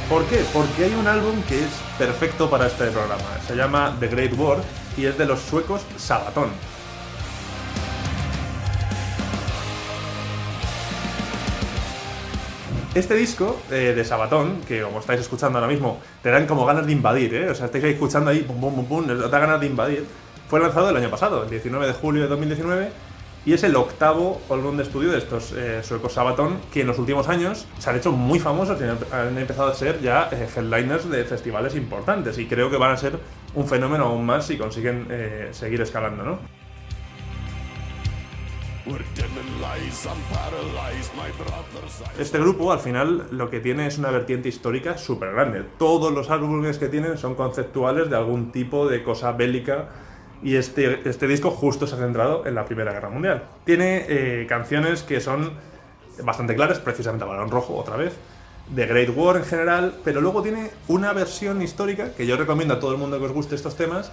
¿Por 0.09 0.24
qué? 0.28 0.42
Porque 0.55 0.84
hay 0.84 0.94
un 0.94 1.07
álbum 1.07 1.42
que 1.42 1.59
es 1.59 1.70
perfecto 1.99 2.49
para 2.49 2.68
este 2.68 2.86
programa. 2.86 3.22
Se 3.46 3.55
llama 3.55 3.94
The 4.01 4.09
Great 4.09 4.32
War 4.38 4.57
y 4.96 5.05
es 5.05 5.18
de 5.18 5.26
los 5.26 5.40
suecos 5.40 5.82
Sabaton. 5.99 6.49
Este 12.99 13.14
disco 13.14 13.57
eh, 13.70 13.94
de 13.94 14.05
Sabatón, 14.05 14.61
que 14.66 14.82
como 14.82 14.99
estáis 14.99 15.20
escuchando 15.20 15.57
ahora 15.57 15.70
mismo, 15.70 16.01
te 16.20 16.30
dan 16.32 16.49
como 16.49 16.66
ganas 16.66 16.84
de 16.84 16.90
invadir, 16.90 17.32
¿eh? 17.32 17.49
O 17.49 17.55
sea, 17.55 17.66
estáis 17.66 17.84
escuchando 17.84 18.32
ahí, 18.32 18.40
pum, 18.40 18.61
pum, 18.61 18.74
pum, 18.74 18.86
pum, 18.86 19.07
les 19.07 19.30
da 19.30 19.38
ganas 19.38 19.61
de 19.61 19.66
invadir. 19.66 20.05
Fue 20.49 20.59
lanzado 20.59 20.90
el 20.90 20.96
año 20.96 21.09
pasado, 21.09 21.44
el 21.44 21.49
19 21.49 21.86
de 21.86 21.92
julio 21.92 22.22
de 22.22 22.28
2019, 22.28 22.90
y 23.46 23.53
es 23.53 23.62
el 23.62 23.76
octavo 23.76 24.40
álbum 24.51 24.76
de 24.76 24.82
estudio 24.82 25.12
de 25.12 25.18
estos 25.18 25.53
eh, 25.53 25.80
suecos 25.84 26.14
Sabatón, 26.14 26.59
que 26.72 26.80
en 26.80 26.88
los 26.88 26.99
últimos 26.99 27.28
años 27.28 27.66
se 27.78 27.88
han 27.88 27.94
hecho 27.94 28.11
muy 28.11 28.40
famosos 28.40 28.76
y 28.80 29.14
han, 29.14 29.38
empezado 29.38 29.68
a 29.68 29.74
ser 29.74 30.01
ya 30.01 30.28
eh, 30.32 30.49
headliners 30.57 31.09
de 31.09 31.24
festivales 31.24 31.76
importantes, 31.76 32.36
y 32.36 32.46
creo 32.46 32.68
que 32.68 32.78
van 32.78 32.90
a 32.90 32.96
ser 32.96 33.16
un 33.55 33.68
fenómeno 33.68 34.07
aún 34.07 34.26
más 34.26 34.44
si 34.44 34.59
consiguen 34.59 35.07
seguir 35.53 35.80
escalando, 35.82 36.24
¿no? 36.24 36.57
Este 42.18 42.39
grupo 42.39 42.72
al 42.72 42.80
final 42.80 43.26
lo 43.30 43.51
que 43.51 43.61
tiene 43.61 43.86
es 43.86 43.99
una 43.99 44.11
vertiente 44.11 44.49
histórica 44.49 44.99
súper 44.99 45.32
grande. 45.32 45.64
Todos 45.78 46.12
los 46.12 46.30
álbumes 46.30 46.78
que 46.78 46.89
tienen 46.89 47.18
son 47.18 47.34
conceptuales 47.34 48.11
de 48.11 48.16
algún 48.16 48.53
tipo 48.53 48.89
de 48.89 49.03
cosa 49.03 49.32
bélica 49.32 49.89
y 50.43 50.57
este, 50.57 51.09
este 51.09 51.26
disco 51.26 51.51
justo 51.51 51.86
se 51.86 51.97
ha 51.97 51.99
centrado 51.99 52.47
en 52.47 52.55
la 52.55 52.64
Primera 52.64 52.93
Guerra 52.93 53.11
Mundial. 53.11 53.45
Tiene 53.64 54.07
eh, 54.09 54.47
canciones 54.49 55.03
que 55.03 55.20
son 55.20 55.53
bastante 56.22 56.55
claras, 56.55 56.78
precisamente 56.78 57.24
Balón 57.24 57.51
Rojo 57.51 57.74
otra 57.74 57.97
vez, 57.97 58.14
de 58.70 58.86
Great 58.86 59.11
War 59.14 59.36
en 59.36 59.45
general, 59.45 59.95
pero 60.05 60.20
luego 60.20 60.43
tiene 60.43 60.70
una 60.89 61.12
versión 61.12 61.62
histórica 61.62 62.12
que 62.14 62.26
yo 62.26 62.36
recomiendo 62.36 62.74
a 62.74 62.80
todo 62.80 62.93
el 62.93 62.99
mundo 62.99 63.18
que 63.18 63.26
os 63.26 63.32
guste 63.32 63.55
estos 63.55 63.76
temas, 63.76 64.12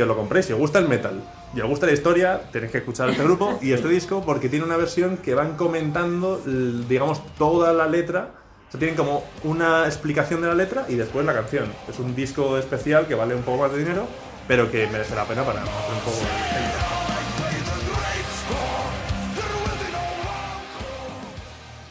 que 0.00 0.04
os 0.04 0.08
lo 0.08 0.16
compréis. 0.16 0.46
Si 0.46 0.54
os 0.54 0.58
gusta 0.58 0.78
el 0.78 0.88
metal 0.88 1.20
y 1.54 1.60
os 1.60 1.68
gusta 1.68 1.84
la 1.84 1.92
historia, 1.92 2.40
tenéis 2.50 2.72
que 2.72 2.78
escuchar 2.78 3.10
este 3.10 3.22
grupo 3.22 3.58
y 3.60 3.72
este 3.72 3.88
disco 3.88 4.22
porque 4.24 4.48
tiene 4.48 4.64
una 4.64 4.78
versión 4.78 5.18
que 5.18 5.34
van 5.34 5.58
comentando, 5.58 6.40
digamos, 6.88 7.20
toda 7.36 7.74
la 7.74 7.86
letra. 7.86 8.30
O 8.66 8.70
sea, 8.70 8.78
tienen 8.78 8.96
como 8.96 9.24
una 9.44 9.84
explicación 9.84 10.40
de 10.40 10.48
la 10.48 10.54
letra 10.54 10.86
y 10.88 10.94
después 10.94 11.26
la 11.26 11.34
canción. 11.34 11.66
Es 11.86 11.98
un 11.98 12.14
disco 12.14 12.56
especial 12.56 13.08
que 13.08 13.14
vale 13.14 13.34
un 13.34 13.42
poco 13.42 13.58
más 13.58 13.72
de 13.72 13.78
dinero, 13.78 14.06
pero 14.48 14.70
que 14.70 14.86
merece 14.86 15.14
la 15.14 15.24
pena 15.24 15.42
para 15.42 15.60
conocer 15.60 15.92
un 15.92 16.00
poco 16.00 16.16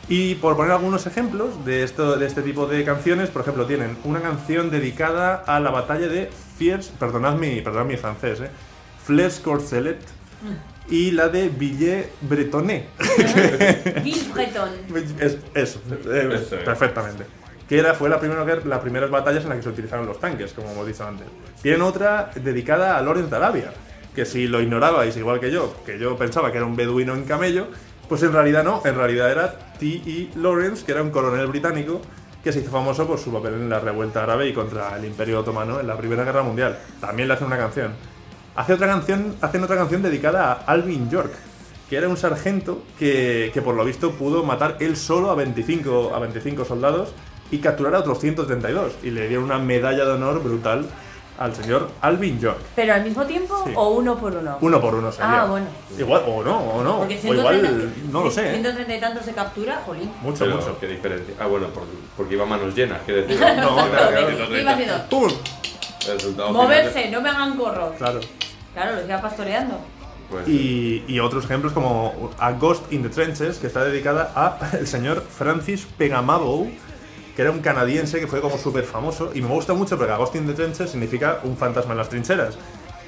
Y 0.07 0.34
por 0.36 0.57
poner 0.57 0.72
algunos 0.72 1.05
ejemplos 1.05 1.64
de, 1.64 1.84
esto, 1.84 2.18
de 2.18 2.26
este 2.26 2.41
tipo 2.41 2.66
de 2.66 2.84
canciones, 2.84 3.30
por 3.30 3.43
ejemplo, 3.43 3.68
tienen 3.68 3.95
una 4.03 4.20
canción 4.20 4.72
dedicada 4.72 5.36
a 5.45 5.60
la 5.60 5.70
batalla 5.70 6.07
de 6.07 6.32
Fiers, 6.60 6.88
perdonad 6.99 7.36
mi, 7.36 7.62
perdonad 7.62 7.86
mi 7.86 7.95
francés, 7.97 8.41
eh, 8.41 8.49
Fles 9.05 9.39
Corcelet, 9.39 9.97
y 10.89 11.12
la 11.12 11.30
de 11.30 11.49
Villet 11.49 12.12
Bretonnet. 12.22 12.86
Bill 14.03 14.32
Breton. 14.34 14.70
Es- 15.20 15.38
eso, 15.53 15.80
eh, 16.12 16.30
Eso 16.34 16.55
es. 16.57 16.64
perfectamente. 16.64 17.26
Que 17.68 17.78
era, 17.80 17.93
fue 17.93 18.10
la 18.10 18.20
primera, 18.20 18.43
las 18.66 18.80
primeras 18.80 19.10
batallas 19.12 19.43
en 19.43 19.49
las 19.49 19.57
que 19.60 19.64
se 19.64 19.70
utilizaron 19.70 20.05
los 20.07 20.20
tanques, 20.20 20.53
como 20.53 20.72
hemos 20.72 20.88
dicho 20.88 21.07
antes. 21.07 21.28
Tienen 21.62 21.82
otra 21.84 22.32
dedicada 22.36 22.97
a 22.97 23.01
Lawrence 23.01 23.30
de 23.30 23.36
Arabia, 23.36 23.74
que 24.16 24.26
si 24.26 24.47
lo 24.47 24.60
ignorabais 24.62 25.16
igual 25.18 25.39
que 25.39 25.51
yo, 25.51 25.76
que 25.86 25.99
yo 25.99 26.18
pensaba 26.18 26.51
que 26.51 26.57
era 26.57 26.66
un 26.66 26.76
beduino 26.76 27.14
en 27.14 27.26
camello, 27.26 27.68
pues 28.07 28.24
en 28.24 28.34
realidad 28.34 28.64
no, 28.64 28.82
en 28.86 28.95
realidad 28.95 29.32
era 29.32 29.60
T.E. 29.78 30.30
Lawrence, 30.36 30.84
que 30.84 30.91
era 30.93 31.03
un 31.03 31.12
coronel 31.12 31.45
británico 31.47 32.01
que 32.43 32.51
se 32.51 32.59
hizo 32.59 32.71
famoso 32.71 33.05
por 33.05 33.19
su 33.19 33.31
papel 33.31 33.55
en 33.55 33.69
la 33.69 33.79
revuelta 33.79 34.23
árabe 34.23 34.47
y 34.47 34.53
contra 34.53 34.95
el 34.95 35.05
Imperio 35.05 35.39
Otomano 35.39 35.79
en 35.79 35.87
la 35.87 35.97
Primera 35.97 36.23
Guerra 36.23 36.43
Mundial. 36.43 36.77
También 37.01 37.27
le 37.27 37.33
hacen 37.33 37.47
una 37.47 37.57
canción. 37.57 37.93
Otra 38.55 38.87
canción, 38.87 39.35
hacen 39.41 39.63
otra 39.63 39.77
canción 39.77 40.01
dedicada 40.01 40.51
a 40.51 40.53
Alvin 40.71 41.09
York, 41.09 41.31
que 41.89 41.95
era 41.95 42.09
un 42.09 42.17
sargento 42.17 42.83
que, 42.97 43.51
que 43.53 43.61
por 43.61 43.75
lo 43.75 43.85
visto 43.85 44.11
pudo 44.11 44.43
matar 44.43 44.77
él 44.79 44.97
solo 44.97 45.31
a 45.31 45.35
25, 45.35 46.13
a 46.13 46.19
25 46.19 46.65
soldados 46.65 47.13
y 47.51 47.59
capturar 47.59 47.95
a 47.95 47.99
otros 47.99 48.19
132. 48.19 48.97
Y 49.03 49.11
le 49.11 49.27
dieron 49.27 49.45
una 49.45 49.59
medalla 49.59 50.05
de 50.05 50.11
honor 50.11 50.43
brutal 50.43 50.85
al 51.39 51.55
señor 51.55 51.89
Alvin 52.01 52.39
York. 52.39 52.59
¿Pero 52.75 52.93
al 52.93 53.03
mismo 53.03 53.25
tiempo 53.25 53.63
Sí. 53.65 53.71
o 53.75 53.89
uno 53.91 54.17
por 54.17 54.35
uno? 54.35 54.57
Uno 54.61 54.81
por 54.81 54.93
uno 54.95 55.11
sería. 55.11 55.41
Ah, 55.41 55.45
bueno. 55.45 55.65
Igual, 55.97 56.23
o 56.27 56.43
no, 56.43 56.57
o 56.59 56.83
no. 56.83 56.97
Porque 56.99 57.19
O 57.23 57.33
igual, 57.33 57.59
130 57.61 58.11
no 58.11 58.23
lo 58.25 58.31
sé. 58.31 58.49
¿eh? 58.49 58.51
130 58.53 58.95
y 58.95 58.99
tantos 58.99 59.25
se 59.25 59.33
captura, 59.33 59.81
jolín. 59.85 60.11
Mucho, 60.21 60.43
Pero, 60.45 60.57
mucho. 60.57 60.77
¿Qué 60.79 60.87
diferencia? 60.87 61.33
Ah, 61.39 61.47
bueno, 61.47 61.67
por- 61.67 61.85
porque 62.17 62.35
iba 62.35 62.43
a 62.43 62.47
manos 62.47 62.75
llenas, 62.75 62.99
quiero 63.05 63.21
decir. 63.21 63.39
No, 63.57 63.75
claro, 63.75 63.89
claro. 63.89 64.27
¿Qué 64.49 64.61
iba 64.61 64.71
haciendo? 64.73 64.95
Moverse, 66.51 67.09
no 67.11 67.21
me 67.21 67.29
hagan 67.29 67.55
corro. 67.57 67.93
Claro. 67.97 68.19
Claro, 68.73 68.95
los 68.97 69.05
iba 69.05 69.21
pastoreando. 69.21 69.77
Pues, 70.29 70.47
Y, 70.47 71.03
y 71.07 71.19
otros 71.19 71.45
ejemplos 71.45 71.73
como 71.73 72.31
A 72.37 72.51
Ghost 72.51 72.91
in 72.93 73.01
the 73.01 73.09
Trenches, 73.09 73.57
que 73.57 73.67
está 73.67 73.83
dedicada 73.83 74.31
a 74.35 74.59
el 74.77 74.87
señor 74.87 75.23
Francis 75.23 75.87
Pegamabo, 75.97 76.67
que 77.39 77.43
era 77.43 77.51
un 77.51 77.59
canadiense 77.61 78.19
que 78.19 78.27
fue 78.27 78.41
como 78.41 78.57
súper 78.57 78.83
famoso. 78.83 79.31
Y 79.33 79.41
me 79.41 79.47
gusta 79.47 79.73
mucho 79.73 79.97
porque 79.97 80.13
Ghost 80.13 80.35
in 80.35 80.45
the 80.45 80.51
Trenches 80.51 80.89
significa 80.89 81.39
un 81.45 81.55
fantasma 81.55 81.93
en 81.93 81.97
las 81.99 82.09
trincheras. 82.09 82.57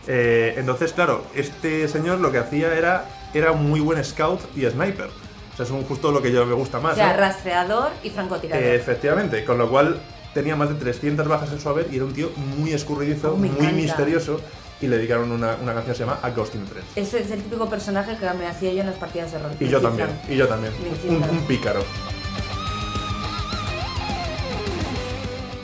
Eh, 0.08 0.54
entonces, 0.56 0.94
claro, 0.94 1.26
este 1.36 1.86
señor 1.90 2.20
lo 2.22 2.32
que 2.32 2.38
hacía 2.38 2.74
era, 2.78 3.10
era 3.34 3.52
un 3.52 3.70
muy 3.70 3.82
buen 3.82 4.02
scout 4.06 4.40
y 4.56 4.62
sniper. 4.70 5.08
O 5.08 5.58
sea, 5.58 5.66
es 5.66 5.72
un, 5.72 5.84
justo 5.84 6.14
lo 6.14 6.22
que 6.22 6.32
yo 6.32 6.46
me 6.46 6.54
gusta 6.54 6.80
más. 6.80 6.94
O 6.94 6.96
sea, 6.96 7.12
¿no? 7.12 7.20
rastreador 7.20 7.92
y 8.04 8.10
francotirador. 8.10 8.64
Eh, 8.64 8.74
efectivamente, 8.76 9.44
con 9.44 9.58
lo 9.58 9.70
cual 9.70 10.00
tenía 10.34 10.56
más 10.56 10.70
de 10.70 10.76
300 10.76 11.28
bajas 11.28 11.52
en 11.52 11.60
su 11.60 11.68
haber 11.68 11.88
y 11.92 11.98
era 11.98 12.06
un 12.06 12.14
tío 12.14 12.30
muy 12.58 12.72
escurridizo, 12.72 13.34
Oh, 13.34 13.36
muy 13.36 13.50
encanta. 13.50 13.74
misterioso 13.74 14.40
y 14.80 14.88
le 14.88 14.96
dedicaron 14.96 15.30
una, 15.30 15.58
una 15.62 15.74
canción 15.74 15.88
que 15.94 15.98
se 15.98 16.06
llama 16.06 16.20
A 16.22 16.30
Ghost 16.30 16.56
in 16.56 16.66
the. 16.68 17.02
Ese 17.02 17.20
es 17.20 17.32
el 17.32 17.44
típico 17.44 17.70
personaje 17.70 18.16
que 18.16 18.30
me 18.40 18.48
hacía 18.48 18.72
yo 18.72 18.80
en 18.80 18.88
las 18.88 18.96
partidas 18.96 19.34
de 19.34 19.40
rol. 19.40 19.52
Y 19.60 19.66
Me 19.66 19.70
yo 19.72 19.82
también, 19.82 20.08
y 20.30 20.38
yo 20.38 20.48
también. 20.48 20.72
Un, 21.10 21.16
un 21.22 21.40
pícaro. 21.48 21.84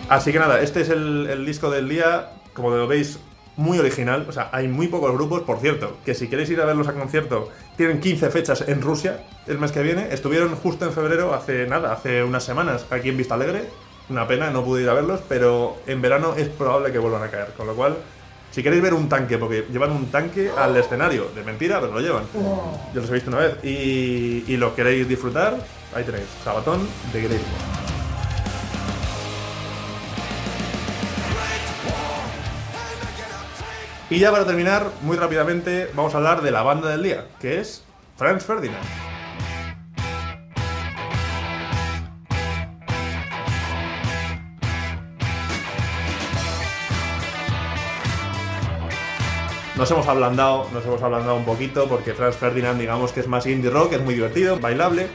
Así 0.09 0.31
que 0.31 0.39
nada, 0.39 0.61
este 0.61 0.81
es 0.81 0.89
el, 0.89 1.27
el 1.29 1.45
disco 1.45 1.69
del 1.69 1.89
día. 1.89 2.31
Como 2.53 2.71
lo 2.71 2.87
veis, 2.87 3.19
muy 3.57 3.79
original. 3.79 4.25
O 4.29 4.31
sea, 4.31 4.49
hay 4.53 4.67
muy 4.67 4.87
pocos 4.87 5.11
grupos. 5.11 5.41
Por 5.41 5.59
cierto, 5.59 5.97
que 6.05 6.13
si 6.13 6.29
queréis 6.29 6.49
ir 6.49 6.61
a 6.61 6.65
verlos 6.65 6.87
a 6.87 6.93
concierto, 6.93 7.49
tienen 7.75 7.99
15 7.99 8.29
fechas 8.29 8.63
en 8.67 8.81
Rusia 8.81 9.25
el 9.47 9.57
mes 9.57 9.71
que 9.71 9.81
viene. 9.81 10.07
Estuvieron 10.11 10.55
justo 10.55 10.85
en 10.85 10.93
febrero, 10.93 11.33
hace 11.33 11.67
nada, 11.67 11.91
hace 11.91 12.23
unas 12.23 12.43
semanas, 12.43 12.85
aquí 12.89 13.09
en 13.09 13.17
Vista 13.17 13.35
Alegre. 13.35 13.65
Una 14.09 14.25
pena, 14.25 14.49
no 14.51 14.63
pude 14.63 14.83
ir 14.83 14.89
a 14.89 14.93
verlos, 14.93 15.19
pero 15.27 15.77
en 15.85 16.01
verano 16.01 16.33
es 16.37 16.47
probable 16.47 16.93
que 16.93 16.99
vuelvan 16.99 17.23
a 17.23 17.27
caer. 17.29 17.47
Con 17.57 17.67
lo 17.67 17.75
cual, 17.75 17.97
si 18.51 18.63
queréis 18.63 18.81
ver 18.81 18.93
un 18.93 19.09
tanque, 19.09 19.37
porque 19.37 19.65
llevan 19.69 19.91
un 19.91 20.05
tanque 20.05 20.49
al 20.55 20.77
escenario, 20.77 21.29
de 21.35 21.43
mentira, 21.43 21.81
pero 21.81 21.93
lo 21.93 21.99
llevan. 21.99 22.23
Yo 22.93 23.01
los 23.01 23.09
he 23.09 23.13
visto 23.13 23.29
una 23.29 23.39
vez. 23.39 23.57
Y, 23.63 24.45
y 24.47 24.55
lo 24.55 24.73
queréis 24.73 25.07
disfrutar, 25.09 25.57
ahí 25.93 26.05
tenéis, 26.05 26.27
Sabatón 26.41 26.87
de 27.11 27.21
Grey. 27.21 27.39
Y 34.09 34.19
ya 34.19 34.31
para 34.31 34.45
terminar, 34.45 34.89
muy 35.01 35.17
rápidamente, 35.17 35.91
vamos 35.93 36.13
a 36.13 36.17
hablar 36.17 36.41
de 36.41 36.49
la 36.49 36.63
banda 36.63 36.89
del 36.89 37.03
día, 37.03 37.25
que 37.41 37.59
es 37.59 37.83
Franz 38.15 38.45
Ferdinand. 38.45 38.85
Nos 49.75 49.91
hemos 49.91 50.07
ablandado, 50.07 50.69
nos 50.73 50.85
hemos 50.85 51.03
ablandado 51.03 51.35
un 51.35 51.43
poquito 51.43 51.89
porque 51.89 52.13
Franz 52.13 52.37
Ferdinand 52.37 52.79
digamos 52.79 53.11
que 53.11 53.19
es 53.19 53.27
más 53.27 53.45
indie 53.45 53.69
rock, 53.69 53.91
es 53.91 54.01
muy 54.01 54.13
divertido, 54.13 54.57
bailable. 54.57 55.09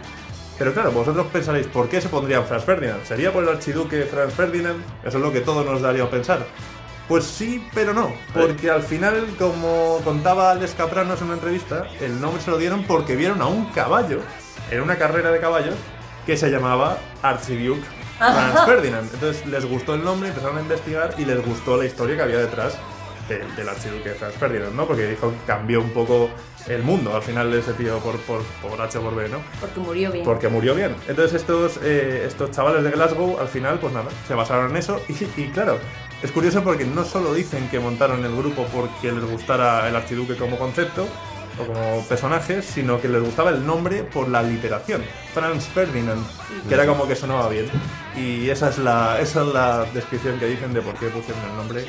Pero 0.59 0.75
claro, 0.75 0.93
vosotros 0.93 1.27
pensaréis, 1.33 1.67
¿por 1.67 1.89
qué 1.89 2.03
se 2.03 2.11
pondrían 2.11 2.45
Franz 2.45 2.65
Ferdinand? 2.65 3.03
¿Sería 3.05 3.33
por 3.33 3.43
el 3.43 3.49
archiduque 3.49 4.03
Franz 4.03 4.35
Ferdinand? 4.35 4.85
Eso 5.03 5.17
es 5.17 5.25
lo 5.25 5.33
que 5.33 5.41
todos 5.41 5.65
nos 5.65 5.81
daría 5.81 6.05
a 6.05 6.11
pensar. 6.11 6.47
Pues 7.13 7.27
sí, 7.27 7.63
pero 7.75 7.93
no, 7.93 8.11
porque 8.33 8.71
al 8.71 8.83
final, 8.83 9.27
como 9.39 10.01
contaba 10.03 10.51
Alex 10.51 10.73
Capranos 10.75 11.21
en 11.21 11.27
una 11.27 11.35
entrevista, 11.35 11.87
el 12.01 12.19
nombre 12.19 12.41
se 12.41 12.51
lo 12.51 12.57
dieron 12.57 12.85
porque 12.85 13.17
vieron 13.17 13.43
a 13.43 13.49
un 13.49 13.67
caballo 13.67 14.21
en 14.71 14.81
una 14.81 14.97
carrera 14.97 15.31
de 15.31 15.39
caballos 15.39 15.75
que 16.25 16.39
se 16.39 16.49
llamaba 16.49 16.97
Archiduke 17.21 17.85
Franz 18.17 18.65
Ferdinand. 18.65 19.11
Entonces 19.13 19.45
les 19.45 19.67
gustó 19.67 19.93
el 19.93 20.03
nombre, 20.03 20.31
empezaron 20.31 20.57
a 20.57 20.63
investigar 20.63 21.15
y 21.19 21.27
les 21.27 21.45
gustó 21.45 21.77
la 21.77 21.85
historia 21.85 22.17
que 22.17 22.23
había 22.23 22.39
detrás 22.39 22.79
del, 23.29 23.55
del 23.57 23.69
archiduque 23.69 24.13
Franz 24.13 24.37
Ferdinand, 24.37 24.75
¿no? 24.75 24.87
Porque 24.87 25.07
dijo 25.07 25.33
que 25.33 25.37
cambió 25.47 25.83
un 25.83 25.91
poco 25.91 26.31
el 26.69 26.83
mundo 26.83 27.15
al 27.15 27.23
final 27.23 27.51
de 27.51 27.59
ese 27.59 27.73
tío 27.75 27.99
por, 27.99 28.17
por, 28.21 28.43
por 28.63 28.81
H 28.81 28.99
por 29.01 29.15
B, 29.15 29.29
¿no? 29.29 29.39
Porque 29.61 29.81
murió 29.81 30.13
bien. 30.13 30.25
Porque 30.25 30.49
murió 30.49 30.75
bien. 30.75 30.95
Entonces 31.09 31.41
estos, 31.41 31.79
eh, 31.83 32.25
estos 32.27 32.53
chavales 32.53 32.83
de 32.85 32.91
Glasgow, 32.91 33.39
al 33.39 33.49
final, 33.49 33.79
pues 33.81 33.93
nada, 33.93 34.09
se 34.27 34.35
basaron 34.35 34.71
en 34.71 34.77
eso. 34.77 35.01
Y, 35.09 35.41
y 35.41 35.49
claro, 35.49 35.79
es 36.23 36.31
curioso 36.31 36.63
porque 36.63 36.85
no 36.85 37.05
solo 37.05 37.35
dicen 37.35 37.69
que 37.69 37.81
montaron 37.81 38.25
el 38.25 38.35
grupo 38.37 38.65
porque 38.73 39.11
les 39.11 39.25
gustara 39.25 39.89
el 39.89 39.97
archiduque 39.97 40.37
como 40.37 40.59
concepto 40.59 41.07
o 41.59 41.67
como 41.67 42.05
personaje, 42.09 42.63
sino 42.63 43.01
que 43.01 43.09
les 43.09 43.23
gustaba 43.23 43.51
el 43.51 43.67
nombre 43.67 44.05
por 44.05 44.29
la 44.29 44.43
literación. 44.43 45.03
Franz 45.35 45.65
Ferdinand, 45.67 46.25
que 46.69 46.75
era 46.75 46.87
como 46.87 47.07
que 47.07 47.17
sonaba 47.17 47.49
bien. 47.49 47.67
Y 48.17 48.49
esa 48.49 48.69
es 48.71 48.79
la, 48.79 49.21
esa 49.21 49.43
es 49.43 49.49
la 49.49 49.85
descripción 49.93 50.39
que 50.39 50.47
dicen 50.47 50.73
de 50.73 50.81
por 50.81 50.95
qué 50.95 51.09
pusieron 51.09 51.43
el 51.51 51.57
nombre 51.57 51.85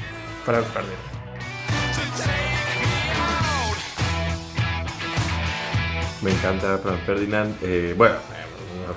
Franz 0.46 0.66
Ferdinand. 0.68 1.14
Me 6.22 6.32
encanta 6.32 6.78
Franz 6.78 7.02
Ferdinand. 7.06 7.56
eh, 7.62 7.94
bueno, 7.98 8.16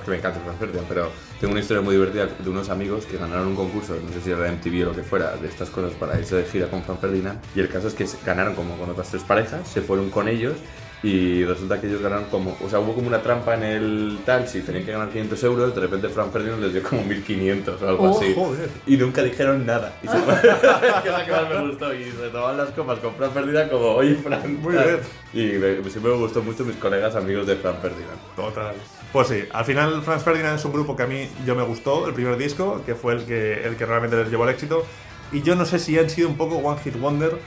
que 0.03 0.11
me 0.11 0.17
encante 0.17 0.39
Franz 0.39 0.57
pero 0.87 1.11
tengo 1.39 1.51
una 1.51 1.61
historia 1.61 1.81
muy 1.81 1.95
divertida 1.95 2.27
de 2.27 2.49
unos 2.49 2.69
amigos 2.69 3.05
que 3.05 3.17
ganaron 3.17 3.47
un 3.47 3.55
concurso, 3.55 3.95
no 4.01 4.11
sé 4.13 4.21
si 4.21 4.31
era 4.31 4.51
MTV 4.51 4.83
o 4.83 4.85
lo 4.89 4.95
que 4.95 5.03
fuera, 5.03 5.35
de 5.35 5.47
estas 5.47 5.69
cosas 5.69 5.93
para 5.93 6.19
irse 6.19 6.35
de 6.35 6.43
gira 6.45 6.69
con 6.69 6.83
Franz 6.83 6.99
Ferdinand. 6.99 7.39
Y 7.55 7.59
el 7.59 7.69
caso 7.69 7.87
es 7.87 7.93
que 7.93 8.07
ganaron 8.25 8.55
como 8.55 8.77
con 8.77 8.89
otras 8.89 9.09
tres 9.09 9.23
parejas, 9.23 9.67
se 9.67 9.81
fueron 9.81 10.09
con 10.09 10.27
ellos 10.27 10.55
y 11.03 11.43
resulta 11.45 11.79
que 11.79 11.87
ellos 11.87 12.01
ganaron 12.01 12.25
como, 12.25 12.57
o 12.63 12.69
sea, 12.69 12.79
hubo 12.79 12.93
como 12.95 13.07
una 13.07 13.21
trampa 13.21 13.53
en 13.55 13.63
el 13.63 14.19
tal, 14.25 14.47
si 14.47 14.61
tenían 14.61 14.83
que 14.83 14.91
ganar 14.91 15.09
500 15.09 15.43
euros, 15.43 15.75
de 15.75 15.81
repente 15.81 16.09
Franz 16.09 16.31
Ferdinand 16.33 16.61
les 16.63 16.73
dio 16.73 16.81
como 16.83 17.03
1500 17.03 17.81
o 17.81 17.87
algo 17.87 18.03
Oh, 18.11 18.17
así. 18.19 18.33
joder. 18.35 18.69
Y 18.87 18.97
nunca 18.97 19.21
dijeron 19.21 19.65
nada. 19.65 19.93
Y 20.01 20.07
se 20.07 20.13
que 20.41 21.07
es 21.07 21.13
la 21.13 21.25
que 21.25 21.31
más 21.31 21.49
me 21.49 21.67
gustó. 21.69 21.93
Y 21.93 22.05
se 22.05 22.29
tomaban 22.31 22.57
las 22.57 22.69
copas 22.71 22.97
con 22.99 23.13
Franz 23.15 23.33
Ferdinand 23.33 23.69
como, 23.71 23.85
oye, 23.91 24.15
Franz. 24.15 24.45
Muy 24.47 24.73
bien. 24.73 24.99
Y 25.33 25.57
me- 25.59 25.89
siempre 25.89 26.11
me 26.11 26.17
gustó 26.17 26.41
mucho 26.41 26.65
mis 26.65 26.75
colegas 26.77 27.15
amigos 27.15 27.45
de 27.45 27.55
Franz 27.57 27.77
Ferdinand. 27.81 28.19
Total. 28.35 28.73
Pues 29.13 29.27
sí, 29.27 29.43
al 29.53 29.65
final 29.65 30.01
Franz 30.01 30.23
Ferdinand 30.23 30.57
es 30.57 30.65
un 30.65 30.73
grupo 30.73 30.95
que 30.95 31.03
a 31.03 31.07
mí 31.07 31.29
yo 31.45 31.55
me 31.55 31.63
gustó, 31.63 32.07
el 32.07 32.13
primer 32.13 32.37
disco, 32.37 32.81
que 32.85 32.95
fue 32.95 33.13
el 33.13 33.25
que, 33.25 33.65
el 33.67 33.75
que 33.77 33.85
realmente 33.85 34.17
les 34.17 34.29
llevó 34.29 34.43
al 34.43 34.49
éxito. 34.49 34.83
Y 35.31 35.41
yo 35.43 35.55
no 35.55 35.65
sé 35.65 35.77
si 35.79 35.97
han 35.99 36.09
sido 36.09 36.27
un 36.27 36.37
poco 36.37 36.55
One 36.57 36.79
Hit 36.83 36.99
Wonder, 36.99 37.37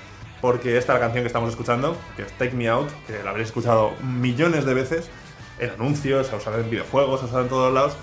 porque 0.41 0.76
esta 0.76 0.95
la 0.95 1.01
canción 1.01 1.22
que 1.22 1.28
estamos 1.28 1.51
escuchando, 1.51 1.97
que 2.16 2.22
es 2.22 2.32
Take 2.32 2.57
Me 2.57 2.68
Out, 2.68 2.88
que 3.07 3.22
la 3.22 3.30
habréis 3.30 3.49
escuchado 3.49 3.93
millones 4.03 4.64
de 4.64 4.74
veces, 4.74 5.11
en 5.59 5.70
anuncios, 5.70 6.26
se 6.26 6.51
ha 6.51 6.55
en 6.55 6.70
videojuegos, 6.70 7.28
se 7.28 7.36
ha 7.36 7.41
en 7.41 7.49
todos 7.49 7.72
lados. 7.72 7.97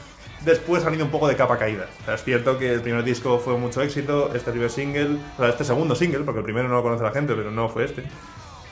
Después 0.46 0.86
han 0.86 0.94
ido 0.94 1.06
un 1.06 1.12
poco 1.12 1.28
de 1.28 1.36
capa 1.36 1.58
caída. 1.58 1.88
Es 2.14 2.24
cierto 2.24 2.60
que 2.60 2.72
el 2.72 2.82
primer 2.82 3.04
disco 3.04 3.40
fue 3.40 3.58
mucho 3.58 3.82
éxito, 3.82 4.32
este 4.36 4.52
primer 4.52 4.70
single, 4.70 5.18
o 5.36 5.42
sea, 5.42 5.50
este 5.50 5.64
segundo 5.64 5.96
single, 5.96 6.20
porque 6.20 6.40
el 6.40 6.46
primero 6.46 6.68
no 6.68 6.76
lo 6.76 6.84
conoce 6.84 7.04
la 7.04 7.12
gente, 7.12 7.34
pero 7.34 7.50
no 7.52 7.70
fue 7.70 7.86
este 7.86 8.04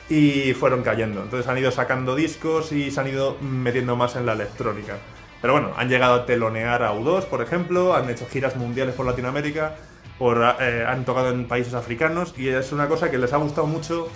y 0.08 0.54
fueron 0.54 0.82
cayendo. 0.82 1.22
Entonces 1.22 1.48
han 1.48 1.58
ido 1.58 1.70
sacando 1.70 2.14
discos 2.14 2.72
y 2.72 2.90
se 2.90 3.00
han 3.00 3.08
ido 3.08 3.36
metiendo 3.40 3.96
más 3.96 4.16
en 4.16 4.26
la 4.26 4.32
electrónica. 4.32 4.98
Pero 5.40 5.52
bueno, 5.52 5.72
han 5.76 5.88
llegado 5.88 6.14
a 6.14 6.26
telonear 6.26 6.82
a 6.82 6.92
U2, 6.92 7.24
por 7.24 7.42
ejemplo, 7.42 7.94
han 7.94 8.08
hecho 8.08 8.26
giras 8.26 8.56
mundiales 8.56 8.94
por 8.94 9.06
Latinoamérica, 9.06 9.76
eh, 10.20 10.84
han 10.86 11.04
tocado 11.04 11.30
en 11.30 11.46
países 11.46 11.74
africanos 11.74 12.34
y 12.36 12.48
es 12.48 12.72
una 12.72 12.88
cosa 12.88 13.10
que 13.10 13.18
les 13.18 13.32
ha 13.32 13.36
gustado 13.36 13.66
mucho 13.66 14.08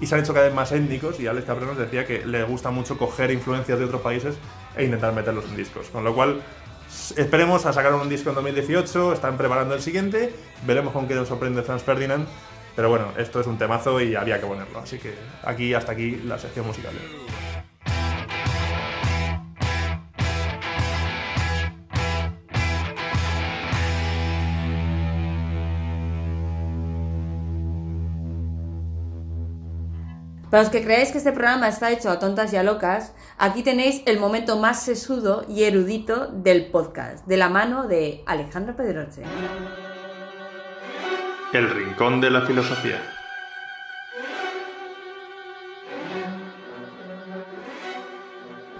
y 0.00 0.06
se 0.06 0.14
han 0.14 0.22
hecho 0.22 0.32
cada 0.32 0.46
vez 0.46 0.54
más 0.54 0.72
étnicos 0.72 1.20
y 1.20 1.26
Alex 1.26 1.46
Cabrera 1.46 1.72
nos 1.72 1.78
decía 1.78 2.06
que 2.06 2.24
le 2.24 2.42
gusta 2.44 2.70
mucho 2.70 2.96
coger 2.96 3.30
influencias 3.30 3.78
de 3.78 3.84
otros 3.84 4.00
países 4.00 4.36
e 4.76 4.84
intentar 4.84 5.12
meterlos 5.12 5.44
en 5.46 5.56
discos. 5.56 5.88
Con 5.88 6.04
lo 6.04 6.14
cual, 6.14 6.40
esperemos 7.16 7.66
a 7.66 7.72
sacar 7.72 7.94
un 7.94 8.08
disco 8.08 8.30
en 8.30 8.36
2018, 8.36 9.12
están 9.12 9.36
preparando 9.36 9.74
el 9.74 9.82
siguiente, 9.82 10.32
veremos 10.66 10.92
con 10.92 11.06
qué 11.06 11.14
nos 11.14 11.28
sorprende 11.28 11.62
Franz 11.62 11.82
Ferdinand. 11.82 12.26
Pero 12.76 12.88
bueno, 12.88 13.06
esto 13.18 13.40
es 13.40 13.46
un 13.46 13.58
temazo 13.58 14.00
y 14.00 14.14
había 14.14 14.40
que 14.40 14.46
ponerlo. 14.46 14.78
Así 14.78 14.98
que 14.98 15.12
aquí, 15.42 15.74
hasta 15.74 15.92
aquí, 15.92 16.22
la 16.24 16.38
sección 16.38 16.66
musical. 16.66 16.92
Para 30.50 30.64
los 30.64 30.72
que 30.72 30.82
creáis 30.82 31.12
que 31.12 31.18
este 31.18 31.30
programa 31.30 31.68
está 31.68 31.92
hecho 31.92 32.10
a 32.10 32.18
tontas 32.18 32.52
y 32.52 32.56
a 32.56 32.64
locas, 32.64 33.14
aquí 33.38 33.62
tenéis 33.62 34.02
el 34.06 34.18
momento 34.18 34.58
más 34.58 34.82
sesudo 34.82 35.44
y 35.48 35.62
erudito 35.62 36.26
del 36.26 36.72
podcast, 36.72 37.24
de 37.24 37.36
la 37.36 37.48
mano 37.48 37.86
de 37.86 38.24
Alejandro 38.26 38.74
Pedroche. 38.74 39.22
El 41.52 41.70
rincón 41.70 42.20
de 42.20 42.30
la 42.32 42.40
filosofía. 42.40 43.00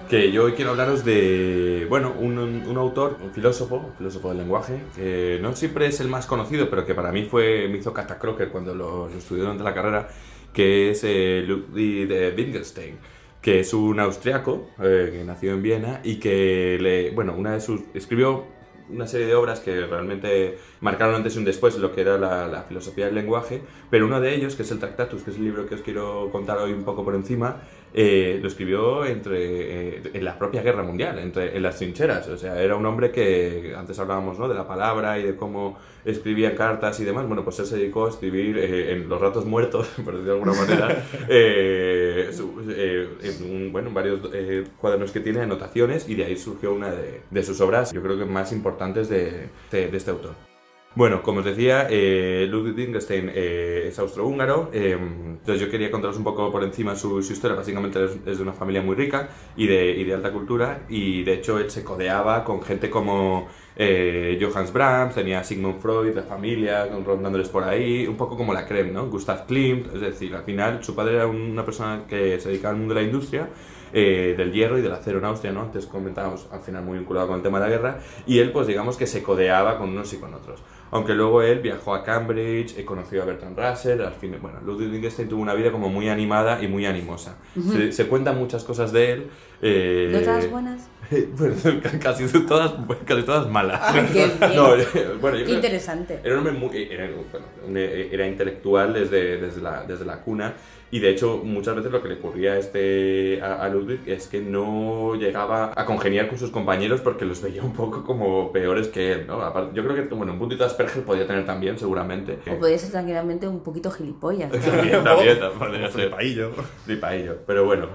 Que 0.09 0.33
yo 0.33 0.47
hoy 0.47 0.55
quiero 0.55 0.73
hablaros 0.73 1.05
de, 1.05 1.87
bueno, 1.89 2.12
un, 2.18 2.37
un 2.37 2.77
autor, 2.79 3.18
un 3.23 3.31
filósofo, 3.31 3.77
un 3.77 3.95
filósofo 3.95 4.31
del 4.31 4.39
lenguaje, 4.39 4.83
que 4.97 5.39
no 5.41 5.55
siempre 5.55 5.87
es 5.87 6.01
el 6.01 6.09
más 6.09 6.27
conocido, 6.27 6.68
pero 6.68 6.85
que 6.85 6.97
para 6.97 7.12
mí 7.12 7.27
fue, 7.27 7.68
me 7.68 7.79
hizo 7.79 7.95
Kata 7.95 8.18
Crocker 8.18 8.49
cuando 8.49 8.75
lo, 8.75 9.09
lo 9.09 9.16
estudié 9.16 9.43
durante 9.43 9.62
la 9.62 9.73
carrera, 9.73 10.09
que 10.53 10.90
es 10.90 11.05
eh, 11.05 11.44
Ludwig 11.46 12.09
de 12.09 12.34
Wittgenstein, 12.36 12.98
que 13.40 13.61
es 13.61 13.72
un 13.72 14.01
austriaco 14.01 14.70
eh, 14.82 15.11
que 15.12 15.24
nació 15.24 15.53
en 15.53 15.62
Viena 15.62 16.01
y 16.05 16.16
que, 16.16 16.78
le, 16.80 17.11
bueno, 17.11 17.34
una 17.36 17.53
de 17.53 17.61
sus, 17.61 17.82
escribió 17.94 18.44
una 18.90 19.07
serie 19.07 19.26
de 19.26 19.34
obras 19.34 19.61
que 19.61 19.86
realmente 19.86 20.59
marcaron 20.80 21.14
antes 21.14 21.37
y 21.37 21.38
un 21.38 21.45
después 21.45 21.76
lo 21.79 21.92
que 21.95 22.00
era 22.00 22.18
la, 22.18 22.49
la 22.49 22.64
filosofía 22.64 23.07
del 23.07 23.14
lenguaje, 23.14 23.62
pero 23.88 24.07
uno 24.07 24.20
de 24.20 24.34
ellos, 24.34 24.57
que 24.57 24.62
es 24.62 24.70
el 24.72 24.79
Tractatus, 24.79 25.22
que 25.22 25.30
es 25.30 25.37
el 25.37 25.45
libro 25.45 25.66
que 25.66 25.76
os 25.76 25.83
quiero 25.83 26.29
contar 26.33 26.58
hoy 26.58 26.72
un 26.72 26.83
poco 26.83 27.04
por 27.04 27.14
encima, 27.14 27.62
eh, 27.95 28.38
lo 28.41 28.49
escribió 28.49 29.04
entre, 29.04 29.96
eh, 29.99 30.03
en 30.14 30.25
la 30.25 30.38
propia 30.38 30.62
guerra 30.62 30.83
mundial, 30.83 31.18
entre, 31.18 31.57
en 31.57 31.62
las 31.62 31.76
trincheras. 31.76 32.29
O 32.29 32.37
sea, 32.38 32.61
era 32.62 32.76
un 32.76 32.87
hombre 32.87 33.11
que 33.11 33.75
antes 33.76 33.99
hablábamos 33.99 34.38
¿no? 34.38 34.49
de 34.49 34.54
la 34.54 34.67
palabra 34.67 35.18
y 35.18 35.22
de 35.25 35.37
cómo 35.37 35.79
escribía 36.04 36.54
cartas 36.54 36.99
y 37.00 37.04
demás. 37.04 37.26
Bueno, 37.26 37.45
pues 37.45 37.58
él 37.58 37.67
se 37.67 37.76
dedicó 37.76 38.07
a 38.07 38.11
escribir 38.11 38.58
eh, 38.58 38.92
en 38.92 39.08
los 39.08 39.21
ratos 39.21 39.45
muertos, 39.45 39.88
por 40.04 40.14
decirlo 40.14 40.25
de 40.25 40.33
alguna 40.33 40.53
manera, 40.53 41.04
eh, 41.29 42.30
eh, 42.68 43.08
en 43.22 43.50
un- 43.50 43.72
bueno, 43.72 43.88
en 43.88 43.95
varios 43.95 44.21
eh, 44.33 44.64
cuadernos 44.79 45.11
que 45.12 45.21
tiene, 45.21 45.41
anotaciones, 45.41 46.08
y 46.08 46.14
de 46.14 46.25
ahí 46.25 46.37
surgió 46.37 46.72
una 46.72 46.91
de, 46.91 47.22
de 47.30 47.42
sus 47.42 47.61
obras, 47.61 47.92
yo 47.92 48.03
creo 48.03 48.18
que 48.18 48.25
más 48.25 48.53
importantes 48.53 49.08
de, 49.08 49.49
de- 49.71 49.88
de 49.88 49.96
este 49.96 50.11
autor. 50.11 50.50
Bueno, 50.96 51.22
como 51.22 51.38
os 51.38 51.45
decía, 51.45 51.87
eh, 51.88 52.49
Ludwig 52.50 52.75
Wittgenstein 52.75 53.30
eh, 53.33 53.84
es 53.87 53.99
austrohúngaro, 54.00 54.71
eh, 54.72 54.99
entonces 54.99 55.61
yo 55.64 55.71
quería 55.71 55.88
contaros 55.88 56.17
un 56.17 56.25
poco 56.25 56.50
por 56.50 56.64
encima 56.64 56.96
su, 56.96 57.21
historia, 57.21 57.57
básicamente 57.57 58.04
es, 58.04 58.37
de 58.38 58.42
una 58.42 58.53
familia 58.53 58.83
muy 58.83 58.96
rica 58.96 59.29
y 59.57 59.68
de, 59.68 60.12
alta 60.12 60.33
cultura, 60.33 60.83
y 60.88 61.22
de 61.22 61.34
hecho 61.34 61.61
él 61.61 61.71
se 61.71 61.84
codeaba 61.84 62.42
con 62.42 62.61
gente 62.61 62.91
como 62.91 63.46
eh, 63.76 64.37
Johannes 64.41 64.72
Brahms, 64.72 65.14
tenía 65.14 65.45
Sigmund 65.45 65.80
Freud, 65.80 66.12
la 66.12 66.25
familia, 66.25 66.87
rondándoles 66.87 67.49
por 67.49 67.62
ahí, 67.62 68.08
un 68.08 68.17
poco 68.17 68.37
como 68.37 68.53
la 68.53 68.67
creme. 68.67 68.91
Gustav 69.03 69.46
Klimt, 69.46 69.95
es 69.95 70.00
decir, 70.00 70.34
al 70.34 70.42
final 70.42 70.83
su 70.83 70.96
padre 70.96 71.14
era 71.14 71.29
una 71.29 71.64
persona 71.64 72.03
que 72.08 72.41
se 72.41 72.49
dedicaba 72.49 72.72
al 72.72 72.80
mundo 72.80 72.95
de 72.95 73.03
la 73.03 73.07
industria, 73.07 73.49
eh, 73.92 74.34
del 74.37 74.53
hierro 74.53 74.79
y 74.79 74.83
del 74.83 74.92
acero 74.92 75.18
en 75.18 75.25
Austria, 75.25 75.53
¿no? 75.53 75.62
Antes 75.62 75.87
comentábamos, 75.87 76.46
al 76.53 76.61
final 76.61 76.84
muy 76.84 76.99
vinculado 76.99 77.26
con 77.26 77.37
el 77.37 77.42
tema 77.42 77.58
de 77.58 77.64
la 77.67 77.71
guerra, 77.71 77.99
y 78.26 78.38
él, 78.38 78.53
pues 78.53 78.67
digamos 78.67 78.96
que 78.96 79.07
se 79.07 79.22
codeaba 79.22 79.79
con 79.79 79.88
unos 79.88 80.12
y 80.12 80.18
con 80.18 80.34
otros. 80.34 80.62
Aunque 80.92 81.14
luego 81.14 81.41
él 81.42 81.61
viajó 81.61 81.95
a 81.95 82.03
Cambridge, 82.03 82.76
eh, 82.76 82.84
conoció 82.84 83.22
a 83.22 83.25
Bertrand 83.25 83.57
Russell, 83.57 84.00
al 84.00 84.14
fin, 84.14 84.37
bueno, 84.42 84.58
Ludwig 84.64 84.91
Wittgenstein 84.91 85.29
tuvo 85.29 85.41
una 85.41 85.54
vida 85.54 85.71
como 85.71 85.88
muy 85.88 86.08
animada 86.08 86.61
y 86.62 86.67
muy 86.68 86.84
animosa. 86.84 87.37
se, 87.72 87.92
se 87.92 88.07
cuentan 88.08 88.37
muchas 88.38 88.64
cosas 88.64 88.91
de 88.92 89.12
él. 89.12 89.26
eh, 89.62 90.08
¿De 90.11 90.18
otras 90.18 90.50
buenas? 90.50 90.88
bueno, 91.38 91.54
casi 92.03 92.26
todas, 92.45 92.72
casi 93.04 93.22
todas 93.22 93.49
malas. 93.49 93.80
Ay, 93.84 94.08
qué. 94.12 94.30
No, 94.57 94.75
eh, 94.75 94.87
bueno, 95.21 95.38
Qué 95.45 95.53
interesante. 95.53 96.21
era 96.25 96.33
un 96.34 96.38
hombre 96.46 96.53
muy, 96.54 96.76
era, 96.91 97.08
bueno, 97.30 97.46
un- 97.68 97.76
era 97.76 98.26
intelectual 98.26 98.92
desde, 98.92 99.37
desde, 99.41 99.61
la, 99.61 99.84
desde 99.84 100.04
la 100.04 100.21
cuna 100.22 100.54
y 100.91 100.99
de 101.00 101.11
hecho 101.11 101.41
muchas 101.45 101.76
veces 101.76 101.92
lo 101.92 102.03
que 102.03 102.08
le 102.08 102.14
ocurría 102.14 102.53
a, 102.53 102.58
este, 102.58 103.41
a, 103.42 103.62
a 103.62 103.68
Ludwig 103.68 104.00
es 104.07 104.26
que 104.26 104.41
no 104.41 105.14
llegaba 105.14 105.72
a 105.75 105.84
congeniar 105.84 106.29
con 106.29 106.38
sus 106.38 106.50
compañeros 106.50 107.00
porque 107.00 107.25
los 107.25 107.41
veía 107.42 107.62
un 107.62 107.72
poco 107.72 108.04
como 108.04 108.53
peores 108.53 108.88
que 108.88 109.12
él, 109.12 109.26
¿no? 109.26 109.41
Aparte, 109.42 109.71
yo 109.75 109.84
creo 109.84 109.95
que 109.95 110.14
bueno, 110.14 110.33
un 110.33 110.38
puntito 110.38 110.64
de 110.64 110.71
Asperger 110.71 111.04
podía 111.04 111.26
tener 111.26 111.46
también, 111.46 111.79
seguramente. 111.79 112.38
O 112.50 112.58
podría 112.58 112.79
ser 112.79 112.91
tranquilamente 112.91 113.46
un 113.46 113.61
poquito 113.61 113.91
gilipollas. 113.91 114.53
¿no? 114.53 114.58
También, 114.58 115.03
también, 115.04 115.58
podría 115.58 115.91
ser. 115.91 115.91
flipaillo. 116.08 116.50
Flipaillo, 116.84 117.37
pero 117.46 117.64
bueno. 117.64 117.88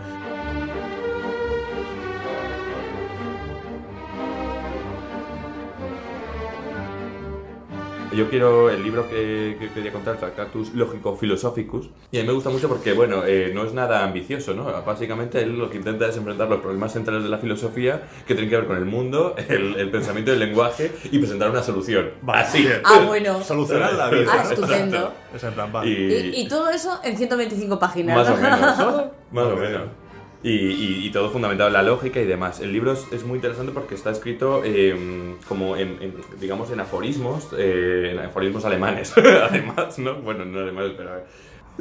Yo 8.16 8.30
quiero 8.30 8.70
el 8.70 8.82
libro 8.82 9.10
que, 9.10 9.58
que 9.60 9.70
quería 9.70 9.92
contar, 9.92 10.18
Tractatus 10.18 10.74
Logico 10.74 11.18
Philosophicus, 11.18 11.90
y 12.12 12.18
a 12.18 12.22
mí 12.22 12.28
me 12.28 12.34
gusta 12.34 12.50
mucho 12.50 12.70
porque, 12.70 12.94
bueno, 12.94 13.24
eh, 13.26 13.52
no 13.54 13.66
es 13.66 13.74
nada 13.74 14.06
ambicioso, 14.06 14.54
¿no? 14.54 14.64
Básicamente 14.84 15.42
él 15.42 15.58
lo 15.58 15.70
que 15.70 15.78
intenta 15.78 16.08
es 16.08 16.16
enfrentar 16.16 16.48
los 16.48 16.62
problemas 16.62 16.94
centrales 16.94 17.24
de 17.24 17.30
la 17.30 17.40
filosofía 17.40 18.04
que 18.26 18.34
tienen 18.34 18.50
que 18.50 18.56
ver 18.56 18.68
con 18.68 18.78
el 18.78 18.86
mundo, 18.86 19.36
el, 19.50 19.76
el 19.76 19.92
pensamiento 19.92 20.32
y 20.32 20.36
el 20.36 20.40
lenguaje 20.40 20.92
y 21.12 21.20
presentar 21.20 21.50
una 21.50 21.62
solución. 21.62 22.12
Así. 22.28 22.68
Ah, 22.84 23.04
bueno. 23.06 23.44
Solucionar 23.44 23.94
la 23.94 24.10
vida. 24.10 24.32
Ah, 24.32 24.44
estupendo. 24.50 25.14
Es 25.36 25.44
en 25.44 25.54
plan, 25.54 25.70
vale. 25.70 25.90
Y, 25.92 26.42
y 26.44 26.48
todo 26.48 26.70
eso 26.70 27.02
en 27.04 27.18
125 27.18 27.78
páginas. 27.78 28.16
Más 28.16 28.30
o 28.30 28.36
¿no? 28.38 28.42
menos. 28.42 29.06
Más 29.32 29.46
o 29.48 29.56
menos. 29.58 30.05
Y, 30.48 30.52
y- 30.52 31.08
y 31.08 31.12
todo 31.12 31.32
fundamentado 31.32 31.70
en 31.70 31.74
la 31.74 31.82
lógica 31.82 32.20
y 32.20 32.26
demás. 32.26 32.60
El 32.60 32.72
libro 32.72 32.92
es, 32.92 33.06
es 33.12 33.24
muy 33.24 33.38
interesante 33.38 33.72
porque 33.72 33.96
está 33.96 34.12
escrito 34.12 34.62
eh, 34.64 35.36
como 35.48 35.76
en, 35.76 35.98
en, 36.02 36.14
digamos, 36.40 36.70
en 36.70 36.80
aforismos, 36.82 37.48
eh, 37.58 38.12
en 38.14 38.20
aforismos 38.20 38.64
alemanes, 38.64 39.12
además, 39.18 39.98
¿no? 39.98 40.16
Bueno, 40.22 40.46
no 40.46 40.60
alemanes, 40.60 40.92
pero... 40.96 41.24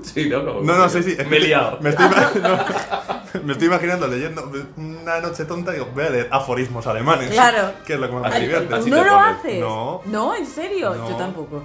Sí, 0.03 0.28
¿no? 0.31 0.45
Como- 0.47 0.62
No, 0.62 0.78
no, 0.78 0.89
sí, 0.89 1.03
sí. 1.03 1.15
Me 1.28 1.36
he 1.36 1.41
liado. 1.41 1.78
Me 1.82 1.91
estoy, 1.91 2.07
no, 2.43 2.59
me 3.45 3.53
estoy 3.53 3.66
imaginando 3.69 4.07
leyendo 4.09 4.51
una 4.78 5.20
noche 5.20 5.45
tonta 5.45 5.73
y 5.73 5.74
digo, 5.74 5.89
voy 5.95 6.05
a 6.05 6.11
leer 6.11 6.28
aforismos 6.32 6.86
alemanes. 6.86 7.31
Claro. 7.32 7.70
Que 7.86 7.95
es 7.95 8.01
lo 8.01 8.07
que 8.09 8.15
más 8.15 8.32
me 8.32 8.41
divierte. 8.41 8.70
¿No 8.70 9.05
lo 9.05 9.11
pones. 9.12 9.36
haces? 9.39 9.61
No. 9.61 10.01
No, 10.07 10.35
¿en 10.35 10.47
serio? 10.47 10.95
No. 10.95 11.11
Yo 11.11 11.16
tampoco. 11.16 11.65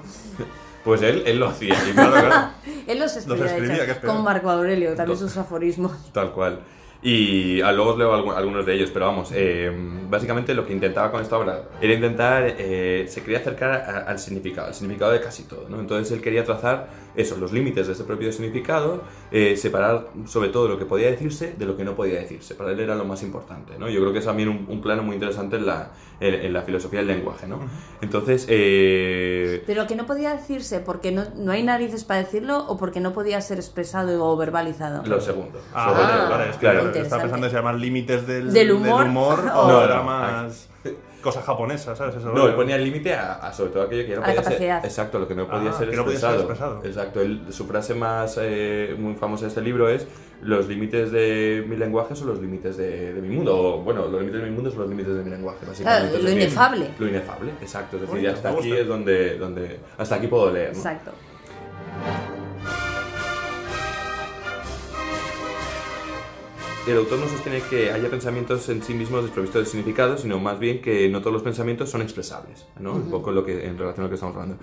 Pues 0.83 1.01
él, 1.01 1.23
él 1.25 1.39
lo 1.39 1.47
hacía. 1.47 1.75
Y 1.89 1.93
claro, 1.93 2.11
claro, 2.11 2.49
Él 2.87 2.99
los 2.99 3.15
escribía, 3.15 3.83
hecho, 3.85 4.01
como 4.05 4.21
Marco 4.23 4.49
Aurelio, 4.49 4.95
también 4.95 5.17
sus 5.17 5.35
aforismos. 5.37 5.93
Tal 6.11 6.31
cual. 6.33 6.59
Y 7.01 7.61
ah, 7.61 7.71
luego 7.71 7.91
os 7.91 7.97
leo 7.97 8.13
algu- 8.13 8.35
algunos 8.35 8.65
de 8.65 8.73
ellos, 8.75 8.91
pero 8.91 9.05
vamos, 9.05 9.31
eh, 9.33 9.71
básicamente 10.09 10.53
lo 10.53 10.65
que 10.65 10.73
intentaba 10.73 11.09
con 11.11 11.21
esta 11.21 11.37
obra 11.37 11.63
era 11.81 11.93
intentar, 11.93 12.55
eh, 12.57 13.05
se 13.07 13.21
quería 13.21 13.37
acercar 13.39 13.71
a- 13.71 13.99
al 14.09 14.19
significado, 14.19 14.67
al 14.67 14.73
significado 14.73 15.13
de 15.13 15.21
casi 15.21 15.43
todo, 15.43 15.67
¿no? 15.69 15.79
Entonces 15.79 16.11
él 16.11 16.21
quería 16.21 16.43
trazar 16.43 16.89
eso, 17.15 17.37
los 17.37 17.51
límites 17.51 17.87
de 17.87 17.93
ese 17.93 18.03
propio 18.03 18.31
significado, 18.31 19.03
eh, 19.31 19.55
separar 19.57 20.07
sobre 20.25 20.49
todo 20.49 20.67
lo 20.67 20.77
que 20.79 20.85
podía 20.85 21.07
decirse 21.11 21.53
de 21.57 21.65
lo 21.65 21.75
que 21.75 21.83
no 21.83 21.95
podía 21.95 22.19
decirse. 22.19 22.55
Para 22.55 22.71
él 22.71 22.79
era 22.79 22.95
lo 22.95 23.05
más 23.05 23.23
importante, 23.23 23.77
¿no? 23.79 23.89
Yo 23.89 23.99
creo 24.01 24.13
que 24.13 24.19
es 24.19 24.25
también 24.25 24.49
un, 24.49 24.65
un 24.69 24.81
plano 24.81 25.03
muy 25.03 25.15
interesante 25.15 25.57
en 25.57 25.65
la, 25.65 25.91
en, 26.19 26.33
en 26.35 26.53
la 26.53 26.61
filosofía 26.61 26.99
del 26.99 27.07
lenguaje, 27.07 27.47
¿no? 27.47 27.59
Entonces, 28.01 28.45
eh, 28.49 29.63
Pero 29.65 29.87
que 29.87 29.95
no 29.95 30.05
podía 30.05 30.33
decirse 30.35 30.79
porque 30.79 31.11
no, 31.11 31.23
no 31.35 31.51
hay 31.51 31.63
narices 31.63 32.03
para 32.03 32.21
decirlo 32.23 32.65
o 32.67 32.77
porque 32.77 32.99
no 32.99 33.13
podía 33.13 33.41
ser 33.41 33.57
expresado 33.57 34.25
o 34.25 34.37
verbalizado. 34.37 35.03
lo 35.05 35.19
segundo. 35.19 35.59
Ah, 35.73 35.89
Sobre 35.89 36.03
vale, 36.37 36.49
es 36.51 36.55
que 36.55 36.59
Claro. 36.59 36.79
yo 36.79 36.87
estaba 36.87 36.97
Interesante. 36.99 37.21
pensando 37.23 37.45
en 37.47 37.51
se 37.51 37.57
llaman 37.57 37.81
límites 37.81 38.27
del, 38.27 38.53
¿Del 38.53 38.71
humor? 38.71 39.05
o 39.55 39.67
No, 39.67 39.83
era 39.83 39.97
no. 39.97 40.03
más 40.03 40.69
cosa 41.21 41.41
japonesa, 41.41 41.95
¿sabes? 41.95 42.15
Eso 42.15 42.31
No, 42.33 42.47
él 42.47 42.55
ponía 42.55 42.75
el 42.75 42.83
límite 42.83 43.13
a, 43.13 43.33
a 43.35 43.53
sobre 43.53 43.71
todo 43.71 43.83
aquello 43.83 44.05
que 44.07 44.15
no 44.15 44.23
A 44.23 44.27
la 44.27 44.27
podía 44.27 44.41
ser. 44.43 44.43
capacidad. 44.53 44.85
Exacto, 44.85 45.19
lo 45.19 45.27
que 45.27 45.35
no 45.35 45.47
podía, 45.47 45.69
Ah, 45.71 45.73
ser, 45.77 45.89
que 45.89 45.95
no 45.95 46.05
podía 46.05 46.19
ser 46.19 46.33
expresado. 46.35 46.81
Exacto, 46.83 47.21
él- 47.21 47.41
su 47.49 47.65
frase 47.65 47.93
más 47.95 48.37
eh, 48.41 48.95
muy 48.97 49.15
famosa 49.15 49.43
de 49.43 49.49
este 49.49 49.61
libro 49.61 49.89
es: 49.89 50.07
Los 50.41 50.67
límites 50.67 51.11
de 51.11 51.65
mi 51.67 51.75
lenguaje 51.75 52.15
son 52.15 52.27
los 52.27 52.39
límites 52.39 52.77
de, 52.77 53.13
de 53.13 53.21
mi 53.21 53.29
mundo. 53.35 53.57
O, 53.57 53.81
bueno, 53.81 54.07
los 54.07 54.19
límites 54.21 54.41
de 54.41 54.47
mi 54.49 54.55
mundo 54.55 54.69
son 54.71 54.79
los 54.81 54.89
límites 54.89 55.15
de 55.15 55.23
mi 55.23 55.29
lenguaje, 55.29 55.65
básicamente. 55.65 56.09
Claro, 56.09 56.23
lo 56.23 56.31
inefable. 56.31 56.89
Lo 56.97 57.07
inefable, 57.07 57.51
exacto. 57.61 57.97
Es 57.97 58.09
decir, 58.09 58.29
hasta 58.29 58.49
aquí 58.51 58.71
es 58.71 58.87
donde, 58.87 59.37
donde. 59.37 59.79
Hasta 59.97 60.15
aquí 60.15 60.27
puedo 60.27 60.51
leer. 60.51 60.71
¿no? 60.71 60.77
Exacto. 60.77 61.11
El 66.87 66.97
autor 66.97 67.19
no 67.19 67.27
sostiene 67.27 67.61
que 67.69 67.91
haya 67.91 68.09
pensamientos 68.09 68.67
en 68.69 68.81
sí 68.81 68.95
mismos 68.95 69.21
desprovistos 69.23 69.63
de 69.65 69.69
significado, 69.69 70.17
sino 70.17 70.39
más 70.39 70.57
bien 70.57 70.81
que 70.81 71.07
no 71.09 71.19
todos 71.19 71.33
los 71.33 71.43
pensamientos 71.43 71.91
son 71.91 72.01
expresables, 72.01 72.65
¿no? 72.79 72.93
Un 72.93 73.11
poco 73.11 73.31
lo 73.31 73.45
que, 73.45 73.67
en 73.67 73.77
relación 73.77 73.99
a 73.99 74.03
lo 74.05 74.09
que 74.09 74.15
estamos 74.15 74.35
hablando. 74.35 74.57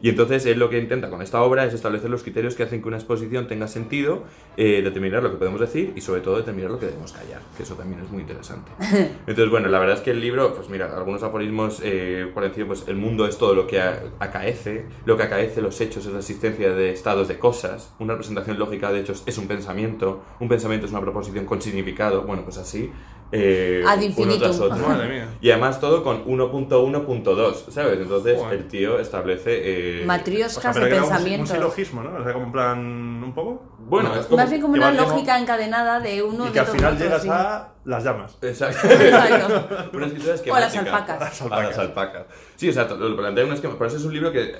Y 0.00 0.08
entonces 0.08 0.46
él 0.46 0.60
lo 0.60 0.70
que 0.70 0.78
intenta 0.78 1.10
con 1.10 1.22
esta 1.22 1.42
obra 1.42 1.64
es 1.64 1.74
establecer 1.74 2.08
los 2.08 2.22
criterios 2.22 2.54
que 2.54 2.62
hacen 2.62 2.82
que 2.82 2.88
una 2.88 2.98
exposición 2.98 3.48
tenga 3.48 3.66
sentido, 3.66 4.22
eh, 4.56 4.80
determinar 4.84 5.24
lo 5.24 5.32
que 5.32 5.38
podemos 5.38 5.58
decir 5.60 5.92
y 5.96 6.02
sobre 6.02 6.20
todo 6.20 6.36
determinar 6.36 6.70
lo 6.70 6.78
que 6.78 6.86
debemos 6.86 7.12
callar, 7.12 7.40
que 7.56 7.64
eso 7.64 7.74
también 7.74 8.00
es 8.04 8.10
muy 8.12 8.20
interesante. 8.20 8.70
Entonces, 9.26 9.50
bueno, 9.50 9.68
la 9.68 9.80
verdad 9.80 9.96
es 9.96 10.02
que 10.02 10.12
el 10.12 10.20
libro, 10.20 10.54
pues 10.54 10.68
mira, 10.68 10.96
algunos 10.96 11.24
aforismos 11.24 11.80
eh, 11.82 12.30
por 12.32 12.44
encima, 12.44 12.68
pues 12.68 12.84
el 12.86 12.96
mundo 12.96 13.26
es 13.26 13.38
todo 13.38 13.54
lo 13.56 13.66
que 13.66 13.80
a- 13.80 14.04
acaece, 14.20 14.84
lo 15.04 15.16
que 15.16 15.24
acaece 15.24 15.60
los 15.60 15.80
hechos 15.80 16.06
es 16.06 16.12
la 16.12 16.20
existencia 16.20 16.72
de 16.74 16.92
estados 16.92 17.26
de 17.26 17.38
cosas, 17.40 17.92
una 17.98 18.12
representación 18.12 18.56
lógica 18.58 18.92
de 18.92 19.00
hechos 19.00 19.24
es 19.26 19.36
un 19.38 19.48
pensamiento, 19.48 20.22
un 20.38 20.48
pensamiento 20.48 20.86
es 20.86 20.92
una 20.92 21.00
proposición 21.00 21.44
con 21.44 21.60
significado, 21.62 22.22
bueno, 22.22 22.42
pues 22.44 22.58
así, 22.58 22.92
eh, 23.34 23.82
Ad 23.86 23.96
uno 23.96 24.04
infinitum. 24.04 24.38
tras 24.40 24.60
otro. 24.60 24.76
Madre 24.88 25.08
mía. 25.08 25.28
Y 25.40 25.50
además 25.50 25.80
todo 25.80 26.02
con 26.04 26.26
1.1.2, 26.26 27.70
¿sabes? 27.70 27.98
Entonces 28.00 28.38
Joder. 28.38 28.58
el 28.58 28.68
tío 28.68 28.98
establece... 28.98 30.00
eh, 30.00 30.02
O 30.02 30.06
Matrioscas 30.06 30.62
sea, 30.62 30.72
pero 30.72 30.84
de 30.84 30.90
era 30.92 31.00
un- 31.00 31.04
Un 31.04 31.10
pensamientos. 31.14 31.48
silogismo, 31.50 32.02
¿no? 32.02 32.18
O 32.20 32.22
sea, 32.24 32.32
como 32.34 32.44
en 32.46 32.52
plan, 32.52 32.78
un 33.24 33.32
poco. 33.34 33.62
bueno, 33.78 34.14
es 34.14 34.26
como... 34.26 34.36
Más 34.36 34.50
bien 34.50 34.60
como 34.60 34.74
una 34.74 34.94
como- 34.94 35.08
lógica 35.10 35.38
encadenada 35.38 36.00
de 36.00 36.22
uno 36.22 36.44
Y 36.44 36.48
de 36.48 36.52
que 36.52 36.60
al 36.60 36.66
final 36.66 36.92
otros, 36.94 37.00
llegas 37.06 37.22
sí. 37.22 37.28
a 37.30 37.68
las 37.84 38.04
llamas. 38.04 38.36
Exacto. 38.42 38.86
Exacto. 38.90 39.88
Una 39.96 40.06
escritura 40.06 40.34
O 40.50 40.54
a 40.54 40.60
las 40.60 40.76
alpacas. 40.76 41.42
A 41.42 41.62
las 41.62 41.78
alpacas. 41.78 42.26
Sí, 42.56 42.68
exacto. 42.68 42.96
Lo 42.96 43.16
plantea 43.16 43.46
un 43.46 43.52
esquema. 43.54 43.76
Por 43.78 43.86
eso 43.86 43.96
es 43.96 44.04
un 44.04 44.12
libro 44.12 44.30
que 44.30 44.52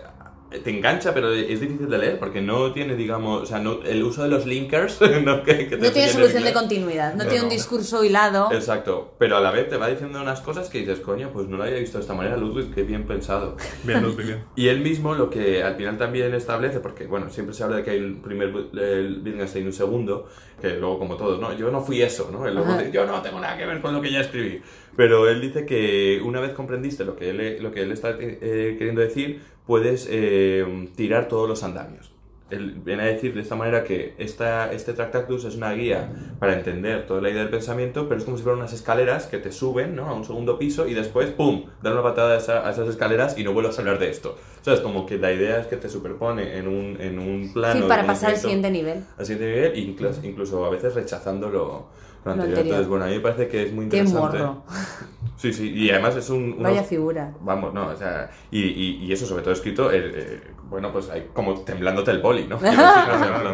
te 0.61 0.71
engancha, 0.71 1.15
pero 1.15 1.33
es 1.33 1.61
difícil 1.61 1.89
de 1.89 1.99
leer 1.99 2.19
porque 2.19 2.41
no 2.41 2.73
tiene, 2.73 2.95
digamos, 2.97 3.43
o 3.43 3.47
sea, 3.47 3.59
no, 3.59 3.83
el 3.85 4.03
uso 4.03 4.23
de 4.23 4.29
los 4.29 4.47
linkers 4.47 5.01
no, 5.25 5.43
que, 5.43 5.69
que 5.69 5.77
te 5.77 5.79
No 5.79 5.91
tiene 5.93 6.09
solución 6.09 6.43
de 6.43 6.51
inglés. 6.51 6.55
continuidad, 6.55 7.15
no 7.15 7.25
No, 7.25 7.31
tiene 7.31 7.45
un 7.45 7.51
discurso 7.51 8.05
hilado. 8.05 8.53
Exacto, 8.53 9.15
pero 9.19 9.37
a 9.37 9.41
la 9.41 9.51
vez 9.51 9.69
te 9.69 9.77
va 9.77 9.89
diciendo 9.89 10.21
unas 10.21 10.41
cosas 10.41 10.69
que 10.69 10.79
dices, 10.79 11.01
coño, 11.01 11.31
pues 11.33 11.49
no 11.49 11.57
lo 11.57 11.65
había 11.65 11.79
visto 11.79 11.99
de 11.99 12.03
esta 12.03 12.15
manera, 12.15 12.37
Ludwig, 12.37 12.75
qué 12.75 12.83
bien 12.83 13.05
pensado. 13.07 13.57
Bien, 13.85 14.03
Ludwig, 14.03 14.27
bien. 14.27 14.45
Y 14.57 14.69
él 14.69 14.81
mismo 14.81 15.15
lo 15.15 15.29
que 15.31 15.63
al 15.63 15.75
final 15.77 15.99
también 15.99 16.35
establece, 16.35 16.81
porque 16.81 17.07
bueno, 17.07 17.31
siempre 17.31 17.55
se 17.55 17.65
habla 17.65 17.77
de 17.77 17.83
que 17.85 17.91
hay 17.91 18.01
un 18.01 18.23
primer 18.23 18.49
el 18.49 19.23
Wittgenstein 19.25 19.65
y 19.65 19.67
un 19.69 19.73
segundo, 19.73 20.29
que 20.61 20.71
luego 20.77 20.99
como 20.99 21.17
todos, 21.17 21.41
¿no? 21.41 21.53
Yo 21.57 21.71
no 21.71 21.81
fui 21.81 22.03
eso, 22.03 22.31
¿no? 22.33 22.47
Él 22.47 22.55
luego 22.55 22.71
Ajá. 22.71 22.79
dice, 22.79 22.93
yo 22.93 23.05
no 23.07 23.21
tengo 23.23 23.41
nada 23.41 23.57
que 23.57 23.67
ver 23.67 23.81
con 23.81 23.93
lo 23.93 24.01
que 24.01 24.13
ya 24.13 24.21
escribí. 24.21 24.61
Pero 24.97 25.29
él 25.29 25.41
dice 25.41 25.65
que 25.65 26.21
una 26.23 26.41
vez 26.41 26.53
comprendiste 26.53 27.05
lo 27.05 27.17
que 27.17 27.31
él, 27.31 27.59
lo 27.63 27.73
que 27.73 27.83
él 27.83 27.93
está 27.93 28.11
eh, 28.21 28.77
queriendo 28.79 29.01
decir, 29.01 29.41
puedes 29.67 30.07
eh, 30.11 30.89
tirar 30.97 31.29
todos 31.29 31.49
los 31.49 31.63
andamios. 31.63 32.11
Él 32.51 32.83
viene 32.85 33.05
a 33.05 33.07
decir 33.07 33.33
de 33.33 33.41
esta 33.41 33.55
manera 33.57 33.83
que 33.83 34.15
esta, 34.19 34.71
este 34.75 34.93
Tractatus 34.93 35.47
es 35.47 35.57
una 35.57 35.73
guía 35.73 36.13
para 36.39 36.53
entender 36.53 37.07
toda 37.07 37.23
la 37.23 37.31
idea 37.31 37.41
del 37.41 37.49
pensamiento, 37.51 38.09
pero 38.09 38.19
es 38.19 38.25
como 38.27 38.37
si 38.37 38.43
fueran 38.43 38.59
unas 38.59 38.75
escaleras 38.75 39.25
que 39.27 39.39
te 39.39 39.51
suben 39.51 39.97
¿no? 39.97 40.07
a 40.11 40.13
un 40.13 40.23
segundo 40.27 40.59
piso 40.59 40.87
y 40.87 40.93
después, 40.93 41.31
¡pum!, 41.31 41.65
dar 41.83 41.95
una 41.95 42.03
patada 42.03 42.35
a, 42.35 42.37
esa- 42.37 42.69
a 42.69 42.71
esas 42.71 42.89
escaleras 42.91 43.39
y 43.39 43.45
no 43.45 43.55
vuelvas 43.55 43.79
a 43.79 43.81
hablar 43.81 43.99
de 43.99 44.11
esto. 44.11 44.37
O 44.61 44.65
sea, 44.65 44.75
es 44.75 44.81
como 44.81 45.07
que 45.07 45.17
la 45.17 45.33
idea 45.33 45.61
es 45.61 45.67
que 45.67 45.77
te 45.79 45.89
superpone 45.89 46.59
en 46.59 46.69
un, 46.69 47.01
en 47.01 47.19
un 47.19 47.55
plano. 47.55 47.81
Sí, 47.81 47.89
para 47.89 48.05
pasar 48.07 48.33
al 48.33 48.37
siguiente 48.37 48.71
nivel. 48.71 49.03
al 49.17 49.25
siguiente 49.25 49.55
nivel, 49.55 49.79
incluso, 49.79 50.21
incluso 50.23 50.65
a 50.67 50.69
veces 50.69 50.95
rechazando 50.95 51.89
lo, 52.25 52.33
anterior. 52.33 52.59
Entonces, 52.61 52.89
bueno, 52.89 53.05
a 53.05 53.09
mí 53.09 53.15
me 53.15 53.21
parece 53.21 53.49
que 53.49 53.63
es 53.65 53.73
muy 53.73 53.89
Qué 53.89 53.99
interesante. 53.99 54.39
morro. 54.39 54.63
Sí, 55.37 55.53
sí, 55.53 55.73
y 55.73 55.91
además 55.91 56.15
es 56.17 56.31
un... 56.31 56.53
unos- 56.53 56.63
Vaya 56.63 56.85
figura. 56.85 57.33
Vamos, 57.41 57.75
no, 57.75 57.89
o 57.89 57.97
sea, 57.97 58.31
y, 58.51 58.61
y, 58.63 59.05
y 59.05 59.13
eso 59.13 59.27
sobre 59.27 59.43
todo 59.43 59.53
escrito, 59.53 59.91
eh, 59.91 60.13
eh, 60.15 60.41
bueno, 60.71 60.93
pues 60.93 61.11
hay 61.11 61.29
como 61.33 61.61
temblándote 61.63 62.11
el 62.13 62.21
boli, 62.21 62.47
¿no? 62.47 62.57
Decir, 62.61 62.79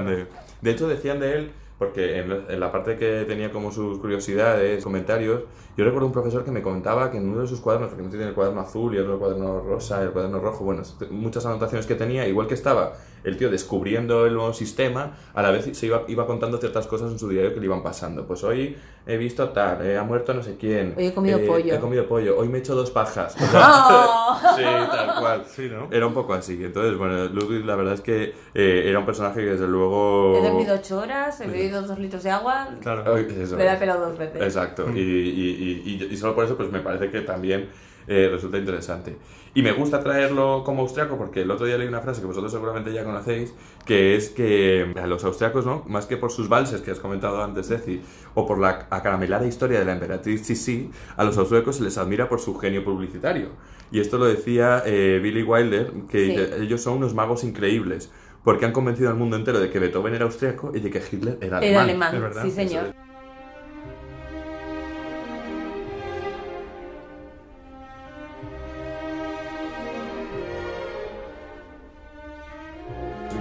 de, 0.06 0.26
de 0.60 0.70
hecho 0.70 0.86
decían 0.88 1.18
de 1.20 1.32
él, 1.34 1.50
porque 1.78 2.18
en, 2.18 2.28
la- 2.28 2.52
en 2.52 2.60
la 2.60 2.70
parte 2.72 2.96
que 2.96 3.24
tenía 3.26 3.50
como 3.50 3.70
sus 3.72 3.98
curiosidades, 4.00 4.82
comentarios, 4.84 5.42
yo 5.76 5.84
recuerdo 5.84 6.06
un 6.06 6.12
profesor 6.12 6.44
que 6.44 6.50
me 6.50 6.60
comentaba 6.60 7.10
que 7.10 7.18
en 7.18 7.28
uno 7.30 7.40
de 7.42 7.46
sus 7.46 7.60
cuadernos, 7.60 7.88
porque 7.90 8.02
no 8.04 8.10
tiene 8.10 8.26
el 8.26 8.34
cuaderno 8.34 8.60
azul 8.60 8.94
y 8.94 8.98
otro 8.98 9.14
el 9.14 9.18
cuaderno 9.20 9.60
rosa, 9.60 10.02
el 10.02 10.10
cuaderno 10.10 10.40
rojo, 10.40 10.64
bueno, 10.64 10.82
muchas 11.10 11.46
anotaciones 11.46 11.86
que 11.86 11.94
tenía, 11.94 12.26
igual 12.26 12.48
que 12.48 12.54
estaba 12.54 12.94
el 13.24 13.36
tío 13.36 13.50
descubriendo 13.50 14.26
el 14.26 14.34
nuevo 14.34 14.52
sistema, 14.52 15.12
a 15.34 15.42
la 15.42 15.50
vez 15.50 15.68
se 15.76 15.86
iba, 15.86 16.02
iba 16.08 16.26
contando 16.26 16.58
ciertas 16.58 16.86
cosas 16.86 17.10
en 17.12 17.18
su 17.18 17.28
diario 17.28 17.52
que 17.54 17.60
le 17.60 17.66
iban 17.66 17.82
pasando. 17.82 18.26
Pues 18.26 18.42
hoy 18.44 18.76
he 19.06 19.16
visto 19.16 19.48
tal, 19.50 19.84
eh, 19.86 19.96
ha 19.96 20.02
muerto 20.04 20.34
no 20.34 20.42
sé 20.42 20.56
quién. 20.58 20.94
Hoy 20.96 21.06
he 21.06 21.14
comido 21.14 21.38
eh, 21.38 21.46
pollo. 21.46 21.74
He 21.74 21.78
comido 21.80 22.06
pollo, 22.06 22.38
hoy 22.38 22.48
me 22.48 22.58
he 22.58 22.60
hecho 22.60 22.74
dos 22.74 22.90
pajas. 22.90 23.34
¡Oh! 23.54 24.38
Sí, 24.56 24.62
tal 24.64 25.20
cual. 25.20 25.44
Sí, 25.46 25.68
¿no? 25.70 25.88
Era 25.90 26.06
un 26.06 26.14
poco 26.14 26.32
así. 26.34 26.62
Entonces, 26.62 26.96
bueno, 26.96 27.26
Ludwig 27.26 27.64
la 27.64 27.76
verdad 27.76 27.94
es 27.94 28.00
que 28.00 28.34
eh, 28.54 28.84
era 28.86 28.98
un 28.98 29.06
personaje 29.06 29.40
que 29.40 29.50
desde 29.50 29.66
luego... 29.68 30.36
He 30.38 30.42
dormido 30.42 30.74
ocho 30.74 30.98
horas, 30.98 31.40
he 31.40 31.46
bebido 31.46 31.82
dos 31.82 31.98
litros 31.98 32.22
de 32.22 32.30
agua, 32.30 32.68
Claro. 32.80 33.16
Eso 33.16 33.56
me 33.56 33.64
la 33.64 33.74
he 33.74 33.76
pelado 33.78 34.08
dos 34.08 34.18
veces. 34.18 34.40
Exacto. 34.42 34.86
Y, 34.94 35.00
y- 35.00 35.82
y- 35.84 36.04
y- 36.04 36.08
y 36.12 36.16
solo 36.16 36.34
por 36.34 36.44
eso 36.44 36.56
pues 36.56 36.70
me 36.70 36.80
parece 36.80 37.10
que 37.10 37.20
también 37.22 37.68
eh, 38.06 38.28
resulta 38.32 38.58
interesante. 38.58 39.16
Y 39.54 39.62
me 39.62 39.72
gusta 39.72 40.00
traerlo 40.02 40.62
como 40.64 40.82
austriaco 40.82 41.16
porque 41.16 41.42
el 41.42 41.50
otro 41.50 41.66
día 41.66 41.78
leí 41.78 41.88
una 41.88 42.00
frase 42.00 42.20
que 42.20 42.26
vosotros 42.26 42.52
seguramente 42.52 42.92
ya 42.92 43.04
conocéis, 43.04 43.54
que 43.84 44.14
es 44.14 44.28
que 44.28 44.94
a 45.00 45.06
los 45.06 45.24
austriacos, 45.24 45.64
¿no? 45.66 45.84
Más 45.88 46.06
que 46.06 46.16
por 46.16 46.30
sus 46.30 46.48
valses 46.48 46.80
que 46.82 46.90
has 46.90 47.00
comentado 47.00 47.42
antes, 47.42 47.68
Ceci, 47.68 48.00
o 48.34 48.46
por 48.46 48.58
la 48.58 48.86
acaramelada 48.90 49.46
historia 49.46 49.78
de 49.78 49.84
la 49.84 49.92
emperatriz 49.92 50.46
Sisi, 50.46 50.90
a 51.16 51.24
los 51.24 51.38
austriacos 51.38 51.76
se 51.76 51.82
les 51.82 51.98
admira 51.98 52.28
por 52.28 52.40
su 52.40 52.56
genio 52.58 52.84
publicitario. 52.84 53.48
Y 53.90 54.00
esto 54.00 54.18
lo 54.18 54.26
decía 54.26 54.82
eh, 54.84 55.18
Billy 55.22 55.42
Wilder, 55.42 55.92
que 56.08 56.26
Sí. 56.26 56.62
ellos 56.62 56.82
son 56.82 56.98
unos 56.98 57.14
magos 57.14 57.42
increíbles. 57.44 58.10
Porque 58.44 58.64
han 58.64 58.72
convencido 58.72 59.10
al 59.10 59.16
mundo 59.16 59.36
entero 59.36 59.58
de 59.60 59.68
que 59.68 59.78
Beethoven 59.78 60.14
era 60.14 60.24
austriaco 60.24 60.70
y 60.74 60.80
de 60.80 60.90
que 60.90 60.98
Hitler 61.10 61.38
era 61.40 61.58
alemán. 61.58 61.62
Era 61.74 61.82
alemán, 61.82 62.14
es 62.14 62.20
verdad, 62.20 62.42
sí 62.42 62.48
eso 62.48 62.56
señor. 62.56 62.94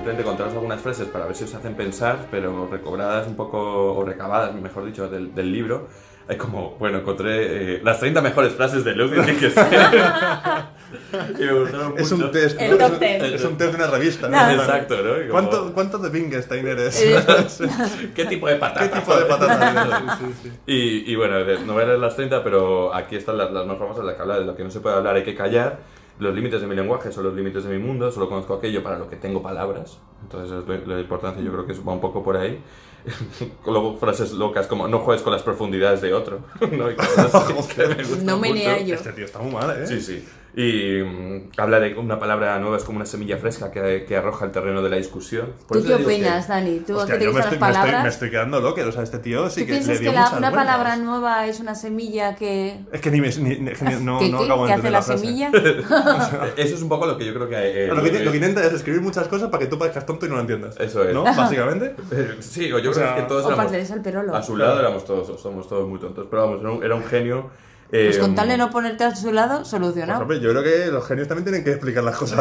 Simplemente 0.08 0.24
contaros 0.24 0.54
algunas 0.54 0.80
frases 0.80 1.08
para 1.10 1.26
ver 1.26 1.36
si 1.36 1.44
os 1.44 1.54
hacen 1.54 1.76
pensar, 1.76 2.28
pero 2.32 2.70
recobradas 2.72 3.28
un 3.28 3.36
poco, 3.36 3.94
o 3.94 4.06
recabadas, 4.06 4.56
mejor 4.56 4.86
dicho, 4.86 5.10
del, 5.10 5.36
del 5.36 5.52
libro. 5.52 5.90
Hay 6.30 6.38
como, 6.38 6.78
bueno, 6.80 7.00
encontré 7.00 7.76
eh, 7.76 7.82
las 7.84 8.00
30 8.00 8.22
mejores 8.22 8.54
frases 8.54 8.86
de 8.86 8.96
Ludwig 8.96 9.20
Wittgenstein. 9.20 9.68
y 11.40 11.44
me 11.44 11.54
gustaron 11.60 11.94
Es 11.98 12.12
mucho. 12.14 12.26
un 12.26 12.32
test, 12.32 12.58
¿no? 12.62 12.64
Es 12.64 12.90
un-. 12.90 13.04
Es 13.04 13.44
un 13.44 13.58
test 13.58 13.72
de 13.72 13.76
una 13.84 13.88
revista, 13.88 14.30
¿no? 14.30 14.38
No. 14.56 14.62
Exacto, 14.64 14.96
¿no? 14.96 15.14
Como, 15.14 15.30
¿Cuánto, 15.32 15.74
¿Cuánto 15.74 15.98
de 15.98 16.10
Wittgenstein 16.10 16.66
eres? 16.68 17.02
Eh, 17.02 17.22
¿Qué 18.16 18.26
tipo 18.28 18.48
de 18.48 18.56
patata? 18.56 18.90
¿Qué 18.90 19.00
tipo 19.02 19.14
de 19.14 19.26
patata? 19.26 20.18
Sí, 20.20 20.26
sí, 20.42 20.50
sí. 20.50 20.52
Y, 20.68 21.12
y 21.12 21.16
bueno, 21.18 21.40
no 21.66 21.74
voy 21.74 21.84
a 21.84 21.88
leer 21.88 22.00
las 22.00 22.16
30, 22.16 22.42
pero 22.46 22.94
aquí 22.96 23.18
están 23.18 23.38
las, 23.38 23.52
las 23.52 23.66
más 23.66 23.78
famosas, 23.78 24.06
las 24.06 24.16
que 24.16 24.22
habla 24.22 24.40
de 24.40 24.46
lo 24.46 24.56
que 24.56 24.64
no 24.64 24.72
se 24.72 24.80
puede 24.80 24.96
hablar, 24.96 25.18
hay 25.18 25.24
que 25.24 25.36
callar. 25.36 25.80
Los 26.20 26.34
límites 26.34 26.62
de 26.62 26.68
mi 26.68 26.76
lenguaje 26.76 27.12
son 27.12 27.26
los 27.26 27.34
límites 27.36 27.64
de 27.64 27.78
mi 27.78 27.84
mundo, 27.84 28.12
solo 28.12 28.28
conozco 28.28 28.56
aquello 28.56 28.82
para 28.82 28.98
lo 28.98 29.10
que 29.10 29.16
tengo 29.18 29.42
palabras. 29.42 30.00
Entonces, 30.24 30.64
es 30.68 30.88
la 30.88 31.00
importancia 31.00 31.44
yo 31.44 31.52
creo 31.52 31.66
que 31.68 31.74
va 31.74 31.94
un 31.94 32.02
poco 32.02 32.24
por 32.24 32.38
ahí. 32.38 32.62
Luego 33.66 33.98
frases 33.98 34.34
locas 34.34 34.68
como 34.68 34.88
no 34.88 35.00
juegues 35.00 35.22
con 35.22 35.32
las 35.32 35.44
profundidades 35.44 36.02
de 36.02 36.14
otro. 36.14 36.40
¿no? 36.72 36.86
Me 36.88 38.24
No 38.24 38.38
me 38.38 38.50
mucho. 38.50 38.60
niego 38.60 38.86
yo. 38.86 38.96
Este 38.96 39.14
tío 39.14 39.26
está 39.26 39.40
muy 39.40 39.54
mal, 39.54 39.84
¿eh? 39.84 39.88
Sí, 39.88 40.02
sí. 40.02 40.28
Y 40.56 41.04
mm, 41.04 41.50
habla 41.58 41.80
de 41.80 41.94
una 41.96 42.18
palabra 42.18 42.58
nueva, 42.60 42.78
es 42.78 42.84
como 42.84 42.98
una 42.98 43.06
semilla 43.06 43.38
fresca 43.38 43.70
que, 43.72 44.06
que 44.08 44.18
arroja 44.18 44.46
el 44.46 44.52
terreno 44.52 44.82
de 44.82 44.90
la 44.90 44.96
discusión. 44.96 45.54
Por 45.68 45.78
¿Tú 45.78 45.84
qué 45.84 45.90
digo 45.96 45.98
que- 46.00 46.16
opinas, 46.16 46.48
Dani? 46.48 46.80
¿Tú 46.80 46.98
Hostia, 46.98 47.20
te 47.20 47.26
yo 47.26 47.34
me 47.34 47.42
estoy, 47.42 47.60
las 47.60 47.70
me, 47.78 47.86
estoy, 47.90 48.04
me 48.04 48.10
estoy 48.10 48.30
quedando 48.32 48.60
loco. 48.62 48.82
O 48.88 48.92
sea, 48.92 49.04
este 49.04 49.20
tío 49.20 49.50
sí 49.52 49.62
¿Tú 49.62 49.68
que 49.68 49.74
le 49.74 49.80
dio 49.80 50.00
que 50.00 50.06
la- 50.06 50.12
muchas 50.22 50.38
una 50.40 50.50
vueltas. 50.50 50.66
palabra 50.66 50.96
nueva 50.98 51.46
es 51.48 51.60
una 51.60 51.76
semilla 51.76 52.36
que... 52.36 52.80
Es 52.92 53.02
que 53.02 53.12
ni 53.12 53.22
me, 53.22 53.30
ni- 53.30 53.60
ni- 53.60 53.72
ni- 53.72 53.72
no, 54.02 54.20
¿Qué, 54.20 54.30
no 54.30 54.40
acabo 54.42 54.66
de 54.66 54.74
¿Que 54.74 54.74
hace 54.74 54.88
entender 54.88 54.92
la 54.92 55.02
frase. 55.04 55.20
semilla? 55.26 55.52
Eso 56.58 56.76
es 56.76 56.82
un 56.82 56.90
poco 56.90 57.06
lo 57.06 57.18
que 57.18 57.26
yo 57.26 57.34
creo 57.36 57.50
que... 57.50 57.86
eh, 57.86 57.88
Lo 57.88 58.02
que, 58.02 58.24
lo 58.24 58.32
que 58.32 58.38
intenta 58.38 58.64
es 58.66 58.74
escribir 58.74 59.02
muchas 59.02 59.28
cosas 59.28 59.50
para 59.50 59.64
que 59.64 59.70
tú 59.70 59.78
parezcas 59.78 60.06
tonto 60.06 60.26
y 60.26 60.30
no 60.30 60.36
lo 60.36 60.42
entiendas. 60.42 60.76
Eso 60.80 61.04
es. 61.08 61.14
¿No? 61.14 61.24
Básicamente. 61.24 61.96
Eh, 62.12 62.38
Sí, 62.40 62.72
o 62.72 62.80
yo 62.80 62.90
O 62.90 62.94
creo 62.94 63.06
sea, 63.06 63.16
que 63.16 63.22
todos 63.24 63.46
O 63.46 63.50
éramos... 63.52 63.72
para 63.72 63.84
al 63.94 64.02
perolo. 64.02 64.36
A 64.36 64.42
su 64.42 64.58
lado 64.58 64.80
éramos 64.80 65.06
todos, 65.06 65.40
somos 65.40 65.68
todos 65.68 65.88
muy 65.88 66.00
tontos. 66.00 66.26
Pero 66.30 66.42
vamos, 66.48 66.62
era 66.62 66.72
un, 66.72 66.84
era 66.84 66.96
un 66.96 67.04
genio. 67.04 67.50
Eh, 67.92 68.08
Pues 68.08 68.18
con 68.18 68.36
tal 68.36 68.50
de 68.50 68.58
no 68.58 68.70
ponerte 68.70 69.04
a 69.06 69.16
su 69.16 69.32
lado, 69.32 69.58
Pues, 69.60 69.70
solucionado. 69.70 70.22
hombre, 70.22 70.40
yo 70.42 70.50
creo 70.52 70.62
que 70.64 70.88
los 70.92 71.08
genios 71.08 71.28
también 71.28 71.46
tienen 71.46 71.64
que 71.64 71.72
explicar 71.72 72.04
las 72.04 72.18
cosas 72.18 72.38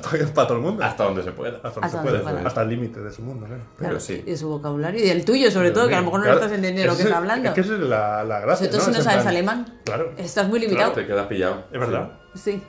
para, 0.00 0.24
para 0.34 0.46
todo 0.48 0.56
el 0.58 0.62
mundo. 0.64 0.82
Hasta 0.84 1.04
donde 1.04 1.22
se 1.22 1.32
pueda. 1.32 1.56
Hasta 1.62 1.68
donde 1.80 1.86
Hasta 1.86 2.00
se 2.02 2.06
donde 2.12 2.20
pueda. 2.32 2.46
Hasta 2.48 2.62
el 2.62 2.68
límite 2.68 3.00
de 3.00 3.12
su 3.12 3.22
mundo, 3.22 3.46
claro. 3.46 3.62
Pero 3.76 3.88
Claro, 3.90 4.00
sí. 4.00 4.24
Y 4.26 4.36
su 4.36 4.48
vocabulario. 4.48 5.04
Y 5.04 5.08
el 5.10 5.24
tuyo, 5.24 5.50
sobre 5.50 5.70
todo, 5.70 5.86
que 5.88 5.94
a 5.94 5.98
lo 5.98 6.04
mejor 6.06 6.20
no 6.20 6.24
Claro, 6.24 6.38
estás 6.40 6.52
entendiendo 6.52 6.92
lo 6.92 6.96
que 6.96 7.02
es- 7.02 7.06
está 7.08 7.18
hablando. 7.18 7.48
Es 7.48 7.54
que 7.54 7.60
esa 7.60 7.74
es 7.74 7.80
la, 7.80 8.24
la 8.24 8.40
gracia. 8.40 8.66
Sobre 8.66 8.70
todo 8.70 8.80
si 8.80 8.86
no 8.90 8.92
Es 8.92 8.98
en 8.98 9.04
sabes 9.04 9.18
plan- 9.22 9.28
alemán. 9.34 9.78
Claro, 9.84 10.12
Estás 10.16 10.48
muy 10.48 10.58
Claro, 10.58 10.70
limitado. 10.74 10.92
te 10.94 11.06
quedas 11.06 11.26
pillado. 11.28 11.64
es 11.72 11.78
verdad. 11.80 12.10
Sí. 12.34 12.62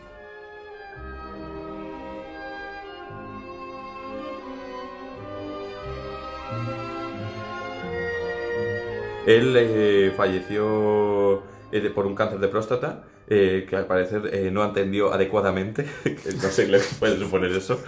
Él 9.26 9.54
eh, 9.58 10.14
falleció 10.16 11.44
eh, 11.72 11.80
de- 11.82 11.90
por 11.90 12.06
un 12.06 12.16
cáncer 12.16 12.40
de 12.40 12.48
próstata. 12.48 13.04
eh, 13.32 13.68
que 13.70 13.76
al 13.76 13.86
parecer 13.86 14.28
eh, 14.34 14.50
no 14.52 14.64
atendió 14.64 15.14
adecuadamente. 15.14 15.86
No 16.42 16.50
sé, 16.50 16.68
le 16.68 16.80
puede 16.80 17.20
suponer 17.20 17.52
eso. 17.52 17.80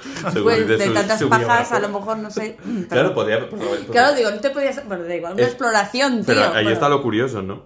Pues 0.43 0.67
dice 0.67 0.77
de 0.77 0.85
su- 0.85 0.93
tantas 0.93 1.19
su 1.19 1.29
pajas, 1.29 1.45
biógrafo. 1.47 1.75
a 1.75 1.79
lo 1.79 1.89
mejor, 1.89 2.17
no 2.19 2.29
sé. 2.29 2.57
Claro, 2.89 3.13
podía. 3.15 3.49
pues, 3.49 3.61
Claro, 3.91 4.15
digo, 4.15 4.29
no 4.29 4.39
te 4.39 4.51
podías. 4.51 4.85
Bueno, 4.87 5.03
da 5.05 5.15
igual, 5.15 5.33
una 5.33 5.41
Es- 5.41 5.47
exploración, 5.49 6.17
tío. 6.17 6.25
Pero 6.27 6.41
ahí 6.41 6.51
Bueno, 6.63 6.69
está 6.71 6.89
lo 6.89 7.01
curioso, 7.01 7.41
¿no? 7.41 7.63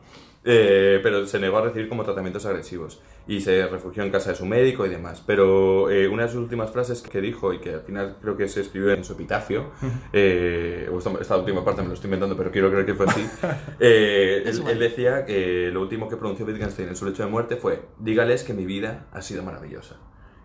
Eh, 0.47 0.99
pero 1.01 1.25
se 1.25 1.39
negó 1.39 1.57
a 1.57 1.61
recibir 1.63 1.89
como 1.89 2.03
tratamientos 2.03 2.45
agresivos 2.45 3.01
y 3.27 3.41
se 3.41 3.65
refugió 3.65 4.03
en 4.03 4.11
casa 4.11 4.29
de 4.29 4.35
su 4.35 4.45
médico 4.45 4.85
y 4.85 4.89
demás. 4.89 5.23
Pero 5.25 5.89
eh, 5.89 6.07
una 6.07 6.23
de 6.23 6.29
sus 6.29 6.37
últimas 6.37 6.69
frases 6.69 7.01
que 7.01 7.19
dijo 7.19 7.51
y 7.51 7.57
que 7.59 7.73
al 7.73 7.81
final 7.81 8.17
creo 8.21 8.37
que 8.37 8.47
se 8.47 8.61
escribió 8.61 8.91
en 8.91 9.03
su 9.03 9.13
epitafio, 9.13 9.71
eh, 10.13 10.87
esta, 10.95 11.11
esta 11.19 11.37
última 11.37 11.65
parte 11.65 11.81
me 11.81 11.87
lo 11.87 11.93
estoy 11.95 12.07
inventando, 12.09 12.37
pero 12.37 12.51
quiero 12.51 12.69
creer 12.69 12.85
que 12.85 12.93
fue 12.93 13.07
así. 13.07 13.27
eh, 13.79 14.43
él, 14.45 14.61
él 14.69 14.79
decía 14.79 15.25
que 15.25 15.69
lo 15.73 15.81
último 15.81 16.07
que 16.07 16.15
pronunció 16.17 16.45
Wittgenstein 16.45 16.89
en 16.89 16.95
su 16.95 17.05
lecho 17.05 17.23
de 17.23 17.29
muerte 17.29 17.55
fue: 17.55 17.81
Dígales 17.99 18.43
que 18.43 18.53
mi 18.53 18.65
vida 18.65 19.07
ha 19.11 19.21
sido 19.21 19.43
maravillosa. 19.43 19.97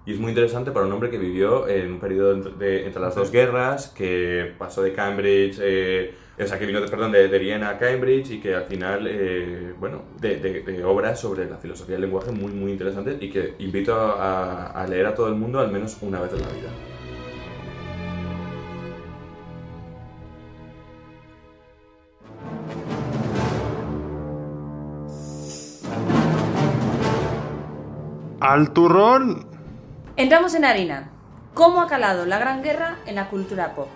Y 0.06 0.14
es 0.14 0.18
muy 0.18 0.31
interesante 0.31 0.70
para 0.72 0.86
un 0.86 0.93
hombre 0.93 1.10
que 1.10 1.18
vivió 1.18 1.68
en 1.68 1.93
un 1.93 2.01
periodo 2.01 2.32
entre, 2.32 2.52
de- 2.55 2.86
entre 2.86 3.02
las 3.02 3.14
dos 3.14 3.31
guerras, 3.31 3.89
que 3.94 4.55
pasó 4.59 4.82
de 4.82 4.94
Cambridge, 4.94 5.59
eh, 5.60 6.14
o 6.43 6.47
sea, 6.47 6.59
que 6.59 6.67
vino, 6.67 6.81
de, 6.81 6.89
perdón, 6.89 7.12
de, 7.12 7.29
de 7.29 7.39
Viena 7.39 7.71
a 7.71 7.79
Cambridge 7.79 8.31
y 8.31 8.41
que 8.41 8.55
al 8.55 8.65
final, 8.65 9.07
eh, 9.09 9.75
bueno, 9.79 10.03
de, 10.21 10.37
de- 10.39 10.62
de 10.62 10.85
obras 10.85 11.21
sobre 11.21 11.49
la 11.49 11.57
filosofía 11.59 11.95
del 11.95 12.03
lenguaje 12.03 12.31
muy, 12.33 12.53
muy 12.53 12.73
interesantes 12.73 13.17
y 13.21 13.31
que 13.31 13.55
invito 13.59 13.95
a, 13.95 14.69
a 14.71 14.87
leer 14.87 15.07
a 15.07 15.15
todo 15.15 15.29
el 15.29 15.35
mundo 15.35 15.61
al 15.61 15.71
menos 15.71 15.99
una 16.03 16.21
vez 16.21 16.33
en 16.33 16.41
la 16.43 16.49
vida. 16.49 16.71
Al 28.41 28.73
turrón. 28.73 29.47
Entramos 30.17 30.55
en 30.55 30.65
harina. 30.65 31.11
¿Cómo 31.55 31.81
ha 31.81 31.87
calado 31.89 32.27
la 32.27 32.39
Gran 32.39 32.62
Guerra 32.62 32.99
en 33.07 33.17
la 33.17 33.29
cultura 33.29 33.75
pop? 33.75 33.89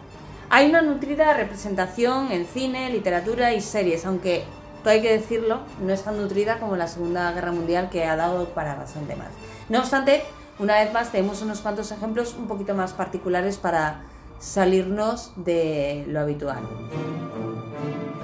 Hay 0.56 0.68
una 0.68 0.82
nutrida 0.82 1.34
representación 1.34 2.30
en 2.30 2.46
cine, 2.46 2.88
literatura 2.88 3.52
y 3.54 3.60
series, 3.60 4.06
aunque, 4.06 4.44
hay 4.84 5.02
que 5.02 5.10
decirlo, 5.10 5.62
no 5.80 5.92
es 5.92 6.04
tan 6.04 6.16
nutrida 6.16 6.60
como 6.60 6.76
la 6.76 6.86
Segunda 6.86 7.32
Guerra 7.32 7.50
Mundial 7.50 7.90
que 7.90 8.04
ha 8.04 8.14
dado 8.14 8.50
para 8.50 8.76
bastante 8.76 9.16
más. 9.16 9.30
No 9.68 9.80
obstante, 9.80 10.22
una 10.60 10.78
vez 10.78 10.92
más 10.92 11.10
tenemos 11.10 11.42
unos 11.42 11.60
cuantos 11.60 11.90
ejemplos 11.90 12.36
un 12.38 12.46
poquito 12.46 12.72
más 12.72 12.92
particulares 12.92 13.58
para 13.58 14.02
salirnos 14.38 15.32
de 15.34 16.04
lo 16.06 16.20
habitual. 16.20 16.60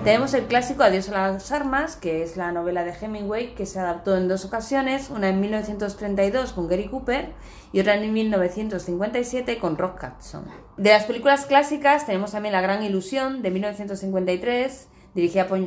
Tenemos 0.05 0.32
el 0.32 0.47
clásico 0.47 0.82
Adiós 0.82 1.10
a 1.10 1.31
las 1.32 1.52
armas, 1.52 1.97
que 1.97 2.22
es 2.22 2.39
la 2.39 2.52
novela 2.52 2.85
de 2.85 2.93
Hemingway, 2.98 3.55
que 3.55 3.66
se 3.66 3.78
adaptó 3.78 4.16
en 4.16 4.28
dos 4.28 4.47
ocasiones, 4.47 5.10
una 5.10 5.28
en 5.28 5.40
1932 5.40 6.52
con 6.55 6.68
Gary 6.68 6.89
Cooper 6.89 7.32
y 7.72 7.81
otra 7.81 7.97
en 7.97 8.10
1957 8.12 9.59
con 9.59 9.77
Rock 9.77 10.02
Hudson. 10.02 10.44
De 10.78 10.90
las 10.90 11.05
películas 11.05 11.44
clásicas 11.44 12.06
tenemos 12.06 12.32
también 12.32 12.52
La 12.52 12.62
Gran 12.62 12.82
Ilusión 12.82 13.43
de 13.43 13.51
1953, 13.51 14.89
dirigida 15.14 15.47
por 15.47 15.62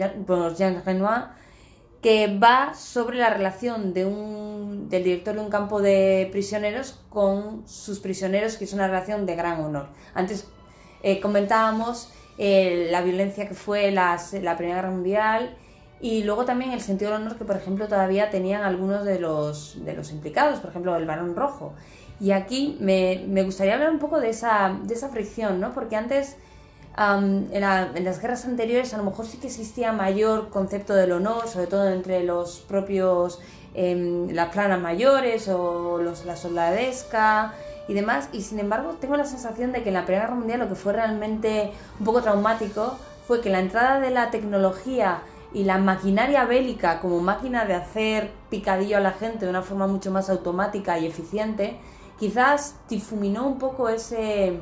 Jean- 0.56 0.82
Renoir, 0.84 1.26
que 2.02 2.38
va 2.38 2.74
sobre 2.74 3.18
la 3.20 3.30
relación 3.30 3.94
de 3.94 4.06
un, 4.06 4.90
del 4.90 5.04
director 5.04 5.36
de 5.36 5.42
un 5.42 5.50
campo 5.52 5.80
de 5.80 6.28
prisioneros 6.32 7.00
con 7.10 7.68
sus 7.68 8.00
prisioneros, 8.00 8.58
que 8.58 8.66
es 8.66 8.74
una 8.74 8.88
relación 8.88 9.28
de 9.28 9.36
gran 9.36 9.62
honor. 9.64 9.90
Antes 10.16 10.48
eh, 11.04 11.20
comentábamos 11.22 12.12
eh, 12.38 12.88
la 12.92 13.02
violencia 13.02 13.48
que 13.48 13.54
fue 13.56 13.92
las- 13.92 14.34
la 14.34 14.56
Primera 14.58 14.78
Guerra 14.82 14.92
Mundial 14.92 15.56
Y 16.02 16.24
luego 16.26 16.44
también 16.44 16.72
el 16.74 16.82
sentido 16.82 17.12
del 17.14 17.22
honor 17.22 17.38
que, 17.38 17.46
por 17.46 17.56
ejemplo, 17.56 17.88
todavía 17.88 18.30
tenían 18.30 18.64
algunos 18.64 19.06
de 19.06 19.20
los, 19.20 19.78
de 19.86 19.94
los 19.94 20.12
implicados, 20.12 20.60
por 20.60 20.70
ejemplo, 20.72 20.94
el 20.98 21.06
varón 21.06 21.34
rojo. 21.34 21.72
Y 22.20 22.32
aquí 22.32 22.76
me, 22.82 23.24
me 23.30 23.44
gustaría 23.44 23.76
hablar 23.76 23.90
un 23.90 24.00
poco 24.00 24.20
de 24.20 24.30
esa, 24.30 24.78
de 24.84 24.94
esa 24.96 25.08
fricción, 25.08 25.62
¿no? 25.62 25.74
Porque 25.74 25.96
antes, 25.96 26.36
am, 26.96 27.48
en, 27.54 27.62
la- 27.62 27.90
en 27.96 28.04
las 28.04 28.20
guerras 28.22 28.44
anteriores, 28.46 28.94
a 28.94 28.98
lo 28.98 29.04
mejor 29.06 29.26
sí 29.26 29.38
que 29.38 29.48
existía 29.48 29.94
mayor 29.94 30.50
concepto 30.50 30.94
del 30.94 31.14
honor, 31.14 31.48
sobre 31.48 31.68
todo 31.68 31.88
entre 31.90 32.22
los 32.26 32.60
propios, 32.68 33.40
em, 33.74 34.30
las 34.32 34.50
planas 34.50 34.82
mayores 34.82 35.48
o 35.48 36.00
los, 36.00 36.26
la 36.26 36.36
soldadesca 36.36 37.54
y 37.88 37.94
demás. 37.94 38.30
Y 38.32 38.42
sin 38.42 38.60
embargo, 38.60 38.96
tengo 39.00 39.18
la 39.18 39.26
sensación 39.26 39.72
de 39.72 39.84
que 39.84 39.90
en 39.90 39.96
la 39.96 40.06
Primera 40.06 40.26
Guerra 40.26 40.36
Mundial 40.36 40.60
lo 40.60 40.70
que 40.70 40.76
fue 40.76 40.94
realmente 40.94 41.72
un 42.00 42.06
poco 42.06 42.22
traumático 42.22 42.98
fue 43.28 43.42
que 43.42 43.50
la 43.50 43.60
entrada 43.60 44.00
de 44.00 44.10
la 44.10 44.32
tecnología 44.32 45.22
y 45.54 45.64
la 45.64 45.78
maquinaria 45.78 46.46
bélica 46.46 47.00
como 47.00 47.20
máquina 47.20 47.66
de 47.66 47.76
hacer 47.76 48.32
picadillo 48.50 48.98
a 48.98 49.00
la 49.00 49.12
gente 49.12 49.46
de 49.46 49.50
una 49.50 49.62
forma 49.62 49.88
mucho 49.88 50.12
más 50.12 50.30
automática 50.30 50.98
y 50.98 51.06
eficiente, 51.06 51.78
quizás 52.20 52.76
difuminó 52.90 53.48
un 53.48 53.60
poco 53.60 53.88
ese, 53.88 54.60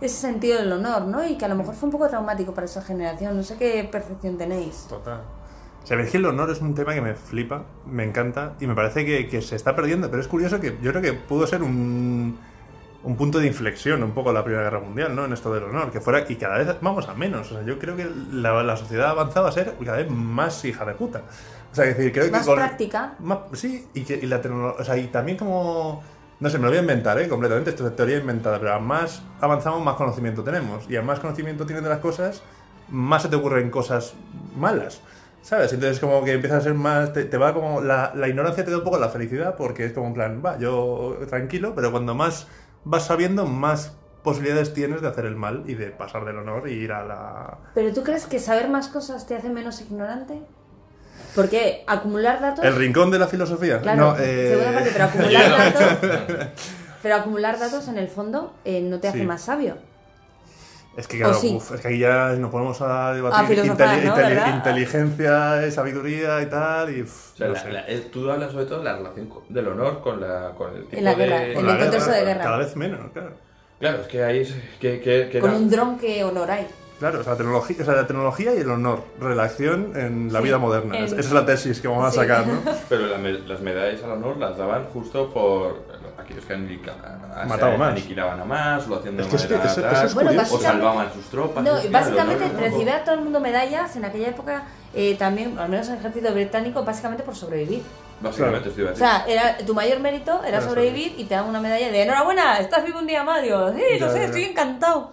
ese 0.00 0.16
sentido 0.16 0.58
del 0.58 0.72
honor, 0.72 1.02
¿no? 1.02 1.24
Y 1.24 1.36
que 1.38 1.44
a 1.44 1.48
lo 1.48 1.54
mejor 1.54 1.74
fue 1.74 1.86
un 1.86 1.92
poco 1.92 2.08
traumático 2.08 2.52
para 2.52 2.64
esa 2.64 2.82
generación. 2.82 3.36
No 3.36 3.42
sé 3.44 3.56
qué 3.56 3.88
percepción 3.90 4.36
tenéis. 4.36 4.86
Total. 4.88 5.20
Es 5.88 6.10
que 6.10 6.16
el 6.16 6.26
honor 6.26 6.50
es 6.50 6.60
un 6.60 6.74
tema 6.74 6.94
que 6.94 7.00
me 7.00 7.14
flipa, 7.14 7.64
me 7.86 8.04
encanta 8.04 8.54
y 8.60 8.66
me 8.66 8.74
parece 8.74 9.04
que, 9.04 9.28
que 9.28 9.42
se 9.42 9.56
está 9.56 9.74
perdiendo, 9.74 10.08
pero 10.10 10.22
es 10.22 10.28
curioso 10.28 10.60
que 10.60 10.78
yo 10.80 10.92
creo 10.92 11.02
que 11.02 11.12
pudo 11.12 11.46
ser 11.46 11.62
un, 11.62 12.38
un 13.04 13.16
punto 13.16 13.38
de 13.40 13.46
inflexión 13.48 14.02
un 14.02 14.12
poco 14.12 14.32
la 14.32 14.44
Primera 14.44 14.64
Guerra 14.64 14.80
Mundial, 14.80 15.14
¿no? 15.14 15.24
En 15.24 15.32
esto 15.32 15.52
del 15.52 15.64
honor, 15.64 15.90
que 15.90 16.00
fuera, 16.00 16.24
y 16.28 16.36
cada 16.36 16.58
vez 16.58 16.68
vamos 16.80 17.08
a 17.08 17.14
menos. 17.14 17.50
O 17.50 17.54
sea, 17.56 17.64
yo 17.64 17.78
creo 17.78 17.96
que 17.96 18.08
la, 18.32 18.62
la 18.62 18.76
sociedad 18.76 19.06
ha 19.08 19.10
avanzado 19.10 19.46
a 19.46 19.52
ser 19.52 19.74
cada 19.84 19.98
vez 19.98 20.10
más 20.10 20.64
hija 20.64 20.84
de 20.84 20.94
puta. 20.94 21.22
O 21.70 21.74
sea, 21.74 21.86
es 21.86 21.96
decir, 21.96 22.12
creo 22.12 22.30
Más 22.30 22.42
que 22.42 22.46
con- 22.46 22.56
práctica. 22.56 23.14
más- 23.20 23.38
sí, 23.54 23.88
y, 23.94 24.02
que, 24.04 24.14
y 24.14 24.26
la 24.26 24.40
o 24.78 24.84
sea, 24.84 24.96
y 24.96 25.06
también 25.08 25.36
como... 25.38 26.02
No 26.38 26.50
sé, 26.50 26.58
me 26.58 26.64
lo 26.64 26.70
voy 26.70 26.78
a 26.78 26.80
inventar, 26.80 27.18
¿eh? 27.20 27.28
Completamente, 27.28 27.70
esto 27.70 27.86
es 27.86 27.94
teoría 27.94 28.18
inventada, 28.18 28.58
pero 28.58 28.74
a 28.74 28.78
más 28.80 29.22
avanzamos, 29.40 29.82
más 29.84 29.94
conocimiento 29.94 30.42
tenemos. 30.42 30.90
Y 30.90 30.96
a 30.96 31.02
más 31.02 31.20
conocimiento 31.20 31.64
tienes 31.66 31.84
de 31.84 31.88
las 31.90 32.00
cosas, 32.00 32.42
más 32.88 33.22
se 33.22 33.28
te 33.28 33.36
ocurren 33.36 33.70
cosas 33.70 34.14
malas. 34.56 35.00
¿Sabes? 35.40 35.72
Entonces 35.72 35.98
como 35.98 36.22
que 36.24 36.32
empieza 36.34 36.56
a 36.56 36.60
ser 36.60 36.74
más... 36.74 37.12
Te, 37.12 37.24
te 37.24 37.36
va 37.36 37.52
como... 37.54 37.80
La, 37.80 38.12
la 38.14 38.28
ignorancia 38.28 38.64
te 38.64 38.70
da 38.70 38.78
un 38.78 38.84
poco 38.84 38.98
la 38.98 39.08
felicidad 39.08 39.54
porque 39.56 39.86
es 39.86 39.92
como 39.92 40.08
en 40.08 40.14
plan, 40.14 40.42
va, 40.44 40.58
yo 40.58 41.16
tranquilo, 41.28 41.74
pero 41.74 41.90
cuando 41.90 42.14
más 42.14 42.46
vas 42.84 43.06
sabiendo, 43.06 43.46
más 43.46 43.96
posibilidades 44.22 44.72
tienes 44.72 45.02
de 45.02 45.08
hacer 45.08 45.26
el 45.26 45.36
mal 45.36 45.64
y 45.66 45.74
de 45.74 45.86
pasar 45.90 46.24
del 46.24 46.38
honor 46.38 46.68
y 46.68 46.72
ir 46.74 46.92
a 46.92 47.04
la... 47.04 47.58
¿Pero 47.74 47.92
tú 47.92 48.02
crees 48.04 48.26
que 48.26 48.38
saber 48.38 48.68
más 48.68 48.88
cosas 48.88 49.26
te 49.26 49.34
hace 49.34 49.48
menos 49.50 49.80
ignorante? 49.80 50.40
Porque 51.34 51.82
acumular 51.86 52.40
datos... 52.40 52.64
El 52.64 52.76
rincón 52.76 53.10
de 53.10 53.18
la 53.18 53.26
filosofía. 53.26 53.80
Claro, 53.80 54.12
no, 54.12 54.16
eh, 54.18 54.48
segunda 54.50 54.72
parte, 54.74 54.90
pero 54.92 55.04
acumular 55.04 55.50
datos... 55.74 56.46
Pero 57.02 57.14
acumular 57.16 57.58
datos 57.58 57.88
en 57.88 57.98
el 57.98 58.08
fondo 58.08 58.54
eh, 58.64 58.80
no 58.80 59.00
te 59.00 59.08
hace 59.08 59.20
Sí. 59.20 59.26
más 59.26 59.42
sabio. 59.42 59.76
Es 60.96 61.08
que 61.08 61.16
claro, 61.18 61.36
¿O 61.36 61.40
sí? 61.40 61.54
uf, 61.56 61.72
es 61.74 61.80
que 61.80 61.88
aquí 61.88 61.98
ya 61.98 62.32
nos 62.38 62.50
ponemos 62.50 62.80
a 62.82 63.08
A 63.08 63.14
debatir 63.14 63.46
filosofar, 63.48 63.88
inteli- 63.98 64.04
¿no? 64.04 64.14
inteli- 64.14 64.28
¿Verdad? 64.34 64.54
inteligencia, 64.56 65.70
sabiduría 65.70 66.42
y 66.42 66.46
tal, 66.46 66.94
y 66.96 67.02
uf, 67.02 67.32
O 67.32 67.36
sea, 67.38 67.46
no 67.48 67.52
la- 67.54 67.60
sé. 67.62 67.72
la- 67.72 67.88
eh, 67.88 68.08
tú 68.12 68.30
hablas 68.30 68.52
sobre 68.52 68.66
todo 68.66 68.78
de 68.78 68.84
la 68.84 68.96
relación 68.96 69.30
del 69.48 69.68
honor 69.68 70.00
con, 70.02 70.20
la, 70.20 70.50
con 70.56 70.76
el 70.76 70.84
tipo 70.84 70.96
En 70.98 71.04
la 71.04 71.14
de... 71.14 71.24
guerra, 71.24 71.44
en 71.46 71.54
Con 71.54 71.68
el 71.70 71.78
contexto 71.78 72.10
de 72.10 72.24
guerra. 72.24 72.42
Cada 72.42 72.58
vez 72.58 72.76
menos, 72.76 73.00
claro. 73.12 73.30
Claro, 73.80 74.00
es 74.02 74.06
que 74.06 74.22
ahí 74.22 74.38
es... 74.40 74.54
Que, 74.80 75.00
que, 75.00 75.28
que 75.30 75.38
Con 75.40 75.50
era- 75.50 75.58
un 75.58 75.70
dron 75.70 75.98
que 75.98 76.22
honor 76.24 76.50
hay. 76.50 76.66
Claro, 76.98 77.18
o 77.20 77.22
sea, 77.24 77.32
la 77.32 77.38
tecnología, 77.38 77.76
o 77.80 77.84
sea, 77.84 77.94
la 77.94 78.06
tecnología 78.06 78.54
y 78.54 78.58
el 78.58 78.70
honor, 78.70 79.02
relación 79.18 79.92
en 79.96 80.32
la 80.32 80.38
Sí, 80.38 80.44
vida 80.44 80.58
moderna. 80.58 80.98
Esa 80.98 81.16
es 81.18 81.32
la 81.32 81.44
tesis 81.44 81.80
que 81.80 81.88
vamos 81.88 82.12
Sí. 82.14 82.20
a 82.20 82.22
sacar, 82.22 82.46
¿no? 82.46 82.60
Pero 82.88 83.06
las 83.08 83.60
medallas 83.60 84.04
al 84.04 84.10
honor 84.12 84.36
las 84.36 84.56
daban 84.56 84.84
justo 84.92 85.32
por 85.32 85.82
aquellos 86.32 86.44
que 86.46 86.54
aniquila- 86.54 86.92
a- 87.42 87.44
Mataban 87.46 87.72
se 87.74 87.78
más. 87.78 87.92
aniquilaban 87.92 88.40
a 88.40 88.44
más, 88.44 88.88
lo 88.88 88.96
hacían 88.96 89.16
de 89.16 89.22
Es 89.22 89.28
que 89.28 89.36
es 89.36 89.42
que 89.46 89.54
manera 89.54 89.74
tal, 89.74 89.92
eso 89.94 90.06
es 90.06 90.14
Bueno, 90.14 90.30
o 90.30 90.34
básicamente- 90.36 90.66
salvaban 90.66 91.12
sus 91.12 91.24
tropas. 91.26 91.64
No, 91.64 91.76
es 91.76 91.90
básicamente 91.92 92.44
el 92.46 92.56
recibía 92.58 92.96
a 92.96 93.04
todo 93.04 93.14
el 93.14 93.20
mundo 93.22 93.40
medallas 93.40 93.96
en 93.96 94.04
aquella 94.04 94.28
época, 94.28 94.64
eh, 94.94 95.14
también, 95.16 95.58
al 95.58 95.68
menos 95.68 95.86
en 95.88 95.94
el 95.94 96.00
ejército 96.00 96.32
británico, 96.32 96.84
básicamente 96.84 97.22
por 97.24 97.34
sobrevivir. 97.34 97.82
Básicamente, 98.20 98.68
estoy 98.68 98.84
O 98.84 98.94
sea, 98.96 99.24
era, 99.26 99.56
tu 99.58 99.74
mayor 99.74 99.98
mérito 100.00 100.40
era 100.44 100.58
Era 100.58 100.60
sobrevivir 100.60 101.14
y 101.18 101.24
te 101.24 101.34
dan 101.34 101.46
una 101.46 101.60
medalla 101.60 101.90
de 101.90 102.02
enhorabuena, 102.02 102.58
estás 102.58 102.84
vivo 102.84 102.98
un 103.00 103.06
día 103.06 103.24
más, 103.24 103.42
digo, 103.42 103.72
sí, 103.72 103.82
Ya, 103.98 104.06
lo 104.06 104.12
sé, 104.12 104.18
ya. 104.20 104.24
estoy 104.26 104.42
encantado. 104.44 105.10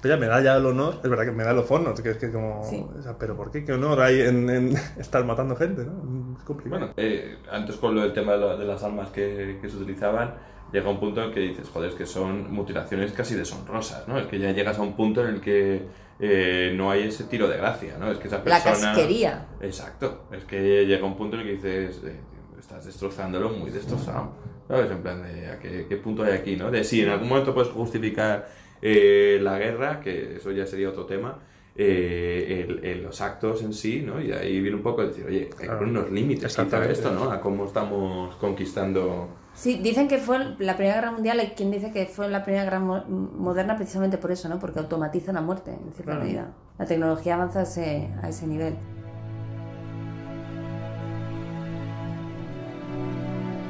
Pero 0.00 0.14
ya 0.14 0.20
medalla 0.20 0.54
al 0.54 0.64
honor, 0.66 1.00
es 1.02 1.10
verdad 1.10 1.24
que 1.24 1.32
medalla 1.32 1.54
los 1.56 1.70
honor, 1.72 2.00
que 2.00 2.10
es 2.10 2.16
que 2.18 2.30
como... 2.30 2.62
Sí. 2.68 2.84
o 2.98 3.02
sea, 3.02 3.16
pero 3.18 3.36
¿por 3.36 3.50
qué? 3.50 3.64
¿Qué 3.64 3.72
honor 3.72 4.00
hay 4.00 4.20
en, 4.22 4.48
en 4.48 4.76
estar 4.98 5.24
matando 5.24 5.56
gente, 5.56 5.84
no? 5.84 6.36
Es 6.38 6.44
complicado. 6.44 6.78
Bueno, 6.80 6.94
eh, 6.96 7.38
antes 7.50 7.76
con 7.76 7.94
lo 7.96 8.02
del 8.02 8.12
tema 8.12 8.32
de, 8.32 8.38
la- 8.38 8.56
de 8.56 8.64
las 8.64 8.82
armas 8.84 9.08
que, 9.10 9.58
que 9.60 9.68
se 9.68 9.76
utilizaban, 9.76 10.34
llega 10.72 10.88
un 10.90 11.00
punto 11.00 11.22
en 11.22 11.32
que 11.32 11.40
dices, 11.40 11.68
joder, 11.68 11.90
es 11.90 11.94
que 11.96 12.06
son 12.06 12.52
mutilaciones 12.52 13.12
casi 13.12 13.34
deshonrosas, 13.34 14.06
¿no? 14.08 14.18
Es 14.18 14.26
que 14.26 14.38
ya 14.38 14.52
llegas 14.52 14.78
a 14.78 14.82
un 14.82 14.94
punto 14.94 15.22
en 15.26 15.34
el 15.34 15.40
que 15.40 15.82
eh, 16.20 16.72
no 16.76 16.90
hay 16.90 17.04
ese 17.08 17.24
tiro 17.24 17.48
de 17.48 17.56
gracia, 17.56 17.96
¿no? 17.98 18.10
Es 18.10 18.18
que 18.18 18.28
esa 18.28 18.38
La 18.38 18.44
persona... 18.44 18.92
casquería. 18.92 19.46
Exacto, 19.60 20.24
es 20.32 20.44
que 20.44 20.84
llega 20.86 21.04
un 21.06 21.16
punto 21.16 21.36
en 21.36 21.42
el 21.42 21.46
que 21.48 21.52
dices, 21.68 22.02
eh, 22.04 22.16
estás 22.58 22.84
destrozándolo 22.84 23.50
muy 23.50 23.70
destrozado, 23.70 24.32
¿sabes? 24.66 24.90
En 24.90 24.98
plan 25.02 25.22
de, 25.22 25.46
¿a 25.46 25.58
qué, 25.58 25.86
qué 25.88 25.96
punto 25.96 26.22
hay 26.24 26.32
aquí, 26.32 26.56
no? 26.56 26.70
De 26.70 26.84
si 26.84 27.02
en 27.02 27.08
algún 27.10 27.28
momento 27.28 27.54
puedes 27.54 27.70
justificar 27.70 28.48
eh, 28.82 29.38
la 29.42 29.58
guerra, 29.58 30.00
que 30.00 30.36
eso 30.36 30.50
ya 30.52 30.66
sería 30.66 30.90
otro 30.90 31.06
tema, 31.06 31.38
eh, 31.76 32.64
el- 32.68 32.84
el- 32.84 33.02
los 33.04 33.20
actos 33.20 33.62
en 33.62 33.72
sí, 33.72 34.02
¿no? 34.04 34.20
Y 34.20 34.32
ahí 34.32 34.60
viene 34.60 34.76
un 34.76 34.82
poco 34.82 35.02
de 35.02 35.08
decir, 35.08 35.24
oye, 35.26 35.48
hay 35.58 35.66
Claro. 35.66 35.86
unos 35.86 36.10
límites 36.10 36.56
quizá 36.56 36.84
esto, 36.90 37.12
¿no? 37.12 37.30
A 37.30 37.40
cómo 37.40 37.64
estamos 37.66 38.34
conquistando... 38.36 39.28
Sí, 39.60 39.74
dicen 39.82 40.06
que 40.06 40.18
fue 40.18 40.38
la 40.60 40.76
Primera 40.76 40.94
Guerra 41.00 41.10
Mundial, 41.10 41.40
hay 41.40 41.48
quien 41.48 41.72
dice 41.72 41.90
que 41.90 42.06
fue 42.06 42.28
la 42.28 42.44
Primera 42.44 42.62
Guerra 42.62 42.78
mo- 42.78 43.04
moderna 43.06 43.74
precisamente 43.74 44.16
por 44.16 44.30
eso, 44.30 44.48
¿no? 44.48 44.60
Porque 44.60 44.78
automatiza 44.78 45.32
la 45.32 45.40
muerte, 45.40 45.72
en 45.72 45.92
cierta 45.94 46.12
Claro. 46.12 46.20
medida. 46.20 46.52
La 46.78 46.86
tecnología 46.86 47.34
avanza 47.34 47.58
a 47.60 47.62
ese, 47.64 48.08
a 48.22 48.28
ese 48.28 48.46
nivel. 48.46 48.76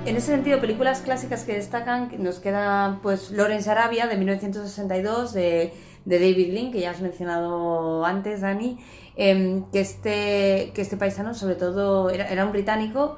En 0.04 0.16
ese 0.16 0.26
sentido, 0.26 0.60
películas 0.60 1.00
clásicas 1.00 1.44
que 1.44 1.54
destacan, 1.54 2.10
nos 2.18 2.38
queda 2.38 2.98
pues 3.02 3.30
Lawrence 3.30 3.70
Arabia 3.70 4.06
de 4.06 4.16
1962 4.16 5.32
de, 5.32 5.72
de 6.04 6.18
David 6.18 6.52
Lean, 6.52 6.70
que 6.72 6.80
ya 6.80 6.90
has 6.90 7.00
mencionado 7.00 8.04
antes, 8.04 8.42
Dani, 8.42 8.78
em, 9.16 9.64
que, 9.70 9.80
este, 9.80 10.70
que 10.74 10.82
este 10.82 10.96
paisano 10.98 11.32
sobre 11.34 11.54
todo 11.56 12.10
era, 12.10 12.26
era 12.28 12.44
un 12.46 12.52
británico 12.52 13.16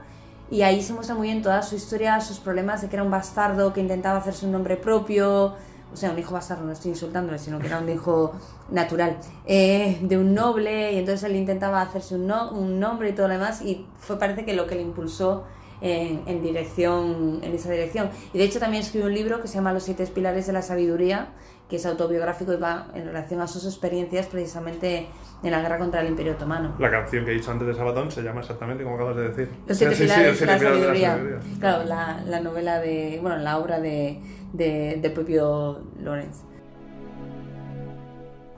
y 0.51 0.63
ahí 0.63 0.83
se 0.83 0.93
muestra 0.93 1.15
muy 1.15 1.29
bien 1.29 1.43
toda 1.43 1.63
su 1.63 1.77
historia, 1.77 2.21
sus 2.21 2.39
problemas 2.39 2.83
de 2.83 2.89
que 2.89 2.97
era 2.97 3.03
un 3.03 3.11
bastardo 3.11 3.73
que 3.73 3.81
intentaba 3.81 4.19
hacerse 4.19 4.47
un 4.47 4.53
nombre 4.53 4.77
propio, 4.77 5.55
o 5.93 5.97
sea, 5.97 6.11
un 6.11 6.19
hijo 6.19 6.35
bastardo, 6.35 6.65
no 6.65 6.73
estoy 6.73 6.91
insultándole, 6.93 7.39
sino 7.39 7.59
que 7.59 7.67
era 7.67 7.79
un 7.79 7.89
hijo 7.89 8.33
natural, 8.71 9.17
eh, 9.47 9.99
de 10.03 10.19
un 10.19 10.35
noble, 10.35 10.93
y 10.93 10.99
entonces 10.99 11.25
él 11.29 11.37
intentaba 11.37 11.81
hacerse 11.83 12.15
un, 12.15 12.27
no- 12.27 12.51
un 12.53 12.79
nombre 12.81 13.11
y 13.11 13.13
todo 13.13 13.27
lo 13.29 13.35
demás, 13.35 13.63
y 13.63 13.87
fue 13.99 14.19
parece 14.19 14.45
que 14.45 14.55
lo 14.55 14.67
que 14.67 14.75
le 14.77 14.83
impulsó 14.83 15.45
en, 15.81 16.23
en 16.27 16.43
dirección, 16.43 17.41
en 17.43 17.55
esa 17.55 17.71
dirección. 17.71 18.11
Y 18.33 18.39
de 18.39 18.45
hecho 18.45 18.59
también 18.61 18.83
escribió 18.83 19.09
un 19.09 19.15
libro 19.15 19.41
que 19.41 19.49
se 19.49 19.55
llama 19.55 19.73
Los 19.73 19.85
siete 19.85 20.07
pilares 20.07 20.47
de 20.47 20.53
la 20.53 20.63
sabiduría, 20.63 21.29
que 21.71 21.77
es 21.77 21.87
autobiográfico 21.87 22.53
y 22.53 22.57
va 22.57 22.89
en 22.95 23.07
relación 23.07 23.41
a 23.41 23.47
sus 23.47 23.65
experiencias 23.65 24.27
precisamente 24.27 25.07
en 25.43 25.51
la 25.53 25.63
guerra 25.63 25.79
contra 25.79 26.01
el 26.03 26.09
Imperio 26.09 26.33
Otomano. 26.33 26.75
La 26.79 26.91
canción 26.91 27.25
que 27.25 27.31
he 27.31 27.35
dicho 27.35 27.51
antes 27.51 27.67
de 27.69 27.75
Sabatón 27.75 28.11
se 28.11 28.23
llama 28.23 28.41
exactamente 28.41 28.83
como 28.85 28.97
acabas 28.97 29.17
de 29.17 29.29
decir. 29.29 29.49
Los 29.67 29.79
siete 29.79 29.95
Sí, 29.95 30.03
sí, 30.03 30.13
pilares 30.13 30.41
de 30.41 30.47
la 30.47 30.59
pilares 30.59 30.61
de 30.61 30.67
la 30.67 30.91
sabiduría. 30.91 31.41
Claro, 31.61 31.85
la, 31.85 32.21
la 32.27 32.41
novela 32.41 32.81
de. 32.81 33.19
Bueno, 33.23 33.39
la 33.39 33.57
obra 33.59 33.81
de, 33.81 34.21
de- 34.53 35.11
propio 35.15 35.81
Lawrence. 36.03 36.43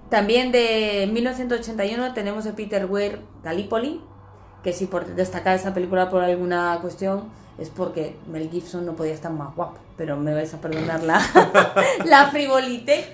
También 0.09 0.53
de 0.53 1.09
1981 1.13 2.13
tenemos 2.15 2.45
de 2.45 2.53
Peter 2.53 2.85
Weir 2.87 3.21
Gallipoli, 3.43 4.01
que 4.63 4.73
si 4.73 4.87
por 4.87 5.07
destacar 5.07 5.55
esta 5.55 5.73
película 5.73 6.11
por 6.11 6.23
alguna 6.23 6.79
cuestión 6.81 7.25
es 7.59 7.71
porque 7.71 8.17
Mel 8.31 8.51
Gibson 8.51 8.85
no 8.85 8.95
podía 8.95 9.15
estar 9.15 9.33
más 9.33 9.55
guapo, 9.55 9.79
pero 10.03 10.17
me 10.17 10.35
vais 10.35 10.53
a 10.53 10.61
perdonar 10.61 11.01
la, 11.05 11.23
la 12.05 12.29
frivolité. 12.33 13.05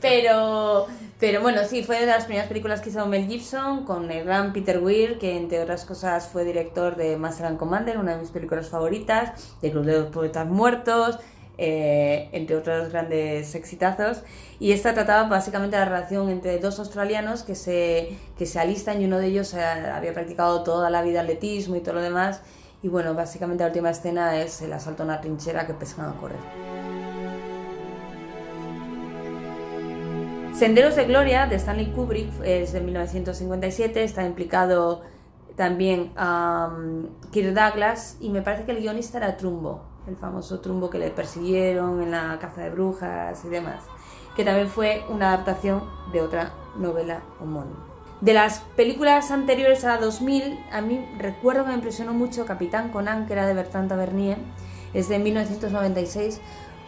Pero, 0.00 0.86
pero 1.18 1.42
bueno, 1.42 1.60
sí, 1.68 1.82
fue 1.82 2.00
de 2.00 2.06
las 2.06 2.24
primeras 2.24 2.48
películas 2.48 2.80
que 2.80 2.88
hizo 2.88 3.04
Mel 3.04 3.26
Gibson 3.26 3.84
con 3.84 4.10
el 4.10 4.24
gran 4.24 4.54
Peter 4.54 4.78
Weir, 4.78 5.18
que 5.18 5.36
entre 5.36 5.60
otras 5.60 5.84
cosas 5.84 6.28
fue 6.28 6.46
director 6.46 6.96
de 6.96 7.18
Master 7.18 7.44
and 7.44 7.58
Commander, 7.58 7.98
una 7.98 8.14
de 8.14 8.22
mis 8.22 8.30
películas 8.30 8.70
favoritas, 8.70 9.32
de 9.60 9.70
Club 9.70 9.84
de 9.84 10.00
los 10.00 10.06
Poetas 10.06 10.46
Muertos, 10.46 11.18
eh, 11.58 12.30
entre 12.32 12.56
otros 12.56 12.88
grandes 12.88 13.54
exitazos. 13.54 14.22
Y 14.58 14.72
esta 14.72 14.94
trataba 14.94 15.28
básicamente 15.28 15.76
la 15.76 15.84
relación 15.84 16.30
entre 16.30 16.58
dos 16.58 16.78
australianos 16.78 17.42
que 17.42 17.54
se, 17.54 18.16
que 18.38 18.46
se 18.46 18.58
alistan 18.58 19.02
y 19.02 19.04
uno 19.04 19.18
de 19.18 19.26
ellos 19.26 19.52
eh, 19.52 19.62
había 19.62 20.14
practicado 20.14 20.62
toda 20.62 20.88
la 20.88 21.02
vida 21.02 21.20
atletismo 21.20 21.76
y 21.76 21.80
todo 21.80 21.96
lo 21.96 22.00
demás. 22.00 22.40
Y 22.82 22.88
bueno, 22.88 23.14
básicamente 23.14 23.62
la 23.62 23.68
última 23.68 23.90
escena 23.90 24.36
es 24.40 24.62
el 24.62 24.72
asalto 24.72 25.02
a 25.02 25.06
una 25.06 25.20
trinchera 25.20 25.66
que 25.66 25.72
empiezan 25.72 26.08
a 26.08 26.14
correr. 26.14 26.38
Senderos 30.54 30.96
de 30.96 31.04
Gloria 31.04 31.46
de 31.46 31.56
Stanley 31.56 31.92
Kubrick 31.92 32.30
es 32.44 32.72
de 32.72 32.80
1957, 32.80 34.04
está 34.04 34.26
implicado 34.26 35.02
también 35.56 36.12
um, 36.18 37.06
Kirk 37.30 37.54
Douglas 37.54 38.16
y 38.20 38.30
me 38.30 38.42
parece 38.42 38.64
que 38.64 38.72
el 38.72 38.80
guionista 38.80 39.18
era 39.18 39.36
Trumbo, 39.36 39.82
el 40.06 40.16
famoso 40.16 40.60
Trumbo 40.60 40.90
que 40.90 40.98
le 40.98 41.10
persiguieron 41.10 42.02
en 42.02 42.10
la 42.10 42.38
caza 42.38 42.62
de 42.62 42.70
brujas 42.70 43.44
y 43.44 43.48
demás, 43.48 43.84
que 44.36 44.44
también 44.44 44.68
fue 44.68 45.02
una 45.08 45.32
adaptación 45.32 45.82
de 46.12 46.20
otra 46.22 46.52
novela 46.76 47.22
homónima. 47.40 47.89
De 48.20 48.34
las 48.34 48.60
películas 48.76 49.30
anteriores 49.30 49.84
a 49.84 49.96
2000, 49.96 50.58
a 50.70 50.82
mí 50.82 51.06
recuerdo 51.16 51.64
que 51.64 51.70
me 51.70 51.76
impresionó 51.76 52.12
mucho 52.12 52.44
Capitán 52.44 52.90
Conan, 52.90 53.26
que 53.26 53.32
era 53.32 53.46
de 53.46 53.54
Bertrand 53.54 53.88
Tavernier, 53.88 54.36
es 54.92 55.08
de 55.08 55.18
1996, 55.18 56.40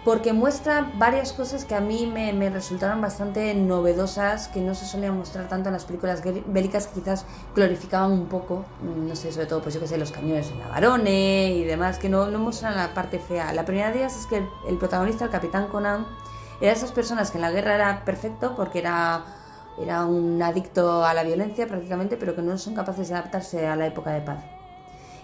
porque 0.04 0.32
muestra 0.32 0.90
varias 0.98 1.32
cosas 1.32 1.64
que 1.64 1.74
a 1.74 1.80
mí 1.80 2.10
me, 2.12 2.50
resultaron 2.50 3.00
bastante 3.00 3.54
novedosas, 3.54 4.48
que 4.48 4.60
no 4.60 4.74
se 4.74 4.84
solían 4.84 5.16
mostrar 5.16 5.48
tanto 5.48 5.68
en 5.68 5.74
las 5.74 5.84
películas 5.84 6.22
bélicas, 6.46 6.88
que 6.88 7.00
quizás 7.00 7.24
glorificaban 7.54 8.10
un 8.12 8.26
poco, 8.26 8.64
mm, 8.82 9.08
no 9.08 9.16
sé, 9.16 9.32
sobre 9.32 9.46
todo, 9.46 9.62
pues 9.62 9.74
yo 9.74 9.80
que 9.80 9.86
sé, 9.86 9.96
los 9.96 10.10
cañones 10.10 10.50
en 10.50 10.58
Navarone 10.58 11.52
y 11.52 11.64
demás, 11.64 11.98
que 11.98 12.08
no, 12.08 12.26
no 12.26 12.38
muestran 12.40 12.76
la 12.76 12.92
parte 12.94 13.18
fea. 13.20 13.52
La 13.52 13.64
primera 13.64 13.90
de 13.90 14.00
ellas 14.00 14.18
es 14.18 14.26
que 14.26 14.44
el, 14.68 14.76
protagonista, 14.76 15.24
el 15.24 15.30
Capitán 15.30 15.68
Conan, 15.68 16.06
era 16.60 16.72
de 16.72 16.76
esas 16.76 16.92
personas 16.92 17.30
que 17.30 17.38
en 17.38 17.42
la 17.42 17.50
guerra 17.50 17.74
era 17.74 18.04
perfecto 18.04 18.54
porque 18.56 18.80
era, 18.80 19.24
era 19.80 20.04
un 20.04 20.42
adicto 20.42 21.04
a 21.04 21.14
la 21.14 21.24
violencia 21.24 21.66
prácticamente, 21.66 22.16
pero 22.16 22.34
que 22.34 22.42
no 22.42 22.58
son 22.58 22.74
capaces 22.74 23.08
de 23.08 23.14
adaptarse 23.14 23.66
a 23.66 23.76
la 23.76 23.86
época 23.86 24.12
de 24.12 24.20
paz. 24.20 24.44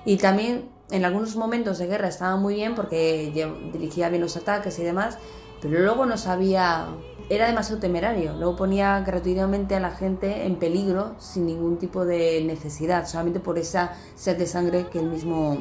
Y 0.05 0.16
también 0.16 0.69
en 0.91 1.05
algunos 1.05 1.37
momentos 1.37 1.79
de 1.79 1.87
guerra 1.87 2.09
estaba 2.09 2.37
muy 2.37 2.55
bien 2.55 2.75
porque 2.75 3.31
dirigía 3.73 4.09
bien 4.09 4.23
los 4.23 4.37
ataques 4.37 4.79
y 4.79 4.83
demás, 4.83 5.19
pero 5.61 5.81
luego 5.81 6.07
no 6.07 6.16
sabía, 6.16 6.89
era 7.29 7.47
demasiado 7.47 7.81
temerario, 7.81 8.35
luego 8.37 8.57
ponía 8.57 9.01
gratuitamente 9.01 9.75
a 9.75 9.81
la 9.81 9.91
gente 9.91 10.47
en 10.47 10.57
peligro 10.57 11.15
sin 11.19 11.47
ningún 11.47 11.79
tipo 11.79 12.05
de 12.05 12.43
necesidad, 12.45 13.07
solamente 13.07 13.41
por 13.41 13.59
esa 13.59 13.97
sed 14.15 14.39
de 14.39 14.47
sangre 14.47 14.87
que 14.91 15.01
él 15.01 15.07
mismo 15.07 15.59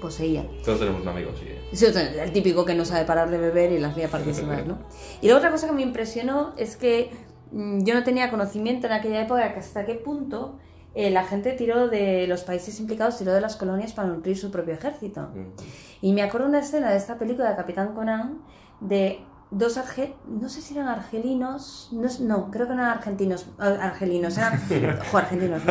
poseía. 0.00 0.46
Todos 0.64 0.80
tenemos 0.80 1.00
un 1.00 1.08
amigo, 1.08 1.30
sí. 1.38 1.46
Sí, 1.72 1.86
el 1.86 2.32
típico 2.32 2.64
que 2.64 2.74
no 2.74 2.84
sabe 2.84 3.06
parar 3.06 3.30
de 3.30 3.38
beber 3.38 3.72
y 3.72 3.78
las 3.78 3.96
lía 3.96 4.08
partísimas, 4.08 4.66
¿no? 4.66 4.78
Y 5.22 5.28
la 5.28 5.36
otra 5.36 5.50
cosa 5.50 5.66
que 5.68 5.72
me 5.72 5.82
impresionó 5.82 6.52
es 6.58 6.76
que 6.76 7.10
yo 7.52 7.94
no 7.94 8.04
tenía 8.04 8.30
conocimiento 8.30 8.86
en 8.86 8.92
aquella 8.92 9.22
época 9.22 9.54
hasta 9.56 9.84
qué 9.84 9.94
punto 9.94 10.58
eh, 10.94 11.10
la 11.10 11.24
gente 11.24 11.52
tiró 11.52 11.88
de 11.88 12.26
los 12.28 12.42
países 12.44 12.78
implicados, 12.78 13.18
tiró 13.18 13.32
de 13.32 13.40
las 13.40 13.56
colonias 13.56 13.92
para 13.92 14.08
nutrir 14.08 14.38
su 14.38 14.50
propio 14.50 14.74
ejército. 14.74 15.28
Y 16.00 16.12
me 16.12 16.22
acuerdo 16.22 16.46
una 16.46 16.60
escena 16.60 16.90
de 16.90 16.96
esta 16.96 17.18
película 17.18 17.50
de 17.50 17.56
Capitán 17.56 17.94
Conan 17.94 18.38
de 18.80 19.20
dos 19.50 19.76
arge 19.76 20.14
no 20.26 20.48
sé 20.48 20.60
si 20.60 20.74
eran 20.74 20.88
argelinos, 20.88 21.88
no, 21.92 22.08
no 22.20 22.50
creo 22.50 22.66
que 22.66 22.74
no 22.74 22.82
eran 22.82 22.98
argentinos, 22.98 23.46
argelinos, 23.58 24.36
eran, 24.36 24.60
jo, 25.10 25.18
argentinos. 25.18 25.62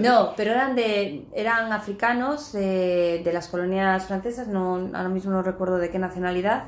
No, 0.00 0.32
pero 0.36 0.52
eran 0.52 0.74
de 0.74 1.26
eran 1.34 1.72
africanos 1.72 2.54
eh, 2.54 3.20
de 3.24 3.32
las 3.32 3.48
colonias 3.48 4.06
francesas, 4.06 4.48
no 4.48 4.74
ahora 4.94 5.08
mismo 5.08 5.32
no 5.32 5.42
recuerdo 5.42 5.78
de 5.78 5.90
qué 5.90 5.98
nacionalidad, 5.98 6.64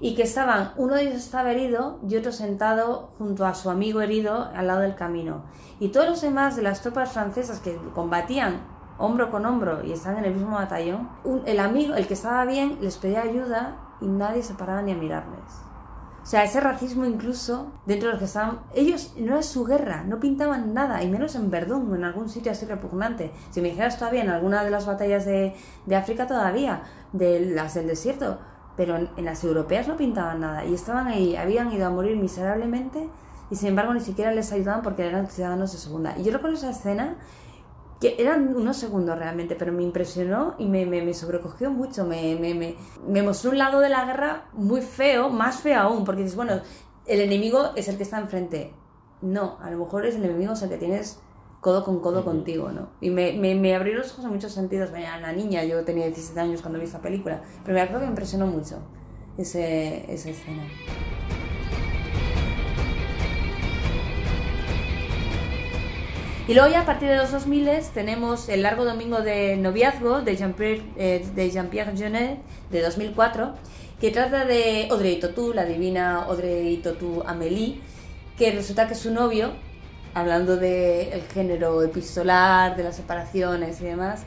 y 0.00 0.14
que 0.14 0.22
estaban, 0.22 0.72
uno 0.76 0.94
de 0.94 1.02
ellos 1.02 1.16
estaba 1.16 1.52
herido 1.52 2.00
y 2.08 2.16
otro 2.16 2.32
sentado 2.32 3.10
junto 3.18 3.46
a 3.46 3.54
su 3.54 3.70
amigo 3.70 4.00
herido 4.00 4.50
al 4.54 4.66
lado 4.66 4.80
del 4.80 4.94
camino. 4.94 5.44
Y 5.80 5.88
todos 5.88 6.08
los 6.08 6.20
demás 6.20 6.56
de 6.56 6.62
las 6.62 6.82
tropas 6.82 7.12
francesas 7.12 7.60
que 7.60 7.76
combatían 7.94 8.62
hombro 8.98 9.30
con 9.30 9.44
hombro 9.44 9.84
y 9.84 9.92
estaban 9.92 10.18
en 10.18 10.26
el 10.26 10.34
mismo 10.34 10.56
batallón, 10.56 11.08
el 11.46 11.60
amigo, 11.60 11.94
el 11.94 12.06
que 12.06 12.14
estaba 12.14 12.44
bien, 12.44 12.78
les 12.80 12.96
pedía 12.96 13.22
ayuda 13.22 13.76
y 14.00 14.06
nadie 14.06 14.42
se 14.42 14.54
paraba 14.54 14.82
ni 14.82 14.92
a 14.92 14.96
mirarles. 14.96 15.64
O 16.22 16.26
sea, 16.26 16.42
ese 16.42 16.58
racismo 16.58 17.04
incluso 17.04 17.70
dentro 17.84 18.08
de 18.08 18.12
los 18.14 18.18
que 18.18 18.24
estaban... 18.24 18.60
Ellos 18.74 19.12
no 19.18 19.38
es 19.38 19.44
su 19.44 19.66
guerra, 19.66 20.04
no 20.04 20.20
pintaban 20.20 20.72
nada, 20.72 21.02
y 21.02 21.10
menos 21.10 21.34
en 21.34 21.50
Verdún 21.50 21.92
o 21.92 21.96
en 21.96 22.04
algún 22.04 22.30
sitio 22.30 22.50
así 22.50 22.64
repugnante. 22.64 23.30
Si 23.50 23.60
me 23.60 23.68
dijeras 23.68 23.98
todavía 23.98 24.22
en 24.22 24.30
alguna 24.30 24.64
de 24.64 24.70
las 24.70 24.86
batallas 24.86 25.26
de, 25.26 25.54
de 25.84 25.96
África 25.96 26.26
todavía, 26.26 26.84
de 27.12 27.40
las 27.40 27.74
del 27.74 27.88
desierto, 27.88 28.38
pero 28.76 28.96
en, 28.96 29.24
las 29.24 29.44
europeas 29.44 29.88
no 29.88 29.96
pintaban 29.96 30.40
nada. 30.40 30.64
Y 30.64 30.74
estaban 30.74 31.06
ahí, 31.06 31.36
habían 31.36 31.72
ido 31.72 31.86
a 31.86 31.90
morir 31.90 32.16
miserablemente 32.16 33.08
y 33.50 33.56
sin 33.56 33.68
embargo 33.68 33.94
ni 33.94 34.00
siquiera 34.00 34.32
les 34.32 34.52
ayudaban 34.52 34.82
porque 34.82 35.06
eran 35.06 35.28
ciudadanos 35.28 35.72
de 35.72 35.78
segunda. 35.78 36.16
Y 36.18 36.24
yo 36.24 36.32
recuerdo 36.32 36.56
esa 36.56 36.70
escena 36.70 37.16
que 38.00 38.16
eran 38.18 38.54
unos 38.54 38.76
segundos 38.76 39.18
realmente, 39.18 39.54
pero 39.54 39.72
me 39.72 39.82
impresionó 39.82 40.56
y 40.58 40.66
me, 40.66 40.84
me, 40.84 41.14
sobrecogió 41.14 41.70
mucho, 41.70 42.04
me, 42.04 42.36
me, 42.36 42.54
me, 42.54 42.76
me 43.06 43.22
mostró 43.22 43.50
un 43.50 43.58
lado 43.58 43.80
de 43.80 43.88
la 43.88 44.04
guerra 44.04 44.44
muy 44.52 44.82
feo, 44.82 45.30
más 45.30 45.60
feo 45.60 45.80
aún, 45.80 46.04
porque 46.04 46.22
dices, 46.22 46.36
bueno, 46.36 46.60
el 47.06 47.20
enemigo 47.20 47.70
es 47.76 47.88
el 47.88 47.96
que 47.96 48.02
está 48.02 48.18
enfrente. 48.18 48.74
No, 49.22 49.58
a 49.62 49.70
lo 49.70 49.78
mejor 49.78 50.04
es 50.04 50.16
el 50.16 50.24
enemigo 50.24 50.52
es 50.52 50.62
el 50.62 50.68
que 50.68 50.76
tienes 50.76 51.20
codo 51.64 51.82
con 51.82 52.00
codo 52.00 52.26
contigo, 52.26 52.70
¿no? 52.72 52.90
Y 53.00 53.08
me, 53.08 53.32
me, 53.32 53.54
me 53.54 53.74
abrió 53.74 53.94
los 53.94 54.12
ojos 54.12 54.26
en 54.26 54.32
muchos 54.32 54.52
sentidos. 54.52 54.92
Venía 54.92 55.16
una 55.16 55.32
niña, 55.32 55.64
yo 55.64 55.82
tenía 55.82 56.04
17 56.04 56.38
años 56.38 56.60
cuando 56.60 56.78
vi 56.78 56.84
esta 56.84 57.00
película, 57.00 57.40
pero 57.64 57.74
me 57.74 57.80
acuerdo 57.80 58.00
que 58.00 58.04
me 58.04 58.10
impresionó 58.10 58.46
mucho 58.46 58.82
ese, 59.38 60.04
esa 60.12 60.28
escena. 60.28 60.62
Y 66.46 66.52
luego 66.52 66.68
ya 66.68 66.82
a 66.82 66.84
partir 66.84 67.08
de 67.08 67.16
los 67.16 67.32
2000 67.32 67.70
tenemos 67.94 68.50
el 68.50 68.60
largo 68.60 68.84
domingo 68.84 69.22
de 69.22 69.56
noviazgo 69.56 70.20
de 70.20 70.36
Jean-Pierre 70.36 70.82
eh, 70.98 71.26
de 71.34 71.50
Jean-Pierre 71.50 71.96
Jeunet 71.96 72.40
de 72.70 72.82
2004 72.82 73.54
que 73.98 74.10
trata 74.10 74.44
de 74.44 74.88
Audrey 74.90 75.18
Tautou, 75.18 75.54
la 75.54 75.64
divina 75.64 76.24
Audrey 76.24 76.76
Tautou 76.76 77.22
Amélie, 77.26 77.80
que 78.36 78.50
resulta 78.50 78.86
que 78.86 78.94
su 78.94 79.10
novio, 79.10 79.54
hablando 80.14 80.56
del 80.56 81.22
género 81.32 81.82
epistolar, 81.82 82.76
de 82.76 82.84
las 82.84 82.96
separaciones 82.96 83.80
y 83.80 83.84
demás, 83.84 84.22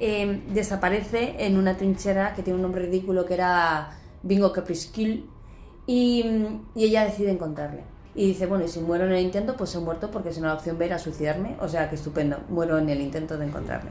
eh, 0.00 0.42
desaparece 0.52 1.36
en 1.38 1.56
una 1.56 1.76
trinchera 1.76 2.34
que 2.34 2.42
tiene 2.42 2.56
un 2.56 2.62
nombre 2.62 2.82
ridículo 2.82 3.24
que 3.24 3.34
era 3.34 3.90
Bingo 4.22 4.52
Capriscule 4.52 5.24
y, 5.86 6.24
y 6.74 6.84
ella 6.84 7.04
decide 7.04 7.30
encontrarle. 7.30 7.82
Y 8.14 8.26
dice, 8.26 8.46
bueno, 8.46 8.64
y 8.64 8.68
si 8.68 8.80
muero 8.80 9.06
en 9.06 9.12
el 9.12 9.22
intento, 9.22 9.56
pues 9.56 9.74
he 9.74 9.78
muerto 9.78 10.10
porque 10.10 10.32
si 10.32 10.40
no 10.40 10.48
la 10.48 10.54
opción 10.54 10.76
B 10.76 10.86
era 10.86 10.98
suicidarme. 10.98 11.56
O 11.60 11.68
sea, 11.68 11.88
que 11.88 11.94
estupendo, 11.94 12.38
muero 12.48 12.76
en 12.78 12.88
el 12.88 13.00
intento 13.00 13.38
de 13.38 13.46
encontrarle. 13.46 13.90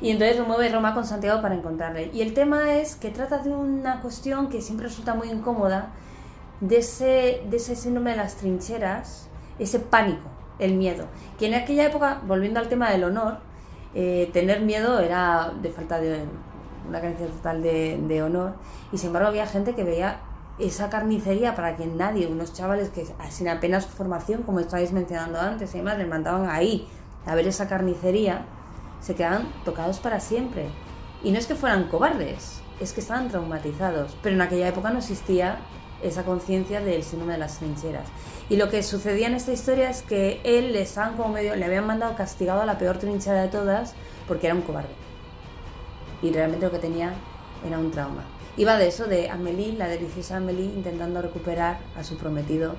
Y 0.00 0.10
entonces 0.10 0.38
lo 0.38 0.44
mueve 0.44 0.70
Roma 0.70 0.94
con 0.94 1.06
Santiago 1.06 1.40
para 1.40 1.54
encontrarle. 1.54 2.10
Y 2.12 2.22
el 2.22 2.34
tema 2.34 2.74
es 2.74 2.96
que 2.96 3.10
trata 3.10 3.38
de 3.38 3.50
una 3.50 4.00
cuestión 4.00 4.48
que 4.48 4.60
siempre 4.60 4.88
resulta 4.88 5.14
muy 5.14 5.30
incómoda, 5.30 5.92
de 6.60 6.78
ese, 6.78 7.42
de 7.48 7.56
ese 7.56 7.76
síndrome 7.76 8.10
de 8.10 8.16
las 8.16 8.36
trincheras, 8.36 9.28
ese 9.58 9.78
pánico, 9.78 10.28
el 10.60 10.74
miedo. 10.74 11.06
Que 11.38 11.46
en 11.46 11.54
aquella 11.54 11.86
época, 11.86 12.20
volviendo 12.26 12.60
al 12.60 12.68
tema 12.68 12.90
del 12.90 13.04
honor, 13.04 13.38
eh, 13.94 14.30
tener 14.32 14.60
miedo 14.60 15.00
era 15.00 15.52
de 15.60 15.70
falta 15.70 15.98
de 15.98 16.24
una 16.88 17.00
carencia 17.00 17.26
total 17.26 17.62
de, 17.62 18.22
honor. 18.22 18.54
Y 18.92 18.98
sin 18.98 19.08
embargo 19.08 19.28
había 19.28 19.46
gente 19.46 19.74
que 19.74 19.84
veía 19.84 20.20
esa 20.58 20.90
carnicería 20.90 21.54
para 21.54 21.76
que 21.76 21.86
nadie, 21.86 22.26
unos 22.26 22.52
chavales 22.52 22.90
que 22.90 23.06
sin 23.30 23.48
apenas 23.48 23.86
formación, 23.86 24.42
como 24.42 24.60
estáis 24.60 24.92
mencionando 24.92 25.40
antes, 25.40 25.74
y 25.74 25.78
demás, 25.78 25.98
les 25.98 26.08
mandaban 26.08 26.48
ahí 26.50 26.86
a 27.26 27.34
ver 27.34 27.48
esa 27.48 27.68
carnicería, 27.68 28.44
se 29.00 29.14
quedaban 29.14 29.48
tocados 29.64 30.00
para 30.00 30.20
siempre. 30.20 30.68
Y 31.22 31.32
no 31.32 31.38
es 31.38 31.46
que 31.46 31.54
fueran 31.54 31.88
cobardes, 31.88 32.62
es 32.78 32.92
que 32.92 33.00
estaban 33.00 33.28
traumatizados. 33.28 34.16
Pero 34.22 34.34
en 34.34 34.42
aquella 34.42 34.68
época 34.68 34.90
no 34.90 34.98
existía 34.98 35.58
esa 36.02 36.24
conciencia 36.24 36.80
del 36.80 37.02
síndrome 37.02 37.34
de 37.34 37.38
las 37.38 37.58
trincheras. 37.58 38.08
Y 38.48 38.56
lo 38.56 38.68
que 38.68 38.82
sucedía 38.82 39.28
en 39.28 39.34
esta 39.34 39.52
historia 39.52 39.90
es 39.90 40.02
que 40.02 40.40
él 40.44 40.72
le 40.72 40.82
estaban 40.82 41.16
como 41.16 41.30
medio, 41.30 41.54
le 41.54 41.64
habían 41.64 41.86
mandado 41.86 42.16
castigado 42.16 42.62
a 42.62 42.66
la 42.66 42.78
peor 42.78 42.98
trinchera 42.98 43.42
de 43.42 43.48
todas 43.48 43.94
porque 44.26 44.46
era 44.46 44.54
un 44.54 44.62
cobarde. 44.62 44.88
Y 46.22 46.32
realmente 46.32 46.66
lo 46.66 46.72
que 46.72 46.78
tenía 46.78 47.14
era 47.66 47.78
un 47.78 47.90
trauma. 47.90 48.24
Iba 48.56 48.76
de 48.76 48.88
eso, 48.88 49.06
de 49.06 49.30
Amélie, 49.30 49.74
la 49.74 49.88
deliciosa 49.88 50.36
Amélie, 50.36 50.66
intentando 50.66 51.22
recuperar 51.22 51.78
a 51.96 52.04
su 52.04 52.16
prometido, 52.18 52.74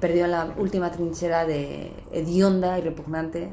perdido 0.00 0.26
en 0.26 0.30
la 0.30 0.54
última 0.56 0.90
trinchera 0.90 1.44
de 1.44 1.92
hedionda 2.12 2.78
y 2.78 2.82
repugnante 2.82 3.40
de 3.40 3.50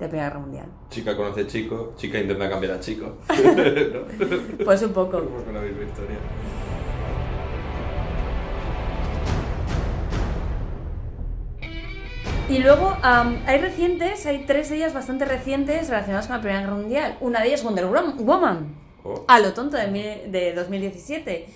la 0.00 0.08
Primera 0.08 0.28
Guerra 0.28 0.40
Mundial. 0.40 0.66
Chica 0.90 1.16
conoce 1.16 1.46
chico, 1.46 1.94
chica 1.96 2.18
intenta 2.18 2.48
cambiar 2.48 2.74
a 2.74 2.80
chico. 2.80 3.16
¿No? 3.28 4.64
Pues 4.64 4.82
un 4.82 4.92
poco. 4.92 5.18
Como 5.18 5.44
con 5.44 5.54
la 5.54 5.60
misma 5.60 5.82
historia. 5.82 6.16
Y 12.52 12.58
luego 12.58 12.94
am, 13.02 13.38
hay 13.46 13.58
recientes, 13.58 14.26
hay 14.26 14.44
tres 14.46 14.68
de 14.68 14.76
ellas 14.76 14.92
bastante 14.92 15.24
recientes 15.24 15.88
relacionadas 15.88 16.26
con 16.26 16.36
la 16.36 16.42
Primera 16.42 16.60
Guerra 16.60 16.74
Mundial. 16.76 17.16
Una 17.20 17.40
de 17.40 17.46
ellas 17.48 17.60
es 17.60 17.64
Wonder 17.64 17.86
Wom- 17.86 18.16
Woman, 18.18 18.74
Oh. 19.04 19.24
a 19.26 19.40
lo 19.40 19.52
tonto 19.52 19.76
de, 19.76 20.28
de 20.28 20.52
2017, 20.54 21.46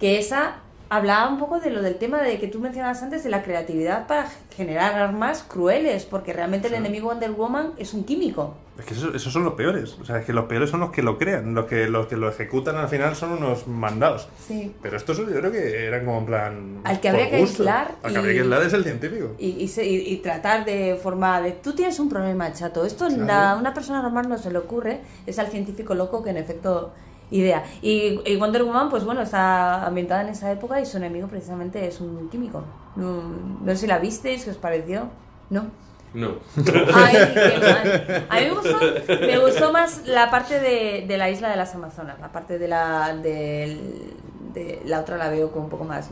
que 0.00 0.18
esa 0.18 0.60
hablaba 0.96 1.28
un 1.28 1.38
poco 1.38 1.60
de 1.60 1.70
lo 1.70 1.82
del 1.82 1.96
tema 1.96 2.22
de 2.22 2.38
que 2.38 2.48
tú 2.48 2.60
mencionabas 2.60 3.02
antes 3.02 3.24
de 3.24 3.30
la 3.30 3.42
creatividad 3.42 4.06
para 4.06 4.28
generar 4.56 4.94
armas 4.94 5.42
crueles, 5.42 6.04
porque 6.04 6.32
realmente 6.32 6.68
el 6.68 6.74
enemigo 6.74 7.08
Wonder 7.08 7.32
Woman 7.32 7.72
es 7.78 7.94
un 7.94 8.04
químico. 8.04 8.54
Es 8.78 8.84
que 8.86 8.94
eso- 8.94 9.14
esos 9.14 9.32
son 9.32 9.44
los 9.44 9.54
peores. 9.54 9.96
O 10.00 10.04
sea, 10.04 10.18
es 10.18 10.24
que 10.26 10.32
los 10.32 10.46
peores 10.46 10.68
son 10.70 10.80
los 10.80 10.90
que 10.90 11.00
lo 11.02 11.16
crean. 11.16 11.54
Los 11.54 11.66
que, 11.66 11.86
los 11.88 12.06
que 12.06 12.16
lo 12.16 12.28
ejecutan 12.28 12.76
al 12.76 12.88
final 12.88 13.14
son 13.14 13.32
unos 13.32 13.68
mandados. 13.68 14.28
Sí. 14.48 14.74
Pero 14.82 14.96
estos 14.96 15.16
yo 15.18 15.24
creo 15.26 15.52
que 15.52 15.86
eran 15.86 16.04
como 16.04 16.18
en 16.18 16.26
plan. 16.26 16.80
Al 16.84 17.00
que 17.00 17.08
habría 17.08 17.30
que 17.30 17.36
aislar 17.36 17.94
Al 18.02 18.10
y- 18.10 18.14
que 18.14 18.18
habría 18.18 18.34
que 18.34 18.40
aislar 18.40 18.62
es 18.62 18.72
el 18.72 18.82
científico. 18.84 19.30
Y, 19.38 19.50
y 19.62 19.68
se- 19.68 19.86
y- 19.86 20.12
y 20.12 20.16
tratar 20.16 20.64
de 20.64 20.98
forma 21.00 21.40
de 21.40 21.52
tú 21.52 21.72
tienes 21.72 21.98
un 22.00 22.08
problema 22.08 22.52
chato 22.52 22.84
esto 22.84 23.06
Claro. 23.06 23.32
a 23.32 23.56
una 23.60 23.72
persona 23.74 24.02
normal 24.02 24.28
no 24.28 24.38
se 24.38 24.50
le 24.50 24.58
ocurre 24.58 25.00
es 25.26 25.38
al 25.38 25.46
científico 25.48 25.94
loco 25.94 26.22
que 26.24 26.30
en 26.30 26.38
efecto 26.38 26.92
idea 27.38 27.64
y, 27.82 28.20
y 28.24 28.36
Wonder 28.36 28.62
Woman 28.64 28.88
pues 28.90 29.04
bueno 29.04 29.22
está 29.22 29.84
ambientada 29.86 30.22
en 30.22 30.28
esa 30.28 30.50
época 30.52 30.80
y 30.80 30.86
su 30.86 30.96
enemigo 30.98 31.26
precisamente 31.28 31.86
es 31.86 32.00
un 32.00 32.28
químico 32.30 32.62
no, 32.96 33.22
no 33.62 33.70
sé 33.72 33.76
si 33.76 33.86
la 33.86 33.98
visteis 33.98 34.44
qué 34.44 34.50
os 34.50 34.56
pareció 34.56 35.08
no 35.50 35.66
No. 36.14 36.28
Ay, 36.94 37.16
qué 37.34 37.58
mal. 37.60 38.26
A 38.30 38.34
mí 38.38 38.46
me 38.46 38.50
gustó, 38.52 38.78
me 39.20 39.38
gustó 39.38 39.72
más 39.72 40.06
la 40.06 40.30
parte 40.30 40.60
de, 40.60 41.04
de 41.08 41.16
la 41.18 41.28
isla 41.28 41.50
de 41.50 41.56
las 41.56 41.74
Amazonas, 41.74 42.20
la 42.20 42.30
parte 42.30 42.56
de 42.58 42.68
la 42.68 43.12
del- 43.16 44.14
de 44.54 44.80
la 44.84 45.00
otra 45.00 45.16
la 45.16 45.28
veo 45.28 45.50
como 45.50 45.64
un 45.64 45.70
poco 45.70 45.82
más. 45.84 46.10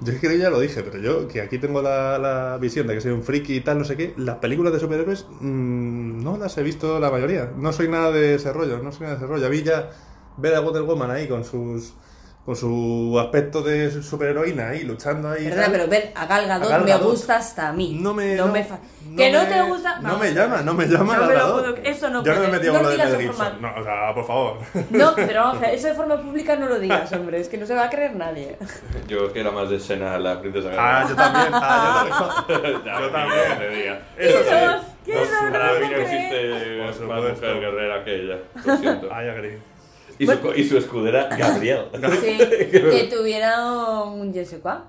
Yo 0.00 0.12
es 0.12 0.18
que 0.20 0.36
ya 0.36 0.50
lo 0.50 0.58
dije, 0.58 0.82
pero 0.82 0.98
yo, 0.98 1.28
que 1.28 1.40
aquí 1.40 1.58
tengo 1.58 1.80
la, 1.80 2.18
la 2.18 2.58
visión 2.60 2.88
de 2.88 2.94
que 2.94 3.00
soy 3.00 3.12
un 3.12 3.22
friki 3.22 3.54
y 3.54 3.60
tal, 3.60 3.78
no 3.78 3.84
sé 3.84 3.96
qué, 3.96 4.14
las 4.16 4.38
películas 4.38 4.72
de 4.72 4.80
superhéroes 4.80 5.26
mm, 5.40 6.22
no 6.24 6.36
las 6.38 6.58
he 6.58 6.64
visto 6.64 6.98
la 6.98 7.10
mayoría. 7.12 7.52
No 7.56 7.72
soy 7.72 7.86
nada 7.88 8.10
de 8.10 8.34
ese 8.34 8.52
rollo, 8.52 8.78
no 8.82 8.90
soy 8.90 9.02
nada 9.06 9.14
de 9.14 9.18
ese 9.24 9.26
rollo. 9.32 9.46
A 9.46 9.50
mí 9.50 9.62
ya 9.62 9.90
ver 10.36 10.54
a 10.54 10.60
Wonder 10.60 10.82
Woman 10.82 11.10
ahí 11.10 11.26
con 11.28 11.44
sus 11.44 11.94
con 12.44 12.54
su 12.54 13.18
aspecto 13.20 13.60
de 13.60 13.90
superheroína 13.90 14.68
ahí 14.68 14.84
luchando 14.84 15.30
ahí. 15.30 15.46
Perdona, 15.48 15.62
tal, 15.64 15.72
pero 15.72 15.88
ver 15.88 16.12
a 16.14 16.26
Gal 16.26 16.46
Gadot, 16.46 16.68
A 16.68 16.70
Gal 16.78 16.84
me 16.84 16.96
gusta 16.98 17.36
hasta 17.38 17.70
a 17.70 17.72
mí. 17.72 17.98
No 18.00 18.14
me, 18.14 18.36
no, 18.36 18.46
fa- 18.62 18.78
no 19.04 19.16
que 19.16 19.32
no 19.32 19.40
me- 19.42 19.46
te 19.46 19.62
gusta. 19.62 19.98
No 20.00 20.16
me 20.16 20.32
llama, 20.32 20.62
no 20.62 20.74
me 20.74 20.86
llama 20.86 21.14
No 21.16 21.20
Gal 21.22 21.28
me 21.28 21.34
lo 21.34 21.40
Gadot. 21.40 21.60
puedo- 21.74 21.76
eso 21.90 22.08
no 22.08 22.22
Yo 22.22 22.34
no 22.36 22.40
me 22.42 22.46
No 22.46 22.72
con 22.74 22.82
lo 22.84 22.88
de 22.88 22.94
digas 22.94 23.08
Mel 23.10 23.18
de 23.18 23.24
Gibson. 23.24 23.46
forma- 23.52 23.72
No, 23.74 23.80
o 23.80 23.82
sea, 23.82 24.14
por 24.14 24.26
favor. 24.28 24.58
No, 24.90 25.12
pero 25.16 25.40
vamos 25.40 25.56
a 25.56 25.60
ver, 25.66 25.74
eso 25.74 25.86
de 25.88 25.94
forma 25.94 26.22
pública 26.22 26.54
no 26.54 26.66
lo 26.68 26.78
digas, 26.78 27.12
hombre, 27.14 27.40
es 27.40 27.48
que 27.48 27.58
no 27.58 27.66
se 27.66 27.74
va 27.74 27.82
a 27.86 27.90
creer 27.90 28.14
nadie. 28.14 28.56
Yo 29.08 29.32
que 29.32 29.40
era 29.40 29.50
más 29.50 29.68
de 29.68 29.76
escena 29.78 30.16
la 30.20 30.40
princesa 30.40 30.70
Ah, 30.78 31.04
yo 31.08 31.16
también. 31.16 31.48
Ah, 31.52 32.06
yo 32.46 32.54
también. 32.54 32.72
Yo 33.02 33.10
también. 33.10 33.58
te 33.58 33.68
diga. 33.70 34.00
Eso 34.16 34.38
¿Qué 34.44 34.64
nos- 34.66 34.82
sí. 34.82 34.88
qué 35.04 35.14
no 35.14 35.88
creer? 35.88 36.00
existe 36.00 36.96
Por 36.98 37.06
más 37.08 37.22
mujer 37.34 37.60
guerrera 37.60 38.04
que 38.04 38.14
ella. 38.22 38.38
Lo 38.64 38.76
siento. 38.76 39.08
Ay, 39.12 39.28
agree. 39.30 39.58
Y 40.18 40.26
su, 40.26 40.40
co- 40.40 40.54
y 40.54 40.64
su 40.64 40.78
escudera, 40.78 41.28
Gabriel. 41.36 41.86
Sí, 42.20 42.38
que 42.38 43.08
tuviera 43.14 44.02
un 44.04 44.32
Jessica. 44.32 44.84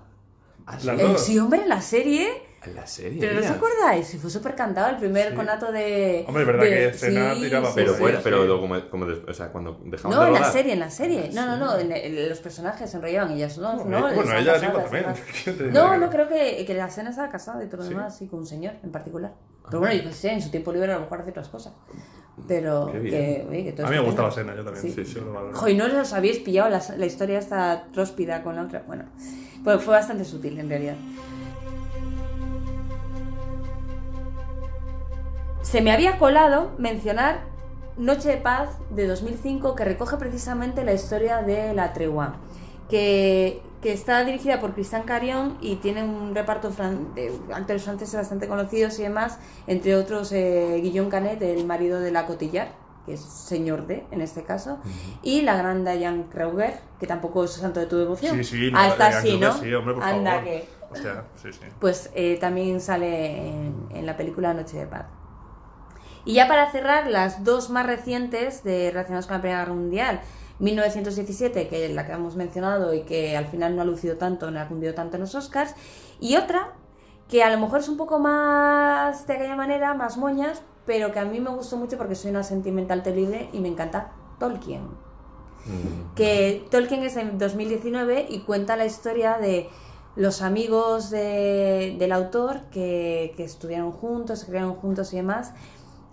Las 0.65 0.85
Eh, 0.87 1.03
dos. 1.03 1.21
sí, 1.23 1.39
hombre, 1.39 1.61
en 1.61 1.69
la 1.69 1.81
serie. 1.81 2.43
En 2.65 2.75
la 2.75 2.85
serie. 2.85 3.19
Pero 3.21 3.35
no 3.35 3.39
os 3.39 3.45
acordáis, 3.51 4.07
si 4.07 4.17
fue 4.17 4.29
súper 4.29 4.53
cantado 4.55 4.89
el 4.89 4.97
primer 4.97 5.33
conato 5.33 5.71
de. 5.71 6.25
Hombre, 6.27 6.41
es 6.43 6.47
verdad 6.47 6.63
de- 6.63 6.69
que 6.69 6.85
escena 6.87 7.33
tiraba 7.35 7.71
Pero 7.73 7.93
Sí, 7.93 7.99
fuera, 7.99 8.17
sí. 8.17 8.21
pero 8.25 8.43
luego 8.45 8.59
como, 8.61 8.89
como 8.89 9.05
des- 9.05 9.19
o 9.25 9.33
sea, 9.33 9.47
cuando 9.53 9.79
dejamos 9.85 10.17
No, 10.17 10.23
de 10.23 10.27
en 10.29 10.33
la 10.33 10.51
serie, 10.51 10.73
en 10.73 10.79
la 10.81 10.89
serie. 10.89 11.29
No, 11.33 11.45
no, 11.45 11.55
no, 11.55 11.77
en, 11.79 11.91
en 11.93 12.27
los 12.29 12.39
personajes 12.39 12.89
se 12.89 12.97
enrollaban 12.97 13.31
ellas 13.31 13.57
no, 13.57 13.75
no. 13.77 13.83
bueno, 13.85 14.09
estaban 14.09 14.37
ella 14.41 14.53
casadas 14.53 14.61
digo 14.61 14.81
también. 14.83 15.03
demás. 15.03 15.19
¿Qué 15.45 15.51
te 15.53 15.63
No, 15.67 15.97
no, 15.97 16.09
creo 16.09 16.27
que, 16.27 16.65
que 16.65 16.73
la 16.73 16.87
escena 16.87 17.11
estaba 17.11 17.29
casada 17.29 17.63
y 17.63 17.67
todo 17.67 17.77
lo 17.77 17.83
¿Sí? 17.83 17.89
demás, 17.89 18.17
sí, 18.17 18.27
con 18.27 18.39
un 18.39 18.45
señor 18.47 18.73
en 18.83 18.91
particular. 18.91 19.31
Pero 19.69 19.79
bueno, 19.79 19.95
yo 19.95 20.03
qué 20.09 20.13
sé, 20.13 20.31
en 20.33 20.41
su 20.41 20.49
tiempo 20.49 20.73
libre 20.73 20.91
a 20.91 20.95
lo 20.95 21.01
mejor 21.01 21.21
hace 21.21 21.29
otras 21.29 21.47
cosas. 21.47 21.73
Pero 22.47 22.89
Qué 22.91 22.99
bien. 22.99 23.15
que, 23.15 23.47
oye, 23.49 23.64
que 23.64 23.72
todo 23.73 23.88
A 23.88 23.89
mí 23.89 23.95
me 23.95 24.01
estupendo. 24.01 24.03
gustaba 24.05 24.31
Sena, 24.31 24.55
yo 24.55 24.64
también. 24.64 24.84
Sí. 24.85 24.91
Sí, 24.91 25.05
sí, 25.05 25.19
lo 25.19 25.34
valoro. 25.34 25.57
Jo, 25.57 25.68
y 25.69 25.76
no 25.76 25.85
os 25.85 26.14
habéis 26.14 26.39
pillado 26.39 26.69
la, 26.69 26.81
la 26.97 27.05
historia 27.05 27.39
esta 27.39 27.85
tróspida 27.93 28.43
con 28.43 28.55
la 28.55 28.64
otra. 28.64 28.84
Bueno, 28.85 29.05
pues 29.64 29.81
fue 29.81 29.93
bastante 29.95 30.23
sutil 30.23 30.59
en 30.59 30.69
realidad. 30.69 30.95
Se 35.61 35.81
me 35.81 35.91
había 35.91 36.18
colado 36.18 36.72
mencionar 36.77 37.41
Noche 37.97 38.30
de 38.30 38.38
Paz 38.38 38.69
de 38.91 39.07
2005 39.07 39.76
que 39.76 39.84
recoge 39.84 40.18
precisamente 40.18 40.84
la 40.85 40.93
historia 40.93 41.41
de 41.41 41.73
la 41.73 41.93
tregua, 41.93 42.35
que, 42.89 43.61
que 43.81 43.93
está 43.93 44.23
dirigida 44.25 44.59
por 44.59 44.73
Cristian 44.73 45.03
Carion 45.03 45.57
y 45.61 45.75
tiene 45.75 46.03
un 46.03 46.33
reparto 46.33 46.71
fran- 46.71 47.13
de 47.13 47.31
actores 47.53 47.83
franceses 47.83 48.15
bastante 48.15 48.47
conocidos 48.47 48.97
y 48.99 49.03
demás, 49.03 49.37
entre 49.67 49.95
otros 49.95 50.31
eh, 50.31 50.79
Guillaume 50.81 51.09
Canet, 51.11 51.41
el 51.41 51.65
marido 51.65 51.99
de 51.99 52.11
la 52.11 52.25
Cotillar, 52.25 52.69
que 53.05 53.13
es 53.13 53.21
señor 53.21 53.85
D 53.87 54.05
en 54.11 54.21
este 54.21 54.43
caso, 54.43 54.79
y 55.21 55.41
la 55.43 55.55
gran 55.57 55.85
Diane 55.85 56.25
Kreuger, 56.31 56.79
que 56.99 57.07
tampoco 57.07 57.43
es 57.43 57.51
santo 57.51 57.79
de 57.79 57.85
tu 57.85 57.97
devoción. 57.97 58.35
Sí, 58.37 58.43
sí, 58.43 58.71
no, 58.71 58.83
eh, 58.83 58.93
así, 58.99 59.37
creo 59.37 59.53
¿no? 59.53 59.57
Sí, 59.59 59.73
hombre, 59.73 59.93
por 59.93 60.03
Anda 60.03 60.31
favor. 60.31 60.43
que 60.45 60.69
Hostia, 60.89 61.23
sí, 61.41 61.53
sí. 61.53 61.59
pues 61.79 62.09
eh, 62.15 62.37
también 62.41 62.81
sale 62.81 63.47
en, 63.49 63.87
en 63.91 64.05
la 64.05 64.17
película 64.17 64.53
Noche 64.53 64.77
de 64.77 64.87
Paz. 64.87 65.05
Y 66.25 66.33
ya 66.33 66.47
para 66.47 66.69
cerrar, 66.71 67.07
las 67.07 67.43
dos 67.45 67.69
más 67.69 67.85
recientes 67.85 68.63
de, 68.63 68.89
relacionadas 68.91 69.27
con 69.27 69.35
la 69.37 69.41
Primera 69.41 69.59
Guerra 69.61 69.73
Mundial, 69.73 70.21
1917, 70.59 71.67
que 71.67 71.85
es 71.85 71.91
la 71.93 72.05
que 72.05 72.13
hemos 72.13 72.35
mencionado 72.35 72.93
y 72.93 73.01
que 73.01 73.38
al 73.38 73.47
final 73.47 73.75
no 73.75 73.81
ha 73.81 73.85
lucido 73.85 74.17
tanto, 74.17 74.49
no 74.51 74.59
ha 74.59 74.67
cundido 74.67 74.93
tanto 74.93 75.15
en 75.17 75.21
los 75.21 75.35
Oscars, 75.35 75.73
y 76.19 76.35
otra 76.35 76.73
que 77.29 77.43
a 77.43 77.49
lo 77.51 77.59
mejor 77.59 77.79
es 77.81 77.89
un 77.89 77.97
poco 77.97 78.19
más 78.19 79.27
de 79.27 79.34
aquella 79.34 79.55
manera, 79.55 79.93
más 79.93 80.17
moñas, 80.17 80.61
pero 80.85 81.11
que 81.11 81.19
a 81.19 81.25
mí 81.25 81.39
me 81.41 81.49
gustó 81.49 81.75
mucho 81.77 81.97
porque 81.97 82.15
soy 82.15 82.31
una 82.31 82.43
sentimental 82.43 83.03
libre 83.13 83.49
y 83.51 83.59
me 83.59 83.67
encanta 83.67 84.13
Tolkien. 84.39 84.81
Que 86.15 86.65
Tolkien 86.71 87.03
es 87.03 87.17
en 87.17 87.38
2019 87.38 88.27
y 88.29 88.39
cuenta 88.41 88.77
la 88.77 88.85
historia 88.85 89.38
de 89.38 89.69
los 90.15 90.41
amigos 90.41 91.09
de- 91.09 91.95
del 91.99 92.11
autor 92.13 92.61
que, 92.71 93.34
que 93.35 93.43
estudiaron 93.43 93.91
juntos, 93.91 94.39
se 94.39 94.47
crearon 94.47 94.73
juntos 94.75 95.11
y 95.13 95.17
demás, 95.17 95.53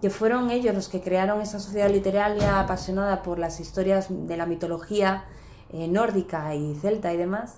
que 0.05 0.11
fueron 0.11 0.51
ellos 0.51 0.75
los 0.75 0.91
que 0.91 1.01
crearon 1.01 1.41
esa 1.41 1.59
sociedad 1.59 1.89
literaria 1.89 2.61
apasionada 2.61 3.23
por 3.23 3.39
las 3.39 3.59
historias 3.59 4.09
de 4.11 4.37
la 4.37 4.45
mitología 4.45 5.25
eh, 5.73 5.89
nórdica 5.89 6.55
y 6.55 6.75
celta 6.75 7.15
y 7.15 7.17
demás, 7.17 7.55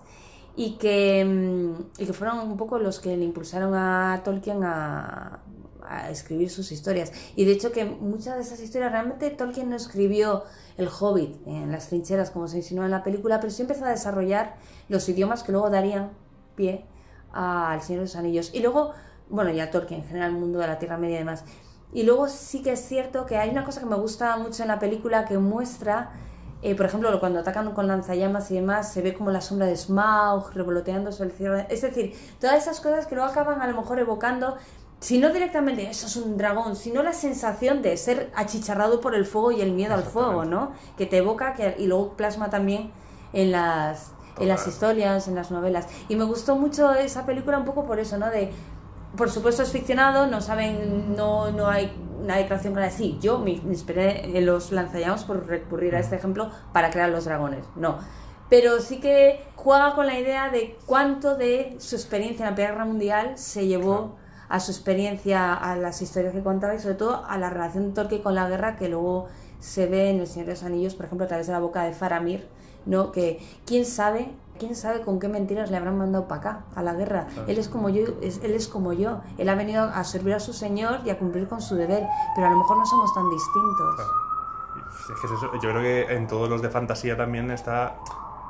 y 0.54 0.76
que, 0.78 1.24
mm, 1.24 2.00
y 2.00 2.06
que 2.06 2.12
fueron 2.12 2.38
un 2.38 2.56
poco 2.56 2.78
los 2.78 3.00
que 3.00 3.16
le 3.16 3.24
impulsaron 3.24 3.74
a 3.74 4.20
Tolkien 4.22 4.62
a, 4.62 5.40
a 5.88 6.08
escribir 6.08 6.48
sus 6.48 6.70
historias. 6.70 7.10
Y 7.34 7.46
de 7.46 7.50
hecho 7.50 7.72
que 7.72 7.84
muchas 7.84 8.36
de 8.36 8.42
esas 8.42 8.60
historias, 8.60 8.92
realmente 8.92 9.28
Tolkien 9.30 9.68
no 9.68 9.74
escribió 9.74 10.44
El 10.76 10.86
Hobbit 10.86 11.44
en 11.48 11.72
las 11.72 11.88
trincheras 11.88 12.30
como 12.30 12.46
se 12.46 12.58
insinúa 12.58 12.84
en 12.84 12.92
la 12.92 13.02
película, 13.02 13.40
pero 13.40 13.52
sí 13.52 13.62
empezó 13.62 13.86
a 13.86 13.90
desarrollar 13.90 14.54
los 14.88 15.08
idiomas 15.08 15.42
que 15.42 15.50
luego 15.50 15.68
darían 15.68 16.12
pie 16.54 16.84
al 17.32 17.82
Señor 17.82 18.02
de 18.02 18.06
los 18.06 18.14
Anillos. 18.14 18.52
Y 18.54 18.60
luego, 18.60 18.92
bueno, 19.28 19.50
ya 19.50 19.72
Tolkien, 19.72 20.02
en 20.02 20.06
general 20.06 20.30
el 20.30 20.38
mundo 20.38 20.60
de 20.60 20.68
la 20.68 20.78
Tierra 20.78 20.96
Media 20.96 21.16
y 21.16 21.18
demás. 21.18 21.42
Y 21.92 22.02
luego 22.02 22.28
sí 22.28 22.62
que 22.62 22.72
es 22.72 22.86
cierto 22.86 23.26
que 23.26 23.36
hay 23.36 23.50
una 23.50 23.64
cosa 23.64 23.80
que 23.80 23.86
me 23.86 23.96
gusta 23.96 24.36
mucho 24.36 24.62
en 24.62 24.68
la 24.68 24.78
película 24.78 25.24
que 25.24 25.38
muestra, 25.38 26.10
eh, 26.62 26.74
por 26.74 26.86
ejemplo, 26.86 27.18
cuando 27.20 27.40
atacan 27.40 27.72
con 27.72 27.86
lanzallamas 27.86 28.50
y 28.50 28.56
demás, 28.56 28.92
se 28.92 29.02
ve 29.02 29.14
como 29.14 29.30
la 29.30 29.40
sombra 29.40 29.66
de 29.66 29.76
Smaug 29.76 30.52
revoloteando 30.52 31.12
sobre 31.12 31.30
el 31.30 31.36
cielo. 31.36 31.56
Es 31.68 31.82
decir, 31.82 32.14
todas 32.40 32.56
esas 32.56 32.80
cosas 32.80 33.06
que 33.06 33.14
luego 33.14 33.30
acaban 33.30 33.60
a 33.60 33.66
lo 33.66 33.76
mejor 33.76 33.98
evocando, 33.98 34.56
si 35.00 35.18
no 35.18 35.32
directamente 35.32 35.88
eso 35.88 36.06
es 36.06 36.16
un 36.16 36.36
dragón, 36.38 36.74
sino 36.74 37.02
la 37.02 37.12
sensación 37.12 37.82
de 37.82 37.96
ser 37.96 38.32
achicharrado 38.34 39.00
por 39.00 39.14
el 39.14 39.26
fuego 39.26 39.52
y 39.52 39.60
el 39.60 39.72
miedo 39.72 39.94
al 39.94 40.02
fuego, 40.02 40.44
¿no? 40.44 40.72
Que 40.96 41.06
te 41.06 41.18
evoca 41.18 41.54
que, 41.54 41.76
y 41.78 41.86
luego 41.86 42.14
plasma 42.14 42.48
también 42.48 42.90
en 43.32 43.52
las, 43.52 44.12
en 44.40 44.48
las 44.48 44.66
historias, 44.66 45.28
en 45.28 45.34
las 45.34 45.50
novelas. 45.50 45.86
Y 46.08 46.16
me 46.16 46.24
gustó 46.24 46.56
mucho 46.56 46.94
esa 46.94 47.26
película 47.26 47.58
un 47.58 47.66
poco 47.66 47.84
por 47.84 48.00
eso, 48.00 48.16
¿no? 48.16 48.30
De, 48.30 48.50
por 49.16 49.30
supuesto 49.30 49.62
es 49.62 49.72
ficcionado, 49.72 50.26
no 50.26 50.40
saben, 50.40 51.14
no, 51.16 51.50
no 51.50 51.68
hay 51.68 51.92
una 52.22 52.36
declaración 52.36 52.74
clara. 52.74 52.90
Sí, 52.90 53.18
yo 53.20 53.38
me 53.38 53.52
inspiré 53.52 54.36
en 54.36 54.46
los 54.46 54.72
lanzallamas 54.72 55.24
por 55.24 55.46
recurrir 55.46 55.94
a 55.94 56.00
este 56.00 56.16
ejemplo 56.16 56.50
para 56.72 56.90
crear 56.90 57.10
los 57.10 57.24
dragones. 57.24 57.64
No. 57.76 57.98
Pero 58.48 58.80
sí 58.80 58.98
que 59.00 59.44
juega 59.56 59.94
con 59.94 60.06
la 60.06 60.18
idea 60.18 60.50
de 60.50 60.76
cuánto 60.86 61.36
de 61.36 61.76
su 61.78 61.96
experiencia 61.96 62.44
en 62.44 62.50
la 62.50 62.54
Primera 62.54 62.74
Guerra 62.74 62.84
Mundial 62.84 63.32
se 63.38 63.66
llevó 63.66 64.16
a 64.48 64.60
su 64.60 64.70
experiencia, 64.70 65.54
a 65.54 65.76
las 65.76 66.00
historias 66.02 66.32
que 66.32 66.42
contaba 66.42 66.74
y 66.74 66.78
sobre 66.78 66.94
todo 66.94 67.24
a 67.26 67.36
la 67.38 67.50
relación 67.50 67.88
de 67.88 67.94
Tolkien 67.94 68.22
con 68.22 68.34
la 68.36 68.48
guerra 68.48 68.76
que 68.76 68.88
luego 68.88 69.26
se 69.58 69.86
ve 69.86 70.10
en 70.10 70.20
El 70.20 70.28
Señor 70.28 70.46
de 70.46 70.52
los 70.52 70.62
Anillos, 70.62 70.94
por 70.94 71.06
ejemplo, 71.06 71.24
a 71.24 71.28
través 71.28 71.48
de 71.48 71.52
la 71.52 71.58
boca 71.58 71.82
de 71.82 71.92
Faramir, 71.92 72.46
¿no? 72.84 73.10
Que 73.10 73.40
quién 73.64 73.84
sabe, 73.84 74.30
quién 74.56 74.74
sabe 74.76 75.00
con 75.02 75.18
qué 75.20 75.28
mentiras 75.28 75.70
le 75.70 75.76
habrán 75.76 75.98
mandado 75.98 76.26
para 76.28 76.40
acá, 76.40 76.60
a 76.74 76.82
la 76.82 76.94
guerra. 76.94 77.26
Él 77.46 77.58
es 77.58 77.68
como 77.68 77.88
yo, 77.88 78.04
es- 78.22 78.42
él 78.42 78.52
es 78.54 78.68
como 78.68 78.92
yo. 78.92 79.20
Él 79.38 79.48
ha 79.48 79.54
venido 79.54 79.84
a 79.84 80.02
servir 80.04 80.34
a 80.34 80.40
su 80.40 80.52
señor 80.52 81.00
y 81.04 81.10
a 81.10 81.18
cumplir 81.18 81.48
con 81.48 81.60
su 81.60 81.74
deber, 81.76 82.04
pero 82.34 82.46
a 82.46 82.50
lo 82.50 82.56
mejor 82.58 82.76
no 82.78 82.86
somos 82.86 83.12
tan 83.14 83.28
distintos. 83.30 83.94
Claro. 83.96 84.10
Es 85.14 85.20
que 85.20 85.26
es 85.26 85.32
eso. 85.32 85.50
Yo 85.54 85.70
creo 85.70 85.82
que 85.82 86.14
en 86.14 86.26
todos 86.26 86.48
los 86.48 86.62
de 86.62 86.68
fantasía 86.70 87.16
también 87.16 87.50
está 87.50 87.94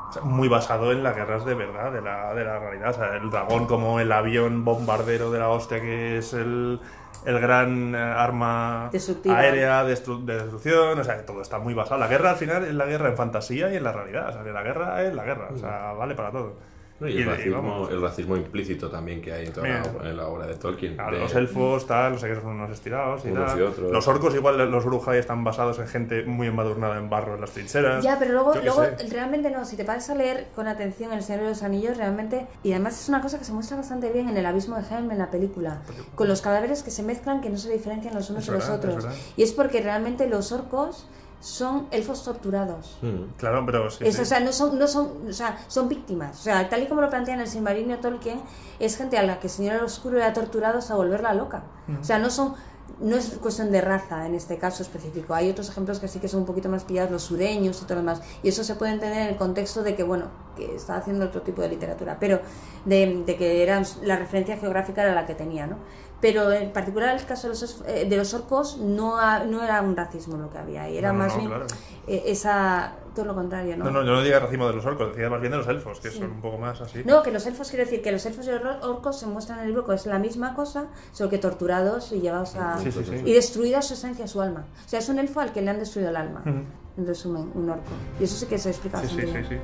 o 0.08 0.12
sea, 0.12 0.22
muy 0.22 0.48
basado 0.48 0.92
en 0.92 1.02
las 1.02 1.14
guerras 1.16 1.44
de 1.44 1.54
verdad, 1.54 1.92
de 1.92 2.00
la, 2.00 2.32
de 2.34 2.44
la 2.44 2.58
realidad. 2.58 2.90
O 2.90 2.92
sea, 2.94 3.16
el 3.16 3.30
dragón 3.30 3.66
como 3.66 4.00
el 4.00 4.10
avión 4.12 4.64
bombardero 4.64 5.30
de 5.30 5.38
la 5.40 5.48
hostia 5.50 5.80
que 5.80 6.18
es 6.18 6.32
el, 6.32 6.80
el 7.26 7.38
gran 7.40 7.94
eh, 7.94 7.98
arma 7.98 8.88
Destructiva. 8.92 9.36
aérea 9.38 9.84
de, 9.84 9.94
destru- 9.94 10.24
de 10.24 10.34
destrucción. 10.38 10.98
O 10.98 11.04
sea, 11.04 11.26
todo 11.26 11.42
está 11.42 11.58
muy 11.58 11.74
basado. 11.74 11.98
La 12.00 12.06
guerra 12.08 12.30
al 12.30 12.36
final 12.36 12.64
es 12.64 12.72
la 12.74 12.86
guerra 12.86 13.08
en 13.08 13.16
fantasía 13.16 13.70
y 13.72 13.76
en 13.76 13.84
la 13.84 13.92
realidad. 13.92 14.28
O 14.30 14.32
sea, 14.32 14.42
la 14.52 14.62
guerra 14.62 15.02
es 15.02 15.14
la 15.14 15.24
guerra. 15.24 15.48
O 15.52 15.58
sea, 15.58 15.92
vale 15.92 16.14
para 16.14 16.30
todo. 16.30 16.54
No, 16.98 17.06
y 17.08 17.18
el 17.18 17.26
racismo, 17.26 17.88
el 17.90 18.00
racismo 18.00 18.36
implícito 18.36 18.88
también 18.90 19.20
que 19.20 19.30
hay 19.30 19.46
en 19.46 19.52
toda 19.52 19.68
la, 19.68 20.08
en 20.10 20.16
la 20.16 20.28
obra 20.28 20.46
de 20.46 20.54
Tolkien. 20.54 20.94
Claro, 20.94 21.16
de- 21.16 21.22
los 21.24 21.34
elfos, 21.34 21.86
tal, 21.86 22.12
no 22.14 22.18
sé 22.18 22.26
qué 22.28 22.36
son 22.36 22.46
unos 22.46 22.70
estirados 22.70 23.22
y 23.26 23.28
Unos 23.28 23.50
tal. 23.50 23.58
y 23.58 23.62
otros. 23.64 23.92
Los 23.92 24.08
orcos, 24.08 24.34
igual, 24.34 24.70
los 24.70 24.86
Urujai 24.86 25.18
están 25.18 25.44
basados 25.44 25.78
en 25.78 25.88
gente 25.88 26.22
muy 26.24 26.46
embadurnada 26.46 26.96
en 26.96 27.10
barro 27.10 27.34
en 27.34 27.42
las 27.42 27.50
trincheras. 27.50 28.02
Ya, 28.02 28.18
pero 28.18 28.32
luego, 28.32 28.54
luego 28.54 28.82
sé. 28.84 29.08
realmente 29.10 29.50
no, 29.50 29.66
si 29.66 29.76
te 29.76 29.84
paras 29.84 30.08
a 30.08 30.14
leer 30.14 30.46
con 30.54 30.68
atención 30.68 31.12
El 31.12 31.22
Señor 31.22 31.42
de 31.42 31.48
los 31.50 31.62
Anillos, 31.62 31.98
realmente, 31.98 32.46
y 32.62 32.72
además 32.72 32.98
es 32.98 33.08
una 33.10 33.20
cosa 33.20 33.38
que 33.38 33.44
se 33.44 33.52
muestra 33.52 33.76
bastante 33.76 34.10
bien 34.10 34.30
en 34.30 34.36
El 34.38 34.46
Abismo 34.46 34.76
de 34.76 34.82
Helm 34.94 35.10
en 35.10 35.18
la 35.18 35.30
película, 35.30 35.82
con 36.14 36.28
los 36.28 36.40
cadáveres 36.40 36.82
que 36.82 36.90
se 36.90 37.02
mezclan 37.02 37.42
que 37.42 37.50
no 37.50 37.58
se 37.58 37.70
diferencian 37.70 38.14
los 38.14 38.30
unos 38.30 38.44
Es 38.44 38.46
de 38.48 38.52
los 38.54 38.68
verdad, 38.68 38.96
otros. 38.98 39.06
Y 39.36 39.42
es 39.42 39.52
porque 39.52 39.82
realmente 39.82 40.26
los 40.28 40.50
orcos 40.50 41.06
son 41.40 41.86
elfos 41.90 42.24
torturados. 42.24 42.98
Mm. 43.02 43.34
Claro, 43.36 43.64
pero 43.66 43.90
sí. 43.90 44.04
Es- 44.06 44.16
sí. 44.16 44.22
O 44.22 44.24
sea, 44.24 44.40
no 44.40 44.52
son, 44.52 44.78
no 44.78 44.86
son, 44.88 45.28
o 45.28 45.32
sea, 45.32 45.58
son 45.68 45.88
víctimas. 45.88 46.38
O 46.40 46.42
sea, 46.42 46.68
tal 46.68 46.82
y 46.82 46.86
como 46.86 47.00
lo 47.02 47.10
plantean 47.10 47.40
el 47.40 47.46
Silmarillion 47.46 48.00
Tolkien, 48.00 48.40
es 48.78 48.96
gente 48.96 49.18
a 49.18 49.22
la 49.22 49.38
que 49.38 49.46
el 49.46 49.52
Señor 49.52 49.82
Oscuro 49.82 50.18
le 50.18 50.24
ha 50.24 50.32
torturado 50.32 50.78
hasta 50.78 50.94
volverla 50.94 51.34
loca. 51.34 51.62
O 52.00 52.04
sea, 52.04 52.18
no 52.18 52.30
son, 52.30 52.54
no 53.00 53.16
es 53.16 53.28
cuestión 53.40 53.70
de 53.70 53.80
raza 53.80 54.26
en 54.26 54.34
este 54.34 54.58
caso 54.58 54.82
específico. 54.82 55.34
Hay 55.34 55.50
otros 55.50 55.68
ejemplos 55.68 56.00
que 56.00 56.08
sí 56.08 56.18
que 56.18 56.28
son 56.28 56.40
un 56.40 56.46
poquito 56.46 56.68
más 56.68 56.84
pillados, 56.84 57.10
los 57.12 57.22
sureños 57.22 57.78
y 57.80 57.84
todo 57.84 57.94
lo 57.96 58.00
demás. 58.00 58.22
Y 58.42 58.48
eso 58.48 58.64
se 58.64 58.74
puede 58.74 58.92
entender 58.92 59.20
en 59.22 59.28
el 59.28 59.36
contexto 59.36 59.82
de 59.82 59.94
que, 59.94 60.02
bueno, 60.02 60.26
que 60.56 60.74
está 60.74 60.96
haciendo 60.96 61.26
otro 61.26 61.42
tipo 61.42 61.60
de 61.62 61.68
literatura, 61.68 62.16
pero 62.18 62.40
de, 62.86 63.22
de 63.26 63.36
que 63.36 63.62
eran, 63.62 63.84
la 64.02 64.16
referencia 64.16 64.56
geográfica 64.56 65.02
era 65.02 65.14
la 65.14 65.26
que 65.26 65.34
tenía, 65.34 65.66
¿no? 65.66 65.76
Pero 66.20 66.50
en 66.50 66.72
particular 66.72 67.14
el 67.14 67.24
caso 67.26 67.42
de 67.48 67.50
los, 67.50 67.62
os- 67.62 67.84
eh, 67.86 68.06
de 68.08 68.16
los 68.16 68.32
orcos 68.32 68.78
no, 68.78 69.18
ha- 69.18 69.44
no 69.44 69.62
era 69.62 69.82
un 69.82 69.94
racismo 69.96 70.36
lo 70.38 70.50
que 70.50 70.58
había 70.58 70.84
ahí, 70.84 70.96
era 70.96 71.12
No, 71.12 71.18
más 71.18 71.32
no, 71.32 71.38
bien 71.38 71.48
claro. 71.50 71.66
eh, 72.06 72.22
esa, 72.26 72.94
todo 73.14 73.26
lo 73.26 73.34
contrario, 73.34 73.76
¿no? 73.76 73.84
No, 73.84 73.90
no, 73.90 74.02
yo 74.02 74.12
no 74.12 74.22
diga 74.22 74.38
racismo 74.38 74.66
de 74.66 74.72
los 74.74 74.86
orcos, 74.86 75.10
decía 75.14 75.28
más 75.28 75.40
bien 75.40 75.50
de 75.52 75.58
los 75.58 75.68
elfos, 75.68 76.00
que 76.00 76.10
son 76.10 76.30
un 76.30 76.40
poco 76.40 76.56
más 76.56 76.80
así. 76.80 77.02
No, 77.04 77.22
que 77.22 77.30
los 77.30 77.44
elfos, 77.46 77.68
quiero 77.68 77.84
decir, 77.84 78.00
que 78.02 78.12
los 78.12 78.24
elfos 78.24 78.46
y 78.46 78.50
los 78.50 78.82
orcos 78.84 79.18
se 79.20 79.26
muestran 79.26 79.58
en 79.58 79.64
el 79.64 79.70
libro 79.72 79.84
que 79.86 79.94
es 79.94 80.06
la 80.06 80.18
misma 80.18 80.54
cosa, 80.54 80.86
solo 81.12 81.28
que 81.28 81.36
torturados 81.38 82.10
y 82.12 82.20
llevados 82.20 82.56
a... 82.56 82.78
Sí, 82.78 82.90
sí, 82.90 83.04
sí. 83.04 83.22
Y 83.24 83.32
destruida 83.34 83.82
su 83.82 83.92
esencia, 83.94 84.26
su 84.26 84.40
alma. 84.40 84.64
O 84.86 84.88
sea, 84.88 85.00
es 85.00 85.08
un 85.10 85.18
elfo 85.18 85.40
al 85.40 85.52
que 85.52 85.60
le 85.60 85.70
han 85.70 85.78
destruido 85.78 86.08
el 86.10 86.16
alma, 86.16 86.42
en 86.46 87.06
resumen, 87.06 87.50
un 87.54 87.68
orco. 87.68 87.82
Y 88.18 88.24
eso 88.24 88.36
sí 88.36 88.46
que 88.46 88.56
se 88.58 88.70
explica 88.70 89.00
Sí, 89.02 89.08
sí, 89.08 89.20
sí, 89.26 89.44
sí. 89.50 89.56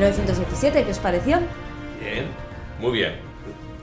1917, 0.00 0.84
¿qué 0.84 0.90
os 0.90 0.98
pareció? 0.98 1.38
Bien, 2.00 2.26
muy 2.80 2.92
bien. 2.92 3.14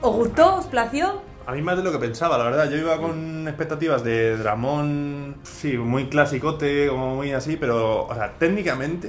¿Os 0.00 0.14
gustó? 0.14 0.56
¿Os 0.56 0.66
plació? 0.66 1.22
A 1.46 1.52
mí 1.52 1.60
más 1.60 1.76
de 1.76 1.82
lo 1.82 1.90
que 1.92 1.98
pensaba, 1.98 2.38
la 2.38 2.44
verdad. 2.44 2.70
Yo 2.70 2.76
iba 2.76 2.96
con 2.98 3.46
expectativas 3.48 4.04
de 4.04 4.36
Dramón, 4.38 5.36
sí, 5.42 5.76
muy 5.76 6.06
clasicote, 6.08 6.88
como 6.88 7.16
muy 7.16 7.32
así, 7.32 7.56
pero, 7.56 8.06
o 8.06 8.14
sea, 8.14 8.32
técnicamente, 8.38 9.08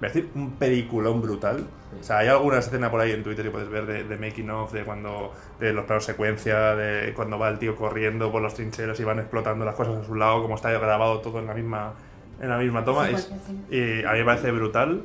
voy 0.00 0.06
a 0.08 0.12
decir, 0.12 0.30
un 0.34 0.52
peliculón 0.52 1.20
brutal. 1.20 1.64
O 2.00 2.02
sea, 2.04 2.18
hay 2.18 2.28
alguna 2.28 2.58
escena 2.58 2.90
por 2.90 3.00
ahí 3.00 3.10
en 3.12 3.22
Twitter 3.24 3.44
que 3.44 3.50
puedes 3.50 3.68
ver 3.68 3.86
de, 3.86 4.04
de 4.04 4.16
making 4.16 4.50
of, 4.50 4.72
de 4.72 4.84
cuando, 4.84 5.32
de 5.60 5.72
los 5.72 5.84
planos 5.86 6.04
secuencia, 6.04 6.74
de 6.76 7.12
cuando 7.14 7.38
va 7.38 7.48
el 7.48 7.58
tío 7.58 7.74
corriendo 7.76 8.30
por 8.32 8.42
los 8.42 8.54
trincheros 8.54 8.98
y 9.00 9.04
van 9.04 9.18
explotando 9.18 9.64
las 9.64 9.74
cosas 9.74 9.96
a 10.02 10.04
su 10.04 10.14
lado, 10.14 10.40
como 10.42 10.54
está 10.54 10.70
grabado 10.70 11.18
todo 11.20 11.38
en 11.40 11.46
la 11.48 11.54
misma, 11.54 11.92
en 12.40 12.48
la 12.48 12.58
misma 12.58 12.84
toma. 12.84 13.08
Sí, 13.08 13.14
Es- 13.14 13.30
y 13.70 14.04
a 14.04 14.12
mí 14.12 14.18
me 14.20 14.24
parece 14.24 14.50
brutal. 14.52 15.02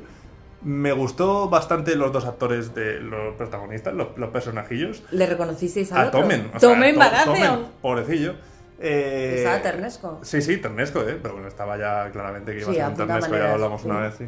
Me 0.62 0.92
gustó 0.92 1.48
bastante 1.48 1.96
los 1.96 2.12
dos 2.12 2.26
actores 2.26 2.74
de 2.74 3.00
los 3.00 3.34
protagonistas, 3.36 3.94
los, 3.94 4.08
los 4.16 4.28
personajillos. 4.30 5.02
¿Le 5.10 5.24
reconocisteis 5.26 5.90
al 5.92 5.98
A 5.98 6.08
otro? 6.08 6.20
Tomen. 6.20 6.46
o 6.54 6.60
sea, 6.60 6.68
Tomen 6.68 6.94
To- 6.94 6.98
Baratheon. 7.00 7.36
Tomen, 7.36 7.66
pobrecillo. 7.80 8.34
Eh, 8.78 9.34
Estaba 9.38 9.60
ternesco. 9.62 10.18
Sí, 10.22 10.40
sí, 10.42 10.56
ternesco, 10.58 11.00
¿eh? 11.02 11.18
Pero 11.20 11.34
bueno, 11.34 11.48
estaba 11.48 11.76
ya 11.78 12.10
claramente 12.12 12.52
que 12.52 12.60
iba 12.60 12.72
Sí, 12.72 12.78
a 12.78 12.82
ser 12.84 12.90
un 12.92 12.96
ternesco, 13.06 13.36
ya 13.36 13.52
hablamos 13.52 13.80
sí. 13.82 13.88
una 13.88 14.00
vez, 14.00 14.14
sí. 14.16 14.24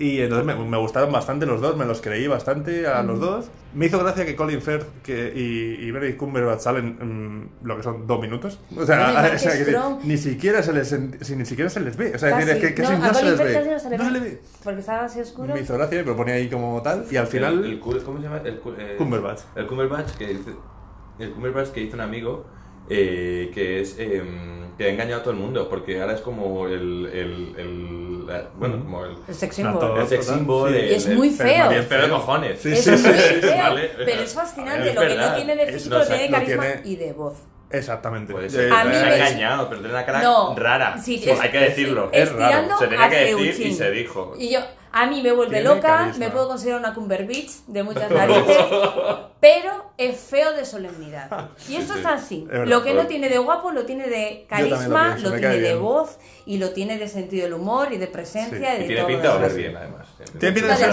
Y 0.00 0.22
entonces 0.22 0.46
me, 0.46 0.54
me 0.54 0.78
gustaron 0.78 1.12
bastante 1.12 1.44
los 1.44 1.60
dos, 1.60 1.76
me 1.76 1.84
los 1.84 2.00
creí 2.00 2.26
bastante 2.26 2.86
a 2.86 3.02
los 3.02 3.20
dos. 3.20 3.50
Me 3.74 3.84
hizo 3.84 3.98
gracia 3.98 4.24
que 4.24 4.34
Colin 4.34 4.62
Firth 4.62 4.86
que, 5.02 5.30
y, 5.36 5.84
y 5.86 5.90
Benedict 5.90 6.18
Cumberbatch 6.18 6.60
salen 6.60 6.96
mm, 6.98 7.66
lo 7.66 7.76
que 7.76 7.82
son 7.82 8.06
dos 8.06 8.18
minutos. 8.18 8.58
O 8.74 8.86
sea, 8.86 9.12
Mark 9.12 9.32
o 9.36 9.38
sea, 9.38 9.52
que 9.52 9.64
Strong. 9.66 9.98
ni 10.04 10.16
siquiera 10.16 10.62
se 10.62 10.72
les 10.72 10.88
si 11.20 11.36
ni 11.36 11.44
siquiera 11.44 11.68
se 11.68 11.80
les 11.80 11.98
ve. 11.98 12.12
O 12.14 12.18
sea, 12.18 12.34
decir, 12.34 12.54
es 12.54 12.60
que 12.62 12.74
casi 12.74 12.96
no, 12.96 13.04
a 13.04 13.12
se 13.12 13.24
les 13.26 13.38
ve. 13.38 13.72
no 13.72 13.78
se 13.78 13.90
le 13.90 13.98
No 13.98 14.04
se 14.10 14.20
ve. 14.20 14.40
Porque 14.64 14.80
estaba 14.80 15.04
así 15.04 15.20
oscuro. 15.20 15.52
Me 15.52 15.60
hizo 15.60 15.74
gracia, 15.74 15.98
me 15.98 16.06
lo 16.06 16.16
ponía 16.16 16.34
ahí 16.36 16.48
como 16.48 16.80
tal. 16.80 17.04
Y 17.10 17.16
al 17.16 17.26
final. 17.26 17.62
El, 17.62 17.72
el 17.72 17.80
¿Cómo 17.80 18.16
se 18.16 18.22
llama? 18.22 18.40
El, 18.42 18.54
eh, 18.78 18.94
Cumberbatch. 18.96 19.40
El 19.54 19.66
Cumberbatch 19.66 20.12
que 20.12 20.28
dice, 20.28 20.54
el 21.18 21.30
Cumberbatch 21.32 21.68
que 21.72 21.82
hizo 21.82 21.96
un 21.96 22.00
amigo 22.00 22.46
eh, 22.90 23.50
que 23.54 23.80
es 23.80 23.96
eh, 23.98 24.22
que 24.76 24.84
ha 24.84 24.88
engañado 24.88 25.20
a 25.20 25.22
todo 25.22 25.34
el 25.34 25.40
mundo 25.40 25.68
porque 25.68 26.00
ahora 26.00 26.14
es 26.14 26.20
como 26.20 26.66
el, 26.66 27.06
el, 27.12 27.54
el- 27.58 28.26
la- 28.26 28.48
bueno 28.56 28.78
como 28.80 29.04
el, 29.04 29.16
El 29.28 29.34
sex 29.34 29.54
symbol. 29.56 29.98
el 30.00 30.06
sex 30.08 30.26
symbol 30.26 30.72
sí. 30.72 30.80
es 30.94 31.08
muy 31.08 31.30
feo. 31.30 31.68
bien 31.68 31.86
pero 31.88 32.02
de 32.04 32.08
cojones 32.08 32.60
Sí, 32.60 32.72
Es 32.72 32.84
sí, 32.84 32.90
muy 32.90 32.98
sí, 32.98 33.04
sí, 33.06 33.40
feo, 33.40 33.56
vale. 33.58 33.90
pero 34.04 34.22
es 34.22 34.34
fascinante. 34.34 34.88
Es 34.88 34.94
lo 34.94 35.00
que 35.02 35.14
no 35.16 35.34
tiene 35.34 35.56
de 35.56 35.62
Es- 35.64 35.72
físico 35.74 35.98
lo 35.98 36.06
tiene 36.06 36.22
de 36.24 36.30
carisma 36.30 36.62
tiene- 36.64 36.80
y 36.84 36.96
de 36.96 37.12
voz. 37.12 37.34
Exactamente. 37.72 38.32
Puede 38.32 38.46
Eh, 38.46 38.50
ser. 38.50 38.72
A 38.72 38.84
mí 38.84 38.92
se 38.94 39.04
ha 39.04 39.14
engañado, 39.16 39.68
pero 39.68 39.80
tiene 39.80 39.94
una 39.94 40.04
cara 40.04 40.22
No. 40.22 40.56
rara. 40.56 40.98
Sí, 40.98 41.20
Pues 41.24 41.36
es- 41.36 41.40
hay 41.44 41.50
que 41.50 41.58
decirlo. 41.60 42.08
es 42.12 42.32
raro. 42.32 42.78
Se 42.78 42.86
tenía 42.88 43.08
que 43.08 43.34
decir 43.36 43.66
y 43.66 43.72
se 43.74 43.90
dijo. 43.92 44.34
Y 44.38 44.50
yo, 44.50 44.60
a 44.92 45.06
mí 45.06 45.22
me 45.22 45.32
vuelve 45.32 45.60
Tiene 45.60 45.68
loca, 45.74 45.96
carisma. 45.98 46.24
me 46.26 46.30
puedo 46.30 46.48
considerar 46.48 46.80
una 46.80 46.94
Cumberbitch 46.94 47.64
de 47.66 47.82
muchas 47.82 48.10
narices, 48.10 48.56
pero 49.40 49.90
es 49.96 50.18
feo 50.18 50.52
de 50.52 50.64
solemnidad. 50.64 51.50
Y 51.68 51.76
esto 51.76 51.94
sí. 51.94 52.00
es 52.00 52.06
así. 52.06 52.44
verdad. 52.48 52.66
lo 52.66 52.82
que 52.82 52.94
no 52.94 53.06
tiene 53.06 53.28
de 53.28 53.38
guapo 53.38 53.70
lo 53.70 53.84
tiene 53.84 54.08
de 54.08 54.40
lo 54.42 54.48
carisma, 54.48 55.08
pienso, 55.14 55.28
lo 55.28 55.34
me 55.34 55.38
tiene 55.40 55.54
de 55.56 55.60
bien. 55.60 55.80
voz 55.82 56.18
y 56.46 56.58
lo 56.58 56.70
tiene 56.70 56.98
de 56.98 57.06
sentido 57.08 57.44
del 57.44 57.54
humor 57.54 57.92
y 57.92 57.98
de 57.98 58.06
presencia 58.08 58.76
Sí. 58.76 58.82
y 58.82 58.84
Y 58.84 58.88
de 58.88 58.94
tiene 58.94 59.00
todo 59.00 59.06
pinta 59.08 59.28
de 59.28 59.34
lo 59.34 59.40
demás. 59.40 59.56
bien, 59.56 59.76
además. 59.76 60.08
Tiene 60.38 60.54
pinta 60.54 60.68
de 60.72 60.76
ser 60.76 60.92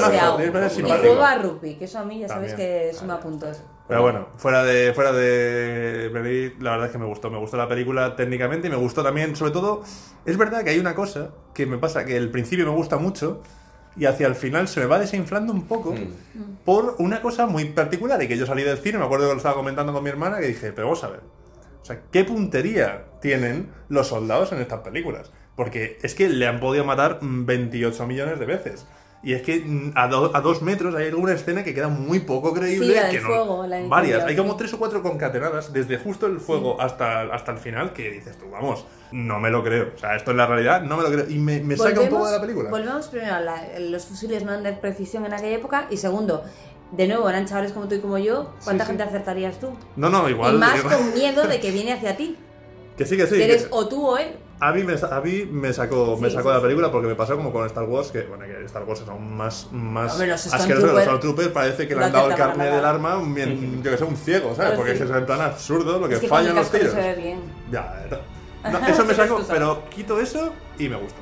ser 0.70 0.86
Y 0.86 0.90
juega 0.90 1.32
a 1.32 1.38
rugby, 1.40 1.76
que 1.76 1.86
eso 1.86 2.00
a 2.00 2.04
mí 2.04 2.20
ya 2.20 2.28
sabes 2.28 2.52
También. 2.56 2.70
que 2.90 2.94
suma 2.94 3.20
puntos. 3.20 3.62
Pero 3.88 4.02
bueno, 4.02 4.28
fuera 4.36 4.64
de 4.64 4.94
fuera 4.94 5.14
de 5.14 6.10
Benedict, 6.14 6.62
la 6.62 6.72
verdad 6.72 6.88
es 6.88 6.92
que 6.92 6.98
me 6.98 7.06
gustó, 7.06 7.30
me 7.30 7.38
gustó 7.40 7.56
la 7.56 7.70
película 7.70 8.16
técnicamente 8.18 8.68
y 8.68 8.70
me 8.70 8.76
gustó 8.76 9.02
también, 9.02 9.36
sobre 9.38 9.52
todo, 9.54 9.82
es 10.26 10.38
verdad 10.38 10.64
que 10.66 10.72
hay 10.72 10.80
una 10.80 10.94
cosa 10.94 11.30
que 11.54 11.66
me 11.66 11.78
pasa, 11.78 12.04
que 12.04 12.18
el 12.18 12.30
principio 12.30 12.66
me 12.66 12.72
gusta 12.76 12.98
mucho 12.98 13.42
y 13.98 14.06
hacia 14.06 14.28
el 14.28 14.36
final 14.36 14.68
se 14.68 14.80
me 14.80 14.86
va 14.86 15.00
desinflando 15.00 15.52
un 15.54 15.64
poco 15.68 15.94
Mm. 15.94 16.58
por 16.66 16.96
una 17.00 17.22
cosa 17.22 17.48
muy 17.48 17.66
particular 17.66 18.22
y 18.22 18.28
que 18.28 18.38
yo 18.38 18.46
salí 18.46 18.64
del 18.64 18.78
cine, 18.78 18.98
me 18.98 19.06
acuerdo 19.06 19.26
que 19.28 19.32
lo 19.34 19.38
estaba 19.38 19.56
comentando 19.56 19.94
con 19.94 20.04
mi 20.04 20.10
hermana, 20.10 20.40
que 20.40 20.48
dije, 20.48 20.72
pero 20.72 20.88
vamos 20.88 21.04
a 21.04 21.10
ver, 21.10 21.22
o 21.82 21.86
sea, 21.86 22.02
¿qué 22.12 22.24
puntería 22.24 23.06
tienen 23.22 23.70
los 23.90 24.08
soldados 24.08 24.52
en 24.52 24.60
estas 24.60 24.82
películas? 24.82 25.32
Porque 25.56 25.98
es 26.04 26.14
que 26.14 26.30
le 26.30 26.46
han 26.46 26.60
podido 26.60 26.86
matar 26.86 27.20
mm, 27.24 27.46
28 27.46 28.06
millones 28.06 28.40
de 28.40 28.46
veces. 28.46 28.86
Y 29.24 29.34
es 29.34 29.42
que 29.42 29.60
mm, 29.66 29.94
a, 29.96 30.08
do- 30.08 30.32
a 30.36 30.42
dos 30.42 30.62
metros 30.62 30.94
hay 30.96 31.08
alguna 31.08 31.34
escena 31.34 31.64
que 31.64 31.74
queda 31.74 31.88
muy 31.88 32.20
poco 32.20 32.54
creíble. 32.54 32.88
Sí, 32.88 32.94
la 32.94 33.02
del 33.04 33.12
que 33.12 33.20
no- 33.22 33.28
fuego, 33.28 33.66
la 33.68 33.76
del 33.78 33.90
varias. 33.90 34.24
Hay 34.26 34.36
como 34.36 34.56
tres 34.56 34.74
o 34.74 34.78
cuatro 34.80 35.02
concatenadas 35.02 35.74
desde 35.74 35.98
justo 35.98 36.28
el 36.28 36.40
fuego 36.40 36.80
hasta, 36.80 37.22
hasta 37.34 37.52
el 37.52 37.58
final 37.58 37.94
que 37.94 38.12
dices 38.12 38.38
tú, 38.38 38.46
vamos, 38.52 38.86
no 39.12 39.40
me 39.40 39.50
lo 39.50 39.64
creo. 39.64 39.92
O 39.96 39.98
sea, 39.98 40.16
esto 40.16 40.32
es 40.32 40.38
la 40.38 40.46
realidad, 40.46 40.82
no 40.84 40.98
me 40.98 41.04
lo 41.04 41.10
creo. 41.12 41.26
Y 41.30 41.40
me, 41.40 41.60
me 41.62 41.76
saca 41.76 42.00
un 42.02 42.10
poco 42.10 42.28
de 42.28 42.32
la 42.34 42.42
película. 42.42 42.70
Volvemos 42.70 43.08
primero 43.08 43.34
a 43.36 43.40
la- 43.40 43.80
los 43.80 44.06
fusiles 44.06 44.44
no 44.44 44.62
de 44.62 44.74
precisión 44.74 45.26
en 45.26 45.34
aquella 45.34 45.56
época 45.58 45.88
y 45.90 45.98
segundo, 45.98 46.44
de 46.92 47.08
nuevo, 47.08 47.28
eran 47.30 47.46
chavales 47.48 47.74
como 47.74 47.88
tú 47.88 47.96
y 47.96 48.00
como 48.00 48.18
yo, 48.20 48.54
¿cuánta 48.64 48.86
Sí, 48.86 48.90
gente 48.92 49.04
acertarías 49.04 49.60
tú? 49.60 49.72
No, 49.98 50.10
no, 50.10 50.30
igual. 50.30 50.56
y 50.56 50.58
más 50.60 50.78
igual- 50.80 50.96
con 51.00 51.14
miedo 51.16 51.48
de 51.48 51.60
que 51.60 51.72
viene 51.72 51.92
hacia 51.94 52.16
ti. 52.16 52.38
Que 52.96 53.06
sí, 53.06 53.18
que 53.18 53.26
sí. 53.26 53.32
que 53.34 53.38
que- 53.40 53.44
eres 53.46 53.68
o 53.72 53.88
tú 53.88 54.06
o 54.08 54.18
él. 54.18 54.28
A 54.60 54.72
mí, 54.72 54.84
me, 54.84 54.98
sa- 54.98 55.16
a 55.16 55.22
mí 55.22 55.48
me 55.52 55.72
sacó, 55.72 56.18
me 56.20 56.32
sacó 56.32 56.42
sí, 56.42 56.48
de 56.48 56.54
la 56.56 56.60
sí. 56.60 56.64
película 56.64 56.92
porque 56.92 57.08
me 57.08 57.14
pasó 57.14 57.36
como 57.38 57.52
con 57.52 57.64
Star 57.68 57.84
Wars, 57.84 58.12
que 58.12 58.24
bueno, 58.24 58.44
que 58.46 58.66
Star 58.66 58.84
Wars 58.86 59.02
es 59.02 59.08
aún 59.08 59.38
más, 59.38 59.68
más 59.72 60.18
los 60.18 60.48
asqueroso. 60.54 60.88
Los 60.88 60.96
Stormtrooper- 60.96 61.04
Stormtroopers 61.04 61.48
parece 61.50 61.88
que 61.88 61.96
le 61.96 62.06
han 62.06 62.12
dado 62.12 62.32
el 62.32 62.36
para 62.36 62.76
del 62.76 62.84
arma, 62.86 63.18
un, 63.20 63.36
bien- 63.36 63.82
yo 63.84 63.92
que 63.92 63.98
sé, 63.98 64.04
un 64.04 64.18
ciego, 64.18 64.56
¿sabes? 64.56 64.72
Pero 64.72 64.78
Porque 64.78 64.96
sí. 64.98 65.04
es 65.04 65.10
en 65.12 65.26
plan 65.28 65.42
absurdo 65.42 66.00
lo 66.00 66.08
que, 66.10 66.16
es 66.16 66.22
que 66.22 66.28
fallan 66.28 66.56
los 66.56 66.72
tiros. 66.72 66.92
se 66.92 66.98
ve 67.00 67.16
bien. 67.22 67.40
Ya, 67.72 68.08
no, 68.72 68.88
eso 68.88 69.06
me 69.06 69.14
sacó, 69.14 69.40
pero 69.48 69.84
quito 69.92 70.20
eso 70.20 70.52
y 70.80 70.90
me 70.90 70.96
gustó. 70.98 71.20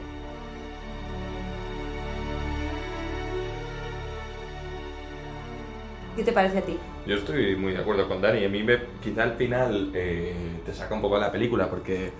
¿Qué 6.15 6.23
te 6.23 6.31
parece 6.31 6.59
a 6.59 6.61
ti? 6.61 6.77
Yo 7.05 7.15
estoy 7.15 7.55
muy 7.57 7.73
de 7.73 7.79
acuerdo 7.79 8.07
con 8.07 8.21
Dani. 8.21 8.45
A 8.45 8.49
mí 8.49 8.63
me, 8.63 8.79
quizá 9.03 9.23
al 9.23 9.33
final 9.33 9.91
eh, 9.93 10.33
te 10.65 10.73
saca 10.73 10.95
un 10.95 11.01
poco 11.01 11.15
de 11.15 11.21
la 11.21 11.31
película 11.31 11.69
porque... 11.69 12.11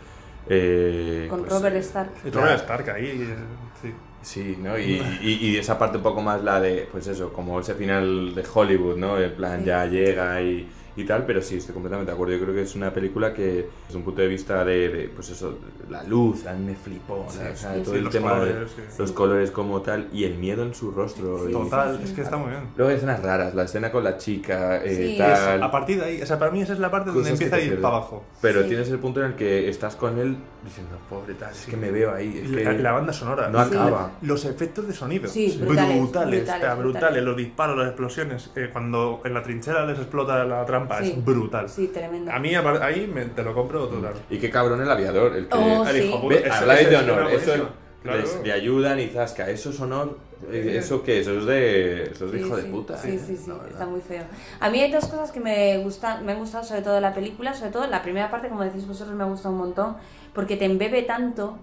eh, 0.50 1.28
Con 1.30 1.42
pues, 1.42 1.52
Robert 1.52 1.76
Stark. 1.78 2.12
Y. 2.26 2.30
Robert 2.30 2.62
Stark 2.62 2.90
ahí, 2.90 3.34
sí. 3.82 3.94
Sí, 4.22 4.58
¿no? 4.60 4.78
Y, 4.80 5.02
y, 5.22 5.34
y 5.42 5.58
esa 5.58 5.78
parte 5.78 5.98
un 5.98 6.04
poco 6.04 6.22
más 6.22 6.44
la 6.44 6.60
de, 6.60 6.88
pues 6.92 7.06
eso, 7.08 7.32
como 7.32 7.60
ese 7.60 7.76
final 7.76 8.34
de 8.34 8.44
Hollywood, 8.52 8.98
¿no? 8.98 9.20
En 9.20 9.34
plan, 9.36 9.60
Sí. 9.60 9.66
ya 9.66 9.86
llega 9.86 10.42
y, 10.42 10.68
y 10.96 11.04
tal, 11.04 11.26
pero 11.26 11.42
sí, 11.42 11.58
estoy 11.58 11.74
completamente 11.74 12.12
de 12.12 12.16
acuerdo. 12.16 12.34
Yo 12.36 12.42
creo 12.44 12.54
que 12.56 12.62
es 12.62 12.76
una 12.76 12.94
película 12.94 13.34
que, 13.34 13.68
desde 13.88 13.98
un 13.98 14.04
punto 14.04 14.22
de 14.22 14.28
vista 14.28 14.64
de, 14.64 14.90
de, 14.90 15.10
pues 15.10 15.30
eso, 15.30 15.58
la 15.90 16.04
luz, 16.04 16.46
a 16.48 16.54
mí 16.54 16.66
me 16.68 16.76
flipó, 16.76 17.18
¿no? 17.18 17.26
o 17.26 17.30
sea, 17.32 17.56
sí, 17.56 17.82
todo 17.84 17.94
sí, 17.96 18.00
el 18.02 18.10
tema 18.10 18.30
colores, 18.32 18.56
de 18.56 18.68
sí. 18.68 18.96
los 19.00 19.12
colores 19.12 19.52
como 19.52 19.82
tal 19.82 20.08
y 20.14 20.24
el 20.24 20.36
miedo 20.38 20.64
en 20.64 20.74
su 20.74 20.92
rostro. 20.92 21.50
y- 21.50 21.52
Total, 21.52 22.00
es 22.04 22.12
que 22.12 22.22
está 22.22 22.38
muy 22.38 22.50
bien. 22.52 22.62
Luego 22.78 22.90
hay 22.92 22.96
escenas 22.98 23.22
raras, 23.22 23.54
la 23.56 23.64
escena 23.64 23.92
con 23.92 24.04
la 24.04 24.18
chica, 24.18 24.84
eh, 24.84 25.12
Sí. 25.12 25.18
tal. 25.18 25.62
A 25.64 25.72
partir 25.72 26.00
de 26.00 26.06
ahí, 26.06 26.22
o 26.22 26.26
sea, 26.26 26.40
para 26.40 26.52
mí 26.52 26.62
esa 26.62 26.74
es 26.74 26.80
la 26.80 26.90
parte 26.92 27.12
donde 27.12 27.30
empieza 27.30 27.56
a 27.58 27.60
ir 27.60 27.82
para 27.82 27.96
abajo. 27.98 28.24
Pero 28.42 28.62
Sí. 28.64 28.70
tienes 28.70 28.90
el 28.90 29.00
punto 29.00 29.20
en 29.22 29.28
el 29.32 29.36
que 29.36 29.68
estás 29.70 29.96
con 29.96 30.18
él 30.18 30.38
diciendo, 30.64 30.96
pobre 31.10 31.34
tal, 31.34 31.52
es 31.52 31.66
que 31.66 31.78
me 31.78 31.92
veo 31.92 32.14
ahí. 32.14 32.42
Es 32.44 32.50
Y 32.52 32.56
que 32.56 32.64
la, 32.64 32.74
la 32.74 32.92
banda 32.94 33.12
sonora. 33.14 33.50
no 33.50 33.64
Sí. 33.66 33.76
acaba. 33.76 34.12
Los 34.22 34.46
efectos 34.46 34.88
de 34.88 34.94
sonido. 34.94 35.28
Sí, 35.28 35.58
brutales, 35.62 35.98
brutales, 36.00 36.40
brutales, 36.42 36.62
brutales. 36.62 36.78
brutales. 36.78 37.24
Los 37.24 37.38
disparos, 37.38 37.78
las 37.78 37.88
explosiones. 37.88 38.52
eh, 38.56 38.70
cuando 38.72 39.22
en 39.26 39.34
la 39.34 39.42
trinchera 39.44 39.86
les 39.86 39.98
explota 39.98 40.44
la 40.46 40.66
trampa, 40.66 40.85
Sí. 41.04 41.12
es 41.12 41.26
brutal. 41.26 41.70
Sí, 41.70 41.88
tremendo. 41.88 42.32
A 42.32 42.40
mí 42.40 42.54
ahí 42.56 43.08
me- 43.14 43.26
te 43.26 43.44
lo 43.44 43.54
compro 43.54 43.88
total. 43.88 44.14
Y 44.30 44.38
qué 44.38 44.50
cabrón 44.50 44.82
el 44.82 44.90
aviador, 44.90 45.36
el 45.36 45.48
que... 45.48 45.58
Oh, 45.58 45.86
El 45.88 45.96
sí. 46.02 46.08
hijo 46.08 46.30
habláis 46.52 46.90
de 46.90 46.96
honor, 46.98 47.32
eso 47.32 47.46
buenísima. 47.46 47.70
Claro. 48.04 48.20
les- 48.20 48.40
le 48.44 48.52
ayudan 48.52 49.00
y 49.00 49.08
zasca, 49.08 49.50
eso 49.50 49.72
es 49.72 49.80
honor, 49.80 50.20
eh, 50.52 50.76
eso 50.78 51.02
qué, 51.02 51.22
eso 51.22 51.40
es 51.40 51.46
de, 51.46 52.04
eso 52.04 52.26
es 52.28 52.32
de 52.34 52.38
Sí, 52.40 52.46
hijo 52.46 52.56
de 52.58 52.64
puta. 52.66 52.98
Sí, 53.00 53.10
eh, 53.10 53.20
sí, 53.26 53.36
sí, 53.36 53.52
está 53.72 53.88
muy 53.88 54.00
feo. 54.02 54.24
A 54.60 54.70
mí 54.70 54.80
hay 54.80 54.92
dos 54.92 55.06
cosas 55.08 55.32
que 55.32 55.40
me 55.40 55.80
gustan, 55.80 56.24
me 56.24 56.34
han 56.34 56.38
gustado 56.40 56.64
sobre 56.64 56.84
todo 56.84 56.94
de 56.94 57.02
la 57.02 57.16
película, 57.16 57.56
sobre 57.56 57.72
todo 57.72 57.88
la 57.88 58.04
primera 58.04 58.30
parte, 58.30 58.48
como 58.48 58.64
decís 58.64 58.88
vosotros, 58.88 59.16
me 59.16 59.24
ha 59.24 59.28
gustado 59.28 59.54
un 59.56 59.60
montón, 59.60 59.96
porque 60.36 60.56
te 60.56 60.66
embebe 60.66 61.02
tanto 61.02 61.58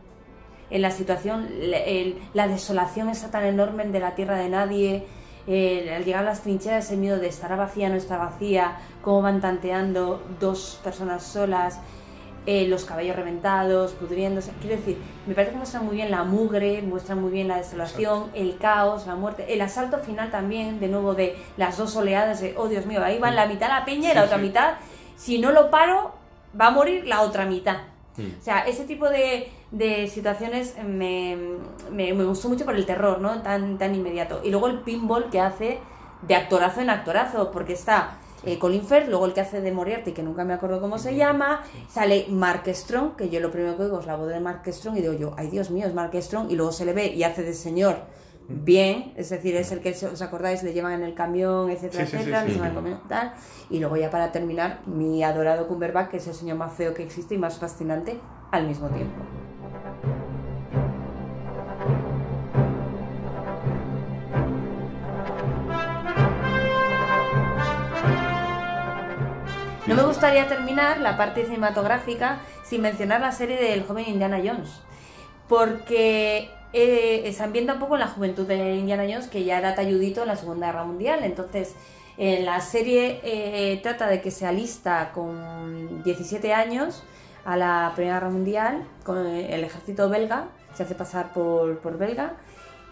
en 0.71 0.83
la 0.83 0.91
situación, 0.91 1.47
el- 1.61 2.17
la 2.35 2.49
desolación 2.49 3.09
esa 3.09 3.31
tan 3.31 3.45
enorme 3.45 3.85
de 3.87 4.01
la 4.01 4.17
tierra 4.17 4.37
de 4.39 4.49
nadie, 4.49 5.07
eh, 5.47 5.93
al 5.95 6.05
llegar 6.05 6.23
a 6.23 6.27
las 6.27 6.43
trincheras 6.43 6.87
ese 6.87 6.97
miedo 6.97 7.19
de 7.19 7.29
estará 7.29 7.57
vacía, 7.57 7.89
no 7.89 7.97
está 7.97 8.17
vacía, 8.17 8.79
cómo 9.03 9.23
van 9.23 9.41
tanteando 9.41 10.23
dos 10.39 10.81
personas 10.83 11.23
solas, 11.23 11.81
eh, 12.45 12.67
los 12.67 12.85
cabellos 12.85 13.15
reventados, 13.15 13.93
pudriéndose. 13.93 14.53
Quiero 14.61 14.77
decir, 14.77 14.99
me 15.27 15.35
parece 15.35 15.53
que 15.53 15.59
muestran 15.59 15.85
muy 15.85 15.97
bien 15.97 16.11
la 16.11 16.25
mugre, 16.25 16.83
muestran 16.83 17.21
muy 17.21 17.31
bien 17.31 17.47
la 17.47 17.57
desolación, 17.57 18.31
el 18.35 18.59
caos, 18.59 19.07
la 19.07 19.15
muerte, 19.15 19.53
el 19.53 19.61
asalto 19.61 19.99
final 19.99 20.31
también, 20.31 20.81
de 20.81 20.89
nuevo, 20.89 21.15
de 21.15 21.37
las 21.57 21.77
dos 21.77 21.95
oleadas 21.95 22.41
de, 22.41 22.55
oh 22.57 22.67
Dios 22.69 22.87
mío, 22.87 23.03
ahí 23.05 23.19
van 23.19 23.37
la 23.37 23.47
mitad 23.47 23.69
la 23.69 23.85
peña 23.85 24.11
y 24.11 24.15
la 24.15 24.25
otra 24.25 24.39
mitad, 24.39 24.75
si 25.17 25.39
no 25.39 25.53
lo 25.53 25.71
paro, 25.71 26.15
va 26.61 26.67
a 26.67 26.71
morir 26.71 27.07
la 27.07 27.23
otra 27.23 27.47
mitad. 27.47 27.79
Mm. 28.17 28.41
O 28.41 28.43
sea, 28.43 28.61
ese 28.61 28.85
tipo 28.85 29.09
de, 29.09 29.51
de 29.73 30.07
situaciones 30.07 30.77
me, 30.85 31.37
me, 31.91 32.13
me 32.13 32.25
gustó 32.25 32.49
mucho 32.49 32.65
por 32.65 32.77
el 32.77 32.87
terror, 32.87 33.21
¿no? 33.21 33.43
Tan, 33.43 33.79
tan 33.79 33.95
inmediato. 33.95 34.41
Y 34.45 34.51
luego 34.51 34.69
el 34.69 34.81
pinball 34.81 35.31
que 35.31 35.41
hace 35.41 35.79
de 36.23 36.35
actorazo 36.35 36.81
en 36.81 36.91
actorazo, 36.91 37.51
porque 37.51 37.73
está 37.73 38.19
eh, 38.45 38.59
Colin 38.59 38.85
Firth, 38.85 39.09
luego 39.09 39.27
el 39.27 39.33
que 39.33 39.41
hace 39.41 39.61
de 39.61 39.73
Moriarty, 39.73 40.13
que 40.13 40.23
nunca 40.23 40.45
me 40.45 40.53
acuerdo 40.53 40.81
cómo 40.81 40.99
se 40.99 41.17
llama, 41.17 41.63
sale 41.89 42.27
Mark 42.29 42.65
Strong, 42.67 43.17
que 43.17 43.31
yo 43.31 43.41
lo 43.41 43.51
primero 43.51 43.77
que 43.77 43.85
oigo 43.85 44.01
es 44.01 44.07
la 44.07 44.17
voz 44.17 44.29
de 44.29 44.41
Mark 44.41 44.63
Strong 44.67 44.99
y 44.99 45.01
digo 45.01 45.15
yo, 45.15 45.35
ay 45.37 45.49
Dios 45.49 45.71
mío, 45.71 45.87
es 45.87 45.95
Mark 45.95 46.13
Strong, 46.21 46.51
y 46.51 46.57
luego 46.57 46.73
se 46.73 46.85
le 46.85 46.93
ve 46.93 47.07
y 47.07 47.23
hace 47.23 47.43
de 47.43 47.55
señor 47.55 47.97
bien, 48.49 49.15
es 49.17 49.31
decir, 49.31 49.55
es 49.57 49.71
el 49.73 49.81
que, 49.81 49.91
os 49.91 50.21
acordáis, 50.21 50.63
le 50.63 50.73
llevan 50.73 50.93
en 50.93 51.03
el 51.05 51.15
camión, 51.15 51.71
etcétera, 51.71 52.05
Sí, 52.05 52.11
sí, 52.11 52.25
sí, 52.25 52.31
etcétera, 52.31 52.69
sí. 52.69 52.75
camión, 52.75 53.01
tal, 53.09 53.33
y 53.71 53.79
luego 53.79 53.97
ya 53.97 54.11
para 54.11 54.33
terminar, 54.33 54.81
mi 54.87 55.23
adorado 55.23 55.69
Cumberbatch, 55.69 56.11
que 56.11 56.17
es 56.17 56.27
el 56.27 56.35
señor 56.35 56.57
más 56.59 56.73
feo 56.73 56.93
que 56.93 57.05
existe 57.05 57.37
y 57.37 57.39
más 57.39 57.59
fascinante 57.59 58.19
al 58.51 58.67
mismo 58.67 58.89
tiempo. 58.89 59.23
No 69.93 69.99
me 70.05 70.09
gustaría 70.09 70.49
terminar 70.49 71.01
la 71.01 71.19
parte 71.19 71.45
cinematográfica 71.45 72.41
sin 72.65 72.81
mencionar 72.81 73.21
la 73.21 73.31
serie 73.31 73.59
del 73.59 73.85
joven 73.85 74.07
Indiana 74.09 74.39
Jones, 74.43 74.71
porque 75.51 76.49
eh, 76.73 77.31
se 77.37 77.43
ambienta 77.43 77.75
un 77.75 77.79
poco 77.79 77.97
en 77.97 78.01
la 78.01 78.09
juventud 78.09 78.47
de 78.47 78.77
Indiana 78.77 79.03
Jones, 79.03 79.29
que 79.29 79.45
ya 79.45 79.59
era 79.59 79.75
talludito 79.75 80.23
en 80.23 80.29
la 80.29 80.37
Segunda 80.37 80.69
Guerra 80.69 80.85
Mundial. 80.85 81.21
Entonces, 81.25 81.75
en 82.17 82.47
la 82.47 82.63
serie 82.63 83.21
eh, 83.23 83.81
trata 83.83 84.07
de 84.07 84.23
que 84.23 84.31
se 84.31 84.47
alista 84.47 85.11
con 85.13 86.03
17 86.03 86.55
años 86.55 87.05
a 87.45 87.59
la 87.59 87.93
Primera 87.95 88.15
Guerra 88.15 88.31
Mundial 88.31 88.85
con 89.05 89.27
el 89.27 89.63
ejército 89.63 90.09
belga, 90.09 90.47
se 90.73 90.85
hace 90.85 90.95
pasar 90.95 91.35
por, 91.35 91.81
por 91.81 91.99
belga. 91.99 92.37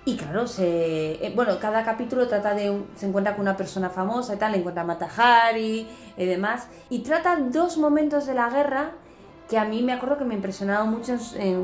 Y 0.04 0.16
claro, 0.16 0.46
se, 0.46 1.24
eh, 1.24 1.32
bueno, 1.36 1.58
cada 1.60 1.84
capítulo 1.84 2.26
trata 2.26 2.54
de 2.54 2.84
se 2.96 3.06
encuentra 3.06 3.34
con 3.34 3.42
una 3.42 3.56
persona 3.56 3.90
famosa 3.90 4.34
y 4.34 4.38
tal, 4.38 4.54
encuentra 4.54 4.82
a 4.82 4.86
Mata 4.86 5.08
Hari 5.14 5.86
y 6.16 6.24
demás, 6.24 6.68
y 6.88 7.00
trata 7.00 7.36
dos 7.36 7.76
momentos 7.76 8.26
de 8.26 8.34
la 8.34 8.48
guerra 8.48 8.92
que 9.50 9.58
a 9.58 9.64
mí 9.64 9.82
me 9.82 9.92
acuerdo 9.92 10.16
que 10.16 10.24
me 10.24 10.34
impresionaron 10.34 10.90
mucho 10.90 11.18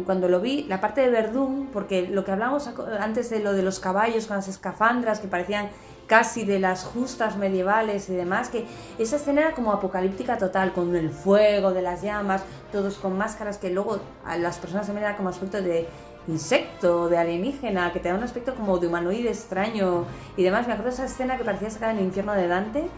cuando 0.05 0.29
lo 0.29 0.41
vi, 0.41 0.65
la 0.65 0.81
parte 0.81 1.03
de 1.03 1.09
Verdún, 1.09 1.71
porque 1.73 2.09
lo 2.09 2.25
que 2.25 2.33
hablamos 2.33 2.69
antes 2.99 3.31
de 3.31 3.39
lo 3.39 3.53
de 3.53 3.63
los 3.63 3.79
caballos 3.79 4.27
con 4.27 4.37
las 4.37 4.49
escafandras 4.49 5.21
que 5.21 5.29
parecían 5.29 5.71
casi 6.09 6.45
de 6.45 6.59
las 6.59 6.85
justas 6.85 7.37
medievales 7.37 8.09
y 8.09 8.15
demás, 8.15 8.49
que 8.49 8.67
esa 8.99 9.17
escena 9.17 9.43
era 9.43 9.53
como 9.53 9.73
apocalíptica 9.73 10.37
total, 10.37 10.73
con 10.73 10.95
el 10.97 11.11
fuego 11.11 11.73
de 11.73 11.83
las 11.83 12.03
llamas, 12.03 12.43
todos 12.73 12.97
con 12.97 13.17
máscaras 13.17 13.59
que 13.59 13.71
luego 13.71 14.01
a 14.25 14.37
las 14.37 14.59
personas 14.59 14.87
también 14.87 15.07
era 15.07 15.17
como 15.17 15.29
aspecto 15.29 15.63
de 15.63 15.89
insecto, 16.29 17.09
de 17.09 17.19
alienígena, 17.19 17.93
que 17.93 18.01
te 18.01 18.09
da 18.09 18.15
un 18.15 18.23
aspecto 18.23 18.55
como 18.55 18.79
de 18.79 18.87
humanoide 18.87 19.29
extraño 19.29 20.05
y 20.37 20.43
demás. 20.43 20.67
Me 20.67 20.73
acuerdo 20.73 20.93
esa 20.93 21.05
escena 21.05 21.37
que 21.37 21.45
parecía 21.45 21.71
sacada 21.71 21.93
en 21.93 21.99
el 21.99 22.05
infierno 22.05 22.33
de 22.33 22.49
Dante. 22.49 22.89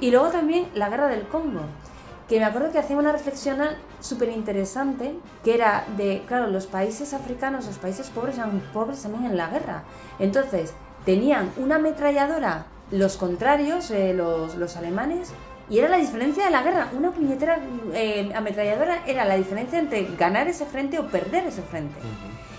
Y 0.00 0.10
luego 0.10 0.28
también 0.28 0.68
la 0.74 0.88
guerra 0.88 1.08
del 1.08 1.22
Congo, 1.28 1.62
que 2.28 2.38
me 2.38 2.44
acuerdo 2.44 2.72
que 2.72 2.78
hacía 2.78 2.96
una 2.96 3.12
reflexión 3.12 3.58
súper 4.00 4.30
interesante, 4.30 5.14
que 5.44 5.54
era 5.54 5.84
de, 5.96 6.22
claro, 6.26 6.48
los 6.48 6.66
países 6.66 7.14
africanos, 7.14 7.66
los 7.66 7.78
países 7.78 8.08
pobres 8.10 8.36
eran 8.36 8.60
pobres 8.72 9.02
también 9.02 9.26
en 9.26 9.36
la 9.36 9.48
guerra. 9.48 9.84
Entonces, 10.18 10.74
tenían 11.04 11.52
una 11.56 11.76
ametralladora, 11.76 12.66
los 12.90 13.16
contrarios, 13.16 13.90
eh, 13.90 14.14
los, 14.14 14.56
los 14.56 14.76
alemanes, 14.76 15.32
y 15.70 15.78
era 15.78 15.88
la 15.88 15.96
diferencia 15.98 16.44
de 16.44 16.50
la 16.50 16.62
guerra. 16.62 16.88
Una 16.96 17.10
puñetera 17.10 17.58
eh, 17.94 18.30
ametralladora 18.34 19.02
era 19.06 19.24
la 19.24 19.36
diferencia 19.36 19.78
entre 19.78 20.04
ganar 20.16 20.48
ese 20.48 20.66
frente 20.66 20.98
o 20.98 21.06
perder 21.06 21.46
ese 21.46 21.62
frente. 21.62 21.98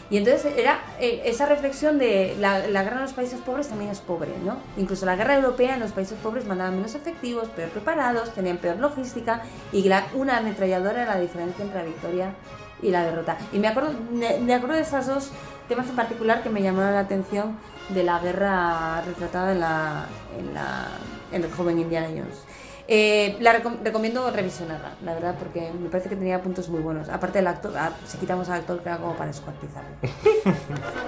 Y 0.10 0.18
entonces 0.18 0.54
era 0.56 0.82
eh, 1.00 1.24
esa 1.26 1.48
reflexión 1.48 1.98
de 1.98 2.36
la, 2.40 2.68
la 2.68 2.84
guerra 2.84 2.98
en 2.98 3.02
los 3.04 3.14
países 3.14 3.40
pobres 3.40 3.70
también 3.70 3.90
es 3.90 4.00
pobre, 4.00 4.32
¿no? 4.46 4.58
Incluso 4.78 5.06
la 5.06 5.16
guerra 5.16 5.36
europea 5.36 5.74
en 5.74 5.80
los 5.80 5.94
países 5.94 6.18
pobres 6.22 6.46
mandaban 6.46 6.76
menos 6.76 6.94
efectivos, 6.94 7.48
peor 7.50 7.70
preparados, 7.70 8.32
tenían 8.34 8.58
peor 8.58 8.78
logística 8.78 9.42
y 9.72 9.90
una 10.14 10.38
ametralladora 10.38 11.02
era 11.04 11.16
la 11.16 11.22
diferencia 11.22 11.64
entre 11.64 11.80
la 11.80 11.86
victoria 11.86 12.34
y 12.82 12.92
la 12.92 13.04
derrota. 13.04 13.38
Y 13.52 13.58
me 13.58 13.68
acuerdo, 13.68 13.94
me, 14.12 14.38
me 14.40 14.54
acuerdo 14.54 14.76
de 14.76 14.82
esos 14.82 15.08
dos 15.08 15.32
temas 15.68 15.90
en 15.90 15.96
particular 15.96 16.44
que 16.44 16.50
me 16.50 16.62
llamaron 16.62 16.94
la 16.94 17.00
atención 17.00 17.58
de 17.90 18.04
la 18.04 18.20
guerra 18.20 19.02
retratada 19.02 19.52
en, 19.52 19.60
la, 19.60 20.06
en, 20.38 20.54
la, 20.54 20.88
en 21.32 21.44
el 21.44 21.52
joven 21.52 21.80
Indiana 21.80 22.08
Jones. 22.10 22.44
Eh, 22.88 23.38
la 23.40 23.52
recom- 23.60 23.80
recomiendo 23.84 24.30
revisionarla, 24.30 24.92
la 25.04 25.14
verdad, 25.16 25.36
porque 25.40 25.72
me 25.72 25.90
parece 25.90 26.10
que 26.10 26.16
tenía 26.16 26.42
puntos 26.42 26.70
muy 26.70 26.82
buenos. 26.82 27.10
Aparte 27.10 27.40
del 27.40 27.48
actor, 27.48 27.74
ah, 27.78 27.92
si 28.06 28.18
quitamos 28.20 28.48
al 28.50 28.60
actor, 28.62 28.80
era 28.86 28.98
como 28.98 29.16
para 29.16 29.32
escuartizarlo. 29.32 29.90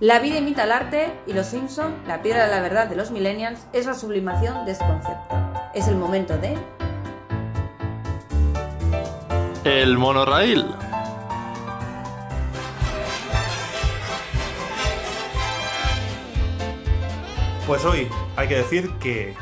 La 0.00 0.18
vida 0.18 0.38
imita 0.38 0.64
el 0.64 0.72
arte 0.72 1.12
y 1.26 1.32
Los 1.32 1.46
Simpson, 1.46 1.94
la 2.06 2.20
piedra 2.20 2.44
de 2.46 2.50
la 2.50 2.60
verdad 2.60 2.88
de 2.88 2.96
los 2.96 3.10
millennials, 3.10 3.66
es 3.72 3.86
la 3.86 3.94
sublimación 3.94 4.64
de 4.66 4.72
este 4.72 4.84
concepto. 4.84 5.36
Es 5.72 5.88
el 5.88 5.96
momento 5.96 6.36
de... 6.36 6.58
El 9.64 9.96
monorail. 9.96 10.66
Pues 17.66 17.82
hoy 17.86 18.08
hay 18.36 18.46
que 18.46 18.56
decir 18.56 18.90
que 19.00 19.34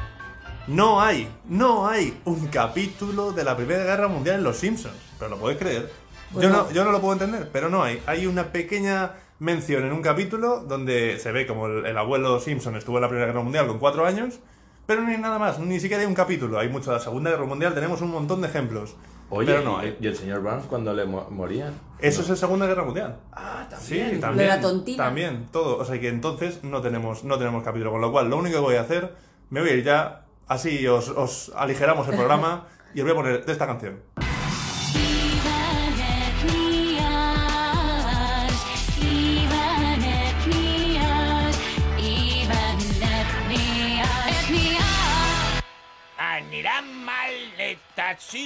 no 0.68 1.00
hay, 1.00 1.28
no 1.48 1.88
hay 1.88 2.16
un 2.24 2.46
capítulo 2.46 3.32
de 3.32 3.42
la 3.42 3.56
Primera 3.56 3.82
Guerra 3.82 4.06
Mundial 4.06 4.36
en 4.36 4.44
Los 4.44 4.58
Simpsons. 4.58 4.94
¿Pero 5.18 5.32
lo 5.32 5.38
podéis 5.38 5.58
creer? 5.58 5.92
Yo, 6.38 6.48
no, 6.48 6.70
yo 6.70 6.84
no 6.84 6.92
lo 6.92 7.00
puedo 7.00 7.14
entender, 7.14 7.50
pero 7.52 7.68
no 7.68 7.82
hay. 7.82 8.00
Hay 8.06 8.26
una 8.26 8.52
pequeña 8.52 9.14
mención 9.40 9.84
en 9.84 9.92
un 9.92 10.02
capítulo 10.02 10.60
donde 10.60 11.18
se 11.18 11.32
ve 11.32 11.48
como 11.48 11.66
el, 11.66 11.84
el 11.84 11.98
abuelo 11.98 12.38
Simpson 12.38 12.76
estuvo 12.76 12.98
en 12.98 13.02
la 13.02 13.08
Primera 13.08 13.26
Guerra 13.26 13.42
Mundial 13.42 13.66
con 13.66 13.80
cuatro 13.80 14.06
años, 14.06 14.38
pero 14.86 15.02
no 15.02 15.08
hay 15.08 15.18
nada 15.18 15.40
más, 15.40 15.58
ni 15.58 15.80
siquiera 15.80 16.02
hay 16.02 16.06
un 16.06 16.14
capítulo. 16.14 16.60
Hay 16.60 16.68
mucho 16.68 16.90
de 16.90 16.98
la 16.98 17.02
Segunda 17.02 17.30
Guerra 17.30 17.46
Mundial, 17.46 17.74
tenemos 17.74 18.02
un 18.02 18.12
montón 18.12 18.40
de 18.40 18.46
ejemplos. 18.46 18.94
Pero 19.38 19.62
no 19.62 19.80
¿y 19.82 20.06
el 20.06 20.16
señor 20.16 20.42
Burns 20.42 20.66
cuando 20.66 20.92
le 20.92 21.06
mo 21.06 21.26
morían? 21.30 21.72
Eso 21.98 22.20
es 22.20 22.28
la 22.28 22.36
Segunda 22.36 22.66
Guerra 22.66 22.84
Mundial. 22.84 23.16
Ah, 23.32 23.66
también. 23.70 24.10
Sí, 24.10 24.20
también. 24.20 24.48
La. 24.48 24.96
También, 24.96 25.48
todo. 25.50 25.78
O 25.78 25.84
sea 25.84 25.98
que 25.98 26.08
entonces 26.08 26.62
no 26.64 26.82
tenemos, 26.82 27.24
no 27.24 27.38
tenemos 27.38 27.62
capítulo. 27.62 27.92
Con 27.92 28.00
lo 28.00 28.12
cual, 28.12 28.28
lo 28.28 28.36
único 28.36 28.56
que 28.56 28.62
voy 28.62 28.76
a 28.76 28.82
hacer, 28.82 29.14
me 29.50 29.60
voy 29.60 29.70
a 29.70 29.74
ir 29.74 29.84
ya, 29.84 30.26
así 30.48 30.86
os, 30.86 31.52
aligeramos 31.56 32.06
el 32.08 32.16
programa 32.16 32.66
y 32.94 33.00
os 33.00 33.04
voy 33.04 33.12
a 33.12 33.16
poner 33.16 33.44
de 33.46 33.52
esta 33.52 33.66
canción. 33.66 34.00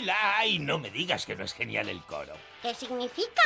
Hay. 0.08 0.58
No 0.58 0.78
me 0.78 0.90
digas 0.90 1.26
que 1.26 1.36
no 1.36 1.44
es 1.44 1.52
genial 1.54 1.88
el 1.88 2.02
coro. 2.02 2.34
¿Qué 2.62 2.74
significa? 2.74 3.42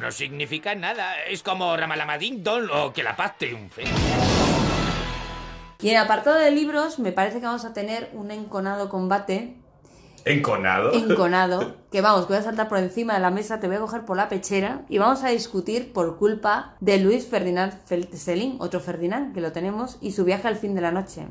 No 0.00 0.10
significa 0.10 0.74
nada. 0.74 1.22
Es 1.24 1.42
como 1.42 1.76
Ramalamadington 1.76 2.70
o 2.70 2.92
que 2.92 3.02
la 3.02 3.14
paz 3.14 3.36
triunfe. 3.38 3.84
Y 5.80 5.88
en 5.88 5.96
el 5.96 6.02
apartado 6.02 6.36
de 6.38 6.50
libros, 6.52 6.98
me 6.98 7.12
parece 7.12 7.40
que 7.40 7.46
vamos 7.46 7.64
a 7.64 7.72
tener 7.72 8.08
un 8.12 8.30
enconado 8.30 8.88
combate. 8.88 9.56
¿Enconado? 10.24 10.92
Enconado. 10.92 11.82
Que 11.92 12.00
vamos, 12.00 12.24
que 12.24 12.32
voy 12.32 12.38
a 12.38 12.42
saltar 12.42 12.70
por 12.70 12.78
encima 12.78 13.12
de 13.12 13.20
la 13.20 13.30
mesa, 13.30 13.60
te 13.60 13.66
voy 13.66 13.76
a 13.76 13.80
coger 13.80 14.06
por 14.06 14.16
la 14.16 14.30
pechera 14.30 14.86
y 14.88 14.96
vamos 14.96 15.22
a 15.24 15.28
discutir 15.28 15.92
por 15.92 16.16
culpa 16.16 16.74
de 16.80 16.96
Luis 16.96 17.26
Ferdinand 17.26 17.84
Feltzelin, 17.84 18.56
otro 18.60 18.80
Ferdinand, 18.80 19.34
que 19.34 19.42
lo 19.42 19.52
tenemos, 19.52 19.98
y 20.00 20.12
su 20.12 20.24
viaje 20.24 20.48
al 20.48 20.56
fin 20.56 20.74
de 20.74 20.80
la 20.80 20.90
noche. 20.90 21.26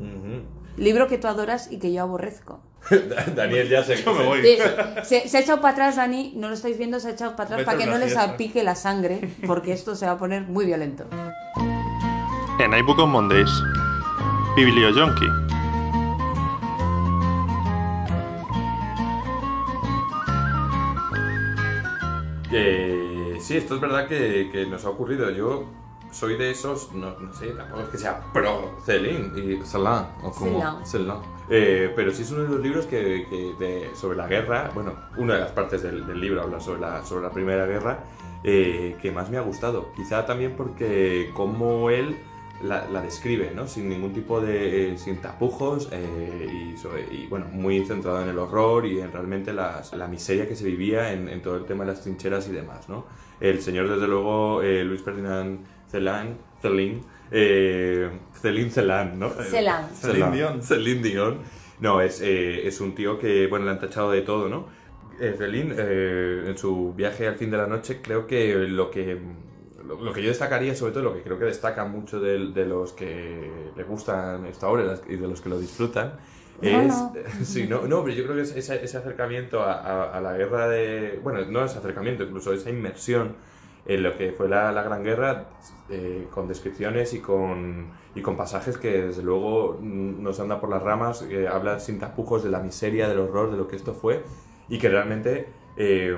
Ujú. 0.00 0.42
Libro 0.76 1.08
que 1.08 1.18
tú 1.18 1.26
adoras 1.26 1.72
y 1.72 1.78
que 1.78 1.92
yo 1.92 2.02
aborrezco. 2.02 2.60
Daniel 3.34 3.68
ya 3.68 3.82
se... 3.82 4.02
Yo 4.02 4.12
me 4.12 4.24
voy. 4.24 4.42
Sí, 4.42 4.58
se, 5.04 5.28
se 5.28 5.38
ha 5.38 5.40
echado 5.40 5.60
para 5.60 5.72
atrás, 5.72 5.96
Dani, 5.96 6.34
no 6.36 6.48
lo 6.48 6.54
estáis 6.54 6.78
viendo, 6.78 7.00
se 7.00 7.08
ha 7.08 7.10
echado 7.12 7.34
para 7.34 7.48
atrás 7.50 7.64
para 7.64 7.78
que 7.78 7.86
no 7.86 7.98
les 7.98 8.16
apique 8.16 8.62
la 8.62 8.74
sangre, 8.74 9.20
porque 9.46 9.72
esto 9.72 9.96
se 9.96 10.06
va 10.06 10.12
a 10.12 10.18
poner 10.18 10.42
muy 10.42 10.66
violento. 10.66 11.04
En 12.58 12.72
iBook 12.74 12.98
on 12.98 13.10
Mondays. 13.10 13.50
Bibliojonky. 14.54 15.26
Eh, 22.52 23.36
sí, 23.40 23.56
esto 23.56 23.74
es 23.74 23.80
verdad 23.80 24.06
que, 24.06 24.48
que 24.52 24.66
nos 24.66 24.84
ha 24.84 24.90
ocurrido. 24.90 25.30
Yo 25.30 25.66
soy 26.12 26.36
de 26.36 26.50
esos, 26.50 26.92
no, 26.92 27.18
no 27.18 27.32
sé, 27.34 27.48
tampoco 27.48 27.82
es 27.82 27.88
que 27.88 27.98
sea 27.98 28.20
pro 28.32 28.76
Celine 28.84 29.30
y 29.38 29.62
Celine, 29.64 30.06
o 30.22 30.30
como. 30.32 30.58
Eh, 31.50 31.92
pero 31.94 32.12
sí 32.12 32.22
es 32.22 32.30
uno 32.32 32.42
de 32.42 32.48
los 32.48 32.60
libros 32.60 32.86
que, 32.86 33.26
que 33.30 33.54
de- 33.58 33.94
sobre 33.94 34.16
la 34.16 34.26
guerra, 34.26 34.70
bueno, 34.74 34.94
una 35.16 35.34
de 35.34 35.40
las 35.40 35.52
partes 35.52 35.82
del, 35.82 36.06
del 36.06 36.20
libro 36.20 36.42
habla 36.42 36.58
sobre 36.60 36.80
la, 36.80 37.04
sobre 37.04 37.22
la 37.24 37.30
Primera 37.30 37.66
Guerra, 37.66 38.00
eh, 38.42 38.96
que 39.00 39.10
más 39.12 39.30
me 39.30 39.36
ha 39.36 39.42
gustado. 39.42 39.92
Quizá 39.94 40.26
también 40.26 40.54
porque 40.56 41.30
como 41.34 41.90
él 41.90 42.16
la, 42.62 42.88
la 42.88 43.02
describe, 43.02 43.52
¿no? 43.54 43.68
Sin 43.68 43.88
ningún 43.88 44.12
tipo 44.14 44.40
de... 44.40 44.92
eh, 44.94 44.98
sin 44.98 45.18
tapujos 45.20 45.88
y, 45.92 46.76
sobre- 46.78 47.06
y, 47.12 47.26
bueno, 47.28 47.46
muy 47.52 47.84
centrado 47.84 48.22
en 48.22 48.28
el 48.30 48.38
horror 48.38 48.86
y 48.86 49.00
en 49.00 49.12
realmente 49.12 49.52
las- 49.52 49.92
la 49.92 50.08
miseria 50.08 50.48
que 50.48 50.56
se 50.56 50.64
vivía 50.64 51.12
en, 51.12 51.28
en 51.28 51.42
todo 51.42 51.56
el 51.56 51.64
tema 51.66 51.84
de 51.84 51.92
las 51.92 52.00
trincheras 52.02 52.48
y 52.48 52.52
demás, 52.52 52.88
¿no? 52.88 53.04
El 53.40 53.60
señor, 53.60 53.88
desde 53.88 54.08
luego, 54.08 54.62
Luis 54.62 55.02
Ferdinand 55.02 55.60
Celan, 55.90 56.38
Celín, 56.60 57.00
eh, 57.30 58.10
Celín 58.40 58.70
Celan, 58.70 59.18
¿no? 59.18 59.30
Celan. 59.30 59.88
Celine 59.94 60.30
Dion. 60.30 60.62
Celine 60.62 61.02
Dion. 61.02 61.38
No, 61.80 62.00
es, 62.00 62.20
eh, 62.22 62.66
es 62.66 62.80
un 62.80 62.94
tío 62.94 63.18
que, 63.18 63.46
bueno, 63.48 63.66
le 63.66 63.72
han 63.72 63.78
tachado 63.80 64.10
de 64.10 64.22
todo, 64.22 64.48
¿no? 64.48 64.66
Eh, 65.20 65.34
Celine, 65.36 65.74
eh, 65.78 66.44
en 66.48 66.58
su 66.58 66.92
viaje 66.94 67.26
al 67.26 67.36
fin 67.36 67.50
de 67.50 67.56
la 67.56 67.66
noche, 67.66 68.00
creo 68.02 68.26
que 68.26 68.54
lo 68.54 68.90
que 68.90 69.18
lo, 69.86 70.00
lo 70.02 70.12
que 70.12 70.22
yo 70.22 70.28
destacaría, 70.28 70.74
sobre 70.74 70.92
todo 70.92 71.04
lo 71.04 71.14
que 71.14 71.22
creo 71.22 71.38
que 71.38 71.44
destaca 71.44 71.84
mucho 71.84 72.18
de, 72.20 72.48
de 72.52 72.66
los 72.66 72.92
que 72.92 73.70
le 73.76 73.84
gustan 73.84 74.44
esta 74.46 74.68
obra 74.68 74.98
y 75.08 75.16
de 75.16 75.28
los 75.28 75.40
que 75.40 75.48
lo 75.48 75.58
disfrutan, 75.60 76.14
es... 76.60 76.88
no. 76.88 77.12
sí, 77.44 77.66
no, 77.68 77.86
no, 77.86 78.02
pero 78.02 78.16
yo 78.16 78.24
creo 78.24 78.36
que 78.36 78.42
es 78.42 78.56
ese, 78.56 78.84
ese 78.84 78.96
acercamiento 78.96 79.62
a, 79.62 79.74
a- 79.74 80.18
a 80.18 80.20
la 80.20 80.32
guerra 80.36 80.68
de... 80.68 81.20
Bueno, 81.22 81.44
no 81.46 81.64
ese 81.64 81.78
acercamiento, 81.78 82.24
incluso 82.24 82.52
esa 82.52 82.68
inmersión 82.70 83.36
en 83.86 84.02
lo 84.02 84.16
que 84.16 84.32
fue 84.32 84.48
la, 84.48 84.72
la 84.72 84.82
Gran 84.82 85.02
Guerra, 85.04 85.46
eh, 85.88 86.28
con 86.30 86.48
descripciones 86.48 87.14
y 87.14 87.20
con, 87.20 87.92
y 88.14 88.22
con 88.22 88.36
pasajes 88.36 88.78
que 88.78 89.02
desde 89.02 89.22
luego 89.22 89.78
nos 89.80 90.40
anda 90.40 90.60
por 90.60 90.70
las 90.70 90.82
ramas, 90.82 91.22
que 91.22 91.46
habla 91.48 91.78
sin 91.78 91.98
tapujos 91.98 92.42
de 92.44 92.50
la 92.50 92.60
miseria, 92.60 93.08
del 93.08 93.18
horror, 93.20 93.50
de 93.50 93.56
lo 93.56 93.68
que 93.68 93.76
esto 93.76 93.94
fue, 93.94 94.24
y 94.68 94.78
que 94.78 94.88
realmente 94.88 95.46
eh, 95.76 96.16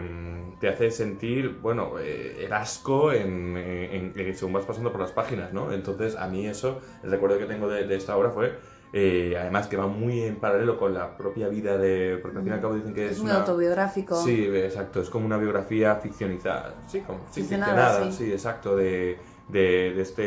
te 0.61 0.69
hace 0.69 0.90
sentir, 0.90 1.59
bueno, 1.61 1.99
eh, 2.01 2.45
el 2.47 2.53
asco 2.53 3.12
en- 3.12 3.57
en- 3.57 4.35
según 4.35 4.53
vas 4.55 4.65
pasando 4.65 4.90
por 4.93 5.01
las 5.01 5.12
páginas, 5.12 5.53
¿no? 5.53 5.73
Entonces, 5.73 6.16
a 6.16 6.28
mí 6.28 6.47
eso, 6.47 6.81
el 7.03 7.11
recuerdo 7.11 7.39
que 7.39 7.47
tengo 7.47 7.69
de, 7.69 7.86
de 7.86 7.97
esta 7.97 8.16
obra 8.16 8.31
fue, 8.31 8.55
eh, 8.93 9.36
además 9.39 9.66
que 9.66 9.77
va 9.77 9.86
muy 9.86 10.23
en 10.23 10.36
paralelo 10.36 10.78
con 10.78 10.94
la 10.94 11.16
propia 11.16 11.48
vida 11.48 11.77
de... 11.77 12.19
Porque 12.23 12.39
al 12.39 12.44
fin 12.44 12.52
y 12.52 12.55
al 12.55 12.60
cabo 12.60 12.74
dicen 12.74 12.94
que 12.94 13.06
es, 13.06 13.12
Es 13.12 13.19
muy 13.19 13.31
una... 13.31 13.40
autobiográfico. 13.40 14.23
Sí, 14.23 14.47
exacto, 14.47 15.01
es 15.02 15.10
como 15.10 15.27
una 15.27 15.36
biografía 15.36 15.97
ficcionizada. 15.97 16.74
Sí, 16.86 17.01
como 17.01 17.19
sí, 17.31 17.40
Ficcionada, 17.43 17.73
ficcionada, 17.74 18.12
sí. 18.12 18.24
sí, 18.24 18.32
exacto, 18.32 18.77
de, 18.77 19.19
de, 19.49 19.93
de 19.95 20.03
este, 20.03 20.23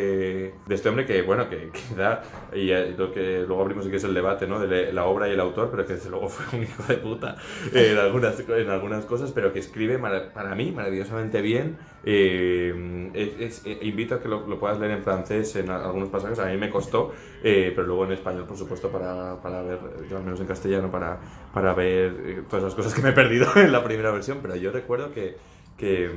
de 0.65 0.75
este 0.75 0.89
hombre 0.89 1.05
que, 1.05 1.21
bueno, 1.21 1.47
que, 1.49 1.69
que 1.71 1.95
da, 1.95 2.23
y 2.53 2.71
eh, 2.71 2.95
lo 2.97 3.11
que 3.11 3.43
luego 3.47 3.61
abrimos 3.61 3.85
aquí 3.85 3.95
es 3.95 4.03
el 4.03 4.13
debate, 4.13 4.47
¿no? 4.47 4.59
De 4.59 4.91
la 4.91 5.05
obra 5.05 5.27
y 5.29 5.31
el 5.33 5.39
autor, 5.39 5.69
pero 5.71 5.85
que 5.85 5.93
desde 5.93 6.09
luego 6.09 6.27
fue 6.29 6.57
un 6.59 6.63
hijo 6.65 6.83
de 6.87 6.97
puta 6.97 7.37
eh, 7.73 7.89
en, 7.93 7.97
algunas, 7.99 8.39
en 8.39 8.69
algunas 8.69 9.05
cosas, 9.05 9.31
pero 9.31 9.53
que 9.53 9.59
escribe 9.59 9.99
para 9.99 10.55
mí 10.55 10.71
maravillosamente 10.71 11.41
bien. 11.41 11.77
Eh, 12.03 13.11
es- 13.13 13.39
es- 13.39 13.65
eh, 13.65 13.77
invito 13.83 14.15
a 14.15 14.21
que 14.21 14.27
lo, 14.27 14.47
lo 14.47 14.59
puedas 14.59 14.79
leer 14.79 14.91
en 14.91 15.03
francés 15.03 15.55
en 15.55 15.69
algunos 15.69 16.09
pasajes, 16.09 16.39
a 16.39 16.45
mí 16.47 16.57
me 16.57 16.69
costó, 16.69 17.11
eh, 17.43 17.71
pero 17.75 17.87
luego 17.87 18.05
en 18.05 18.13
español, 18.13 18.45
por 18.47 18.57
supuesto, 18.57 18.89
para, 18.91 19.39
para 19.41 19.61
ver, 19.61 19.79
yo 20.09 20.17
al 20.17 20.23
menos 20.23 20.39
en 20.39 20.47
castellano, 20.47 20.89
para, 20.91 21.19
para 21.53 21.73
ver 21.73 22.45
todas 22.49 22.63
las 22.63 22.75
cosas 22.75 22.93
que 22.93 23.01
me 23.01 23.09
he 23.09 23.13
perdido 23.13 23.47
en 23.55 23.71
la 23.71 23.83
primera 23.83 24.11
versión, 24.11 24.39
pero 24.41 24.55
yo 24.55 24.71
recuerdo 24.71 25.11
que, 25.11 25.37
que, 25.77 26.11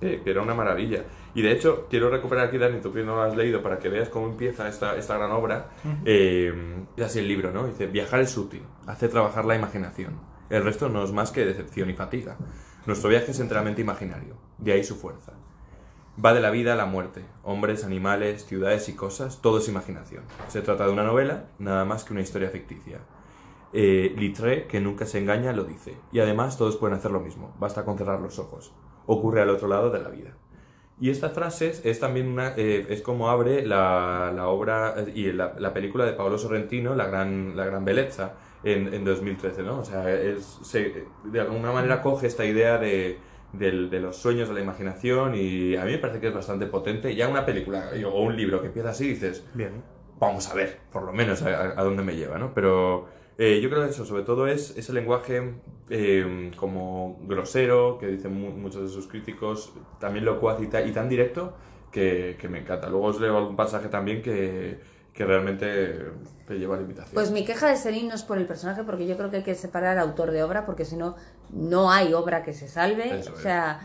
que- 0.00 0.22
que 0.22 0.30
era 0.30 0.42
una 0.42 0.54
maravilla. 0.54 1.04
Y 1.34 1.42
de 1.42 1.52
hecho, 1.52 1.86
quiero 1.88 2.10
recuperar 2.10 2.46
aquí, 2.48 2.58
Dani, 2.58 2.80
tú 2.80 2.92
que 2.92 3.02
no 3.02 3.16
lo 3.16 3.22
has 3.22 3.36
leído, 3.36 3.62
para 3.62 3.78
que 3.78 3.88
veas 3.88 4.08
cómo 4.08 4.26
empieza 4.26 4.68
esta, 4.68 4.96
esta 4.96 5.16
gran 5.16 5.30
obra. 5.32 5.70
Eh, 6.04 6.84
es 6.96 7.04
así 7.04 7.18
el 7.20 7.28
libro, 7.28 7.52
¿no? 7.52 7.66
Dice, 7.66 7.86
viajar 7.86 8.20
es 8.20 8.36
útil, 8.36 8.62
hace 8.86 9.08
trabajar 9.08 9.44
la 9.44 9.56
imaginación. 9.56 10.20
El 10.50 10.64
resto 10.64 10.88
no 10.88 11.02
es 11.04 11.12
más 11.12 11.30
que 11.30 11.44
decepción 11.46 11.88
y 11.88 11.94
fatiga. 11.94 12.36
Nuestro 12.86 13.08
viaje 13.08 13.30
es 13.30 13.40
enteramente 13.40 13.80
imaginario, 13.80 14.34
de 14.58 14.72
ahí 14.72 14.84
su 14.84 14.96
fuerza. 14.96 15.32
Va 16.22 16.34
de 16.34 16.40
la 16.40 16.50
vida 16.50 16.74
a 16.74 16.76
la 16.76 16.84
muerte. 16.84 17.24
Hombres, 17.42 17.84
animales, 17.84 18.44
ciudades 18.44 18.88
y 18.90 18.94
cosas, 18.94 19.40
todo 19.40 19.58
es 19.58 19.68
imaginación. 19.68 20.24
Se 20.48 20.60
trata 20.60 20.84
de 20.86 20.92
una 20.92 21.04
novela, 21.04 21.46
nada 21.58 21.86
más 21.86 22.04
que 22.04 22.12
una 22.12 22.20
historia 22.20 22.50
ficticia. 22.50 22.98
Eh, 23.72 24.12
Littré, 24.18 24.66
que 24.66 24.80
nunca 24.80 25.06
se 25.06 25.18
engaña, 25.18 25.52
lo 25.54 25.64
dice. 25.64 25.96
Y 26.12 26.20
además 26.20 26.58
todos 26.58 26.76
pueden 26.76 26.96
hacer 26.98 27.10
lo 27.12 27.20
mismo, 27.20 27.54
basta 27.58 27.84
con 27.86 27.96
cerrar 27.96 28.20
los 28.20 28.38
ojos. 28.38 28.72
Ocurre 29.06 29.42
al 29.42 29.50
otro 29.50 29.68
lado 29.68 29.90
de 29.90 30.00
la 30.00 30.08
vida. 30.08 30.30
Y 31.00 31.10
estas 31.10 31.32
frases 31.32 31.82
es 31.84 31.98
también 31.98 32.28
una, 32.28 32.54
eh, 32.56 32.86
es 32.88 33.02
como 33.02 33.28
abre 33.28 33.66
la, 33.66 34.32
la 34.34 34.48
obra 34.48 34.94
eh, 34.98 35.12
y 35.14 35.32
la, 35.32 35.54
la 35.58 35.72
película 35.72 36.04
de 36.04 36.12
Paolo 36.12 36.38
Sorrentino, 36.38 36.94
La 36.94 37.06
Gran, 37.06 37.56
la 37.56 37.64
gran 37.64 37.84
Bellezza, 37.84 38.34
en, 38.62 38.94
en 38.94 39.04
2013, 39.04 39.62
¿no? 39.64 39.80
O 39.80 39.84
sea, 39.84 40.08
es, 40.12 40.44
se- 40.62 41.04
de 41.24 41.40
alguna 41.40 41.72
manera 41.72 42.02
coge 42.02 42.28
esta 42.28 42.44
idea 42.44 42.78
de, 42.78 43.18
del- 43.52 43.90
de 43.90 43.98
los 43.98 44.16
sueños, 44.16 44.48
de 44.48 44.54
la 44.54 44.60
imaginación 44.60 45.34
y 45.34 45.74
a 45.74 45.84
mí 45.84 45.92
me 45.92 45.98
parece 45.98 46.20
que 46.20 46.28
es 46.28 46.34
bastante 46.34 46.66
potente. 46.66 47.12
Ya 47.16 47.26
una 47.28 47.44
película 47.44 47.90
o 48.06 48.22
un 48.22 48.36
libro 48.36 48.60
que 48.60 48.68
empieza 48.68 48.90
así 48.90 49.08
dices, 49.08 49.44
Bien. 49.54 49.82
vamos 50.20 50.48
a 50.50 50.54
ver, 50.54 50.78
por 50.92 51.02
lo 51.02 51.12
menos, 51.12 51.42
a, 51.42 51.48
a- 51.48 51.80
a 51.80 51.82
dónde 51.82 52.04
me 52.04 52.14
lleva, 52.14 52.38
¿no? 52.38 52.54
Pero 52.54 53.08
eh, 53.38 53.60
yo 53.62 53.70
creo 53.70 53.84
que 53.84 53.90
eso, 53.90 54.04
sobre 54.04 54.22
todo, 54.22 54.46
es 54.46 54.76
ese 54.76 54.92
lenguaje 54.92 55.54
eh, 55.90 56.50
como 56.56 57.18
grosero, 57.26 57.98
que 57.98 58.06
dicen 58.08 58.32
mu- 58.40 58.50
muchos 58.50 58.82
de 58.82 58.88
sus 58.88 59.06
críticos, 59.06 59.72
también 60.00 60.24
locuaz 60.24 60.60
y, 60.62 60.66
ta- 60.66 60.82
y 60.82 60.92
tan 60.92 61.08
directo, 61.08 61.54
que, 61.90 62.36
que 62.40 62.48
me 62.48 62.58
encanta. 62.60 62.88
Luego 62.88 63.06
os 63.06 63.20
leo 63.20 63.36
algún 63.36 63.56
pasaje 63.56 63.88
también 63.88 64.22
que, 64.22 64.78
que 65.12 65.24
realmente 65.24 66.06
te 66.46 66.58
lleva 66.58 66.74
a 66.74 66.76
la 66.78 66.82
invitación. 66.82 67.14
Pues 67.14 67.30
mi 67.30 67.44
queja 67.44 67.68
de 67.68 67.76
Serín 67.76 68.08
no 68.08 68.14
es 68.14 68.22
por 68.22 68.38
el 68.38 68.46
personaje, 68.46 68.82
porque 68.84 69.06
yo 69.06 69.16
creo 69.16 69.30
que 69.30 69.38
hay 69.38 69.42
que 69.42 69.54
separar 69.54 69.98
autor 69.98 70.30
de 70.30 70.42
obra, 70.42 70.64
porque 70.64 70.84
si 70.84 70.96
no, 70.96 71.16
no 71.52 71.90
hay 71.90 72.14
obra 72.14 72.42
que 72.42 72.52
se 72.54 72.68
salve. 72.68 73.18
Eso 73.20 73.30
o 73.32 73.36
es. 73.36 73.42
sea, 73.42 73.80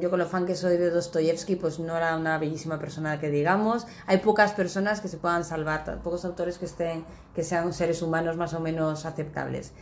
yo 0.00 0.10
con 0.10 0.18
lo 0.18 0.26
fan 0.26 0.46
que 0.46 0.54
soy 0.54 0.76
de 0.76 0.90
Dostoyevsky, 0.90 1.56
pues 1.56 1.78
no 1.78 1.96
era 1.96 2.16
una 2.16 2.38
bellísima 2.38 2.78
persona 2.78 3.20
que 3.20 3.30
digamos. 3.30 3.86
Hay 4.06 4.18
pocas 4.18 4.52
personas 4.52 5.00
que 5.00 5.08
se 5.08 5.18
puedan 5.18 5.44
salvar, 5.44 6.00
pocos 6.02 6.24
autores 6.24 6.58
que 6.58 6.64
estén, 6.64 7.04
que 7.34 7.44
sean 7.44 7.72
seres 7.72 8.02
humanos 8.02 8.36
más 8.36 8.54
o 8.54 8.60
menos 8.60 9.04
aceptables. 9.04 9.72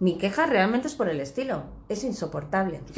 Mi 0.00 0.16
queja 0.16 0.46
realmente 0.46 0.86
es 0.86 0.94
por 0.94 1.08
el 1.08 1.20
estilo, 1.20 1.64
es 1.88 2.04
insoportable. 2.04 2.80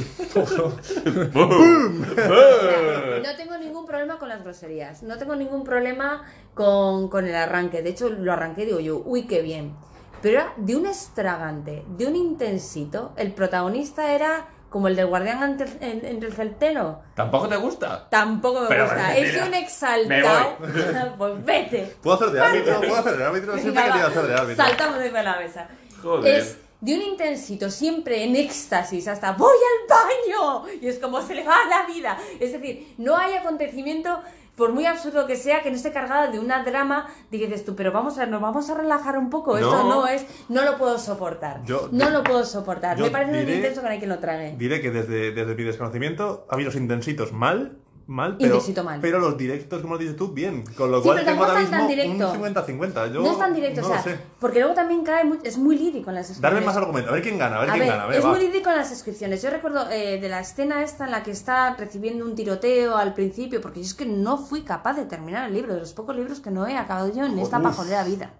No 3.20 3.36
tengo 3.36 3.56
ningún 3.58 3.86
problema 3.86 4.18
con 4.18 4.28
las 4.28 4.42
groserías, 4.42 5.02
no 5.02 5.18
tengo 5.18 5.36
ningún 5.36 5.64
problema 5.64 6.24
con, 6.54 7.08
con 7.08 7.26
el 7.26 7.34
arranque. 7.34 7.82
De 7.82 7.90
hecho, 7.90 8.08
lo 8.08 8.32
arranqué 8.32 8.62
y 8.62 8.66
digo 8.66 8.80
yo, 8.80 9.02
uy, 9.04 9.26
qué 9.26 9.42
bien. 9.42 9.74
Pero 10.22 10.40
era 10.40 10.54
de 10.56 10.76
un 10.76 10.86
extravagante, 10.86 11.84
de 11.96 12.06
un 12.06 12.16
intensito. 12.16 13.12
El 13.16 13.32
protagonista 13.32 14.14
era 14.14 14.48
como 14.70 14.88
el 14.88 14.96
del 14.96 15.06
guardián 15.06 15.42
ante 15.42 15.64
el- 15.64 15.78
en- 15.82 16.04
entre 16.06 16.28
el 16.30 16.34
celtero. 16.34 17.00
¿Tampoco 17.14 17.48
te 17.48 17.56
gusta? 17.56 18.08
Tampoco 18.08 18.62
me 18.62 18.68
Pero, 18.68 18.84
gusta. 18.84 18.96
mira, 19.14 19.16
es 19.18 19.42
un 19.42 19.50
me 19.50 19.58
exaltado. 19.58 20.56
pues 21.18 21.44
vete. 21.44 21.96
¿Puedo 22.02 22.16
hacer 22.16 22.30
de 22.30 22.40
árbitro? 22.40 22.80
¿Puedo 22.80 22.96
hacer 22.96 23.16
de 23.18 23.24
árbitro? 23.24 23.58
Siempre 23.58 23.82
quería 23.82 24.02
va. 24.02 24.08
hacer 24.08 24.26
de 24.26 24.34
árbitro. 24.34 24.64
Saltamos 24.64 24.98
de 24.98 25.10
la 25.10 25.36
mesa. 25.38 25.68
Joder. 26.02 26.36
Es 26.40 26.58
de 26.80 26.94
un 26.94 27.02
intensito 27.02 27.68
siempre 27.70 28.24
en 28.24 28.36
éxtasis 28.36 29.06
hasta 29.06 29.32
voy 29.32 29.54
al 29.54 29.88
baño 29.88 30.64
y 30.80 30.88
es 30.88 30.98
como 30.98 31.20
se 31.20 31.34
le 31.34 31.44
va 31.44 31.56
la 31.68 31.84
vida. 31.92 32.16
Es 32.40 32.52
decir, 32.52 32.94
no 32.96 33.16
hay 33.18 33.34
acontecimiento 33.34 34.18
por 34.56 34.72
muy 34.72 34.84
absurdo 34.86 35.26
que 35.26 35.36
sea, 35.36 35.62
que 35.62 35.70
no 35.70 35.76
esté 35.76 35.92
cargada 35.92 36.28
de 36.30 36.38
una 36.38 36.62
drama 36.64 37.06
de 37.30 37.38
que 37.38 37.46
dices 37.46 37.64
tú, 37.64 37.74
pero 37.74 37.92
vamos 37.92 38.18
a, 38.18 38.26
nos 38.26 38.40
vamos 38.42 38.68
a 38.70 38.74
relajar 38.74 39.16
un 39.16 39.30
poco, 39.30 39.56
esto 39.56 39.70
No. 39.70 39.88
no 39.88 40.06
es, 40.06 40.26
no 40.48 40.62
lo 40.64 40.76
puedo 40.76 40.98
soportar, 40.98 41.62
Yo- 41.64 41.88
no 41.92 42.10
lo 42.10 42.22
puedo 42.22 42.44
soportar, 42.44 42.98
me 42.98 43.10
parece 43.10 43.32
muy 43.44 43.52
intenso 43.52 43.80
que 43.80 43.86
no 43.86 43.92
hay 43.92 43.98
quien 43.98 44.10
lo 44.10 44.18
trague. 44.18 44.54
Diré 44.58 44.80
que 44.80 44.90
desde, 44.90 45.32
desde 45.32 45.54
mi 45.54 45.62
desconocimiento 45.64 46.46
ha 46.50 46.54
habido 46.54 46.68
los 46.68 46.76
intensitos 46.76 47.32
mal, 47.32 47.78
mal, 48.10 48.36
pero, 48.38 48.60
mal. 48.84 48.98
pero 49.00 49.18
los 49.20 49.36
directos, 49.38 49.80
como 49.82 49.96
dicho 49.96 50.16
tú, 50.16 50.28
bien. 50.32 50.64
Con 50.76 50.90
lo 50.90 50.98
Sí, 51.00 51.08
cual 51.08 51.24
tengo 51.24 51.44
ahora 51.44 51.60
mismo 51.60 51.86
directo. 51.86 52.32
un 52.32 52.38
50-50. 52.54 53.12
Yo 53.12 53.22
no 53.22 53.30
es 53.32 53.38
tan 53.38 53.54
directo, 53.54 53.80
no 53.82 53.86
o 53.86 53.90
sea, 53.90 54.02
sé. 54.02 54.18
porque 54.38 54.58
luego 54.58 54.74
también 54.74 55.04
cae, 55.04 55.24
muy- 55.24 55.38
es 55.44 55.56
muy 55.58 55.78
lírico 55.78 56.10
en 56.10 56.16
las 56.16 56.28
Darme 56.40 56.58
escrituras. 56.58 56.64
más 56.66 56.76
argumentos. 56.76 57.10
A 57.10 57.14
ver 57.14 57.22
quién 57.22 57.38
gana, 57.38 57.56
a 57.56 57.60
ver 57.60 57.70
A 57.70 57.72
quién 57.72 57.80
ver, 57.84 57.88
gana. 57.92 58.04
A 58.04 58.06
ver, 58.08 58.18
es 58.18 58.24
va. 58.24 58.30
muy 58.30 58.40
lírico 58.40 58.70
en 58.70 58.76
las 58.76 58.90
descripciones. 58.90 59.42
Yo 59.42 59.50
recuerdo 59.50 59.88
eh, 59.90 60.18
de 60.20 60.28
la 60.28 60.40
escena 60.40 60.82
esta 60.82 61.04
en 61.04 61.12
la 61.12 61.22
que 61.22 61.30
está 61.30 61.74
recibiendo 61.76 62.24
un 62.24 62.34
tiroteo 62.34 62.96
al 62.96 63.14
principio, 63.14 63.60
porque 63.60 63.80
yo 63.80 63.86
es 63.86 63.94
que 63.94 64.06
no 64.06 64.38
fui 64.38 64.62
capaz 64.62 64.94
de 64.94 65.04
terminar 65.04 65.46
el 65.48 65.54
libro, 65.54 65.74
de 65.74 65.80
los 65.80 65.92
pocos 65.92 66.16
libros 66.16 66.40
que 66.40 66.50
no 66.50 66.66
he 66.66 66.76
acabado 66.76 67.12
yo 67.14 67.24
en 67.24 67.38
esta 67.38 67.60
pajolera 67.60 68.02
vida. 68.04 68.30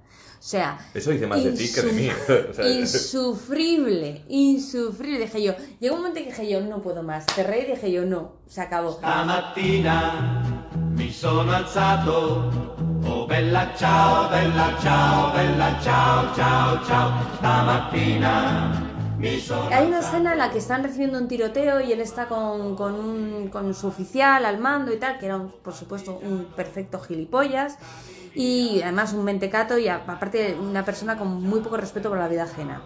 O 0.41 0.43
sea, 0.43 0.79
Eso 0.95 1.11
dice 1.11 1.27
más 1.27 1.45
de 1.45 1.53
ti 1.53 1.71
que 1.71 1.83
de 1.83 1.93
mí. 1.93 2.09
O 2.51 2.55
sea, 2.55 2.67
insufrible, 2.81 4.23
insufrible, 4.29 5.19
dije 5.21 5.43
yo. 5.43 5.53
Llegó 5.81 5.97
un 5.97 6.01
momento 6.01 6.19
en 6.21 6.25
que 6.25 6.31
dije 6.31 6.51
yo, 6.51 6.63
no 6.63 6.81
puedo 6.81 7.03
más. 7.03 7.27
Cerré 7.35 7.65
y 7.69 7.73
dije 7.73 7.93
yo, 7.93 8.07
no, 8.07 8.33
se 8.49 8.63
acabó. 8.63 8.93
Stamattina 8.93 10.43
mi 10.97 11.13
sono 11.13 11.53
alzato. 11.53 12.51
Oh 13.07 13.27
bella 13.27 13.75
ciao, 13.77 14.31
bella 14.31 14.77
ciao, 14.83 15.33
bella 15.35 15.79
ciao, 15.83 16.33
ciao, 16.35 16.81
ciao. 16.87 17.13
Stamattina 17.37 18.87
Hay 19.73 19.87
una 19.89 20.01
escena 20.01 20.33
en 20.33 20.39
la 20.39 20.51
que 20.51 20.59
están 20.59 20.83
recibiendo 20.83 21.19
un 21.19 21.29
tiroteo 21.29 21.81
y 21.83 21.93
él 21.93 22.01
está 22.01 22.27
con, 22.29 22.77
con, 22.77 22.95
un- 22.95 23.49
con 23.49 23.75
su 23.75 23.89
oficial 23.89 24.45
al 24.47 24.59
mando 24.59 24.91
y 24.93 24.97
tal, 24.99 25.19
que 25.19 25.27
era, 25.27 25.37
un- 25.37 25.51
por 25.63 25.75
supuesto, 25.75 26.19
un 26.23 26.47
perfecto 26.57 26.99
gilipollas 27.01 27.77
y 28.35 28.81
además 28.83 29.13
un 29.13 29.25
mentecato 29.25 29.79
y 29.79 29.89
aparte 29.89 30.57
una 30.61 30.85
persona 30.85 31.19
con 31.19 31.43
muy 31.43 31.61
poco 31.61 31.77
respeto 31.77 32.09
por 32.09 32.19
la 32.19 32.29
vida 32.29 32.45
ajena. 32.45 32.83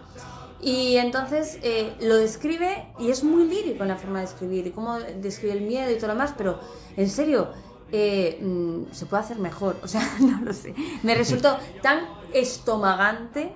Y 0.61 0.97
entonces 0.97 1.59
eh, 1.61 1.95
lo 2.01 2.15
describe 2.15 2.87
y 2.97 3.11
es 3.11 3.23
muy 3.23 3.47
lírico 3.47 3.83
en 3.83 3.89
la 3.89 3.97
forma 3.97 4.19
de 4.19 4.25
escribir 4.25 4.65
y 4.67 4.71
cómo 4.71 4.97
describe 4.99 5.53
el 5.53 5.61
miedo 5.61 5.91
y 5.91 5.95
todo 5.95 6.07
lo 6.07 6.13
demás, 6.13 6.33
pero 6.35 6.59
en 6.97 7.09
serio, 7.09 7.49
eh, 7.91 8.39
mm, 8.41 8.91
se 8.91 9.05
puede 9.05 9.23
hacer 9.23 9.37
mejor. 9.37 9.77
O 9.83 9.87
sea, 9.87 10.01
no 10.19 10.41
lo 10.41 10.53
sé. 10.53 10.73
Me 11.03 11.13
resultó 11.13 11.57
tan 11.81 11.99
estomagante 12.33 13.53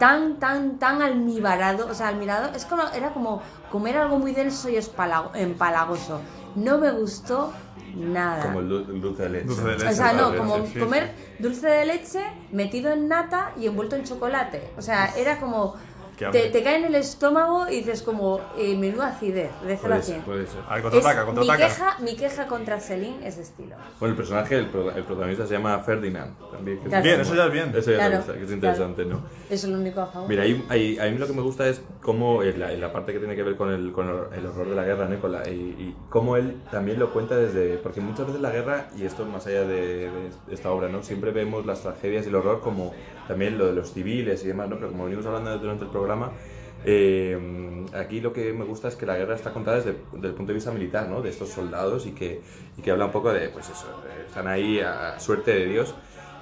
tan, 0.00 0.38
tan, 0.38 0.78
tan 0.78 1.02
almibarado, 1.02 1.86
o 1.86 1.94
sea, 1.94 2.08
almirado, 2.08 2.50
es 2.54 2.64
como, 2.64 2.84
era 2.94 3.12
como 3.12 3.42
comer 3.70 3.98
algo 3.98 4.18
muy 4.18 4.32
denso 4.32 4.70
y 4.70 4.76
empalagoso. 5.34 6.22
No 6.54 6.78
me 6.78 6.90
gustó 6.90 7.52
nada. 7.96 8.42
Como 8.42 8.60
el, 8.60 8.68
du- 8.68 8.86
el 8.92 9.00
dulce 9.00 9.22
de 9.24 9.28
leche. 9.30 9.46
Dulce 9.46 9.62
de 9.64 9.72
leche. 9.78 9.88
o 9.88 9.92
sea, 9.94 10.12
no, 10.12 10.36
como 10.36 10.54
comer 10.78 11.12
dulce 11.38 11.66
de 11.68 11.84
leche 11.86 12.20
metido 12.52 12.92
en 12.92 13.08
nata 13.08 13.52
y 13.56 13.66
envuelto 13.66 13.96
en 13.96 14.04
chocolate. 14.04 14.70
O 14.76 14.82
sea, 14.82 15.12
era 15.16 15.38
como... 15.40 15.74
Te, 16.30 16.50
te 16.50 16.62
cae 16.62 16.76
en 16.76 16.84
el 16.84 16.94
estómago 16.96 17.68
y 17.68 17.76
dices 17.76 18.02
como, 18.02 18.40
eh, 18.58 18.76
menú 18.76 19.00
acidez, 19.02 19.50
de 19.66 19.76
0 19.76 19.78
a 19.78 19.88
Puede 19.88 20.02
ser, 20.02 20.14
100. 20.16 20.22
puede 20.22 20.46
ser. 20.46 20.60
A 20.68 20.74
ver, 20.74 20.78
Es- 20.78 20.82
contraataca, 20.90 21.20
mi, 21.20 21.26
contraataca. 21.36 21.68
queja, 21.68 21.96
mi 22.00 22.16
queja 22.16 22.46
contra 22.46 22.80
Celine 22.80 23.26
es 23.26 23.36
de 23.36 23.42
estilo. 23.42 23.76
Bueno, 23.98 24.12
el 24.12 24.16
personaje, 24.16 24.58
el, 24.58 24.66
pro- 24.68 24.90
el 24.90 25.04
protagonista 25.04 25.46
se 25.46 25.54
llama 25.54 25.78
Ferdinand. 25.80 26.34
También, 26.52 26.78
que 26.78 26.82
es 26.84 26.88
Claro. 26.90 27.04
Bien, 27.04 27.16
como- 27.16 27.26
eso 27.26 27.34
ya 27.36 27.46
es 27.46 27.52
bien. 27.52 27.72
Eso 27.74 27.90
ya 27.90 27.96
Claro, 27.96 28.16
gusta, 28.18 28.32
que 28.34 28.44
es 28.44 28.50
interesante, 28.52 29.04
¿no? 29.06 29.16
Eso 29.48 29.66
es 29.66 29.72
lo 29.72 29.78
único 29.78 30.00
a 30.02 30.06
favor. 30.06 30.28
Mira, 30.28 30.42
ahí, 30.42 30.64
ahí- 30.68 30.98
a 30.98 31.04
mí 31.10 31.16
lo 31.18 31.26
que 31.26 31.32
me 31.32 31.42
gusta 31.42 31.66
es 31.68 31.80
cómo 32.02 32.42
en 32.42 32.60
la, 32.60 32.72
en 32.72 32.80
la 32.80 32.92
parte 32.92 33.12
que 33.12 33.18
tiene 33.18 33.34
que 33.36 33.42
ver 33.42 33.56
con 33.56 33.70
el, 33.72 33.92
con 33.92 34.08
el 34.08 34.46
horror 34.46 34.68
de 34.68 34.74
la 34.76 34.84
guerra, 34.84 35.06
¿no? 35.06 35.14
Y 35.14 35.18
con 35.18 35.32
la- 35.32 35.48
y, 35.48 35.52
y 35.52 35.96
cómo 36.10 36.36
él 36.36 36.60
también 36.70 36.98
lo 36.98 37.12
cuenta 37.12 37.36
desde... 37.36 37.78
Porque 37.78 38.00
muchas 38.00 38.26
veces 38.26 38.40
la 38.42 38.50
guerra, 38.50 38.88
y 38.96 39.04
esto 39.04 39.24
más 39.24 39.46
allá 39.46 39.60
de, 39.62 40.10
de 40.10 40.54
esta 40.54 40.70
obra, 40.70 40.88
¿no? 40.88 41.02
Siempre 41.02 41.30
vemos 41.30 41.64
las 41.66 41.80
tragedias 41.82 42.26
y 42.26 42.28
el 42.28 42.34
horror 42.34 42.60
como 42.60 42.92
también 43.28 43.56
lo 43.58 43.66
de 43.66 43.72
los 43.74 43.92
civiles 43.92 44.42
y 44.44 44.48
demás, 44.48 44.68
¿no? 44.68 44.76
Pero 44.76 44.90
como 44.90 45.04
venimos 45.04 45.24
hablando 45.24 45.56
durante 45.58 45.84
el 45.84 45.90
programa, 45.90 46.09
eh, 46.84 47.86
aquí 47.94 48.20
lo 48.20 48.32
que 48.32 48.52
me 48.52 48.64
gusta 48.64 48.88
es 48.88 48.96
que 48.96 49.06
la 49.06 49.16
guerra 49.16 49.34
está 49.34 49.52
contada 49.52 49.78
desde, 49.78 49.96
desde 50.12 50.28
el 50.28 50.34
punto 50.34 50.48
de 50.48 50.54
vista 50.54 50.70
militar, 50.70 51.08
¿no? 51.08 51.20
De 51.20 51.28
estos 51.28 51.50
soldados 51.50 52.06
y 52.06 52.12
que, 52.12 52.40
y 52.76 52.82
que 52.82 52.90
habla 52.90 53.06
un 53.06 53.12
poco 53.12 53.32
de, 53.32 53.48
pues 53.50 53.68
eso, 53.68 53.86
eh, 54.06 54.24
están 54.26 54.46
ahí 54.46 54.80
a 54.80 55.18
suerte 55.18 55.52
de 55.52 55.66
Dios. 55.66 55.94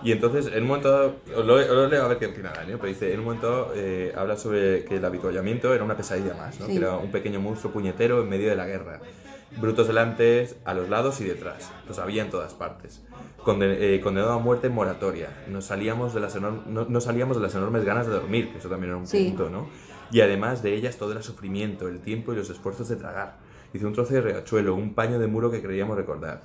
Y 0.03 0.13
entonces, 0.13 0.47
en 0.47 0.63
un 0.63 0.69
momento 0.69 0.91
dado, 0.93 1.17
os 1.37 1.45
lo, 1.45 1.55
os 1.55 1.69
lo 1.69 1.89
leo 1.89 2.05
a 2.05 2.09
ver 2.09 2.19
qué 2.19 2.27
opina 2.27 2.53
Dani, 2.55 2.73
¿no? 2.73 2.79
pero 2.79 2.89
dice, 2.89 3.13
en 3.13 3.19
un 3.19 3.25
momento 3.25 3.51
dado, 3.51 3.73
eh, 3.75 4.13
habla 4.17 4.37
sobre 4.37 4.85
que 4.85 4.97
el 4.97 5.05
avituallamiento 5.05 5.75
era 5.75 5.83
una 5.83 5.97
pesadilla 5.97 6.35
más, 6.35 6.61
¿no? 6.61 6.67
Sí. 6.67 6.73
Que 6.73 6.79
era 6.79 6.97
un 6.97 7.11
pequeño 7.11 7.41
monstruo 7.41 7.73
puñetero 7.73 8.23
en 8.23 8.29
medio 8.29 8.49
de 8.49 8.57
la 8.57 8.67
guerra. 8.67 9.01
Brutos 9.57 9.87
delante, 9.89 10.49
a 10.65 10.75
los 10.75 10.89
lados 10.89 11.21
y 11.21 11.25
detrás. 11.25 11.71
Los 11.89 11.99
había 11.99 12.23
en 12.23 12.31
todas 12.31 12.55
partes. 12.55 13.03
Conde- 13.45 13.95
eh, 13.95 14.01
condenado 14.01 14.35
a 14.35 14.39
muerte 14.39 14.67
en 14.67 14.75
moratoria. 14.75 15.45
Nos 15.49 15.65
salíamos, 15.67 16.13
de 16.15 16.21
las 16.21 16.37
enorm- 16.37 16.67
no, 16.67 16.85
no 16.89 17.01
salíamos 17.01 17.37
de 17.39 17.43
las 17.43 17.55
enormes 17.55 17.85
ganas 17.85 18.07
de 18.07 18.13
dormir, 18.13 18.53
que 18.53 18.59
eso 18.59 18.69
también 18.69 18.91
era 18.91 18.99
un 18.99 19.07
Sí. 19.07 19.29
punto, 19.29 19.49
¿no? 19.51 19.69
Y 20.11 20.21
además 20.21 20.63
de 20.63 20.75
ellas 20.75 20.97
todo 20.97 21.13
era 21.13 21.23
sufrimiento, 21.23 21.89
el 21.89 22.01
tiempo 22.01 22.33
y 22.33 22.37
los 22.37 22.51
esfuerzos 22.51 22.89
de 22.89 22.97
tragar. 22.97 23.39
Hice 23.73 23.87
un 23.87 23.93
trozo 23.95 24.15
de 24.15 24.21
riachuelo, 24.21 24.75
un 24.75 24.95
paño 24.95 25.19
de 25.19 25.27
muro 25.27 25.51
que 25.51 25.63
creíamos 25.63 25.97
recordar. 25.97 26.43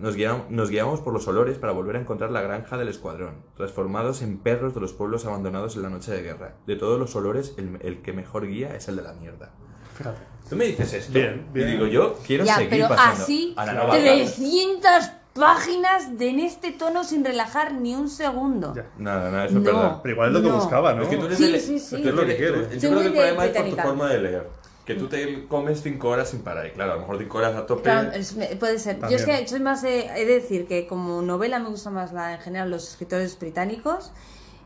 Nos 0.00 0.16
guiábamos, 0.16 0.50
nos 0.50 0.70
guiábamos 0.70 1.00
por 1.00 1.12
los 1.12 1.28
olores 1.28 1.56
para 1.56 1.72
volver 1.72 1.94
a 1.96 2.00
encontrar 2.00 2.32
la 2.32 2.40
granja 2.42 2.76
del 2.76 2.88
escuadrón, 2.88 3.36
transformados 3.56 4.22
en 4.22 4.38
perros 4.38 4.74
de 4.74 4.80
los 4.80 4.92
pueblos 4.92 5.24
abandonados 5.24 5.76
en 5.76 5.82
la 5.82 5.88
noche 5.90 6.10
de 6.12 6.22
guerra. 6.22 6.54
De 6.66 6.74
todos 6.74 6.98
los 6.98 7.14
olores, 7.14 7.54
el, 7.58 7.78
el 7.82 8.02
que 8.02 8.12
mejor 8.12 8.46
guía 8.48 8.74
es 8.74 8.88
el 8.88 8.96
de 8.96 9.02
la 9.02 9.12
mierda. 9.12 9.52
Fíjate. 9.94 10.18
Tú 10.48 10.56
me 10.56 10.64
dices 10.66 10.92
esto 10.94 11.12
Bien, 11.12 11.46
bien. 11.52 11.68
y 11.68 11.72
digo 11.72 11.86
yo 11.86 12.18
quiero 12.26 12.44
Ya, 12.44 12.54
seguir 12.56 12.70
pero 12.70 12.88
pasando 12.88 13.22
así, 13.22 13.54
a 13.56 13.66
la 13.66 13.72
nueva 13.74 13.92
300 13.98 15.10
páginas 15.34 16.18
de 16.18 16.28
en 16.30 16.40
este 16.40 16.72
tono 16.72 17.04
sin 17.04 17.24
relajar 17.24 17.72
ni 17.74 17.94
un 17.94 18.08
segundo. 18.08 18.74
Ya. 18.74 18.86
Nada, 18.98 19.30
nada, 19.30 19.44
eso 19.46 19.58
es 19.58 19.64
No. 19.64 19.72
verdad. 19.72 20.00
Pero 20.02 20.14
igual 20.14 20.28
es 20.28 20.34
lo 20.34 20.42
que 20.42 20.48
No. 20.48 20.54
buscaba, 20.56 20.94
¿no? 20.94 21.02
Es 21.02 21.08
que 21.08 21.16
tú 21.16 21.26
eres 21.26 21.38
Sí, 21.38 21.52
de- 21.52 21.60
sí, 21.60 21.78
sí. 21.78 22.02
tú 22.02 22.08
Es 22.08 22.14
lo 22.14 22.26
que 22.26 22.32
eres- 22.32 22.36
quiere. 22.36 22.52
tú- 22.62 22.70
Soy 22.70 22.80
Yo 22.80 22.88
creo 22.90 23.00
que 23.00 23.06
el 23.06 23.12
problema 23.12 23.44
es 23.46 23.56
por 23.56 23.70
tu 23.70 23.76
forma 23.76 24.08
de 24.08 24.18
leer. 24.20 24.48
Que 24.84 24.94
tú 24.94 25.06
te 25.06 25.46
comes 25.48 25.82
5 25.82 26.08
horas 26.08 26.30
sin 26.30 26.40
parar. 26.40 26.66
Y 26.66 26.70
claro, 26.70 26.92
a 26.92 26.94
lo 26.94 27.00
mejor 27.02 27.18
5 27.18 27.38
horas 27.38 27.54
a 27.54 27.66
tope. 27.66 27.82
Claro, 27.82 28.10
es- 28.12 28.32
puede 28.58 28.78
ser. 28.78 28.98
Yo 29.00 29.06
es 29.08 29.16
También. 29.24 29.42
que 29.44 29.48
soy 29.48 29.60
más 29.60 29.82
de, 29.82 30.06
he 30.06 30.24
de 30.24 30.34
decir 30.40 30.66
que 30.66 30.86
como 30.86 31.20
novela 31.20 31.58
me 31.58 31.68
gusta 31.68 31.90
más 31.90 32.12
la, 32.14 32.32
en 32.34 32.40
general 32.40 32.70
los 32.70 32.88
escritores 32.88 33.38
británicos 33.38 34.12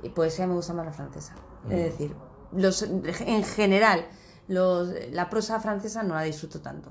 y 0.02 0.10
poesía 0.10 0.46
me 0.46 0.54
gusta 0.54 0.74
más 0.74 0.86
la 0.86 0.92
francesa. 0.92 1.34
Es 1.68 1.76
decir, 1.76 2.12
los, 2.56 2.82
en 2.82 3.42
general 3.44 4.06
los, 4.48 4.88
la 5.12 5.30
prosa 5.30 5.60
francesa 5.60 6.02
no 6.02 6.14
la 6.14 6.22
disfruto 6.22 6.60
tanto. 6.60 6.90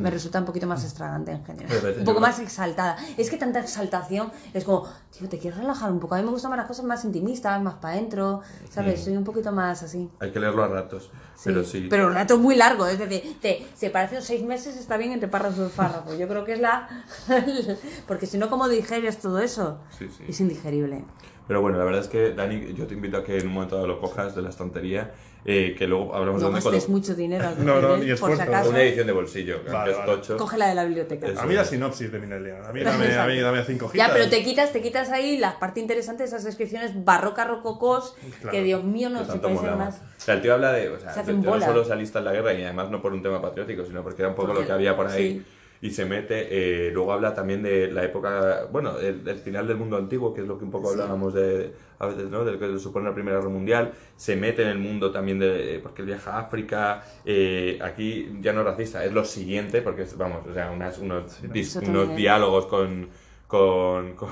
Me 0.00 0.10
resulta 0.10 0.38
un 0.38 0.46
poquito 0.46 0.66
más 0.66 0.82
extravagante 0.82 1.32
en 1.32 1.44
general. 1.44 1.96
Un 1.98 2.04
poco 2.04 2.20
más 2.20 2.38
exaltada. 2.38 2.96
Es 3.18 3.28
que 3.28 3.36
tanta 3.36 3.60
exaltación 3.60 4.32
es 4.54 4.64
como, 4.64 4.88
tío, 5.10 5.28
te 5.28 5.38
quieres 5.38 5.58
relajar 5.60 5.92
un 5.92 6.00
poco. 6.00 6.14
A 6.14 6.18
mí 6.18 6.24
me 6.24 6.30
gustan 6.30 6.50
más 6.50 6.58
las 6.58 6.66
cosas 6.66 6.86
más 6.86 7.04
intimistas, 7.04 7.62
más 7.62 7.74
para 7.74 7.94
adentro. 7.94 8.40
¿Sabes? 8.70 9.04
Soy 9.04 9.16
un 9.16 9.24
poquito 9.24 9.52
más 9.52 9.82
así. 9.82 10.08
Hay 10.20 10.30
que 10.32 10.40
leerlo 10.40 10.64
a 10.64 10.68
ratos. 10.68 11.10
Pero 11.44 11.64
sí. 11.64 11.86
Pero 11.90 12.06
un 12.06 12.14
rato 12.14 12.38
muy 12.38 12.56
largo, 12.56 12.86
es 12.86 12.98
decir, 12.98 13.38
te, 13.40 13.66
se 13.74 13.90
parecen 13.90 14.22
seis 14.22 14.42
meses, 14.42 14.76
está 14.76 14.96
bien 14.96 15.12
entre 15.12 15.28
párrafos 15.28 15.70
y 15.70 15.76
párrafos. 15.76 16.18
Yo 16.18 16.26
creo 16.28 16.44
que 16.44 16.54
es 16.54 16.60
la. 16.60 16.88
Porque 18.06 18.26
si 18.26 18.38
no, 18.38 18.48
¿cómo 18.48 18.68
digieres 18.68 19.18
todo 19.18 19.38
eso? 19.38 19.80
Sí, 19.98 20.08
sí. 20.08 20.24
Es 20.28 20.40
indigerible. 20.40 21.04
Pero 21.50 21.62
bueno, 21.62 21.78
la 21.78 21.84
verdad 21.84 22.00
es 22.02 22.06
que, 22.06 22.32
Dani, 22.32 22.74
yo 22.74 22.86
te 22.86 22.94
invito 22.94 23.16
a 23.16 23.24
que 23.24 23.36
en 23.36 23.48
un 23.48 23.54
momento 23.54 23.74
dado 23.74 23.88
lo 23.88 24.00
cojas 24.00 24.36
de 24.36 24.42
la 24.42 24.50
estantería, 24.50 25.10
eh, 25.44 25.74
que 25.76 25.88
luego 25.88 26.14
hablamos 26.14 26.40
No 26.40 26.46
de 26.46 26.54
gastes 26.54 26.84
cuando- 26.84 26.88
mucho 26.96 27.14
dinero. 27.16 27.48
al 27.48 27.64
No, 27.66 27.80
no, 27.80 27.88
ni 27.88 27.94
por 27.96 28.04
si 28.04 28.10
esfuerzo. 28.12 28.42
acaso. 28.42 28.70
Una 28.70 28.82
edición 28.82 29.08
de 29.08 29.12
bolsillo, 29.12 29.64
que 29.64 29.70
Vale, 29.72 29.90
es 29.90 29.98
vale. 29.98 30.12
tocho. 30.12 30.36
Coge 30.36 30.56
la 30.58 30.68
de 30.68 30.74
la 30.76 30.84
biblioteca. 30.84 31.26
Eso. 31.26 31.40
A 31.40 31.46
mí 31.46 31.54
la 31.54 31.64
sinopsis 31.64 32.12
de 32.12 32.20
Minelian. 32.20 32.64
A 32.64 32.72
mí 32.72 32.84
dame, 32.84 33.18
a 33.18 33.26
mí 33.26 33.40
dame 33.40 33.64
cinco 33.64 33.86
hojitas. 33.86 34.06
Ya, 34.06 34.14
pero 34.14 34.30
te 34.30 34.44
quitas, 34.44 34.70
te 34.72 34.80
quitas 34.80 35.10
ahí 35.10 35.38
la 35.38 35.58
parte 35.58 35.80
interesante 35.80 36.22
de 36.22 36.28
esas 36.28 36.44
descripciones 36.44 37.04
barrocas 37.04 37.48
rococós, 37.48 38.14
Claro. 38.42 38.52
que 38.56 38.62
Dios 38.62 38.84
mío 38.84 39.10
no 39.10 39.24
se 39.24 39.36
puede 39.40 39.58
ser 39.58 39.74
más. 39.74 39.96
O 39.96 40.20
sea, 40.20 40.34
el 40.36 40.42
tío 40.42 40.54
habla 40.54 40.70
de. 40.70 40.88
O 40.90 41.00
sea, 41.00 41.08
Se 41.10 41.16
de- 41.16 41.20
hacen 41.22 41.42
de 41.42 41.50
no 41.50 41.60
solo 41.60 41.84
salista 41.84 42.20
en 42.20 42.26
la 42.26 42.32
guerra 42.32 42.52
y 42.54 42.62
además 42.62 42.90
no 42.92 43.02
por 43.02 43.12
un 43.12 43.22
tema 43.24 43.42
patriótico, 43.42 43.84
sino 43.84 44.04
porque 44.04 44.22
era 44.22 44.28
un 44.28 44.36
poco 44.36 44.48
Porque- 44.48 44.60
lo 44.62 44.66
que 44.68 44.72
había 44.72 44.94
por 44.94 45.08
ahí. 45.08 45.32
sí. 45.40 45.46
Y 45.82 45.90
se 45.92 46.04
mete. 46.04 46.88
eh, 46.88 46.90
luego 46.92 47.12
habla 47.12 47.32
también 47.34 47.62
de 47.62 47.90
la 47.90 48.04
época. 48.04 48.66
Bueno, 48.70 48.98
el, 48.98 49.26
el 49.26 49.38
final 49.38 49.66
del 49.66 49.78
mundo 49.78 49.96
antiguo, 49.96 50.34
que 50.34 50.42
es 50.42 50.46
lo 50.46 50.58
que 50.58 50.64
un 50.64 50.70
poco 50.70 50.90
hablábamos 50.90 51.32
de. 51.34 51.72
A 51.98 52.06
veces, 52.06 52.28
¿no? 52.30 52.44
Del 52.44 52.58
que 52.58 52.78
supone 52.78 53.08
la 53.08 53.14
Primera 53.14 53.38
Guerra 53.38 53.50
Mundial. 53.50 53.92
Se 54.16 54.36
mete 54.36 54.62
en 54.62 54.68
el 54.68 54.78
mundo 54.78 55.10
también 55.10 55.38
de. 55.38 55.80
Porque 55.82 56.02
él 56.02 56.06
viaja 56.06 56.32
a 56.34 56.40
África. 56.40 57.02
eh, 57.24 57.78
aquí 57.82 58.30
ya 58.40 58.52
no 58.52 58.60
es 58.60 58.66
racista, 58.66 59.04
es 59.04 59.12
lo 59.12 59.24
siguiente, 59.24 59.80
porque 59.82 60.02
es, 60.02 60.16
vamos, 60.18 60.46
o 60.46 60.52
sea, 60.52 60.70
unas- 60.70 60.98
unos, 60.98 61.42
dis- 61.44 61.80
unos 61.88 62.14
diálogos 62.14 62.66
con. 62.66 63.08
con, 63.46 64.12
con- 64.16 64.30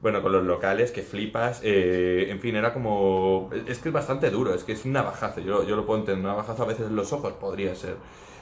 bueno, 0.00 0.20
con 0.20 0.32
los 0.32 0.44
locales, 0.44 0.90
que 0.90 1.02
flipas. 1.02 1.60
eh, 1.62 2.26
en 2.28 2.40
fin, 2.40 2.56
era 2.56 2.72
como. 2.72 3.50
Es 3.66 3.78
que 3.78 3.88
es 3.90 3.92
bastante 3.94 4.30
duro, 4.30 4.52
es 4.54 4.64
que 4.64 4.72
es 4.72 4.84
un 4.84 4.92
navajazo. 4.92 5.40
Yo, 5.40 5.62
yo 5.64 5.76
lo 5.76 5.86
puedo 5.86 6.00
entender. 6.00 6.24
Un 6.24 6.30
navajazo 6.30 6.64
a 6.64 6.66
veces 6.66 6.86
en 6.88 6.96
los 6.96 7.12
ojos 7.12 7.32
podría 7.34 7.74
ser. 7.76 7.96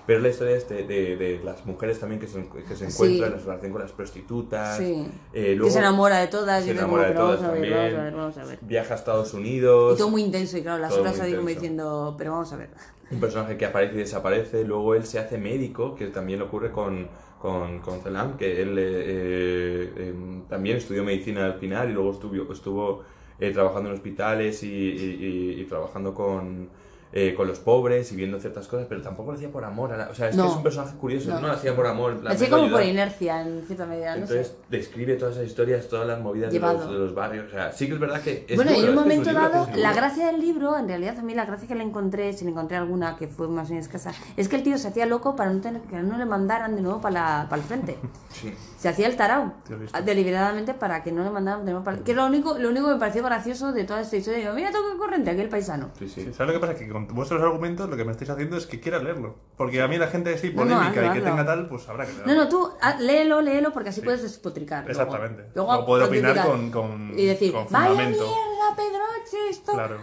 Pero 0.07 0.19
es 0.19 0.23
la 0.23 0.29
historia 0.31 0.57
este 0.57 0.83
de, 0.85 1.17
de 1.17 1.41
las 1.45 1.65
mujeres 1.67 2.01
también 2.01 2.21
que 2.21 2.27
se, 2.27 2.45
que 2.49 2.75
se 2.77 2.91
Sí. 2.91 2.95
encuentran 3.05 3.33
en 3.39 3.45
relación 3.45 3.73
con 3.73 3.81
las 3.83 3.93
prostitutas. 3.93 4.79
Sí. 4.79 5.07
eh, 5.33 5.43
que 5.45 5.55
luego 5.57 5.73
se 5.73 5.79
enamora 5.79 6.19
de 6.19 6.27
todas. 6.29 6.65
se 6.65 6.71
enamora 6.73 7.09
de 7.09 7.15
todas 7.15 7.41
también. 7.41 7.73
vamos 7.75 7.95
a 7.95 8.03
ver, 8.03 8.15
vamos 8.15 8.39
a 8.39 8.45
ver. 8.45 8.59
Viaja 8.63 8.95
a 8.95 8.97
Estados 8.97 9.35
Unidos. 9.35 9.95
Y 9.95 9.99
todo 9.99 10.11
muy 10.11 10.23
intenso 10.23 10.59
y 10.59 10.63
claro, 10.63 10.81
las 10.83 10.97
muy 10.97 11.21
ahí 11.21 11.35
como 11.35 11.49
diciendo, 11.49 12.15
pero 12.19 12.33
vamos 12.33 12.53
a 12.53 12.57
ver. 12.57 12.71
Un 13.11 13.21
personaje 13.21 13.57
que 13.57 13.67
aparece 13.67 13.95
y 13.97 13.99
desaparece, 13.99 14.65
luego 14.65 14.95
él 14.95 15.05
se 15.05 15.19
hace 15.19 15.37
médico, 15.37 15.95
que 15.97 16.07
también 16.09 16.41
ocurre 16.43 16.71
con, 16.71 17.09
con, 17.41 17.81
con 17.81 18.01
Celan, 18.03 18.37
que 18.37 18.63
él 18.63 18.79
eh, 18.79 18.85
eh, 18.87 20.09
em, 20.11 20.43
también 20.47 20.77
estudió 20.77 21.03
medicina 21.05 21.45
al 21.45 21.55
final 21.55 21.91
y 21.91 21.93
luego 21.93 22.13
estuvo, 22.13 22.53
estuvo 22.53 23.03
eh, 23.41 23.51
trabajando 23.53 23.89
en 23.89 23.97
hospitales 23.97 24.63
y, 24.63 24.69
y- 24.69 25.55
y- 25.57 25.61
y 25.61 25.65
trabajando 25.65 26.15
con, 26.15 26.69
eh, 27.13 27.35
con 27.37 27.49
los 27.49 27.59
pobres 27.59 28.13
y 28.13 28.17
viendo 28.17 28.39
ciertas 28.39 28.69
cosas, 28.69 28.87
pero 28.89 29.03
tampoco 29.03 29.33
lo 29.33 29.37
hacía 29.37 29.51
por 29.51 29.65
amor. 29.65 29.93
a 29.93 29.97
la- 29.97 30.09
o 30.11 30.15
sea, 30.15 30.29
es 30.29 30.37
No. 30.37 30.45
que 30.45 30.51
es 30.51 30.57
un 30.57 30.63
personaje 30.63 30.97
curioso, 30.97 31.31
No. 31.31 31.41
no, 31.41 31.49
lo 31.49 31.53
hacía 31.55 31.75
por 31.75 31.87
amor. 31.87 32.13
en 32.13 32.19
plan, 32.21 32.33
Así 32.35 32.45
vengo 32.45 32.57
a 32.57 32.59
como 32.61 32.73
por 32.73 32.83
inercia, 32.83 33.43
en 33.43 33.63
cierta 33.67 33.87
medida, 33.87 34.11
no 34.17 34.23
Entonces 34.23 34.47
sé. 34.49 34.55
describe 34.69 35.15
todas 35.17 35.35
esas 35.37 35.47
historias, 35.49 35.89
todas 35.89 36.07
las 36.07 36.21
movidas 36.21 36.53
de 36.53 36.59
los, 36.61 36.91
de 36.91 36.99
los 36.99 37.15
barrios. 37.15 37.47
O 37.49 37.51
sea, 37.51 37.73
sí 37.73 37.87
que 37.89 37.95
es 37.95 38.01
verdad 38.01 38.21
que 38.21 38.45
es 38.49 38.57
bueno, 38.57 38.71
y 38.71 38.75
duro, 38.77 38.87
en 38.87 38.91
un 38.99 39.03
momento 39.03 39.33
dado, 39.33 39.69
la 39.75 39.93
gracia 39.93 40.27
del 40.27 40.41
libro, 40.41 40.77
en 40.79 40.87
realidad 40.89 41.19
a 41.19 41.23
mí 41.23 41.35
la 41.35 41.45
gracia 41.47 41.67
que 41.67 41.75
le 41.75 41.83
encontré, 41.85 42.33
si 42.33 42.45
le 42.45 42.51
encontré 42.53 42.77
alguna 42.77 43.17
que 43.17 43.27
fue 43.29 43.49
más 43.49 43.69
bien 43.69 43.81
escasa, 43.81 44.13
es 44.37 44.49
que 44.49 44.57
el 44.57 44.63
tío 44.63 44.79
se 44.79 44.89
hacía 44.89 45.07
loco 45.07 45.35
para 45.35 45.53
no 45.53 45.61
tener, 45.61 45.83
que 45.83 45.97
no 46.03 46.17
le 46.19 46.25
mandaran 46.27 46.77
de 46.77 46.83
nuevo 46.83 47.01
para, 47.01 47.15
la- 47.43 47.47
para 47.49 47.61
el 47.63 47.67
frente. 47.69 47.97
Sí. 48.31 48.55
Se 48.79 48.89
hacía 48.89 49.07
el 49.09 49.17
tarao, 49.17 49.53
visto. 49.79 50.01
deliberadamente 50.03 50.73
para 50.73 51.03
que 51.03 51.13
no 51.13 51.23
le 51.25 51.31
mandaran 51.31 51.65
de 51.67 51.73
nuevo 51.73 51.85
para 51.85 51.99
Que 51.99 52.13
es 52.13 52.17
lo 52.17 52.25
único, 52.27 52.57
lo 52.57 52.69
único 52.71 52.87
que 52.87 52.95
me 52.95 52.99
pareció 53.01 53.23
gracioso 53.23 53.73
de 53.73 53.85
toda 53.85 54.01
esta 54.01 54.17
historia. 54.17 54.39
Digo, 54.41 54.55
mira 54.55 54.71
todo 54.71 54.93
que 54.93 54.97
corriente, 54.99 55.31
aquí 55.31 55.41
el 55.41 55.49
paisano. 55.51 55.91
Sí, 55.99 56.09
sí. 56.09 56.23
Sí, 56.25 56.33
¿Sabes 56.33 56.55
lo 56.55 56.61
que 56.61 56.67
pasa? 56.67 56.79
Que 56.79 56.89
con 56.89 57.00
vuestros 57.09 57.43
argumentos 57.43 57.89
lo 57.89 57.97
que 57.97 58.05
me 58.05 58.13
estáis 58.13 58.31
haciendo 58.31 58.57
es 58.57 58.67
que 58.67 58.81
quiera 58.81 58.99
leerlo. 58.99 59.37
Porque 59.57 59.81
a 59.83 59.89
mí 59.89 59.97
la 59.99 60.09
gente 60.09 60.35
así 60.35 60.53
No, 60.53 60.65
no, 60.65 60.75
polémica 60.75 60.89
hazlo, 60.89 61.01
y 61.01 61.05
que 61.05 61.19
hazlo. 61.19 61.25
tenga 61.31 61.47
tal, 61.47 61.69
pues 61.69 61.89
habrá 61.89 62.07
que 62.07 62.13
leerlo. 62.13 62.33
No, 62.35 62.45
no, 62.45 62.49
tú 62.49 62.71
ah, 62.81 62.97
léelo, 63.01 63.41
léelo, 63.43 63.73
porque 63.73 63.91
así 63.91 64.01
puedes 64.01 64.23
despotricar. 64.23 64.85
luego. 64.85 65.01
Exactamente. 65.03 65.51
Luego, 65.55 65.71
O 65.73 65.87
poder 65.87 66.09
cuando 66.09 66.31
opinar 66.31 66.47
con- 66.47 66.71
con- 66.71 67.19
Y 67.19 67.27
decir, 67.27 67.53
con 67.53 67.67
vaya 67.71 67.89
fundamento". 67.89 68.19
mierda, 68.25 68.77
Pedroche, 68.77 69.49
esto... 69.51 69.73
Claro. 69.73 69.97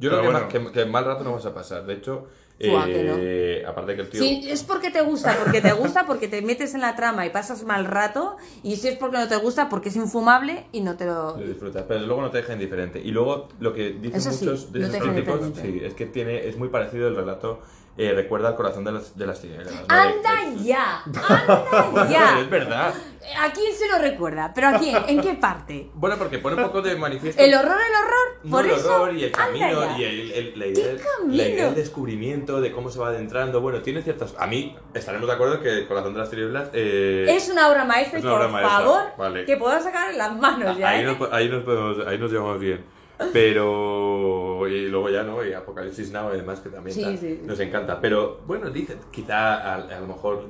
Yo 0.00 0.10
Pero 0.10 0.10
creo 0.10 0.20
que, 0.22 0.26
bueno. 0.26 0.40
mal, 0.40 0.48
que, 0.48 0.72
que 0.72 0.86
mal 0.86 1.04
rato 1.04 1.24
no 1.24 1.32
vas 1.34 1.46
a 1.46 1.54
pasar. 1.54 1.86
De 1.86 1.94
hecho, 1.94 2.26
Que 2.58 2.70
eh, 2.70 3.64
aparte 3.66 3.96
que 3.96 4.02
el 4.02 4.08
tío... 4.08 4.22
Sí, 4.22 4.46
es 4.48 4.62
porque 4.62 4.90
te 4.90 5.02
gusta, 5.02 5.36
porque 5.42 5.60
te 5.60 5.72
gusta, 5.72 6.06
porque 6.06 6.28
te 6.28 6.40
metes 6.40 6.74
en 6.74 6.82
la 6.82 6.94
trama 6.94 7.26
y 7.26 7.30
pasas 7.30 7.64
mal 7.64 7.84
rato, 7.84 8.36
y 8.62 8.76
si 8.76 8.88
es 8.88 8.96
porque 8.96 9.18
no 9.18 9.26
te 9.26 9.36
gusta, 9.36 9.68
porque 9.68 9.88
es 9.88 9.96
infumable 9.96 10.66
y 10.70 10.80
no 10.80 10.96
te 10.96 11.04
lo... 11.04 11.36
Lo 11.36 11.46
disfrutas, 11.46 11.84
pero 11.88 12.00
luego 12.00 12.22
no 12.22 12.30
te 12.30 12.38
deja 12.38 12.52
indiferente. 12.52 13.00
Y 13.00 13.10
luego 13.10 13.48
lo 13.58 13.72
que 13.72 13.90
dicen 13.90 14.18
Eso 14.18 14.30
sí, 14.30 14.44
muchos 14.44 14.72
de 14.72 14.80
no 14.80 14.86
esos 14.86 15.00
críticos 15.02 15.40
indiferente. 15.40 15.78
sí, 15.80 15.84
es 15.84 15.94
que 15.94 16.06
tiene, 16.06 16.46
es 16.46 16.56
muy 16.56 16.68
parecido 16.68 17.08
el 17.08 17.16
relato, 17.16 17.60
eh, 17.96 18.12
recuerda 18.14 18.48
al 18.48 18.56
corazón 18.56 18.84
de 18.84 18.92
las, 18.92 19.16
de 19.16 19.26
las 19.26 19.40
tinieblas. 19.40 19.72
¿no? 19.72 19.80
¡Anda 19.88 20.34
ya! 20.62 21.02
¡Anda 21.04 22.08
ya! 22.10 22.40
es 22.40 22.50
verdad. 22.50 22.94
¿A 23.40 23.50
quién 23.52 23.74
se 23.74 23.88
lo 23.88 23.98
recuerda? 23.98 24.52
¿Pero 24.54 24.68
a 24.68 24.78
quién? 24.78 24.96
¿En 25.08 25.20
qué 25.22 25.32
parte? 25.34 25.88
Bueno, 25.94 26.16
porque 26.18 26.38
pone 26.38 26.56
un 26.56 26.62
poco 26.64 26.82
de 26.82 26.94
manifiesto... 26.96 27.40
¿El 27.42 27.54
horror, 27.54 27.78
el 27.78 27.94
horror? 28.04 28.38
No, 28.44 28.50
Por 28.50 28.66
el 28.66 28.72
eso... 28.72 28.94
horror 29.02 29.14
y 29.16 29.24
el 29.24 29.32
¡Anda 29.34 29.44
camino 29.46 29.98
y 29.98 30.04
el, 30.04 30.30
el- 30.32 30.58
la, 30.58 30.66
idea, 30.66 30.84
camino? 31.16 31.36
la 31.42 31.48
idea 31.48 31.64
del 31.66 31.74
descubrimiento 31.74 32.60
de 32.60 32.70
cómo 32.70 32.90
se 32.90 32.98
va 32.98 33.08
adentrando. 33.08 33.62
Bueno, 33.62 33.80
tiene 33.80 34.02
ciertas... 34.02 34.34
A 34.38 34.46
mí 34.46 34.76
estaremos 34.92 35.26
de 35.26 35.32
acuerdo 35.32 35.60
que 35.62 35.70
el 35.70 35.88
corazón 35.88 36.12
de 36.12 36.18
las 36.20 36.28
tinieblas... 36.28 36.68
eh, 36.74 37.24
Es 37.30 37.48
una 37.48 37.68
obra 37.70 37.84
maestra 37.86 38.20
una 38.20 38.30
por 38.30 38.48
maestra, 38.50 38.76
favor, 38.78 39.02
vale. 39.16 39.44
que 39.46 39.56
puedas 39.56 39.82
sacar 39.84 40.14
las 40.14 40.36
manos 40.36 40.76
ya, 40.76 40.90
ahí, 40.90 41.00
¿eh? 41.00 41.04
nos, 41.04 41.32
ahí, 41.32 41.48
nos 41.48 41.64
podemos- 41.64 42.06
ahí 42.06 42.18
nos 42.18 42.30
llevamos 42.30 42.60
bien. 42.60 42.84
Pero. 43.32 44.66
Y 44.68 44.88
luego 44.88 45.10
ya, 45.10 45.22
¿no? 45.22 45.44
Y 45.46 45.52
Apocalipsis 45.52 46.10
Now 46.12 46.32
y 46.34 46.38
demás, 46.38 46.60
que 46.60 46.68
también 46.70 46.94
Sí, 46.94 47.02
tal, 47.02 47.18
sí. 47.18 47.40
nos 47.44 47.60
encanta. 47.60 48.00
Pero 48.00 48.40
bueno, 48.46 48.70
dice, 48.70 48.96
quizá 49.10 49.54
a, 49.60 49.74
a 49.74 50.00
lo 50.00 50.06
mejor 50.06 50.44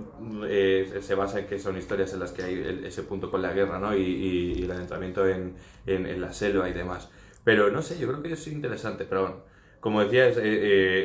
eh, 0.48 0.98
se 1.00 1.14
basa 1.14 1.40
en 1.40 1.46
que 1.46 1.58
son 1.58 1.76
historias 1.76 2.12
en 2.14 2.20
las 2.20 2.32
que 2.32 2.42
hay 2.42 2.54
el- 2.54 2.84
ese 2.84 3.02
punto 3.02 3.30
con 3.30 3.42
la 3.42 3.52
guerra, 3.52 3.78
¿no? 3.78 3.96
Y, 3.96 4.02
y- 4.02 4.52
y 4.60 4.62
el 4.64 4.70
adentramiento 4.70 5.26
en, 5.26 5.56
en- 5.86 6.06
en 6.06 6.20
la 6.20 6.32
selva 6.32 6.68
y 6.68 6.72
demás. 6.72 7.10
Pero 7.42 7.70
no 7.70 7.82
sé, 7.82 7.98
yo 7.98 8.08
creo 8.08 8.22
que 8.22 8.32
es 8.32 8.46
interesante. 8.46 9.04
Pero 9.04 9.22
bueno, 9.22 9.36
como 9.80 10.02
decías, 10.02 10.36
eh, 10.38 10.42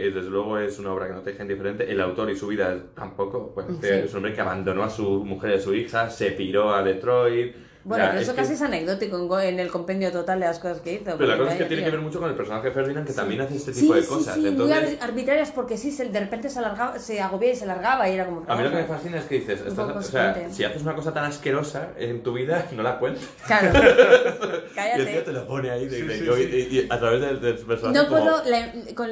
eh, 0.08 0.12
desde 0.14 0.30
luego 0.30 0.58
es 0.58 0.80
una 0.80 0.94
obra 0.94 1.08
que 1.08 1.14
no 1.14 1.22
te 1.22 1.32
deja 1.32 1.44
indiferente. 1.44 1.92
El 1.92 2.00
autor 2.00 2.30
y 2.30 2.36
su 2.36 2.48
vida 2.48 2.78
tampoco. 2.96 3.54
Pues, 3.54 3.66
Sí. 3.82 3.88
Es 3.90 4.12
un 4.12 4.18
hombre 4.18 4.34
que 4.34 4.42
abandonó 4.42 4.84
a 4.84 4.90
su 4.90 5.26
mujer 5.26 5.52
y 5.52 5.54
a 5.56 5.60
su 5.60 5.74
hija, 5.74 6.10
se 6.10 6.32
piró 6.32 6.74
a 6.74 6.84
Detroit. 6.84 7.56
Bueno, 7.84 8.06
pero 8.10 8.20
eso 8.20 8.32
es 8.32 8.36
que- 8.36 8.42
casi 8.42 8.54
es 8.56 8.62
anecdótico 8.62 9.40
en, 9.40 9.60
el 9.60 9.70
compendio 9.70 10.12
total 10.12 10.40
de 10.42 10.46
las 10.48 10.60
cosas 10.60 10.82
que 10.82 10.96
hizo. 10.96 11.06
pero 11.18 11.26
la 11.26 11.38
cosa 11.38 11.52
es 11.54 11.58
que 11.60 11.66
tiene 11.66 11.84
que 11.84 11.92
ver 11.92 12.02
mucho 12.02 12.20
con 12.20 12.30
el 12.30 12.36
personaje 12.36 12.68
de 12.68 12.74
Ferdinand, 12.74 13.08
que 13.08 13.14
también 13.14 13.42
hace 13.42 13.56
este 13.56 13.74
Sí, 13.74 13.82
tipo 13.82 13.94
de 13.96 14.02
sí, 14.04 14.08
cosas. 14.10 14.34
sí, 14.36 14.42
muy 14.42 14.50
Entonces, 14.50 14.98
ar- 15.02 15.10
arbitrarias 15.10 15.52
porque 15.52 15.78
sí, 15.78 15.92
se- 15.92 16.10
de 16.10 16.20
repente 16.20 16.50
se, 16.50 16.60
alargaba, 16.60 17.00
se 17.00 17.22
agobia 17.22 17.54
y 17.54 17.56
se 17.56 17.66
largaba 17.66 18.10
y 18.10 18.14
era 18.16 18.26
como... 18.26 18.44
a 18.48 18.56
mí 18.56 18.64
lo 18.64 18.70
que 18.70 18.76
me 18.76 18.84
fascina 18.84 19.18
es 19.20 19.26
que 19.26 19.36
dices, 19.40 19.62
estás- 19.66 19.96
o 19.96 20.02
sea, 20.02 20.50
si 20.52 20.64
haces 20.66 20.82
una 20.82 20.94
cosa 20.96 21.14
tan 21.14 21.24
asquerosa 21.26 21.90
en 21.98 22.22
tu 22.22 22.34
vida, 22.34 22.66
no 22.76 22.84
la 22.84 23.00
cuentes. 23.00 23.28
Claro, 23.48 23.70
Y 23.80 23.82
el 23.82 24.62
tío 24.66 24.76
cállate. 24.76 25.22
te 25.24 25.32
lo 25.32 25.48
pone 25.48 25.70
ahí 25.72 25.88
de, 25.88 25.96
Sí, 25.96 26.02
de- 26.06 26.18
sí, 26.18 26.24
y- 26.26 26.52
sí. 26.52 26.68
y- 26.72 26.80
y 26.80 26.88
a 26.90 27.00
través 27.00 27.22
del, 27.22 27.40
del 27.42 27.56
personaje 27.58 27.98
No 27.98 28.08
como- 28.10 28.22
puedo, 28.24 28.44
la- 28.46 28.74
con 28.96 29.10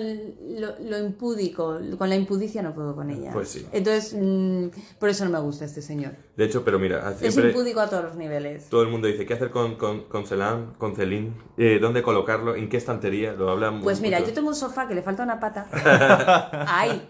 lo, 0.59 0.75
lo 0.79 0.97
impúdico, 0.99 1.79
con 1.97 2.09
la 2.09 2.15
impudicia 2.15 2.61
no 2.61 2.73
puedo 2.73 2.95
con 2.95 3.09
ella. 3.11 3.31
Pues 3.31 3.49
sí. 3.49 3.65
Entonces, 3.71 4.13
mm, 4.19 4.67
por 4.99 5.09
eso 5.09 5.23
no 5.25 5.31
me 5.31 5.39
gusta 5.39 5.65
este 5.65 5.81
señor. 5.81 6.11
De 6.37 6.45
hecho, 6.45 6.63
pero 6.63 6.77
mira, 6.77 7.09
Es 7.11 7.17
siempre 7.33 7.49
impúdico 7.49 7.79
a 7.79 7.89
todos 7.89 8.03
los 8.03 8.15
niveles. 8.15 8.69
todo 8.69 8.83
el 8.83 8.89
mundo 8.89 9.07
dice, 9.07 9.25
¿qué 9.25 9.33
hacer 9.33 9.49
con, 9.49 9.75
con, 9.75 10.03
con 10.03 10.27
Celan, 10.27 10.75
con 10.77 10.95
Celine? 10.95 11.31
Eh, 11.57 11.79
¿Dónde 11.81 12.03
colocarlo? 12.03 12.55
¿En 12.55 12.69
qué 12.69 12.77
estantería? 12.77 13.33
Lo 13.33 13.49
hablan 13.49 13.81
Pues 13.81 13.99
mira, 14.01 14.19
mucho. 14.19 14.29
yo 14.29 14.35
tengo 14.35 14.49
un 14.49 14.55
sofá 14.55 14.87
que 14.87 14.93
le 14.93 15.01
falta 15.01 15.23
una 15.23 15.39
pata. 15.39 15.67
Ahí. 16.67 17.09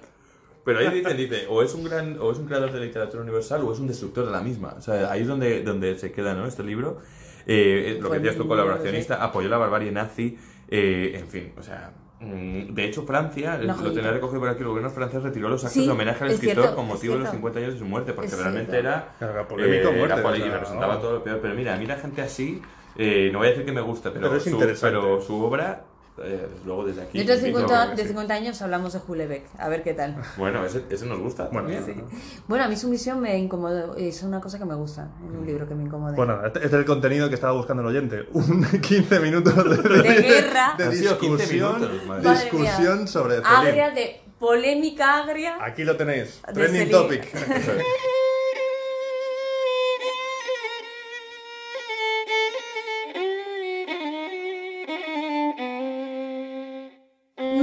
Pero 0.64 0.80
ahí 0.80 0.90
dicen, 0.90 1.16
dice, 1.16 1.46
o 1.50 1.62
es 1.64 1.74
un 1.76 1.84
gran, 1.86 2.18
o 2.20 2.30
es 2.32 2.40
un 2.40 2.46
creador 2.46 2.72
de 2.74 2.80
literatura 2.82 3.24
universal 3.24 3.62
o 3.64 3.72
es 3.72 3.80
un 3.80 3.88
destructor 3.88 4.26
de 4.26 4.32
la 4.32 4.42
misma. 4.42 4.76
O 4.78 4.82
sea, 4.82 5.10
ahí 5.12 5.22
es 5.22 5.28
donde, 5.28 5.62
donde 5.64 5.98
se 5.98 6.12
queda, 6.12 6.34
¿no? 6.34 6.46
Este 6.46 6.62
libro. 6.64 6.98
Eh, 7.46 7.98
lo 8.02 8.04
que 8.04 8.10
Pues, 8.10 8.22
decías 8.22 8.38
tu 8.38 8.48
colaboracionista, 8.50 9.24
apoyó 9.24 9.48
la 9.48 9.58
barbarie 9.58 9.92
nazi, 9.94 10.38
eh, 10.70 11.14
en 11.16 11.28
fin, 11.30 11.54
o 11.58 11.64
sea... 11.64 11.94
mm, 12.20 12.74
De 12.74 12.84
hecho, 12.86 13.04
Francia, 13.06 13.58
No, 13.58 13.82
lo 13.82 13.92
tenía 13.94 14.12
recogido 14.12 14.40
por 14.40 14.50
aquí, 14.50 14.62
el 14.62 14.68
gobierno 14.68 14.90
francés 14.90 15.24
retiró 15.24 15.50
los 15.50 15.64
actos 15.64 15.74
Sí, 15.74 15.86
de 15.86 15.92
homenaje 15.92 16.24
al 16.24 16.30
es 16.30 16.36
escritor 16.36 16.56
cierto, 16.64 16.76
con 16.76 16.86
es 16.86 16.92
motivo 16.94 17.14
de 17.14 17.20
los 17.20 17.30
cierto. 17.30 17.38
50 17.38 17.60
años 17.60 17.74
de 17.74 17.80
su 17.80 17.86
muerte, 17.86 18.14
porque 18.14 18.28
Es 18.28 18.38
realmente 18.38 18.78
era... 18.78 19.16
Era 19.20 19.48
polémico 19.48 19.90
era 19.90 19.98
muerte, 19.98 20.22
poli- 20.22 20.42
o 20.42 20.46
y 20.46 20.50
representaba 20.50 20.96
no. 20.96 21.00
todo 21.02 21.14
lo 21.14 21.24
peor. 21.24 21.40
Pero 21.42 21.54
mira, 21.56 21.74
a 21.74 21.78
mí 21.78 21.86
la 21.86 21.98
gente 21.98 22.22
así, 22.22 22.62
eh, 22.96 23.30
no 23.32 23.40
voy 23.40 23.48
a 23.48 23.50
decir 23.52 23.66
que 23.66 23.72
me 23.72 23.82
gusta, 23.82 24.12
pero, 24.12 24.26
Pero 24.28 24.38
es 24.38 24.44
su, 24.44 24.50
interesante. 24.50 24.98
pero 24.98 25.22
su 25.22 25.44
obra, 25.44 25.86
eh, 26.24 26.48
desde 26.50 26.66
luego 26.66 26.86
desde 26.86 27.02
aquí... 27.04 27.18
Dentro 27.20 27.36
de 27.36 27.42
digo 27.42 27.60
50, 27.60 27.90
que 27.90 27.96
de 27.96 28.02
sí. 28.04 28.08
50 28.10 28.34
años 28.34 28.62
hablamos 28.62 28.94
de 28.94 29.00
Hulebeck. 29.08 29.44
A 29.58 29.70
ver 29.70 29.84
qué 29.84 29.94
tal. 29.94 30.16
Bueno, 30.38 30.66
ese, 30.66 30.84
ese 30.90 31.06
nos 31.06 31.20
gusta. 31.20 31.50
Bueno, 31.52 31.70
también. 31.70 32.04
Bueno, 32.48 32.64
a 32.66 32.68
mí 32.68 32.76
su 32.76 32.88
misión 32.90 33.20
me 33.20 33.38
incomodó. 33.38 33.96
Es 33.96 34.24
una 34.24 34.40
cosa 34.42 34.58
que 34.58 34.66
me 34.66 34.76
gusta 34.76 35.10
en 35.24 35.36
un 35.36 35.46
libro 35.46 35.68
que 35.68 35.76
me 35.76 35.84
incomode. 35.84 36.16
Pues 36.16 36.28
nada, 36.28 36.48
este, 36.48 36.60
este 36.60 36.76
es 36.76 36.80
el 36.80 36.86
contenido 36.86 37.30
que 37.30 37.36
estaba 37.36 37.54
buscando 37.54 37.82
el 37.84 37.90
oyente. 37.90 38.28
Un 38.34 38.66
15 38.66 39.20
minutos 39.20 39.56
de, 39.56 40.02
De 40.02 40.22
guerra. 40.22 40.76
de 40.78 40.96
sido 40.96 41.18
15 41.18 41.44
discusión, 41.44 41.82
minutos, 41.82 42.42
discusión 42.42 43.08
sobre 43.08 43.38
agria 43.44 43.92
de 43.92 44.22
polémica 44.40 45.20
agria. 45.20 45.58
Aquí 45.62 45.84
lo 45.84 45.96
tenéis. 45.98 46.42
De 46.48 46.54
Trending 46.54 46.90
topic. 46.92 47.28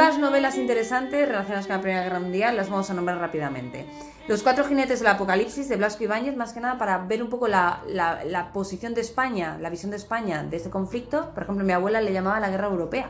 Más 0.05 0.19
novelas 0.19 0.59
interesantes 0.59 1.27
relacionadas 1.27 1.67
con 1.67 1.77
la 1.77 1.81
Primera 1.81 2.03
Guerra 2.05 2.21
Mundial 2.21 2.59
las 2.59 2.69
vamos 2.69 2.91
a 2.91 2.93
nombrar 2.93 3.17
rápidamente. 3.17 3.87
Los 4.29 4.43
cuatro 4.43 4.67
jinetes 4.67 4.99
del 4.99 5.09
apocalipsis 5.09 5.67
de 5.67 5.77
Blasco 5.77 6.05
Ibáñez, 6.05 6.37
más 6.37 6.53
que 6.53 6.61
nada 6.61 6.77
para 6.77 6.99
ver 6.99 7.23
un 7.23 7.31
poco 7.31 7.49
la, 7.49 7.81
la- 7.89 8.23
la 8.23 8.53
posición 8.53 8.93
de 8.93 9.01
España, 9.01 9.57
la 9.63 9.71
visión 9.71 9.91
de 9.91 9.97
España 9.97 10.43
de 10.43 10.59
este 10.59 10.69
conflicto. 10.69 11.31
Por 11.33 11.45
ejemplo, 11.45 11.65
mi 11.65 11.73
abuela 11.73 12.03
le 12.03 12.13
llamaba 12.13 12.39
la 12.39 12.51
guerra 12.51 12.67
europea. 12.67 13.09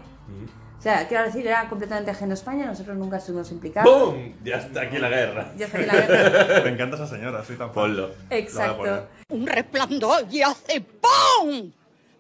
O 0.79 0.81
sea, 0.81 1.09
quiero 1.09 1.25
decir, 1.25 1.45
era 1.45 1.69
completamente 1.69 2.13
ajeno 2.13 2.31
a 2.31 2.35
España, 2.35 2.67
nosotros 2.67 2.97
nunca 2.97 3.17
estuvimos 3.17 3.51
implicados. 3.51 3.93
¡Bum! 4.15 4.33
Ya 4.45 4.59
está 4.59 4.83
aquí 4.83 4.99
la 4.99 5.09
guerra. 5.09 5.53
Ya 5.57 5.67
está 5.67 5.79
aquí 5.79 5.87
la 5.89 5.95
guerra. 6.01 6.61
Me 6.65 6.71
encanta 6.71 6.95
esa 6.95 7.09
señora, 7.09 7.45
soy 7.45 7.57
tan. 7.57 7.73
Ponlo. 7.73 8.11
Exacto. 8.31 9.09
un 9.31 9.45
resplandor 9.49 10.27
y 10.31 10.43
hace 10.43 10.81
¡pum! 10.81 11.73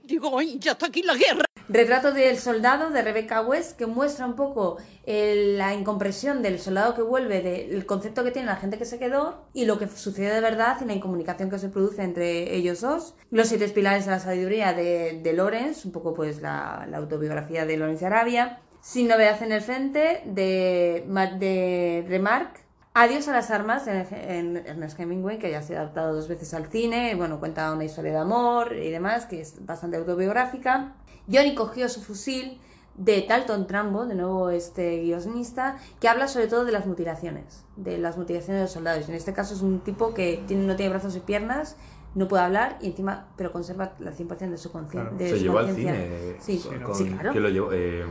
Digo, 0.02 0.36
"Ay, 0.36 0.58
ya 0.58 0.72
está 0.72 0.86
aquí 0.86 1.02
la 1.04 1.14
guerra. 1.14 1.44
Retrato 1.68 2.12
del 2.12 2.38
soldado 2.38 2.90
de 2.90 3.00
Rebecca 3.00 3.40
West 3.40 3.78
que 3.78 3.86
muestra 3.86 4.26
un 4.26 4.36
poco 4.36 4.76
el- 5.06 5.56
la 5.56 5.72
incompresión 5.72 6.42
del 6.42 6.58
soldado 6.58 6.94
que 6.94 7.00
vuelve, 7.02 7.40
del 7.40 7.86
concepto 7.86 8.22
que 8.22 8.30
tiene 8.32 8.46
la 8.48 8.56
gente 8.56 8.76
que 8.76 8.84
se 8.84 8.98
quedó 8.98 9.46
y 9.54 9.64
lo 9.64 9.78
que 9.78 9.88
sucede 9.88 10.34
de 10.34 10.40
verdad 10.40 10.76
y 10.80 10.84
la 10.84 10.92
incomunicación 10.92 11.48
que 11.48 11.58
se 11.58 11.70
produce 11.70 12.02
entre 12.02 12.54
ellos 12.54 12.82
dos. 12.82 13.14
Los 13.30 13.48
siete 13.48 13.68
pilares 13.68 14.04
de 14.04 14.10
la 14.10 14.20
sabiduría 14.20 14.74
de, 14.74 15.20
de 15.22 15.32
Lorenz, 15.32 15.84
un 15.86 15.92
poco 15.92 16.12
pues 16.12 16.42
la, 16.42 16.86
la 16.90 16.98
autobiografía 16.98 17.64
de 17.64 17.76
Lorenz 17.78 18.00
de 18.00 18.06
Arabia. 18.06 18.60
Sin 18.82 19.08
novedad 19.08 19.42
en 19.42 19.50
el 19.52 19.62
frente 19.62 20.20
de, 20.26 21.06
de 21.38 22.04
Remarque. 22.06 22.60
Adiós 22.96 23.26
a 23.26 23.32
las 23.32 23.50
armas 23.50 23.88
en, 23.88 24.56
Ernest 24.56 25.00
Hemingway, 25.00 25.40
que 25.40 25.50
ya 25.50 25.62
se 25.62 25.76
ha 25.76 25.80
adaptado 25.80 26.14
dos 26.14 26.28
veces 26.28 26.54
al 26.54 26.66
cine. 26.66 27.16
Bueno, 27.16 27.40
cuenta 27.40 27.72
una 27.72 27.82
historia 27.82 28.12
de 28.12 28.18
amor 28.18 28.72
y 28.76 28.88
demás, 28.88 29.26
que 29.26 29.40
es 29.40 29.66
bastante 29.66 29.96
autobiográfica. 29.96 30.92
Johnny 31.28 31.56
cogió 31.56 31.88
su 31.88 32.00
fusil 32.00 32.60
de 32.94 33.26
Dalton 33.28 33.66
Trambo, 33.66 34.06
de 34.06 34.14
nuevo 34.14 34.48
este 34.50 35.02
guionista, 35.02 35.76
que 36.00 36.08
habla 36.08 36.28
sobre 36.28 36.46
todo 36.46 36.64
de 36.64 36.70
las 36.70 36.86
mutilaciones, 36.86 37.64
de 37.74 37.98
las 37.98 38.16
mutilaciones 38.16 38.60
de 38.60 38.62
los 38.66 38.70
soldados. 38.70 39.08
En 39.08 39.16
este 39.16 39.32
caso 39.32 39.54
es 39.54 39.62
un 39.62 39.80
tipo 39.80 40.14
que 40.14 40.44
tiene, 40.46 40.64
no 40.64 40.76
tiene 40.76 40.90
brazos 40.90 41.16
y 41.16 41.20
piernas, 41.20 41.74
no 42.14 42.28
puede 42.28 42.44
hablar 42.44 42.78
y 42.80 42.88
encima, 42.88 43.26
pero 43.36 43.50
conserva 43.52 43.92
el 43.98 44.06
100% 44.14 44.50
de 44.50 44.58
su 44.58 44.70
conciencia. 44.70 45.02
Claro. 45.10 45.16
de 45.16 45.28
Se 45.30 45.36
su 45.38 45.42
llevó 45.42 45.58
al 45.58 45.66
conciencia. 45.66 45.94
cine. 45.94 46.36
Sí, 46.40 46.68
con- 46.82 46.94
sí, 46.94 47.04
claro. 47.10 47.30
¿Quién 47.32 47.42
lo 47.42 47.48
llevó? 47.50 47.70
Eh, 47.72 48.04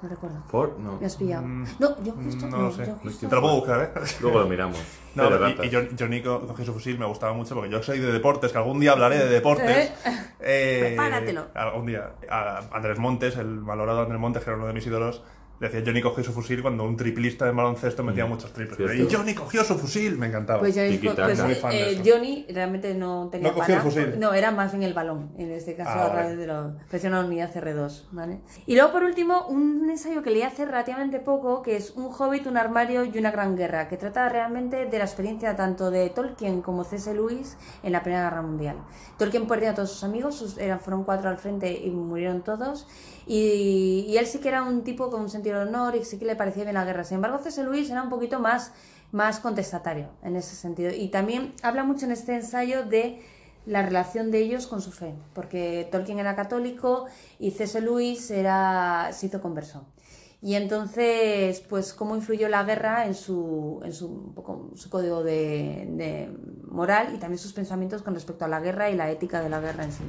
No 0.00 0.08
recuerdo. 0.08 0.36
¿Ford? 0.48 0.78
No. 0.78 0.96
Me 1.00 1.06
has 1.06 1.16
pillado. 1.16 1.42
Mm, 1.44 1.64
No, 1.80 2.02
yo 2.04 2.12
justo 2.12 2.46
No 2.46 2.58
lo 2.62 2.70
sé. 2.72 2.86
yo 2.86 2.94
justo- 3.02 3.28
Te 3.28 3.34
lo 3.34 3.40
puedo 3.42 3.54
buscar, 3.56 3.82
¿eh? 3.82 4.00
Luego 4.20 4.38
lo 4.40 4.46
miramos. 4.48 4.78
No, 5.16 5.28
de 5.28 5.50
y, 5.50 5.66
y 5.66 5.70
John- 5.72 5.88
Johnny 5.98 6.22
co- 6.22 6.46
cogió 6.46 6.64
su 6.64 6.72
fusil, 6.72 6.96
me 6.98 7.06
gustaba 7.06 7.32
mucho 7.32 7.54
porque 7.56 7.70
yo 7.70 7.82
soy 7.82 7.98
de 7.98 8.12
deportes, 8.12 8.52
que 8.52 8.58
algún 8.58 8.78
día 8.78 8.92
hablaré 8.92 9.18
de 9.18 9.28
deportes. 9.28 9.90
Eh, 10.40 10.94
Prepáratelo. 10.96 11.46
Algún 11.52 11.86
día. 11.86 12.12
A 12.30 12.60
Andrés 12.72 12.96
Montes, 13.00 13.36
el 13.36 13.58
valorado 13.58 14.02
Andrés 14.02 14.20
Montes, 14.20 14.44
que 14.44 14.50
era 14.50 14.56
uno 14.56 14.68
de 14.68 14.72
mis 14.72 14.86
ídolos, 14.86 15.20
decía 15.60 15.82
Johnny 15.84 16.00
cogió 16.02 16.22
su 16.24 16.32
fusil 16.32 16.62
cuando 16.62 16.84
un 16.84 16.96
triplista 16.96 17.44
de 17.44 17.52
baloncesto 17.52 18.02
metía 18.04 18.26
muchos 18.26 18.52
triples. 18.52 18.76
Cierto. 18.76 18.94
Y 18.94 19.14
Johnny 19.14 19.34
cogió 19.34 19.64
su 19.64 19.74
fusil, 19.76 20.16
me 20.18 20.26
encantaba. 20.28 20.60
Pues, 20.60 20.74
Johnny, 20.74 20.98
pues, 20.98 21.38
eh. 21.72 22.02
Johnny 22.04 22.46
realmente 22.52 22.94
no 22.94 23.28
tenía 23.30 23.48
No 23.48 23.54
cogió 23.54 23.74
el 23.76 23.80
fusil. 23.80 24.14
No, 24.18 24.32
era 24.34 24.50
más 24.50 24.72
bien 24.72 24.82
el 24.84 24.94
balón, 24.94 25.32
en 25.38 25.50
este 25.52 25.74
caso 25.74 25.90
Ah, 25.90 26.04
a 26.04 26.08
vale. 26.08 26.36
través 26.36 26.38
de 26.38 26.78
presión 26.88 27.14
unidad 27.14 27.52
CR2, 27.52 28.08
¿vale? 28.12 28.40
Y 28.66 28.74
luego 28.76 28.92
por 28.92 29.02
último, 29.04 29.46
un 29.48 29.88
ensayo 29.90 30.22
que 30.22 30.30
leí 30.30 30.42
hace 30.42 30.64
relativamente 30.64 31.18
poco, 31.20 31.62
que 31.62 31.76
es 31.76 31.92
Un 31.96 32.12
hobbit, 32.16 32.46
un 32.46 32.56
armario 32.56 33.04
y 33.04 33.18
una 33.18 33.30
gran 33.30 33.56
guerra, 33.56 33.88
que 33.88 33.96
trata 33.96 34.28
realmente 34.28 34.86
de 34.86 34.98
la 34.98 35.04
experiencia 35.04 35.56
tanto 35.56 35.90
de 35.90 36.10
Tolkien 36.10 36.62
como 36.62 36.84
C.S. 36.84 37.12
Lewis 37.14 37.56
en 37.82 37.92
la 37.92 38.02
Primera 38.02 38.24
Guerra 38.30 38.42
Mundial. 38.42 38.76
Tolkien 39.18 39.46
perdió 39.46 39.70
a 39.70 39.74
todos 39.74 39.90
sus 39.90 40.04
amigos, 40.04 40.36
sus- 40.36 40.58
eran, 40.58 40.80
fueron 40.80 41.04
cuatro 41.04 41.28
al 41.28 41.38
frente 41.38 41.72
y 41.72 41.90
murieron 41.90 42.42
todos, 42.42 42.86
y, 43.28 44.06
y 44.08 44.16
él 44.16 44.26
sí 44.26 44.38
que 44.38 44.48
era 44.48 44.62
un 44.62 44.82
tipo 44.84 45.10
con 45.10 45.20
un 45.20 45.28
sentido 45.28 45.60
de 45.60 45.66
honor 45.68 45.94
y 45.94 46.04
sí 46.04 46.18
que 46.18 46.24
le 46.24 46.34
parecía 46.34 46.64
bien 46.64 46.74
la 46.74 46.86
guerra. 46.86 47.04
Sin 47.04 47.16
embargo, 47.16 47.38
C.S. 47.38 47.62
Lewis 47.62 47.90
era 47.90 48.02
un 48.02 48.08
poquito 48.08 48.40
más, 48.40 48.72
más 49.12 49.38
contestatario 49.38 50.08
en 50.22 50.34
ese 50.34 50.56
sentido. 50.56 50.90
Y 50.94 51.08
también 51.08 51.52
habla 51.62 51.84
mucho 51.84 52.06
en 52.06 52.12
este 52.12 52.34
ensayo 52.34 52.84
de 52.84 53.20
la 53.66 53.82
relación 53.82 54.30
de 54.30 54.38
ellos 54.38 54.66
con 54.66 54.80
su 54.80 54.92
fe, 54.92 55.14
porque 55.34 55.86
Tolkien 55.92 56.18
era 56.18 56.34
católico 56.34 57.04
y 57.38 57.50
C.S. 57.50 57.82
Lewis 57.82 58.30
era, 58.30 59.10
se 59.12 59.26
hizo 59.26 59.42
converso. 59.42 59.84
Y 60.40 60.54
entonces, 60.54 61.60
pues, 61.68 61.92
cómo 61.92 62.16
influyó 62.16 62.48
la 62.48 62.62
guerra 62.62 63.04
en 63.04 63.14
su, 63.14 63.82
en 63.84 63.92
su, 63.92 64.06
un 64.06 64.34
poco, 64.34 64.70
su 64.74 64.88
código 64.88 65.22
de, 65.22 65.86
de 65.90 66.34
moral 66.66 67.12
y 67.14 67.18
también 67.18 67.38
sus 67.38 67.52
pensamientos 67.52 68.00
con 68.00 68.14
respecto 68.14 68.46
a 68.46 68.48
la 68.48 68.60
guerra 68.60 68.88
y 68.88 68.96
la 68.96 69.10
ética 69.10 69.42
de 69.42 69.50
la 69.50 69.60
guerra 69.60 69.84
en 69.84 69.92
sí. 69.92 70.04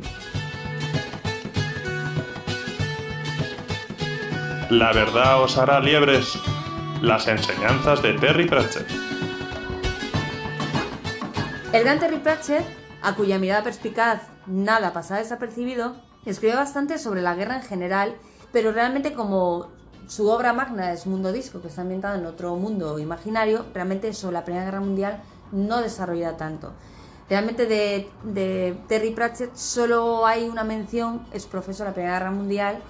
La 4.69 4.93
verdad 4.93 5.41
os 5.41 5.57
hará 5.57 5.79
liebres. 5.79 6.37
Las 7.01 7.27
enseñanzas 7.27 8.03
de 8.03 8.13
Terry 8.13 8.47
Pratchett. 8.47 8.87
El 11.73 11.83
gran 11.83 11.99
Terry 11.99 12.19
Pratchett, 12.19 12.63
a 13.01 13.15
cuya 13.15 13.39
mirada 13.39 13.63
perspicaz 13.63 14.21
nada 14.45 14.93
pasaba 14.93 15.21
desapercibido, 15.21 15.95
escribió 16.23 16.57
bastante 16.57 16.99
sobre 16.99 17.23
la 17.23 17.33
guerra 17.33 17.55
en 17.55 17.63
general, 17.63 18.15
pero 18.51 18.71
realmente 18.71 19.13
como 19.13 19.69
su 20.07 20.29
obra 20.29 20.53
magna 20.53 20.93
es 20.93 21.07
Mundo 21.07 21.31
Disco, 21.31 21.61
que 21.63 21.69
está 21.69 21.81
ambientado 21.81 22.19
en 22.19 22.27
otro 22.27 22.55
mundo 22.55 22.99
imaginario, 22.99 23.65
realmente 23.73 24.13
sobre 24.13 24.35
la 24.35 24.45
Primera 24.45 24.65
Guerra 24.65 24.81
Mundial 24.81 25.23
no 25.51 25.81
desarrolla 25.81 26.37
tanto. 26.37 26.73
Realmente 27.27 27.65
de 27.65 28.77
Terry 28.87 29.11
Pratchett 29.15 29.55
solo 29.55 30.27
hay 30.27 30.47
una 30.47 30.63
mención, 30.63 31.25
es 31.33 31.47
profesor 31.47 31.85
de 31.85 31.89
la 31.89 31.93
Primera 31.95 32.19
Guerra 32.19 32.31
Mundial, 32.31 32.81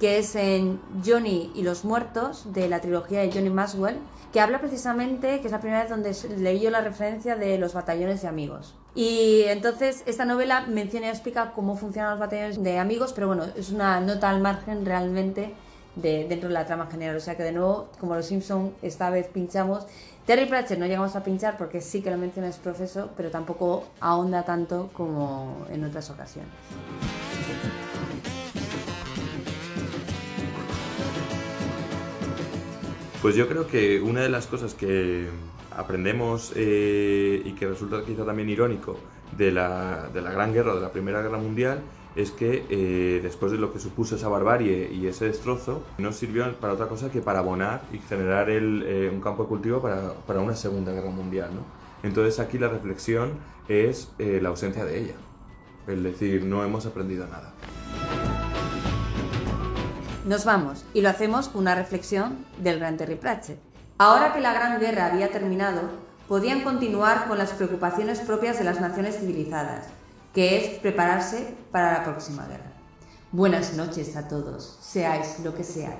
que 0.00 0.18
es 0.18 0.34
en 0.36 0.80
Johnny 1.04 1.50
y 1.54 1.62
los 1.62 1.84
muertos, 1.84 2.52
de 2.52 2.68
la 2.68 2.80
trilogía 2.80 3.20
de 3.20 3.32
Johnny 3.32 3.50
Maswell, 3.50 3.98
que 4.32 4.40
habla 4.40 4.60
precisamente, 4.60 5.40
que 5.40 5.46
es 5.46 5.52
la 5.52 5.60
primera 5.60 5.80
vez 5.80 5.90
donde 5.90 6.14
leí 6.36 6.60
yo 6.60 6.70
la 6.70 6.82
referencia 6.82 7.36
de 7.36 7.58
los 7.58 7.72
batallones 7.72 8.22
de 8.22 8.28
amigos. 8.28 8.74
Y 8.94 9.42
entonces 9.46 10.02
esta 10.06 10.24
novela 10.24 10.66
menciona 10.66 11.06
y 11.06 11.10
explica 11.10 11.52
cómo 11.52 11.76
funcionan 11.76 12.12
los 12.12 12.20
batallones 12.20 12.62
de 12.62 12.78
amigos, 12.78 13.12
pero 13.14 13.28
bueno, 13.28 13.44
es 13.56 13.70
una 13.70 14.00
nota 14.00 14.30
al 14.30 14.40
margen 14.40 14.84
realmente 14.84 15.54
de, 15.96 16.26
dentro 16.28 16.48
de 16.48 16.54
la 16.54 16.66
trama 16.66 16.86
general. 16.86 17.16
O 17.16 17.20
sea 17.20 17.36
que 17.36 17.42
de 17.42 17.52
nuevo, 17.52 17.88
como 18.00 18.14
los 18.14 18.26
Simpson 18.26 18.74
esta 18.82 19.10
vez 19.10 19.28
pinchamos. 19.28 19.86
Terry 20.26 20.46
Pratchett 20.46 20.78
no 20.78 20.86
llegamos 20.86 21.14
a 21.14 21.22
pinchar 21.22 21.56
porque 21.56 21.80
sí 21.80 22.02
que 22.02 22.10
lo 22.10 22.18
menciona 22.18 22.48
es 22.48 22.56
profesor, 22.56 23.10
pero 23.16 23.30
tampoco 23.30 23.84
ahonda 24.00 24.44
tanto 24.44 24.90
como 24.92 25.66
en 25.70 25.84
otras 25.84 26.10
ocasiones. 26.10 26.50
Pues 33.22 33.34
yo 33.34 33.48
creo 33.48 33.66
que 33.66 34.00
una 34.00 34.20
de 34.20 34.28
las 34.28 34.46
cosas 34.46 34.74
que 34.74 35.28
aprendemos 35.76 36.52
eh, 36.54 37.42
y 37.44 37.52
que 37.52 37.66
resulta 37.66 38.04
quizá 38.04 38.24
también 38.24 38.48
irónico 38.48 38.98
de 39.36 39.52
la, 39.52 40.08
de 40.12 40.20
la 40.20 40.30
Gran 40.32 40.52
Guerra, 40.52 40.74
de 40.74 40.80
la 40.80 40.92
Primera 40.92 41.22
Guerra 41.22 41.38
Mundial, 41.38 41.80
es 42.14 42.30
que 42.30 42.64
eh, 42.70 43.20
después 43.22 43.52
de 43.52 43.58
lo 43.58 43.72
que 43.72 43.78
supuso 43.78 44.16
esa 44.16 44.28
barbarie 44.28 44.90
y 44.92 45.06
ese 45.06 45.26
destrozo, 45.26 45.82
no 45.98 46.12
sirvió 46.12 46.50
para 46.54 46.74
otra 46.74 46.88
cosa 46.88 47.10
que 47.10 47.20
para 47.20 47.40
abonar 47.40 47.82
y 47.92 47.98
generar 47.98 48.48
eh, 48.48 49.10
un 49.12 49.20
campo 49.20 49.44
de 49.44 49.48
cultivo 49.48 49.82
para, 49.82 50.12
para 50.26 50.40
una 50.40 50.54
Segunda 50.54 50.92
Guerra 50.92 51.10
Mundial. 51.10 51.50
¿no? 51.54 51.60
Entonces 52.08 52.38
aquí 52.38 52.58
la 52.58 52.68
reflexión 52.68 53.32
es 53.68 54.12
la 54.18 54.50
ausencia 54.50 54.84
de 54.84 54.98
ella, 54.98 55.14
es 55.88 56.02
decir, 56.02 56.44
no 56.44 56.64
hemos 56.64 56.86
aprendido 56.86 57.26
nada. 57.26 57.52
Nos 60.26 60.44
vamos 60.44 60.84
y 60.92 61.02
lo 61.02 61.08
hacemos 61.08 61.46
con 61.46 61.60
una 61.60 61.76
reflexión 61.76 62.44
del 62.58 62.80
gran 62.80 62.96
Terry 62.96 63.14
Pratchett. 63.14 63.60
Ahora 63.96 64.32
que 64.32 64.40
la 64.40 64.52
Gran 64.52 64.80
Guerra 64.80 65.06
había 65.06 65.30
terminado, 65.30 65.82
podían 66.26 66.62
continuar 66.62 67.28
con 67.28 67.38
las 67.38 67.52
preocupaciones 67.52 68.18
propias 68.18 68.58
de 68.58 68.64
las 68.64 68.80
naciones 68.80 69.20
civilizadas, 69.20 69.86
que 70.34 70.56
es 70.56 70.80
prepararse 70.80 71.54
para 71.70 71.92
la 71.92 72.02
próxima 72.02 72.44
guerra. 72.44 72.72
Buenas 73.30 73.74
noches 73.74 74.16
a 74.16 74.26
todos, 74.26 74.76
seáis 74.80 75.38
lo 75.44 75.54
que 75.54 75.62
seáis. 75.62 75.94